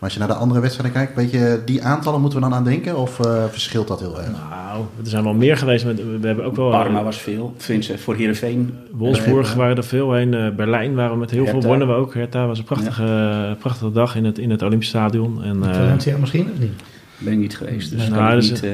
Maar 0.00 0.08
als 0.08 0.18
je 0.18 0.18
naar 0.18 0.28
de 0.28 0.42
andere 0.44 0.60
wedstrijden 0.60 0.96
kijkt, 0.96 1.14
weet 1.14 1.30
je, 1.30 1.62
die 1.64 1.82
aantallen 1.82 2.20
moeten 2.20 2.38
we 2.40 2.48
dan 2.48 2.54
aan 2.54 2.64
denken? 2.64 2.96
Of 2.96 3.18
uh, 3.18 3.44
verschilt 3.50 3.88
dat 3.88 4.00
heel 4.00 4.18
erg? 4.18 4.30
Nou, 4.30 4.84
er 5.02 5.10
zijn 5.10 5.24
wel 5.24 5.34
meer 5.34 5.56
geweest. 5.56 5.84
Met, 5.84 5.96
we 6.20 6.26
hebben 6.26 6.44
ook 6.44 6.56
wel... 6.56 6.70
Parma 6.70 7.02
was 7.02 7.16
veel. 7.16 7.54
Vincent, 7.56 8.00
voor 8.00 8.14
Heerenveen. 8.14 8.74
Wolfsburg 8.92 9.54
waren 9.54 9.76
er 9.76 9.84
veel 9.84 10.12
heen. 10.12 10.32
Uh, 10.32 10.54
Berlijn 10.54 10.94
waren 10.94 11.12
we 11.12 11.18
met 11.18 11.30
heel 11.30 11.46
veel 11.46 11.62
wonnen 11.62 11.88
we 11.88 11.94
ook. 11.94 12.14
Hertha 12.14 12.46
was 12.46 12.58
een 12.58 12.64
prachtige, 12.64 13.04
ja. 13.04 13.56
prachtige 13.58 13.92
dag 13.92 14.16
in 14.16 14.24
het, 14.24 14.38
in 14.38 14.50
het 14.50 14.62
Olympisch 14.62 14.88
Stadion. 14.88 15.42
En, 15.42 15.56
uh, 15.56 15.74
Valencia 15.74 16.16
misschien 16.18 16.50
of 16.52 16.58
niet? 16.58 16.72
Ben 17.18 17.32
ik 17.32 17.38
niet 17.38 17.56
geweest. 17.56 17.90
Dus 17.90 18.08
nou, 18.08 18.34
dus, 18.34 18.50
niet, 18.50 18.64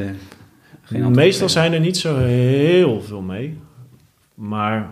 uh, 0.89 1.07
meestal 1.07 1.49
zijn 1.49 1.73
er 1.73 1.81
niet 1.81 1.97
zo 1.97 2.17
heel 2.17 3.03
veel 3.03 3.21
mee. 3.21 3.59
Maar 4.35 4.91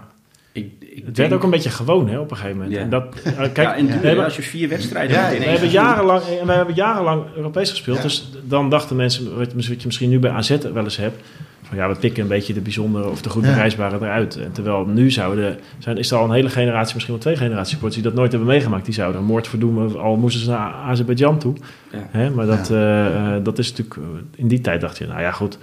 ik, 0.54 0.72
ik 0.78 1.02
het 1.06 1.16
werd 1.16 1.32
ook 1.32 1.42
een 1.42 1.50
beetje 1.50 1.70
gewoon 1.70 2.08
hè, 2.08 2.18
op 2.18 2.30
een 2.30 2.36
gegeven 2.36 2.56
moment. 2.56 2.74
Ja. 2.74 2.80
En 2.80 2.90
dat, 2.90 3.04
uh, 3.26 3.36
kijk, 3.36 3.56
ja, 3.56 3.76
en 3.76 3.86
we 3.86 4.06
hebben, 4.06 4.24
als 4.24 4.36
je 4.36 4.42
vier 4.42 4.68
wedstrijden 4.68 5.16
ja, 5.16 5.30
we, 5.30 5.44
hebben 5.44 5.70
jarenlang, 5.70 6.22
we 6.44 6.52
hebben 6.52 6.74
jarenlang 6.74 7.22
Europees 7.36 7.70
gespeeld. 7.70 8.02
Dus 8.02 8.32
dan 8.44 8.70
dachten 8.70 8.96
mensen, 8.96 9.36
wat 9.36 9.52
je 9.52 9.76
misschien 9.84 10.10
nu 10.10 10.18
bij 10.18 10.30
AZ 10.30 10.56
wel 10.72 10.84
eens 10.84 10.96
hebt... 10.96 11.22
van 11.62 11.76
ja, 11.76 11.88
we 11.88 11.94
pikken 11.94 12.22
een 12.22 12.28
beetje 12.28 12.54
de 12.54 12.60
bijzondere 12.60 13.10
of 13.10 13.22
de 13.22 13.30
goed 13.30 13.42
bereisbare 13.42 13.96
eruit. 13.96 14.36
En 14.36 14.52
terwijl 14.52 14.86
nu 14.86 15.10
zouden, 15.10 15.58
zijn, 15.78 15.96
is 15.96 16.10
er 16.10 16.18
al 16.18 16.24
een 16.24 16.32
hele 16.32 16.50
generatie, 16.50 16.94
misschien 16.94 17.14
wel 17.14 17.22
twee 17.22 17.36
generaties 17.36 17.70
supporters... 17.70 18.02
die 18.02 18.10
dat 18.10 18.18
nooit 18.18 18.30
hebben 18.30 18.48
meegemaakt. 18.48 18.84
Die 18.84 18.94
zouden 18.94 19.20
een 19.20 19.26
moord 19.26 19.48
verdoemen, 19.48 20.00
al 20.00 20.16
moesten 20.16 20.42
ze 20.42 20.50
naar 20.50 20.72
Azerbeidzjan 20.72 21.38
toe. 21.38 21.54
Hè? 21.90 22.30
Maar 22.30 22.46
dat, 22.46 22.70
uh, 22.70 23.36
dat 23.42 23.58
is 23.58 23.70
natuurlijk... 23.70 24.00
In 24.36 24.48
die 24.48 24.60
tijd 24.60 24.80
dacht 24.80 24.98
je, 24.98 25.06
nou 25.06 25.20
ja, 25.20 25.30
goed... 25.30 25.58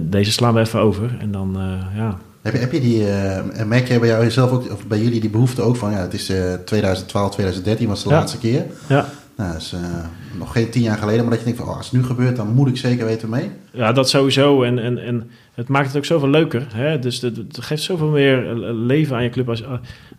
deze 0.00 0.32
slaan 0.32 0.54
we 0.54 0.60
even 0.60 0.80
over. 0.80 1.16
En 1.18 1.30
dan, 1.30 1.56
ja... 1.94 2.18
Heb 2.46 2.54
je, 2.54 2.60
heb 2.60 2.72
je 2.72 2.80
die, 2.80 3.00
uh, 3.00 3.64
merk 3.66 3.88
jij 3.88 3.98
bij 3.98 4.08
jou 4.08 4.30
zelf 4.30 4.50
ook, 4.50 4.72
of 4.72 4.86
bij 4.86 4.98
jullie 4.98 5.20
die 5.20 5.30
behoefte 5.30 5.62
ook 5.62 5.76
van, 5.76 5.90
ja, 5.90 5.98
het 5.98 6.14
is 6.14 6.30
uh, 6.30 6.54
2012, 6.54 7.30
2013 7.30 7.88
was 7.88 8.02
de 8.02 8.08
ja. 8.08 8.14
laatste 8.14 8.38
keer. 8.38 8.64
Ja. 8.88 9.08
Nou, 9.36 9.52
dat 9.52 9.60
is 9.60 9.72
uh, 9.72 9.80
nog 10.38 10.52
geen 10.52 10.70
tien 10.70 10.82
jaar 10.82 10.98
geleden, 10.98 11.20
maar 11.20 11.30
dat 11.30 11.38
je 11.38 11.44
denkt 11.44 11.60
van, 11.60 11.68
oh, 11.68 11.76
als 11.76 11.90
het 11.90 12.00
nu 12.00 12.06
gebeurt, 12.06 12.36
dan 12.36 12.54
moet 12.54 12.68
ik 12.68 12.76
zeker 12.76 13.04
weten 13.04 13.28
mee. 13.28 13.50
Ja, 13.70 13.92
dat 13.92 14.08
sowieso. 14.08 14.62
En, 14.62 14.78
en, 14.78 14.98
en 14.98 15.30
het 15.54 15.68
maakt 15.68 15.86
het 15.86 15.96
ook 15.96 16.04
zoveel 16.04 16.28
leuker. 16.28 16.66
Hè? 16.74 16.98
Dus 16.98 17.20
het, 17.20 17.36
het 17.36 17.58
geeft 17.60 17.82
zoveel 17.82 18.08
meer 18.08 18.54
leven 18.72 19.16
aan 19.16 19.22
je 19.22 19.30
club 19.30 19.48
als, 19.48 19.64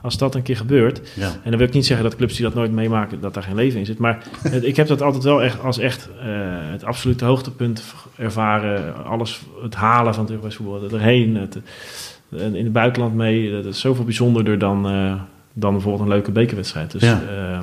als 0.01 0.17
dat 0.17 0.36
een 0.36 0.41
keer 0.41 0.57
gebeurt. 0.57 1.01
Ja. 1.13 1.28
En 1.28 1.49
dan 1.49 1.57
wil 1.57 1.67
ik 1.67 1.73
niet 1.73 1.86
zeggen 1.86 2.05
dat 2.05 2.15
clubs 2.15 2.34
die 2.34 2.45
dat 2.45 2.53
nooit 2.53 2.71
meemaken, 2.71 3.21
dat 3.21 3.34
daar 3.34 3.43
geen 3.43 3.55
leven 3.55 3.80
in 3.80 3.86
zit. 3.86 3.97
Maar 3.97 4.23
het, 4.41 4.63
ik 4.63 4.75
heb 4.75 4.88
dat 4.88 5.01
altijd 5.01 5.23
wel 5.23 5.43
echt 5.43 5.63
als 5.63 5.78
echt 5.78 6.09
uh, 6.15 6.23
het 6.71 6.84
absolute 6.84 7.25
hoogtepunt 7.25 7.84
ervaren. 8.15 9.05
Alles, 9.05 9.41
het 9.61 9.75
halen 9.75 10.13
van 10.13 10.23
het 10.23 10.32
Europees 10.32 10.55
voetbal, 10.55 10.89
erheen. 10.91 11.36
Het, 11.36 11.57
in 12.30 12.63
het 12.63 12.73
buitenland 12.73 13.15
mee. 13.15 13.51
Dat 13.51 13.65
is 13.65 13.80
zoveel 13.80 14.05
bijzonderder 14.05 14.59
dan, 14.59 14.91
uh, 14.91 15.13
dan 15.53 15.71
bijvoorbeeld 15.71 16.03
een 16.03 16.15
leuke 16.15 16.32
bekerwedstrijd. 16.32 16.91
Dus, 16.91 17.01
ja. 17.01 17.21
uh, 17.30 17.59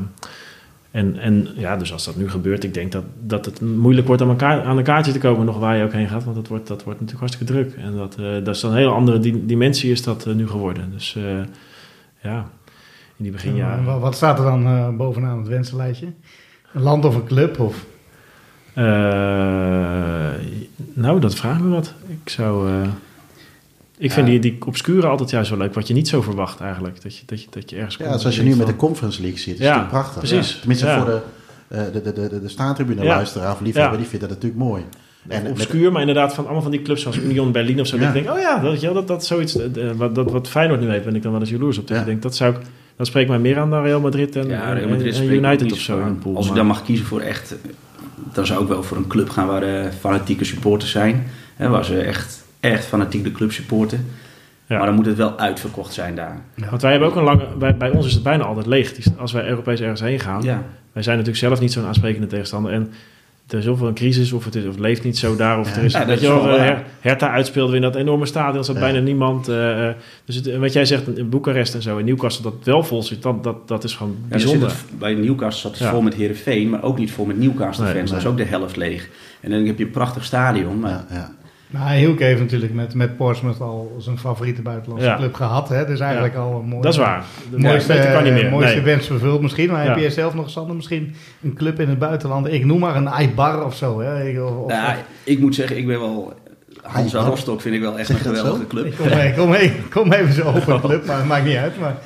en, 0.90 1.18
en 1.18 1.48
ja, 1.56 1.76
dus 1.76 1.92
als 1.92 2.04
dat 2.04 2.16
nu 2.16 2.30
gebeurt, 2.30 2.64
ik 2.64 2.74
denk 2.74 2.92
dat, 2.92 3.04
dat 3.20 3.44
het 3.44 3.60
moeilijk 3.60 4.06
wordt 4.06 4.22
aan, 4.22 4.28
elkaar, 4.28 4.62
aan 4.62 4.78
een 4.78 4.84
kaartje 4.84 5.12
te 5.12 5.18
komen 5.18 5.46
nog 5.46 5.58
waar 5.58 5.76
je 5.76 5.84
ook 5.84 5.92
heen 5.92 6.08
gaat. 6.08 6.24
Want 6.24 6.36
dat 6.36 6.48
wordt, 6.48 6.66
dat 6.66 6.84
wordt 6.84 7.00
natuurlijk 7.00 7.30
hartstikke 7.30 7.52
druk. 7.52 7.84
En 7.84 7.96
dat, 7.96 8.16
uh, 8.20 8.44
dat 8.44 8.54
is 8.54 8.60
dan 8.60 8.70
een 8.70 8.76
heel 8.76 8.92
andere 8.92 9.44
dimensie 9.46 9.90
is 9.90 10.02
dat 10.02 10.26
nu 10.26 10.48
geworden. 10.48 10.90
Dus 10.92 11.16
ja, 12.22 12.50
in 13.16 13.24
die 13.24 13.32
beginjaren. 13.32 14.00
wat 14.00 14.14
staat 14.14 14.38
er 14.38 14.44
dan 14.44 14.96
bovenaan 14.96 15.38
het 15.38 15.48
wensenlijstje? 15.48 16.06
Een 16.72 16.82
land 16.82 17.04
of 17.04 17.14
een 17.14 17.26
club? 17.26 17.60
Of? 17.60 17.86
nou, 20.94 21.20
dat 21.20 21.34
vraagt 21.34 21.60
me 21.60 21.68
wat. 21.68 21.94
Ik 22.06 22.28
zou... 22.28 22.68
Ik 23.98 24.12
vind 24.12 24.26
die, 24.26 24.38
die 24.38 24.56
obscure 24.66 25.06
altijd 25.06 25.30
juist 25.30 25.50
wel 25.50 25.58
leuk, 25.58 25.74
wat 25.74 25.88
je 25.88 25.94
niet 25.94 26.08
zo 26.08 26.22
verwacht 26.22 26.60
eigenlijk. 26.60 27.02
Dat 27.02 27.16
je, 27.16 27.22
dat 27.26 27.40
je, 27.42 27.46
dat 27.50 27.70
je 27.70 27.76
ergens 27.76 27.96
Ja, 27.96 28.18
zoals 28.18 28.36
je 28.36 28.42
nu 28.42 28.56
met 28.56 28.66
de 28.66 28.76
Conference 28.76 29.20
League 29.20 29.38
ziet. 29.38 29.58
Dat 29.58 29.66
ja, 29.66 29.82
is 29.82 29.88
prachtig. 29.88 30.18
precies. 30.18 30.58
Tenminste 30.58 30.86
ja. 30.86 30.96
voor 30.96 31.06
de, 31.06 31.20
uh, 31.76 31.82
de, 31.92 32.02
de, 32.02 32.28
de, 32.28 32.40
de 32.40 32.48
staantribune 32.48 33.02
Ja. 33.02 33.14
luisteraar 33.14 33.52
of 33.52 33.60
liefhebber, 33.60 33.92
Ja. 33.92 33.98
die 33.98 34.06
vindt 34.08 34.20
dat 34.28 34.34
natuurlijk 34.34 34.62
mooi. 34.62 34.82
En 35.28 35.46
obscuur, 35.46 35.92
maar 35.92 36.00
inderdaad 36.00 36.34
van 36.34 36.44
allemaal 36.44 36.62
van 36.62 36.70
die 36.70 36.82
clubs 36.82 37.02
zoals 37.02 37.16
Union 37.18 37.52
Berlin 37.52 37.80
of 37.80 37.86
zo. 37.86 37.98
Dat 37.98 38.06
ik 38.06 38.12
denk, 38.12 38.30
oh 38.30 38.40
ja, 38.40 38.58
dat, 38.60 38.80
ja, 38.80 38.92
dat, 38.92 39.08
dat 39.08 39.24
zoiets, 39.24 39.56
eh, 39.56 39.90
wat, 39.96 40.14
dat, 40.14 40.30
wat 40.30 40.48
Feyenoord 40.48 40.80
nu 40.80 40.90
heeft, 40.90 41.04
ben 41.04 41.14
ik 41.16 41.22
dan 41.22 41.32
wel 41.32 41.40
eens 41.40 41.50
jaloers 41.50 41.78
op. 41.78 41.86
Dat 41.86 41.96
Ja. 41.96 42.02
je 42.02 42.08
denkt, 42.08 42.22
dat 42.22 42.36
zou 42.36 42.54
ik, 42.54 42.60
dat 42.96 43.06
spreekt 43.06 43.28
mij 43.28 43.38
meer 43.38 43.58
aan 43.58 43.70
dan 43.70 43.82
Real 43.82 44.00
Madrid 44.00 44.36
en, 44.36 44.48
Ja, 44.48 44.72
Real 44.72 44.88
Madrid 44.88 45.18
United 45.20 45.72
of 45.72 45.78
zo 45.78 46.00
in 46.06 46.18
pool. 46.18 46.36
Als 46.36 46.48
ik 46.48 46.54
dan 46.54 46.66
mag 46.66 46.82
kiezen 46.84 47.06
voor 47.06 47.20
echt, 47.20 47.52
eh, 47.52 47.70
dan 48.32 48.46
zou 48.46 48.62
ik 48.62 48.68
wel 48.68 48.82
voor 48.82 48.96
een 48.96 49.06
club 49.06 49.28
gaan 49.30 49.46
waar 49.46 49.92
fanatieke 50.00 50.44
supporters 50.44 50.90
zijn. 50.90 51.26
Hè, 51.56 51.68
waar 51.68 51.84
ze 51.84 52.00
echt, 52.00 52.43
echt 52.72 52.84
fanatiek 52.84 53.24
de 53.24 53.32
club 53.32 53.52
supporten. 53.52 54.06
Ja. 54.66 54.76
Maar 54.76 54.86
dan 54.86 54.94
moet 54.94 55.06
het 55.06 55.16
wel 55.16 55.38
uitverkocht 55.38 55.92
zijn 55.92 56.14
daar. 56.14 56.40
Want 56.70 56.82
wij 56.82 56.90
hebben 56.90 57.08
ook 57.08 57.16
een 57.16 57.22
lange, 57.22 57.46
bij, 57.58 57.76
bij 57.76 57.90
ons 57.90 58.06
is 58.06 58.12
het 58.14 58.22
bijna 58.22 58.44
altijd 58.44 58.66
leeg. 58.66 58.92
Als 59.18 59.32
wij 59.32 59.48
Europees 59.48 59.80
ergens 59.80 60.00
heen 60.00 60.20
gaan, 60.20 60.42
Ja. 60.42 60.62
wij 60.92 61.02
zijn 61.02 61.16
natuurlijk 61.16 61.44
zelf 61.44 61.60
niet 61.60 61.72
zo'n 61.72 61.84
aansprekende 61.84 62.26
tegenstander. 62.26 62.72
En 62.72 62.92
er 63.48 63.58
is 63.58 63.64
zoveel 63.64 63.86
een 63.86 63.94
crisis, 63.94 64.32
of 64.32 64.44
het, 64.44 64.54
is, 64.54 64.62
of 64.64 64.70
het 64.70 64.80
leeft 64.80 65.04
niet 65.04 65.18
zo 65.18 65.36
daar. 65.36 65.58
Of 65.58 65.68
Ja. 65.70 65.76
er 65.76 65.84
is, 65.84 65.92
Ja, 65.92 66.04
dat 66.04 66.20
je 66.20 66.26
wel, 66.28 66.44
wel 66.46 66.56
eh. 66.56 66.62
Her- 66.62 66.82
Hertha 67.00 67.30
uitspeelde 67.30 67.70
we 67.70 67.76
in 67.76 67.82
dat 67.82 67.94
enorme 67.94 68.26
stadion, 68.26 68.58
er 68.58 68.64
zat 68.64 68.74
Ja. 68.74 68.80
bijna 68.80 68.98
niemand. 68.98 69.48
eh, 69.48 69.88
eh, 69.88 69.94
dus 70.24 70.34
het, 70.36 70.46
en 70.46 70.60
wat 70.60 70.72
jij 70.72 70.84
zegt, 70.84 71.18
in 71.18 71.28
Boekarest 71.28 71.74
en 71.74 71.82
zo, 71.82 71.96
in 71.98 72.04
Newcastle, 72.04 72.42
dat 72.42 72.54
wel 72.64 72.82
vol 72.82 73.02
zit, 73.02 73.22
dat, 73.22 73.42
dat, 73.44 73.68
dat 73.68 73.84
is 73.84 73.94
gewoon 73.94 74.16
Ja, 74.28 74.34
er 74.34 74.40
zit 74.40 74.48
bijzonder. 74.50 74.76
het, 74.76 74.98
bij 74.98 75.14
Newcastle 75.14 75.60
zat 75.60 75.70
het 75.70 75.80
Ja. 75.80 75.90
vol 75.90 76.02
met 76.02 76.14
Heerenveen, 76.14 76.68
maar 76.70 76.82
ook 76.82 76.98
niet 76.98 77.12
vol 77.12 77.24
met 77.24 77.38
Newcastle 77.38 77.84
Nee, 77.84 77.94
fans. 77.94 78.10
Dat 78.10 78.18
is 78.20 78.26
ook 78.26 78.36
de 78.36 78.44
helft 78.44 78.76
leeg. 78.76 79.08
En 79.40 79.50
dan 79.50 79.64
heb 79.64 79.78
je 79.78 79.84
een 79.84 79.90
prachtig 79.90 80.24
stadion. 80.24 80.80
Maar 80.80 80.90
Ja, 80.90 81.06
ja. 81.10 81.30
Nou, 81.78 81.94
Hielke 81.96 82.24
heeft 82.24 82.40
natuurlijk 82.40 82.74
met, 82.74 82.94
met 82.94 83.16
Portsmouth 83.16 83.60
al 83.60 83.96
zijn 83.98 84.18
favoriete 84.18 84.62
buitenlandse 84.62 85.08
Ja. 85.08 85.16
club 85.16 85.34
gehad. 85.34 85.68
Hè? 85.68 85.86
Dus 85.86 86.00
eigenlijk 86.00 86.34
al 86.34 86.58
een 86.60 86.68
mooi. 86.68 86.82
Dat 86.82 86.92
is 86.92 86.98
waar. 86.98 87.24
De 87.50 87.58
Mooiste, 87.58 88.08
kan 88.12 88.22
niet 88.24 88.32
meer. 88.32 88.50
mooiste 88.50 88.74
Nee. 88.74 88.84
wens 88.84 89.06
vervuld 89.06 89.40
misschien. 89.40 89.70
Maar 89.70 89.86
heb 89.86 89.96
jij 89.98 90.10
zelf 90.10 90.34
nog, 90.34 90.50
Sander, 90.50 90.76
misschien 90.76 91.14
een 91.42 91.54
club 91.54 91.80
in 91.80 91.88
het 91.88 91.98
buitenland? 91.98 92.52
Ik 92.52 92.64
noem 92.64 92.78
maar 92.78 92.96
een 92.96 93.08
Aibar 93.08 93.64
of 93.64 93.76
zo. 93.76 94.00
Hè? 94.00 94.28
Ik- 94.28 94.40
Of, 94.42 94.56
of- 94.56 94.68
nou, 94.70 94.94
ik 95.24 95.38
moet 95.38 95.54
zeggen, 95.54 95.76
ik 95.78 95.86
ben 95.86 96.00
wel... 96.00 96.32
Hansa 96.82 97.20
Rostock 97.20 97.60
vind 97.60 97.74
ik 97.74 97.80
wel 97.80 97.98
echt 97.98 98.08
een 98.08 98.14
je 98.16 98.20
geweldige 98.22 98.66
club. 98.66 98.84
ik 98.86 98.94
kom, 98.96 99.08
mee, 99.08 99.32
kom, 99.34 99.48
mee, 99.48 99.72
kom 99.90 100.12
even 100.12 100.32
zo 100.34 100.48
op 100.48 100.66
een 100.68 100.80
club, 100.80 101.06
maar 101.06 101.16
het 101.16 101.26
maakt 101.26 101.44
niet 101.44 101.56
uit. 101.56 101.80
Maar 101.80 101.96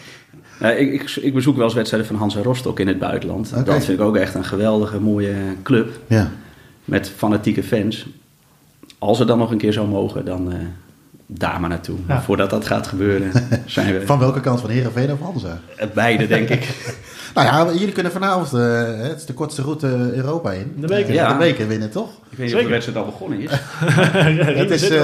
Nou, 0.60 0.74
ik, 0.74 0.92
ik, 0.92 1.16
ik 1.16 1.34
bezoek 1.34 1.56
wel 1.56 1.64
eens 1.64 1.74
wedstrijden 1.74 2.08
van 2.08 2.18
Hansa 2.18 2.40
Rostock 2.42 2.80
in 2.80 2.86
het 2.88 2.98
buitenland. 2.98 3.64
Dat 3.66 3.84
vind 3.84 3.98
ik 3.98 4.04
ook 4.04 4.16
echt 4.16 4.34
een 4.34 4.44
geweldige, 4.44 5.00
mooie 5.00 5.34
club. 5.62 5.88
ja. 6.06 6.30
Met 6.84 7.12
fanatieke 7.16 7.62
fans. 7.62 8.06
Als 8.98 9.18
het 9.18 9.28
dan 9.28 9.38
nog 9.38 9.50
een 9.50 9.58
keer 9.58 9.72
zou 9.72 9.88
mogen, 9.88 10.24
dan 10.24 10.52
eh, 10.52 10.58
daar 11.26 11.60
maar 11.60 11.68
naartoe. 11.70 11.96
Ja. 11.96 12.02
Maar 12.06 12.22
voordat 12.22 12.50
dat 12.50 12.66
gaat 12.66 12.86
gebeuren, 12.86 13.32
zijn 13.66 13.92
we 13.98 14.06
Van 14.06 14.18
welke 14.18 14.40
kant? 14.40 14.60
Van 14.60 14.70
Heerenveen 14.70 15.12
of 15.12 15.20
Hansa? 15.20 15.60
het 15.76 15.92
beide, 15.92 16.26
denk 16.26 16.48
ik. 16.48 16.68
Nou 17.34 17.46
ja, 17.70 17.78
jullie 17.78 17.92
kunnen 17.92 18.12
vanavond, 18.12 18.52
eh, 18.52 19.00
het 19.08 19.16
is 19.16 19.24
de 19.26 19.32
kortste 19.32 19.62
route 19.62 19.86
Europa 20.14 20.52
in. 20.52 20.72
De 20.76 20.86
beker. 20.86 21.08
Eh, 21.08 21.14
Ja. 21.14 21.32
De 21.32 21.38
beker 21.38 21.68
winnen, 21.68 21.90
toch? 21.90 22.08
Ik 22.30 22.38
weet 22.38 22.38
niet 22.38 22.54
of 22.54 22.60
Zeker. 22.60 22.64
de 22.66 22.70
wedstrijd 22.72 22.98
al 22.98 23.04
begonnen 23.04 23.40
is. 23.40 23.50
Het 24.62 24.70
is, 24.70 24.88
eh, 24.88 25.00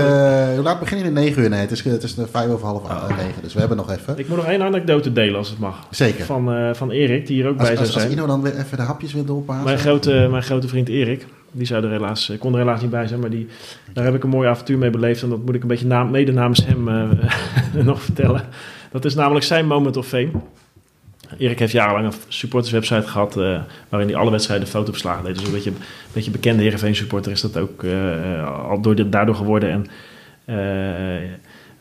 hoe 0.55 0.63
laat 0.63 0.79
beginnen 0.81 1.07
jullie? 1.07 1.21
9 1.23 1.43
uur? 1.43 1.49
Nee, 1.49 1.61
het 1.61 1.71
is, 1.71 1.85
het 1.85 2.03
is 2.03 2.15
de 2.15 2.27
vijf 2.27 2.49
over 2.51 2.67
half 2.67 2.83
Oh. 2.83 3.09
negen. 3.17 3.43
Dus 3.43 3.53
we 3.53 3.59
hebben 3.59 3.77
nog 3.77 3.91
even. 3.91 4.19
Ik 4.19 4.29
moet 4.29 4.37
nog 4.37 4.47
één 4.47 4.63
anekdote 4.63 5.13
delen 5.13 5.37
als 5.37 5.49
het 5.49 5.59
mag. 5.59 5.87
Zeker. 5.91 6.25
Van, 6.25 6.53
eh, 6.55 6.71
van 6.75 6.91
Erik, 6.91 7.27
die 7.27 7.37
hier 7.37 7.49
ook 7.49 7.59
Als, 7.59 7.67
bij 7.69 7.77
zou 7.77 7.87
als, 7.87 7.95
als 7.95 8.03
zijn. 8.05 8.15
Ino 8.17 8.27
dan 8.27 8.43
weer 8.43 8.57
even 8.59 8.77
de 8.77 8.83
hapjes 8.83 9.13
wil 9.13 9.25
doorpassen. 9.25 9.65
Mijn 9.65 9.79
grote, 9.79 10.27
mijn 10.31 10.43
grote 10.43 10.69
vriend 10.69 10.89
Erik, 10.89 11.27
die 11.55 11.67
zou 11.67 11.85
er 11.85 11.91
helaas, 11.91 12.31
ik 12.31 12.39
kon 12.39 12.53
er 12.53 12.59
helaas 12.59 12.81
niet 12.81 12.91
bij 12.91 13.07
zijn, 13.07 13.21
maar 13.21 13.31
die, 13.31 13.47
daar 13.93 14.05
heb 14.05 14.15
ik 14.15 14.23
een 14.23 14.29
mooi 14.29 14.49
avontuur 14.49 14.79
mee 14.79 14.91
beleefd. 14.91 15.23
En 15.23 15.29
dat 15.29 15.45
moet 15.45 15.55
ik 15.55 15.63
een 15.63 15.69
beetje 15.69 15.87
naam, 15.87 16.11
mede 16.11 16.33
namens 16.33 16.67
hem 16.67 16.89
eh, 16.89 17.11
nog 17.85 18.03
vertellen. 18.03 18.43
Dat 18.91 19.05
is 19.05 19.15
namelijk 19.15 19.45
zijn 19.45 19.67
moment 19.67 19.97
of 19.97 20.07
fame. 20.07 20.31
Erik 21.39 21.59
heeft 21.59 21.73
jarenlang 21.73 22.07
een 22.07 22.19
supporterswebsite 22.29 23.09
gehad 23.09 23.37
eh, 23.37 23.61
waarin 23.89 24.09
hij 24.09 24.19
alle 24.19 24.31
wedstrijden 24.31 24.69
fotoverslagen 24.69 25.25
deed. 25.25 25.35
Dus 25.35 25.47
een 25.47 25.53
beetje, 25.53 25.71
een 25.71 25.77
beetje 26.13 26.31
bekende 26.31 26.63
Heerenveen 26.63 26.97
supporter 26.97 27.33
is 27.33 27.41
dat 27.41 27.57
ook 27.57 27.83
eh, 27.83 28.39
eh, 28.39 28.69
al 28.69 28.81
door 28.81 29.11
daardoor 29.11 29.35
geworden. 29.35 29.71
En 29.71 29.87
eh, 30.45 30.57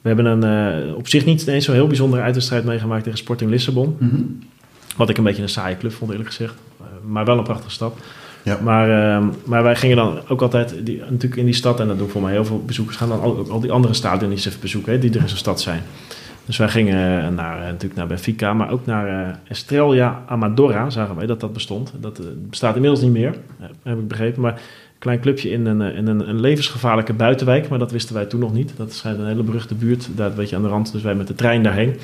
we 0.03 0.09
hebben 0.09 0.26
een 0.26 0.43
eh, 0.88 0.95
op 0.95 1.07
zich 1.07 1.26
niet 1.26 1.47
eens 1.47 1.65
zo 1.65 1.71
heel 1.71 1.88
bijzondere 1.88 2.21
uitwedstrijd 2.21 2.63
meegemaakt 2.63 3.03
tegen 3.03 3.19
Sporting 3.19 3.49
Lissabon. 3.49 3.95
Mhm. 3.99 4.21
Wat 4.97 5.09
ik 5.09 5.17
een 5.17 5.24
beetje 5.24 5.41
een 5.41 5.49
saaie 5.49 5.78
club 5.78 5.93
vond 5.93 6.11
eerlijk 6.11 6.30
gezegd. 6.30 6.53
Eh, 6.80 6.86
maar 7.05 7.26
wel 7.26 7.38
een 7.38 7.43
prachtige 7.43 7.71
stad. 7.71 7.97
Ja. 8.44 8.60
Maar, 8.62 9.16
ehm, 9.16 9.28
maar 9.46 9.64
wij 9.64 9.76
gingen 9.76 9.96
dan 9.96 10.20
ook 10.28 10.41
altijd 10.41 10.76
natuurlijk 10.86 11.36
in 11.36 11.46
die 11.46 11.54
stad, 11.54 11.80
en 11.80 11.88
dat 11.88 11.98
doen 11.98 12.10
voor 12.10 12.22
mij 12.22 12.32
heel 12.32 12.46
veel 12.46 12.64
bezoekers, 12.66 12.98
gaan 12.98 13.10
dan 13.10 13.22
ook 13.22 13.48
al 13.48 13.60
die 13.60 13.72
andere 13.72 13.94
stadions 13.94 14.46
even 14.46 14.60
bezoeken 14.60 14.91
hè, 14.91 15.00
die 15.00 15.14
er 15.14 15.22
in 15.22 15.30
zo'n 15.30 15.38
stad 15.38 15.62
zijn. 15.62 15.82
Dus 16.46 16.58
wij 16.58 16.70
gingen 16.70 17.24
eh, 17.26 17.30
naar, 17.30 17.60
eh, 17.60 17.66
natuurlijk 17.66 17.96
naar 17.96 18.08
Benfica, 18.08 18.54
maar 18.54 18.72
ook 18.72 18.86
naar 18.86 19.08
eh, 19.08 19.36
Estrella 19.48 20.24
Amadora, 20.28 20.89
zagen 20.89 21.16
wij 21.16 21.26
dat 21.26 21.39
dat 21.39 21.54
bestond. 21.54 21.94
Dat 22.00 22.22
bestaat 22.50 22.76
inmiddels 22.76 23.02
niet 23.02 23.12
meer, 23.12 23.36
heb 23.84 23.98
ik 23.98 24.08
begrepen. 24.08 24.41
Maar 24.41 24.54
een 24.54 25.00
klein 25.00 25.20
clubje 25.20 25.50
in, 25.50 25.66
een, 25.66 25.82
in 25.82 26.08
een, 26.08 26.30
een 26.30 26.39
levensgevaarlijke 26.39 27.14
buitenwijk, 27.14 27.70
maar 27.70 27.80
dat 27.80 27.91
wisten 27.91 28.16
wij 28.16 28.26
toen 28.26 28.39
nog 28.39 28.54
niet. 28.54 28.74
Dat 28.78 28.94
schijnt 28.94 29.20
een 29.20 29.28
hele 29.28 29.44
beruchte 29.44 29.76
buurt, 29.76 30.10
daar 30.16 30.30
een 30.30 30.36
beetje 30.36 30.56
aan 30.56 30.62
de 30.62 30.68
rand, 30.68 30.91
dus 30.91 31.02
wij 31.02 31.16
met 31.16 31.28
de 31.28 31.36
trein 31.36 31.64
daarheen. 31.64 31.96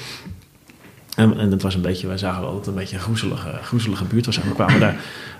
En, 1.19 1.51
het 1.51 1.61
was 1.61 1.75
een 1.75 1.81
beetje, 1.81 2.07
wij 2.07 2.17
zagen 2.17 2.41
wel 2.41 2.49
dat 2.49 2.59
het 2.59 2.67
een 2.67 2.79
beetje 2.79 2.95
een 2.95 3.01
groezelige, 3.01 3.49
groezelige 3.63 4.03
buurt 4.03 4.25
was. 4.25 4.39
En 4.39 4.47
we 4.47 4.53
kwamen 4.53 4.79
daar 4.79 4.95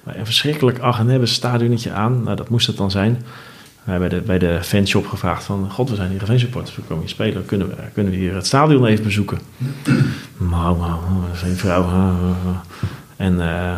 een 0.05 0.25
verschrikkelijk 0.25 0.79
Aghenebbe 0.79 1.25
stadionnetje 1.25 1.91
aan. 1.91 2.23
Nou, 2.23 2.35
dat 2.35 2.49
moest 2.49 2.67
het 2.67 2.77
dan 2.77 2.91
zijn. 2.91 3.23
We 3.83 3.91
hebben 3.91 4.09
bij 4.09 4.19
de, 4.19 4.25
bij 4.25 4.39
de 4.39 4.63
fanshop 4.63 5.07
gevraagd 5.07 5.43
van... 5.43 5.71
God, 5.71 5.89
we 5.89 5.95
zijn 5.95 6.09
hier 6.09 6.29
een 6.29 6.39
supporters, 6.39 6.75
we 6.75 6.81
komen 6.81 7.03
hier 7.03 7.13
spelen. 7.13 7.45
Kunnen 7.45 7.67
we, 7.67 7.75
kunnen 7.93 8.11
we 8.11 8.19
hier 8.19 8.35
het 8.35 8.45
stadion 8.45 8.85
even 8.85 9.03
bezoeken? 9.03 9.39
Nou, 10.37 10.77
nou, 10.77 10.99
geen 11.33 11.55
vrouw. 11.55 12.13
En 13.15 13.41
eh, 13.41 13.77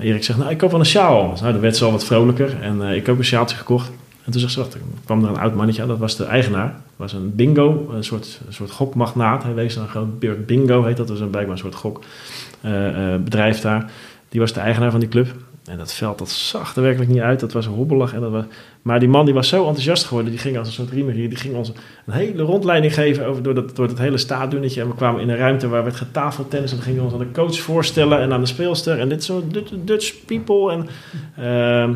Erik 0.00 0.24
zegt, 0.24 0.38
nou, 0.38 0.50
ik 0.50 0.58
koop 0.58 0.70
wel 0.70 0.80
een 0.80 0.86
sjaal. 0.86 1.38
Nou, 1.40 1.52
dan 1.52 1.60
werd 1.60 1.76
ze 1.76 1.84
al 1.84 1.90
wat 1.90 2.04
vrolijker. 2.04 2.60
En 2.60 2.88
eh, 2.88 2.96
ik 2.96 3.06
heb 3.06 3.18
een 3.18 3.24
sjaaltje 3.24 3.56
gekocht. 3.56 3.90
En 4.24 4.32
toen 4.32 4.40
zegt 4.40 4.52
ze, 4.52 4.58
wacht, 4.58 4.76
kwam 5.04 5.24
er 5.24 5.30
een 5.30 5.38
oud 5.38 5.54
mannetje 5.54 5.82
aan. 5.82 5.88
Dat 5.88 5.98
was 5.98 6.16
de 6.16 6.24
eigenaar. 6.24 6.68
Dat 6.68 6.82
was 6.96 7.12
een 7.12 7.34
bingo, 7.34 7.90
een 7.94 8.04
soort, 8.04 8.40
een 8.46 8.52
soort 8.54 8.70
gokmagnaat. 8.70 9.42
Hij 9.42 9.54
wees 9.54 9.76
een 9.76 9.88
groot 9.88 10.46
Bingo, 10.46 10.84
heet 10.84 10.96
dat. 10.96 11.08
Dat 11.08 11.20
een, 11.20 11.30
blijkbaar 11.30 11.56
een 11.56 11.62
soort 11.62 11.74
gokbedrijf 11.74 13.60
daar. 13.60 13.90
Die 14.28 14.40
was 14.40 14.52
de 14.52 14.60
eigenaar 14.60 14.90
van 14.90 15.00
die 15.00 15.08
club. 15.08 15.34
En 15.64 15.78
dat 15.78 15.92
veld, 15.92 16.18
dat 16.18 16.30
zag 16.30 16.76
er 16.76 16.82
werkelijk 16.82 17.10
niet 17.10 17.20
uit. 17.20 17.40
Dat 17.40 17.52
was 17.52 17.66
hobbelig. 17.66 18.14
En 18.14 18.20
dat 18.20 18.30
was... 18.30 18.44
Maar 18.82 19.00
die 19.00 19.08
man 19.08 19.24
die 19.24 19.34
was 19.34 19.48
zo 19.48 19.64
enthousiast 19.66 20.04
geworden. 20.04 20.30
Die 20.30 20.40
ging 20.40 20.58
als 20.58 20.66
een 20.66 20.72
soort 20.72 20.90
riemer 20.90 21.14
hier. 21.14 21.28
Die 21.28 21.38
ging 21.38 21.54
ons 21.54 21.72
een 22.06 22.12
hele 22.12 22.42
rondleiding 22.42 22.94
geven 22.94 23.26
over, 23.26 23.42
door, 23.42 23.54
dat, 23.54 23.76
door 23.76 23.86
het 23.86 23.98
hele 23.98 24.18
stadionnetje. 24.18 24.80
En 24.80 24.88
we 24.88 24.94
kwamen 24.94 25.20
in 25.20 25.28
een 25.28 25.36
ruimte 25.36 25.68
waar 25.68 25.84
werd 25.84 25.96
getafeltennis. 25.96 26.70
En 26.70 26.76
dan 26.76 26.86
gingen 26.86 26.98
we 27.00 27.04
ons 27.04 27.14
aan 27.14 27.26
de 27.26 27.32
coach 27.32 27.58
voorstellen 27.58 28.20
en 28.20 28.32
aan 28.32 28.40
de 28.40 28.46
speelster. 28.46 28.98
En 28.98 29.08
dit 29.08 29.32
Dut- 29.48 29.72
Dutch 29.84 30.24
people. 30.24 30.72
En, 30.72 30.88
ehm, 31.36 31.94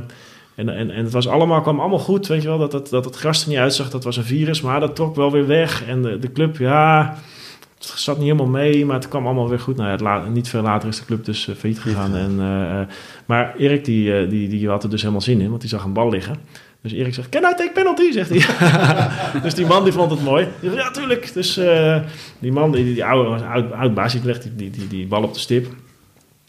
en, 0.55 0.69
en, 0.69 0.91
en 0.91 1.05
het 1.05 1.13
was 1.13 1.29
allemaal, 1.29 1.61
kwam 1.61 1.81
allemaal 1.81 1.99
goed. 1.99 2.27
Weet 2.27 2.43
je 2.43 2.49
wel, 2.49 2.59
dat, 2.59 2.71
dat, 2.71 2.89
dat 2.89 3.05
het 3.05 3.17
gras 3.17 3.43
er 3.43 3.49
niet 3.49 3.59
uitzag. 3.59 3.91
Dat 3.91 4.05
was 4.05 4.17
een 4.17 4.25
virus. 4.25 4.61
Maar 4.61 4.81
dat 4.81 4.97
trok 4.97 5.17
wel 5.17 5.31
weer 5.31 5.47
weg. 5.47 5.87
En 5.87 6.03
de, 6.03 6.19
de 6.19 6.33
club, 6.33 6.57
ja... 6.57 7.17
Het 7.79 8.03
zat 8.03 8.17
niet 8.19 8.27
helemaal 8.27 8.47
mee, 8.47 8.87
maar 8.87 8.97
het 8.97 9.09
kwam 9.09 9.25
allemaal 9.27 9.49
weer 9.49 9.61
goed. 9.61 9.77
Nou, 9.77 10.05
het 10.05 10.33
niet 10.33 10.49
veel 10.49 10.63
later 10.63 10.89
is 10.89 10.99
de 10.99 11.05
club 11.05 11.25
dus 11.25 11.47
uh, 11.47 11.55
failliet 11.55 11.81
gegaan. 11.81 12.17
En, 12.17 12.33
uh, 12.39 12.81
uh, 12.81 12.81
maar 13.27 13.55
Erik 13.57 13.85
die, 13.85 14.27
die, 14.27 14.49
die 14.49 14.69
had 14.69 14.83
er 14.83 14.91
dus 14.91 15.01
helemaal 15.01 15.21
zin 15.21 15.41
in, 15.41 15.49
want 15.49 15.61
die 15.61 15.71
zag 15.71 15.85
een 15.85 15.93
bal 15.93 16.11
liggen. 16.11 16.37
Dus 16.85 16.93
Erik 16.93 17.15
zegt, 17.15 17.29
can 17.29 17.43
I 17.43 17.55
take 17.57 17.71
penalty? 17.75 18.13
Zegt 18.13 18.29
hij. 18.29 18.45
dus 19.43 19.55
die 19.55 19.67
man 19.67 19.85
die 19.85 19.93
vond 19.93 20.11
het 20.11 20.23
mooi. 20.23 20.49
Zegt, 20.63 20.75
ja, 20.75 20.91
tuurlijk. 20.91 21.35
Dus 21.35 21.59
uh, 21.59 21.97
die 22.39 22.53
man, 22.53 22.73
die, 22.73 22.85
die 22.85 23.05
oude 23.05 23.45
oud, 23.45 23.73
oud 23.73 23.95
baas, 23.95 24.13
die 24.13 24.25
legt 24.25 24.43
die, 24.43 24.55
die, 24.55 24.71
die, 24.71 24.89
die 24.89 25.07
bal 25.07 25.23
op 25.23 25.35
de 25.35 25.41
stip. 25.41 25.67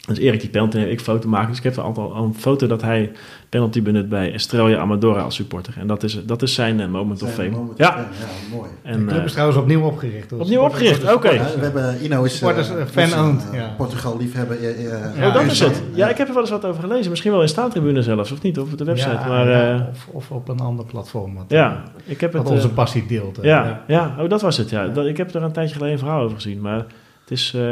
Dus 0.06 0.18
Erik 0.18 0.40
die 0.40 0.50
penalty 0.50 0.76
en 0.76 0.90
ik 0.90 1.00
foto 1.00 1.28
maken. 1.28 1.48
Dus 1.48 1.58
ik 1.58 1.64
heb 1.64 1.78
al, 1.78 2.12
al 2.12 2.24
een 2.24 2.34
foto 2.34 2.66
dat 2.66 2.82
hij 2.82 3.12
penalty 3.48 3.82
benut 3.82 4.08
bij 4.08 4.32
Estrella 4.32 4.78
Amadora 4.78 5.20
als 5.20 5.34
supporter. 5.34 5.74
En 5.78 5.86
dat 5.86 6.02
is, 6.02 6.24
dat 6.24 6.42
is 6.42 6.54
zijn 6.54 6.80
uh, 6.80 6.86
moment 6.86 7.18
Zijn 7.18 7.30
of 7.30 7.36
fame. 7.36 7.50
moment 7.50 7.78
ja. 7.78 7.88
of 7.88 7.94
fame, 7.94 8.06
ja, 8.18 8.56
mooi. 8.56 8.70
En, 8.82 8.98
de 8.98 9.04
club 9.04 9.24
is 9.24 9.32
trouwens 9.32 9.58
opnieuw 9.58 9.82
opgericht. 9.82 10.28
Dus 10.30 10.38
opnieuw 10.38 10.60
opgericht, 10.60 11.02
oké. 11.02 11.12
Okay. 11.12 11.34
Ja, 11.34 11.44
we 11.44 11.62
hebben 11.62 12.02
Ino 12.02 12.22
is 12.24 12.42
uh, 12.42 12.48
fan-owned. 12.90 13.46
Uh, 13.52 13.58
ja. 13.58 13.74
Portugal 13.76 14.16
liefhebber. 14.18 14.60
Uh, 14.60 15.26
oh, 15.26 15.34
dat 15.34 15.42
is 15.42 15.60
het. 15.60 15.82
Ja, 15.94 16.08
ik 16.08 16.16
heb 16.16 16.26
er 16.26 16.32
wel 16.34 16.42
eens 16.42 16.50
wat 16.50 16.64
over 16.64 16.82
gelezen. 16.82 17.10
Misschien 17.10 17.32
wel 17.32 17.42
in 17.42 17.48
staantribune 17.48 18.02
zelfs, 18.02 18.32
of 18.32 18.42
niet? 18.42 18.58
Of 18.58 18.72
op 18.72 18.78
de 18.78 18.84
website. 18.84 19.10
Ja, 19.10 19.28
maar, 19.28 19.48
ja, 19.48 19.88
of, 19.92 20.08
of, 20.10 20.30
op 20.30 20.48
een 20.48 20.60
ander 20.60 20.84
platform. 20.84 21.34
Wat, 21.34 21.44
ja, 21.48 21.82
ik 22.04 22.20
heb 22.20 22.32
wat 22.32 22.42
het, 22.42 22.52
onze 22.52 22.68
passie 22.68 23.06
deelt. 23.06 23.38
Ja, 23.42 23.84
ja, 23.86 24.14
oh, 24.18 24.28
dat 24.28 24.42
was 24.42 24.56
het. 24.56 24.70
Ja. 24.70 24.86
Dat, 24.88 25.06
ik 25.06 25.16
heb 25.16 25.34
er 25.34 25.42
een 25.42 25.52
tijdje 25.52 25.74
geleden 25.74 25.94
een 25.94 26.00
verhaal 26.00 26.22
over 26.22 26.36
gezien. 26.36 26.60
Maar 26.60 26.86
het 27.26 27.38
is, 27.38 27.52
uh, 27.56 27.62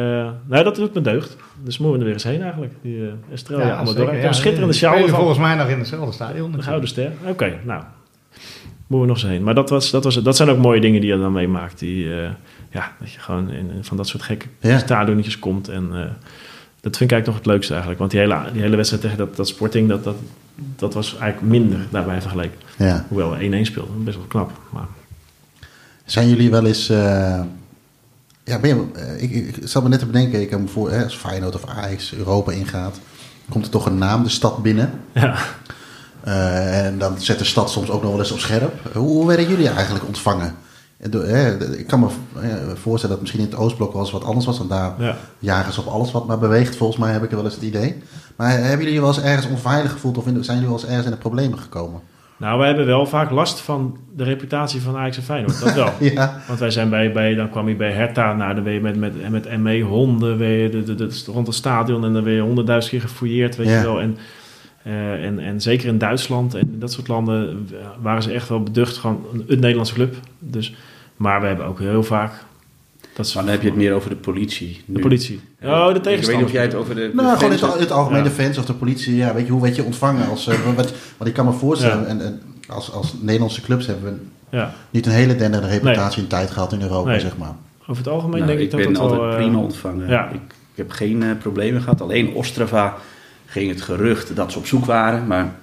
nou, 0.47 0.65
dat 0.65 0.75
doet 0.75 0.95
me 0.95 1.01
deugd. 1.01 1.37
Dus 1.63 1.79
moeten 1.79 1.93
we 1.93 1.99
er 1.99 2.05
weer 2.05 2.15
eens 2.15 2.25
heen 2.25 2.43
eigenlijk. 2.43 2.73
Die 2.83 2.97
uh, 2.97 3.09
Estrella 3.33 3.67
ja, 3.67 3.77
Amadora. 3.77 4.13
Heb 4.13 4.25
een 4.25 4.35
schitterende 4.35 4.75
sjaal. 4.75 5.09
volgens 5.09 5.39
mij 5.39 5.55
nog 5.55 5.69
in 5.69 5.79
hetzelfde 5.79 6.13
stadion. 6.13 6.53
De 6.53 6.63
Gouden 6.63 6.89
Ster. 6.89 7.13
Oké, 7.21 7.31
okay, 7.31 7.61
nou. 7.65 7.83
Moeten 8.87 9.01
we 9.01 9.07
nog 9.07 9.23
eens 9.23 9.33
heen. 9.33 9.43
Maar 9.43 9.55
dat, 9.55 9.71
was, 9.71 9.91
dat, 9.91 10.05
was, 10.05 10.23
dat 10.23 10.37
zijn 10.37 10.49
ook 10.49 10.59
mooie 10.59 10.81
dingen 10.81 11.01
die 11.01 11.11
je 11.11 11.19
dan 11.19 11.33
meemaakt. 11.33 11.79
Die, 11.79 12.05
uh, 12.05 12.29
ja, 12.71 12.93
dat 13.01 13.13
je 13.13 13.21
gewoon 13.21 13.51
in, 13.51 13.71
in, 13.71 13.85
van 13.85 13.97
dat 13.97 14.09
soort 14.09 14.23
gekke 14.23 14.47
ja. 14.61 14.79
stadionnetjes 14.79 15.39
komt. 15.39 15.69
En 15.69 15.85
uh, 15.93 15.99
dat 16.81 16.97
vind 16.97 17.11
ik 17.11 17.13
eigenlijk 17.13 17.27
nog 17.27 17.37
het 17.37 17.47
leukste 17.47 17.71
eigenlijk. 17.71 18.01
Want 18.01 18.11
die 18.11 18.21
hele, 18.21 18.43
die 18.53 18.63
hele 18.63 18.77
wedstrijd 18.77 19.03
tegen 19.03 19.19
dat, 19.19 19.37
dat 19.37 19.49
Sporting, 19.49 19.89
dat, 19.89 20.05
dat, 20.05 20.17
dat 20.77 20.95
was 20.95 21.19
eigenlijk 21.19 21.53
minder 21.53 21.79
daarbij 21.91 22.21
vergeleken. 22.21 22.59
Ja. 22.79 23.05
Hoewel 23.09 23.31
we 23.31 23.59
1-1 23.59 23.61
speelden. 23.61 24.05
Best 24.05 24.17
wel 24.17 24.27
knap. 24.27 24.53
Maar... 24.71 24.87
Zijn 26.05 26.29
jullie 26.29 26.51
wel 26.51 26.67
eens... 26.67 26.93
Ja, 28.45 28.59
ben 28.59 28.71
je, 28.71 29.19
ik, 29.19 29.31
ik, 29.31 29.69
zat 29.69 29.83
me 29.83 29.89
net 29.89 29.99
te 29.99 30.07
bedenken, 30.07 30.41
ik 30.41 30.51
heb 30.51 30.61
me 30.61 30.69
voor, 30.69 30.91
hè, 30.91 31.05
als 31.05 31.17
Feyenoord 31.17 31.55
of 31.55 31.67
Ajax 31.67 32.15
Europa 32.15 32.53
ingaat, 32.53 32.99
komt 33.51 33.65
er 33.65 33.71
toch 33.71 33.87
een 33.87 33.99
naam 33.99 34.23
de 34.23 34.29
stad 34.29 34.63
binnen. 34.63 34.91
Ja. 35.13 35.37
Uh, 36.27 36.87
en 36.87 36.99
dan 36.99 37.21
zet 37.21 37.39
de 37.39 37.45
stad 37.45 37.71
soms 37.71 37.91
ook 37.91 38.03
nog 38.03 38.11
wel 38.11 38.21
eens 38.21 38.33
op 38.33 38.39
scherp. 38.39 38.95
Hoe, 38.95 39.09
hoe 39.09 39.27
werden 39.27 39.49
jullie 39.49 39.69
eigenlijk 39.69 40.07
ontvangen? 40.07 40.55
Ik 41.77 41.87
kan 41.87 42.01
me 42.01 42.09
voorstellen 42.75 43.17
dat 43.17 43.21
misschien 43.21 43.45
in 43.45 43.51
het 43.51 43.59
Oostblok 43.59 43.93
wel 43.93 44.03
eens 44.03 44.11
wat 44.11 44.25
anders 44.25 44.47
was. 44.47 44.59
Want 44.59 44.71
daar 44.71 44.95
ja. 44.99 45.17
jagen 45.39 45.73
ze 45.73 45.81
op 45.81 45.87
alles 45.87 46.13
wat 46.13 46.27
maar 46.27 46.39
beweegt. 46.39 46.77
Volgens 46.77 46.99
mij 46.99 47.13
heb 47.13 47.23
ik 47.23 47.31
er 47.31 47.37
wel 47.37 47.45
eens 47.45 47.55
het 47.55 47.63
idee. 47.63 48.03
Maar 48.37 48.51
hebben 48.51 48.79
jullie 48.79 48.93
je 48.93 49.01
wel 49.01 49.09
eens 49.09 49.21
ergens 49.21 49.47
onveilig 49.47 49.93
gevoeld? 49.93 50.19
Of 50.19 50.25
zijn 50.25 50.43
jullie 50.45 50.65
wel 50.65 50.73
eens 50.73 50.87
ergens 50.87 51.05
in 51.05 51.11
de 51.11 51.17
problemen 51.17 51.59
gekomen? 51.59 52.01
Nou, 52.37 52.59
wij 52.59 52.67
hebben 52.67 52.87
wel 52.87 53.07
vaak 53.07 53.31
last 53.31 53.61
van 53.61 53.99
de 54.17 54.25
reputatie 54.25 54.81
van 54.81 54.97
Ajax 54.97 55.17
en 55.17 55.23
Feyenoord. 55.23 55.61
Dat 55.61 55.75
wel. 55.75 55.93
ja. 56.13 56.41
Want 56.47 56.59
wij 56.59 56.71
zijn 56.71 56.91
bij, 56.91 57.13
bij, 57.13 57.35
dan 57.35 57.51
kwam 57.51 57.69
je 57.69 57.75
bij 57.75 57.93
Hertha, 57.93 58.35
nou, 58.35 58.55
dan 58.55 58.65
ben 58.65 58.73
je 58.73 58.81
met, 58.81 58.97
met, 58.97 59.31
met 59.31 59.59
ME 59.59 59.81
honden, 59.81 60.39
je 60.39 60.69
de, 60.69 60.83
de, 60.83 60.95
de, 60.95 61.23
rond 61.27 61.47
het 61.47 61.57
stadion 61.57 62.05
en 62.05 62.13
dan 62.13 62.25
ben 62.25 62.33
je 62.33 62.41
honderdduizend 62.41 62.93
keer 62.93 63.09
gefouilleerd, 63.09 63.57
weet 63.57 63.69
je 63.69 63.81
wel. 63.83 64.01
En, 64.01 64.17
uh, 64.87 65.25
en, 65.25 65.39
en 65.39 65.61
zeker 65.61 65.89
in 65.89 65.99
Duitsland 65.99 66.55
en 66.55 66.75
dat 66.79 66.93
soort 66.93 67.09
landen 67.09 67.69
waren 68.03 68.23
ze 68.23 68.33
echt 68.33 68.49
wel 68.49 68.63
beducht, 68.63 68.97
gewoon 68.97 69.25
een, 69.33 69.45
een 69.47 69.61
Nederlandse 69.61 69.95
club. 69.95 70.15
Dus 70.39 70.75
maar 71.17 71.41
we 71.41 71.47
hebben 71.47 71.67
ook 71.67 71.79
heel 71.79 72.03
vaak 72.03 72.33
dat 73.15 73.35
maar 73.35 73.43
dan 73.43 73.53
heb 73.53 73.63
je 73.63 73.69
het 73.69 73.77
meer 73.77 73.93
over 73.93 74.11
de 74.11 74.17
politie. 74.17 74.83
De 74.87 75.01
politie. 75.01 75.41
Oh, 75.63 75.93
de 75.93 76.01
tegenstander. 76.01 76.21
Ik 76.21 76.27
weet 76.27 76.37
niet 76.37 76.45
of 76.45 76.53
jij 76.53 76.63
het 76.63 76.75
over 76.75 76.95
de. 76.95 77.11
Nou, 77.15 77.39
gewoon 77.39 77.53
in 77.53 77.81
het, 77.81 77.91
algemene 77.91 78.31
fans 78.31 78.59
of 78.59 78.65
de 78.65 78.75
politie. 78.75 79.17
Ja, 79.17 79.35
weet 79.35 79.47
je, 79.47 79.53
hoe 79.53 79.63
werd 79.63 79.77
je 79.77 79.85
ontvangen? 79.85 80.29
Als, 80.29 80.49
uh, 80.49 80.55
wat, 80.77 80.93
wat 81.17 81.29
ik 81.29 81.35
kan 81.35 81.45
me 81.45 81.53
voorstellen, 81.53 82.07
en, 82.07 82.21
en, 82.21 82.41
als, 82.69 82.93
als 82.93 83.15
Nederlandse 83.21 83.61
clubs 83.61 83.87
hebben 83.87 84.05
we 84.51 84.57
ja. 84.57 84.75
niet 84.91 85.07
een 85.07 85.13
hele 85.13 85.37
dennende 85.37 85.69
reputatie 85.69 86.23
in 86.23 86.29
tijd 86.29 86.51
gehad 86.51 86.73
in 86.73 86.83
Europa, 86.83 87.19
zeg 87.19 87.37
maar. 87.37 87.55
Over 87.87 88.05
het 88.05 88.13
algemeen 88.13 88.41
nou, 88.41 88.47
denk 88.47 88.61
ik, 88.61 88.71
dat 88.71 88.81
Ik 88.81 88.87
ben 88.87 88.97
altijd 88.97 89.21
wel, 89.21 89.31
uh, 89.31 89.37
prima 89.37 89.59
ontvangen. 89.59 90.09
Ja. 90.09 90.29
Ik, 90.29 90.35
ik, 90.71 90.75
heb 90.75 90.91
geen 90.91 91.23
uh, 91.23 91.31
problemen 91.39 91.83
gehad. 91.83 92.01
Alleen 92.01 92.35
Ostrava 92.35 92.97
ging 93.47 93.71
het 93.71 93.83
gerucht 93.83 94.37
dat 94.37 94.53
ze 94.53 94.59
op 94.59 94.67
zoek 94.67 94.85
waren, 94.85 95.27
maar 95.27 95.55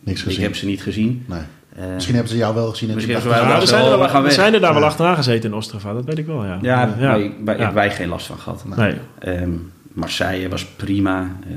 Niks 0.00 0.22
gezien. 0.22 0.38
ik 0.38 0.44
heb 0.44 0.56
ze 0.56 0.66
niet 0.66 0.82
gezien. 0.82 1.24
Nee. 1.28 1.40
Uh, 1.78 1.94
misschien 1.94 2.14
hebben 2.14 2.32
ze 2.32 2.38
jou 2.38 2.54
wel 2.54 2.70
gezien. 2.70 2.94
misschien 2.94 3.14
hebben 3.14 3.32
ze 3.32 3.44
wel, 3.46 3.60
we, 3.60 3.66
zijn 3.66 3.84
er, 3.84 4.22
we, 4.22 4.30
zijn 4.30 4.54
er 4.54 4.60
daar 4.60 4.74
wel 4.74 4.84
achteraan 4.84 5.16
gezeten 5.16 5.50
in 5.50 5.56
Ostrava, 5.56 5.92
dat 5.92 6.04
weet 6.04 6.18
ik 6.18 6.26
wel, 6.26 6.44
ja. 6.44 6.58
Ja, 6.62 6.94
ja. 6.98 7.16
Nee, 7.16 7.34
wij, 7.44 7.72
wij 7.72 7.90
geen 7.90 8.08
last 8.08 8.26
van 8.26 8.38
gehad. 8.38 8.64
Nee. 8.76 8.94
Um, 9.26 9.72
Marseille 9.92 10.48
was 10.48 10.64
prima. 10.64 11.20
Uh, 11.22 11.56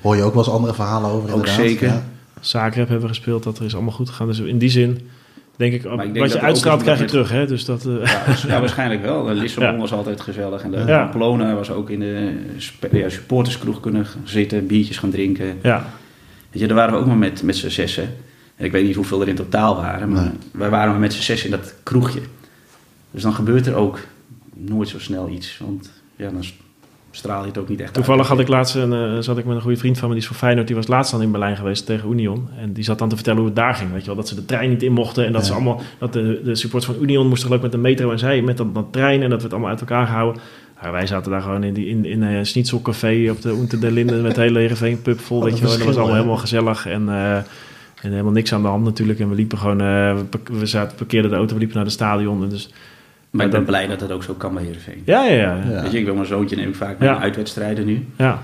Hoor 0.00 0.16
je 0.16 0.22
ook 0.22 0.34
wel 0.34 0.44
eens 0.44 0.52
andere 0.52 0.74
verhalen 0.74 1.10
over? 1.10 1.34
Ook 1.34 1.46
zeker. 1.46 1.88
Ja. 1.88 2.02
Zagreb 2.40 2.88
hebben 2.88 3.00
we 3.00 3.14
gespeeld, 3.14 3.42
dat 3.42 3.58
er 3.58 3.64
is 3.64 3.74
allemaal 3.74 3.92
goed 3.92 4.08
gegaan. 4.08 4.26
Dus 4.26 4.38
in 4.38 4.58
die 4.58 4.68
zin 4.68 5.08
denk 5.56 5.72
ik, 5.72 5.82
wat 6.14 6.32
je 6.32 6.40
uitstraalt 6.40 6.82
krijg 6.82 6.98
je 6.98 7.04
terug. 7.04 7.30
Hè? 7.30 7.46
Dus 7.46 7.64
dat, 7.64 7.84
uh, 7.84 8.06
ja, 8.06 8.22
ja, 8.54 8.60
waarschijnlijk 8.60 9.02
wel. 9.02 9.32
Lissabon 9.32 9.78
was 9.78 9.92
altijd 9.92 10.20
gezellig. 10.20 10.62
En 10.62 10.70
de 10.70 10.82
ja. 10.86 11.54
Was 11.54 11.70
ook 11.70 11.90
in 11.90 12.00
de 12.00 12.32
ja, 12.92 13.08
supporterskroeg 13.08 13.80
kunnen 13.80 14.06
zitten, 14.24 14.66
biertjes 14.66 14.98
gaan 14.98 15.10
drinken. 15.10 15.58
Ja. 15.62 15.86
Weet 16.50 16.60
je, 16.60 16.66
daar 16.66 16.76
waren 16.76 16.94
we 16.94 17.00
ook 17.00 17.06
maar 17.06 17.16
met, 17.16 17.42
met 17.42 17.56
z'n 17.56 17.68
zessen. 17.68 18.14
En 18.56 18.64
ik 18.64 18.72
weet 18.72 18.84
niet 18.84 18.94
hoeveel 18.94 19.20
er 19.20 19.28
in 19.28 19.34
totaal 19.34 19.76
waren, 19.76 20.12
maar 20.12 20.32
wij 20.50 20.70
waren 20.70 20.90
maar 20.90 21.00
met 21.00 21.12
z'n 21.12 21.22
zes 21.22 21.44
in 21.44 21.50
dat 21.50 21.74
kroegje. 21.82 22.20
Dus 23.10 23.22
dan 23.22 23.34
gebeurt 23.34 23.66
er 23.66 23.74
ook 23.74 23.98
nooit 24.54 24.88
zo 24.88 24.98
snel 24.98 25.28
iets. 25.28 25.58
Want 25.58 25.90
ja, 26.16 26.30
dan 26.30 26.44
straal 27.10 27.40
je 27.40 27.46
het 27.46 27.58
ook 27.58 27.68
niet 27.68 27.80
echt 27.80 27.94
Toevallig 27.94 28.28
had 28.28 28.40
ik 28.40 28.48
laatst 28.48 28.74
een, 28.74 28.92
uh, 28.92 29.18
zat 29.18 29.38
ik 29.38 29.44
met 29.44 29.56
een 29.56 29.62
goede 29.62 29.76
vriend 29.76 29.98
van 29.98 30.08
me, 30.08 30.14
die 30.14 30.22
is 30.22 30.28
voor 30.28 30.38
Feyenoord, 30.38 30.66
die 30.66 30.76
was 30.76 30.86
laatst 30.86 31.12
dan 31.12 31.22
in 31.22 31.30
Berlijn 31.30 31.56
geweest 31.56 31.86
tegen 31.86 32.10
Union. 32.10 32.48
En 32.58 32.72
die 32.72 32.84
zat 32.84 32.98
dan 32.98 33.08
te 33.08 33.14
vertellen 33.14 33.38
hoe 33.38 33.48
het 33.48 33.56
daar 33.56 33.74
ging, 33.74 33.92
weet 33.92 34.00
je 34.00 34.06
wel. 34.06 34.16
Dat 34.16 34.28
ze 34.28 34.34
de 34.34 34.44
trein 34.44 34.70
niet 34.70 34.82
in 34.82 34.92
mochten 34.92 35.26
en 35.26 35.32
dat 35.32 35.46
ze 35.46 35.52
allemaal, 35.52 35.80
dat 35.98 36.12
de, 36.12 36.40
de 36.44 36.54
supporters 36.54 36.92
van 36.92 37.02
Union 37.02 37.28
moesten 37.28 37.46
geloof 37.46 37.62
met 37.62 37.72
de 37.72 37.78
metro 37.78 38.10
en 38.10 38.18
zij 38.18 38.42
met 38.42 38.56
dat, 38.56 38.74
dat 38.74 38.86
trein 38.92 39.22
en 39.22 39.30
dat 39.30 39.38
we 39.38 39.44
het 39.44 39.52
allemaal 39.52 39.70
uit 39.70 39.80
elkaar 39.80 40.06
gehouden. 40.06 40.42
Maar 40.82 40.92
wij 40.92 41.06
zaten 41.06 41.30
daar 41.30 41.42
gewoon 41.42 41.64
in, 41.64 41.74
die, 41.74 41.86
in, 41.86 42.04
in 42.04 42.22
een 42.22 42.46
schnitzelcafé 42.46 43.30
op 43.30 43.42
de 43.42 43.50
Unter 43.50 43.80
der 43.80 43.90
Linden 43.90 44.22
met 44.22 44.34
de 44.34 44.40
hele 44.40 44.58
Heerenveen 44.58 45.02
pub 45.02 45.20
vol, 45.20 45.44
weet 45.44 45.58
je 45.58 45.64
wel. 45.64 45.76
dat 45.76 45.86
was 45.86 45.96
allemaal 45.96 46.14
helemaal 46.14 46.36
gezellig 46.36 46.86
en... 46.86 47.02
Uh, 47.08 47.38
en 48.04 48.10
helemaal 48.10 48.32
niks 48.32 48.52
aan 48.52 48.62
de 48.62 48.68
hand 48.68 48.84
natuurlijk. 48.84 49.20
En 49.20 49.28
we 49.28 49.34
liepen 49.34 49.58
gewoon, 49.58 49.82
uh, 49.82 50.18
we, 50.44 50.66
zaten, 50.66 50.96
parkeerden 50.96 51.30
de 51.30 51.36
auto, 51.36 51.52
we 51.52 51.58
liepen 51.58 51.76
naar 51.76 51.84
het 51.84 51.94
stadion. 51.94 52.42
En 52.42 52.48
dus, 52.48 52.72
maar 53.30 53.46
ik 53.46 53.52
ben 53.52 53.64
blij 53.64 53.86
dat 53.86 53.98
dat 53.98 54.10
ook 54.10 54.22
zo 54.22 54.34
kan 54.34 54.54
bij 54.54 54.62
Heerenveen. 54.62 55.02
Ja, 55.04 55.24
ja, 55.24 55.34
ja. 55.34 55.62
ja. 55.70 55.82
Weet 55.82 55.92
je, 55.92 55.98
ik 55.98 56.04
wil 56.04 56.14
mijn 56.14 56.26
zoontje 56.26 56.56
neem 56.56 56.68
ik 56.68 56.74
vaak 56.74 56.98
naar 56.98 57.16
uitwedstrijden 57.16 57.86
nu. 57.86 58.06
Ja. 58.16 58.42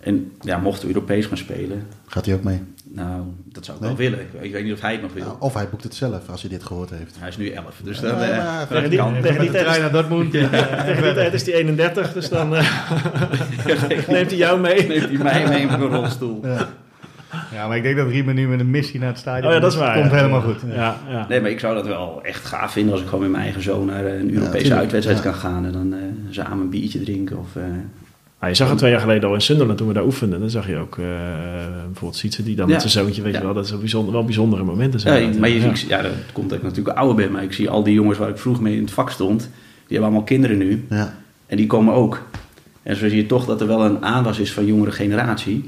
En 0.00 0.32
ja, 0.40 0.58
mochten 0.58 0.88
we 0.88 0.94
Europees 0.94 1.26
gaan 1.26 1.36
spelen... 1.36 1.86
Gaat 2.06 2.26
hij 2.26 2.34
ook 2.34 2.42
mee? 2.42 2.60
Nou, 2.84 3.22
dat 3.44 3.64
zou 3.64 3.76
ik 3.76 3.82
wel 3.82 3.96
willen. 3.96 4.18
Ik, 4.40 4.52
weet 4.52 4.64
niet 4.64 4.72
of 4.72 4.80
hij 4.80 4.92
het 4.92 5.02
nog 5.02 5.12
wil. 5.12 5.24
Nou, 5.24 5.36
of 5.38 5.54
hij 5.54 5.68
boekt 5.68 5.82
het 5.82 5.94
zelf, 5.94 6.28
als 6.28 6.40
hij 6.40 6.50
dit 6.50 6.64
gehoord 6.64 6.90
heeft. 6.90 7.16
Hij 7.18 7.28
is 7.28 7.36
nu 7.36 7.48
11, 7.48 7.80
dus 7.84 8.00
dan... 8.00 8.18
Uh, 8.18 8.62
tegen 8.62 8.90
die, 8.90 9.20
tegen 9.22 9.40
die 9.40 9.50
tijd 9.50 9.80
naar 9.80 9.92
Dortmund. 9.92 10.30
tegen 10.86 11.02
die 11.02 11.14
tijd 11.14 11.32
is 11.32 11.46
hij 11.46 11.54
31, 11.54 12.12
dus 12.12 12.28
dan 12.28 12.54
uh, 12.54 12.60
neemt 14.08 14.30
hij 14.30 14.36
jou 14.36 14.60
mee. 14.60 14.86
Neemt 14.86 15.08
hij 15.08 15.18
mij 15.18 15.48
mee 15.48 15.60
in 15.60 15.66
mijn 15.66 15.80
rolstoel. 15.80 16.40
Ja. 16.46 16.68
Ja, 17.52 17.68
maar 17.68 17.76
ik 17.76 17.82
denk 17.82 17.96
dat 17.96 18.08
Riemen 18.08 18.34
nu 18.34 18.48
met 18.48 18.60
een 18.60 18.70
missie 18.70 19.00
naar 19.00 19.08
het 19.08 19.18
stadion 19.18 19.46
oh, 19.46 19.52
ja, 19.52 19.60
dat 19.60 19.72
is 19.72 19.78
waar, 19.78 20.00
komt 20.00 20.10
helemaal 20.10 20.40
goed. 20.40 20.60
Ja, 20.74 20.96
ja. 21.08 21.26
Nee, 21.28 21.40
maar 21.40 21.50
ik 21.50 21.60
zou 21.60 21.74
dat 21.74 21.86
wel 21.86 22.20
echt 22.22 22.44
gaaf 22.44 22.72
vinden 22.72 22.92
als 22.92 23.00
ik 23.00 23.08
gewoon 23.08 23.22
met 23.22 23.30
mijn 23.30 23.42
eigen 23.42 23.62
zoon 23.62 23.86
naar 23.86 24.04
een 24.04 24.34
Europese 24.34 24.74
uitwedstrijd 24.74 25.20
kan 25.20 25.34
gaan 25.34 25.66
en 25.66 25.72
dan 25.72 25.92
uh, 25.92 25.98
samen 26.30 26.60
een 26.60 26.70
biertje 26.70 27.02
drinken. 27.02 27.38
Of, 27.38 27.56
uh, 27.56 27.62
ah, 28.38 28.48
je 28.48 28.54
zag 28.54 28.68
het 28.68 28.78
twee 28.78 28.90
jaar 28.90 29.00
geleden 29.00 29.28
al 29.28 29.34
in 29.34 29.40
Sunderland 29.40 29.78
toen 29.78 29.88
we 29.88 29.94
daar 29.94 30.04
oefenden. 30.04 30.40
Dan 30.40 30.50
zag 30.50 30.66
je 30.66 30.76
ook 30.76 30.96
uh, 30.96 31.06
bijvoorbeeld 31.86 32.16
Sietse 32.16 32.42
die 32.42 32.56
dan 32.56 32.68
met 32.68 32.80
zijn 32.80 32.92
zoontje, 32.92 33.22
weet 33.22 33.34
je 33.34 33.42
wel, 33.42 33.54
dat 33.54 33.64
is 33.64 33.78
bijzonder, 33.78 34.12
wel 34.12 34.24
bijzondere 34.24 34.64
momenten 34.64 35.00
zijn. 35.00 35.32
Ja, 35.32 35.38
maar 35.38 35.48
je, 35.48 35.60
ziet, 35.60 35.80
ja, 35.80 36.02
dat 36.02 36.12
komt 36.32 36.48
dat 36.48 36.58
ik 36.58 36.64
natuurlijk 36.64 36.96
ouder 36.96 37.16
ben, 37.16 37.32
maar 37.32 37.42
ik 37.42 37.52
zie 37.52 37.70
al 37.70 37.82
die 37.82 37.94
jongens 37.94 38.18
waar 38.18 38.28
ik 38.28 38.38
vroeg 38.38 38.60
mee 38.60 38.76
in 38.76 38.82
het 38.82 38.92
vak 38.92 39.10
stond, 39.10 39.40
die 39.40 39.50
hebben 39.86 40.06
allemaal 40.06 40.22
kinderen 40.22 40.58
nu. 40.58 40.84
Ja. 40.90 41.14
En 41.46 41.56
die 41.56 41.66
komen 41.66 41.94
ook. 41.94 42.22
En 42.82 42.96
zo 42.96 43.08
zie 43.08 43.16
je 43.16 43.26
toch 43.26 43.46
dat 43.46 43.60
er 43.60 43.66
wel 43.66 43.84
een 43.84 44.04
aanwas 44.04 44.38
is 44.38 44.52
van 44.52 44.66
jongere 44.66 44.90
generatie. 44.90 45.64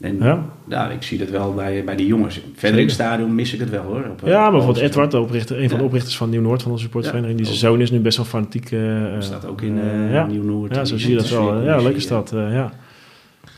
Ja. 0.00 0.08
En 0.08 0.18
ja. 0.18 0.44
ja, 0.68 0.90
ik 0.90 1.02
zie 1.02 1.18
dat 1.18 1.28
wel 1.28 1.54
bij, 1.54 1.84
bij 1.84 1.96
die 1.96 2.06
jongens. 2.06 2.40
Verder 2.54 2.80
in 2.80 2.86
het 2.86 2.94
stadion 2.94 3.34
mis 3.34 3.52
ik 3.52 3.60
het 3.60 3.70
wel 3.70 3.82
hoor. 3.82 4.04
Op, 4.10 4.20
ja, 4.24 4.40
maar 4.40 4.50
bijvoorbeeld 4.50 4.84
Edward, 4.84 5.10
de 5.10 5.20
oprichter, 5.20 5.62
een 5.62 5.68
van 5.68 5.78
de 5.78 5.84
oprichters 5.84 6.16
van 6.16 6.30
Nieuw-Noord, 6.30 6.62
van 6.62 6.72
de 6.72 6.78
supportersvereniging, 6.78 7.38
die 7.38 7.46
zijn 7.46 7.58
zoon 7.58 7.80
is 7.80 7.90
nu 7.90 8.00
best 8.00 8.16
wel 8.16 8.26
fanatiek. 8.26 8.70
Uh, 8.70 9.04
staat 9.18 9.46
ook 9.46 9.60
in 9.60 9.76
uh, 9.76 10.12
ja. 10.12 10.26
Nieuw-Noord. 10.26 10.74
Ja, 10.74 10.84
zo 10.84 10.98
zie 10.98 11.10
je 11.10 11.16
dat 11.16 11.28
wel. 11.28 11.62
Ja, 11.62 11.76
leuke 11.76 12.00
stad. 12.00 12.32
Uh, 12.32 12.52
ja. 12.52 12.72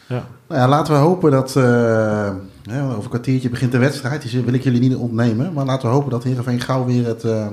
Ja. 0.08 0.26
Nou 0.48 0.60
ja, 0.60 0.68
laten 0.68 0.94
we 0.94 0.98
hopen 0.98 1.30
dat. 1.30 1.54
Uh, 1.56 2.30
over 2.70 3.02
een 3.02 3.08
kwartiertje 3.08 3.48
begint 3.48 3.72
de 3.72 3.78
wedstrijd. 3.78 4.30
Die 4.30 4.42
wil 4.42 4.54
ik 4.54 4.62
jullie 4.62 4.80
niet 4.80 4.94
ontnemen. 4.94 5.52
Maar 5.52 5.64
laten 5.64 5.88
we 5.88 5.94
hopen 5.94 6.10
dat 6.10 6.24
Heerenveen 6.24 6.60
gauw 6.60 6.84
weer 6.84 7.06
het, 7.06 7.24
uh, 7.24 7.42
eh, 7.44 7.50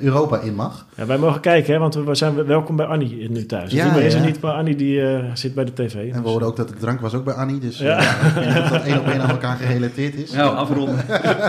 Europa 0.00 0.38
in 0.38 0.54
mag. 0.54 0.86
Ja, 0.94 1.06
wij 1.06 1.18
mogen 1.18 1.40
kijken, 1.40 1.72
hè, 1.72 1.78
want 1.78 1.94
we 1.94 2.14
zijn 2.14 2.46
welkom 2.46 2.76
bij 2.76 2.86
Annie 2.86 3.30
nu 3.30 3.46
thuis. 3.46 3.72
Ja, 3.72 3.86
maar 3.86 4.00
is 4.00 4.14
er 4.14 4.20
niet, 4.20 4.40
maar 4.40 4.52
Annie 4.52 4.76
die 4.76 5.00
uh, 5.00 5.18
zit 5.34 5.54
bij 5.54 5.64
de 5.64 5.72
tv. 5.72 5.94
En 5.94 6.06
we 6.06 6.12
dus- 6.12 6.30
hoorden 6.30 6.48
ook 6.48 6.56
dat 6.56 6.68
de 6.68 6.74
drank 6.74 7.00
was 7.00 7.14
ook 7.14 7.24
bij 7.24 7.34
Annie, 7.34 7.58
dus 7.58 7.78
ja. 7.78 7.98
Uh, 7.98 8.54
dat 8.54 8.68
dat 8.68 8.82
één 8.82 8.98
op 8.98 9.06
één 9.06 9.20
aan 9.20 9.30
elkaar 9.30 9.56
gerelateerd 9.56 10.14
is. 10.14 10.32
Nou, 10.44 10.56
afronden. 10.56 10.96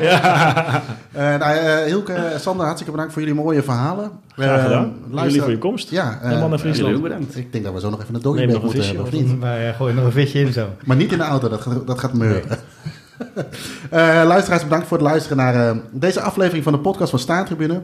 ja. 0.01 0.83
uh, 1.15 1.37
nou, 1.37 1.57
Hilke, 1.85 2.33
Sander, 2.37 2.63
hartstikke 2.63 2.91
bedankt 2.91 3.13
voor 3.13 3.21
jullie 3.21 3.37
mooie 3.37 3.63
verhalen. 3.63 4.11
Graag 4.33 4.63
gedaan. 4.63 4.93
Jullie 5.11 5.41
voor 5.41 5.51
je 5.51 5.57
komst. 5.57 5.89
Ja, 5.89 6.19
uh, 6.23 6.45
naar 6.45 6.59
Friesland. 6.59 7.01
bedankt. 7.01 7.37
Ik 7.37 7.51
denk 7.51 7.63
dat 7.63 7.73
we 7.73 7.79
zo 7.79 7.89
nog 7.89 8.01
even 8.01 8.15
een 8.15 8.21
doggy 8.21 8.45
moeten 8.45 8.71
visje, 8.71 8.85
hebben, 8.85 9.03
of 9.05 9.11
niet? 9.11 9.39
Wij 9.39 9.73
gooien 9.73 9.95
nog 9.95 10.05
een 10.05 10.11
visje 10.11 10.39
in 10.39 10.53
zo. 10.53 10.67
Maar 10.85 10.97
niet 10.97 11.11
in 11.11 11.17
de 11.17 11.23
auto, 11.23 11.49
dat, 11.49 11.61
gaat, 11.61 11.87
dat 11.87 11.99
gaat 11.99 12.13
meuren. 12.13 12.59
luisteraars, 14.27 14.63
bedankt 14.63 14.87
voor 14.87 14.97
het 14.97 15.05
luisteren 15.05 15.37
naar 15.37 15.75
deze 15.91 16.21
aflevering 16.21 16.63
van 16.63 16.73
de 16.73 16.79
podcast 16.79 17.09
van 17.09 17.19
Staantribune. 17.19 17.81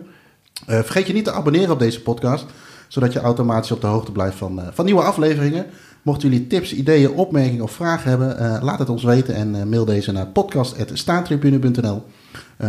Uh, 0.70 0.76
vergeet 0.76 1.08
je 1.08 1.14
niet 1.14 1.24
te 1.24 1.32
abonneren 1.32 1.72
op 1.72 1.80
deze 1.80 2.02
podcast, 2.02 2.46
zodat 2.88 3.14
je 3.14 3.20
automatisch 3.20 3.72
op 3.72 3.82
de 3.82 3.88
hoogte 3.88 4.12
blijft 4.12 4.38
van, 4.38 4.60
uh, 4.60 4.68
van 4.72 4.86
nieuwe 4.86 5.02
afleveringen. 5.02 5.66
Mochten 6.02 6.30
jullie 6.30 6.48
tips, 6.48 6.74
ideeën, 6.74 7.12
opmerkingen 7.12 7.64
of 7.64 7.72
vragen 7.72 8.10
hebben, 8.10 8.42
uh, 8.42 8.58
laat 8.62 8.80
het 8.80 8.90
ons 8.90 9.04
weten 9.04 9.36
en 9.36 9.70
mail 9.70 9.86
deze 9.86 10.12
naar 10.12 10.28
podcast.staantribune.nl. 10.28 12.04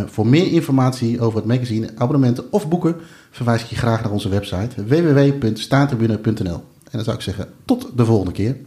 voor 0.05 0.27
meer 0.27 0.51
informatie 0.51 1.21
over 1.21 1.37
het 1.37 1.47
magazine, 1.47 1.89
abonnementen 1.95 2.51
of 2.51 2.67
boeken 2.67 2.95
verwijs 3.31 3.63
ik 3.63 3.67
je 3.67 3.75
graag 3.75 4.03
naar 4.03 4.11
onze 4.11 4.29
website 4.29 4.85
www.staantribune.nl. 4.85 6.63
En 6.83 6.91
dan 6.91 7.03
zou 7.03 7.15
ik 7.15 7.21
zeggen, 7.23 7.47
tot 7.65 7.87
de 7.95 8.05
volgende 8.05 8.31
keer. 8.31 8.57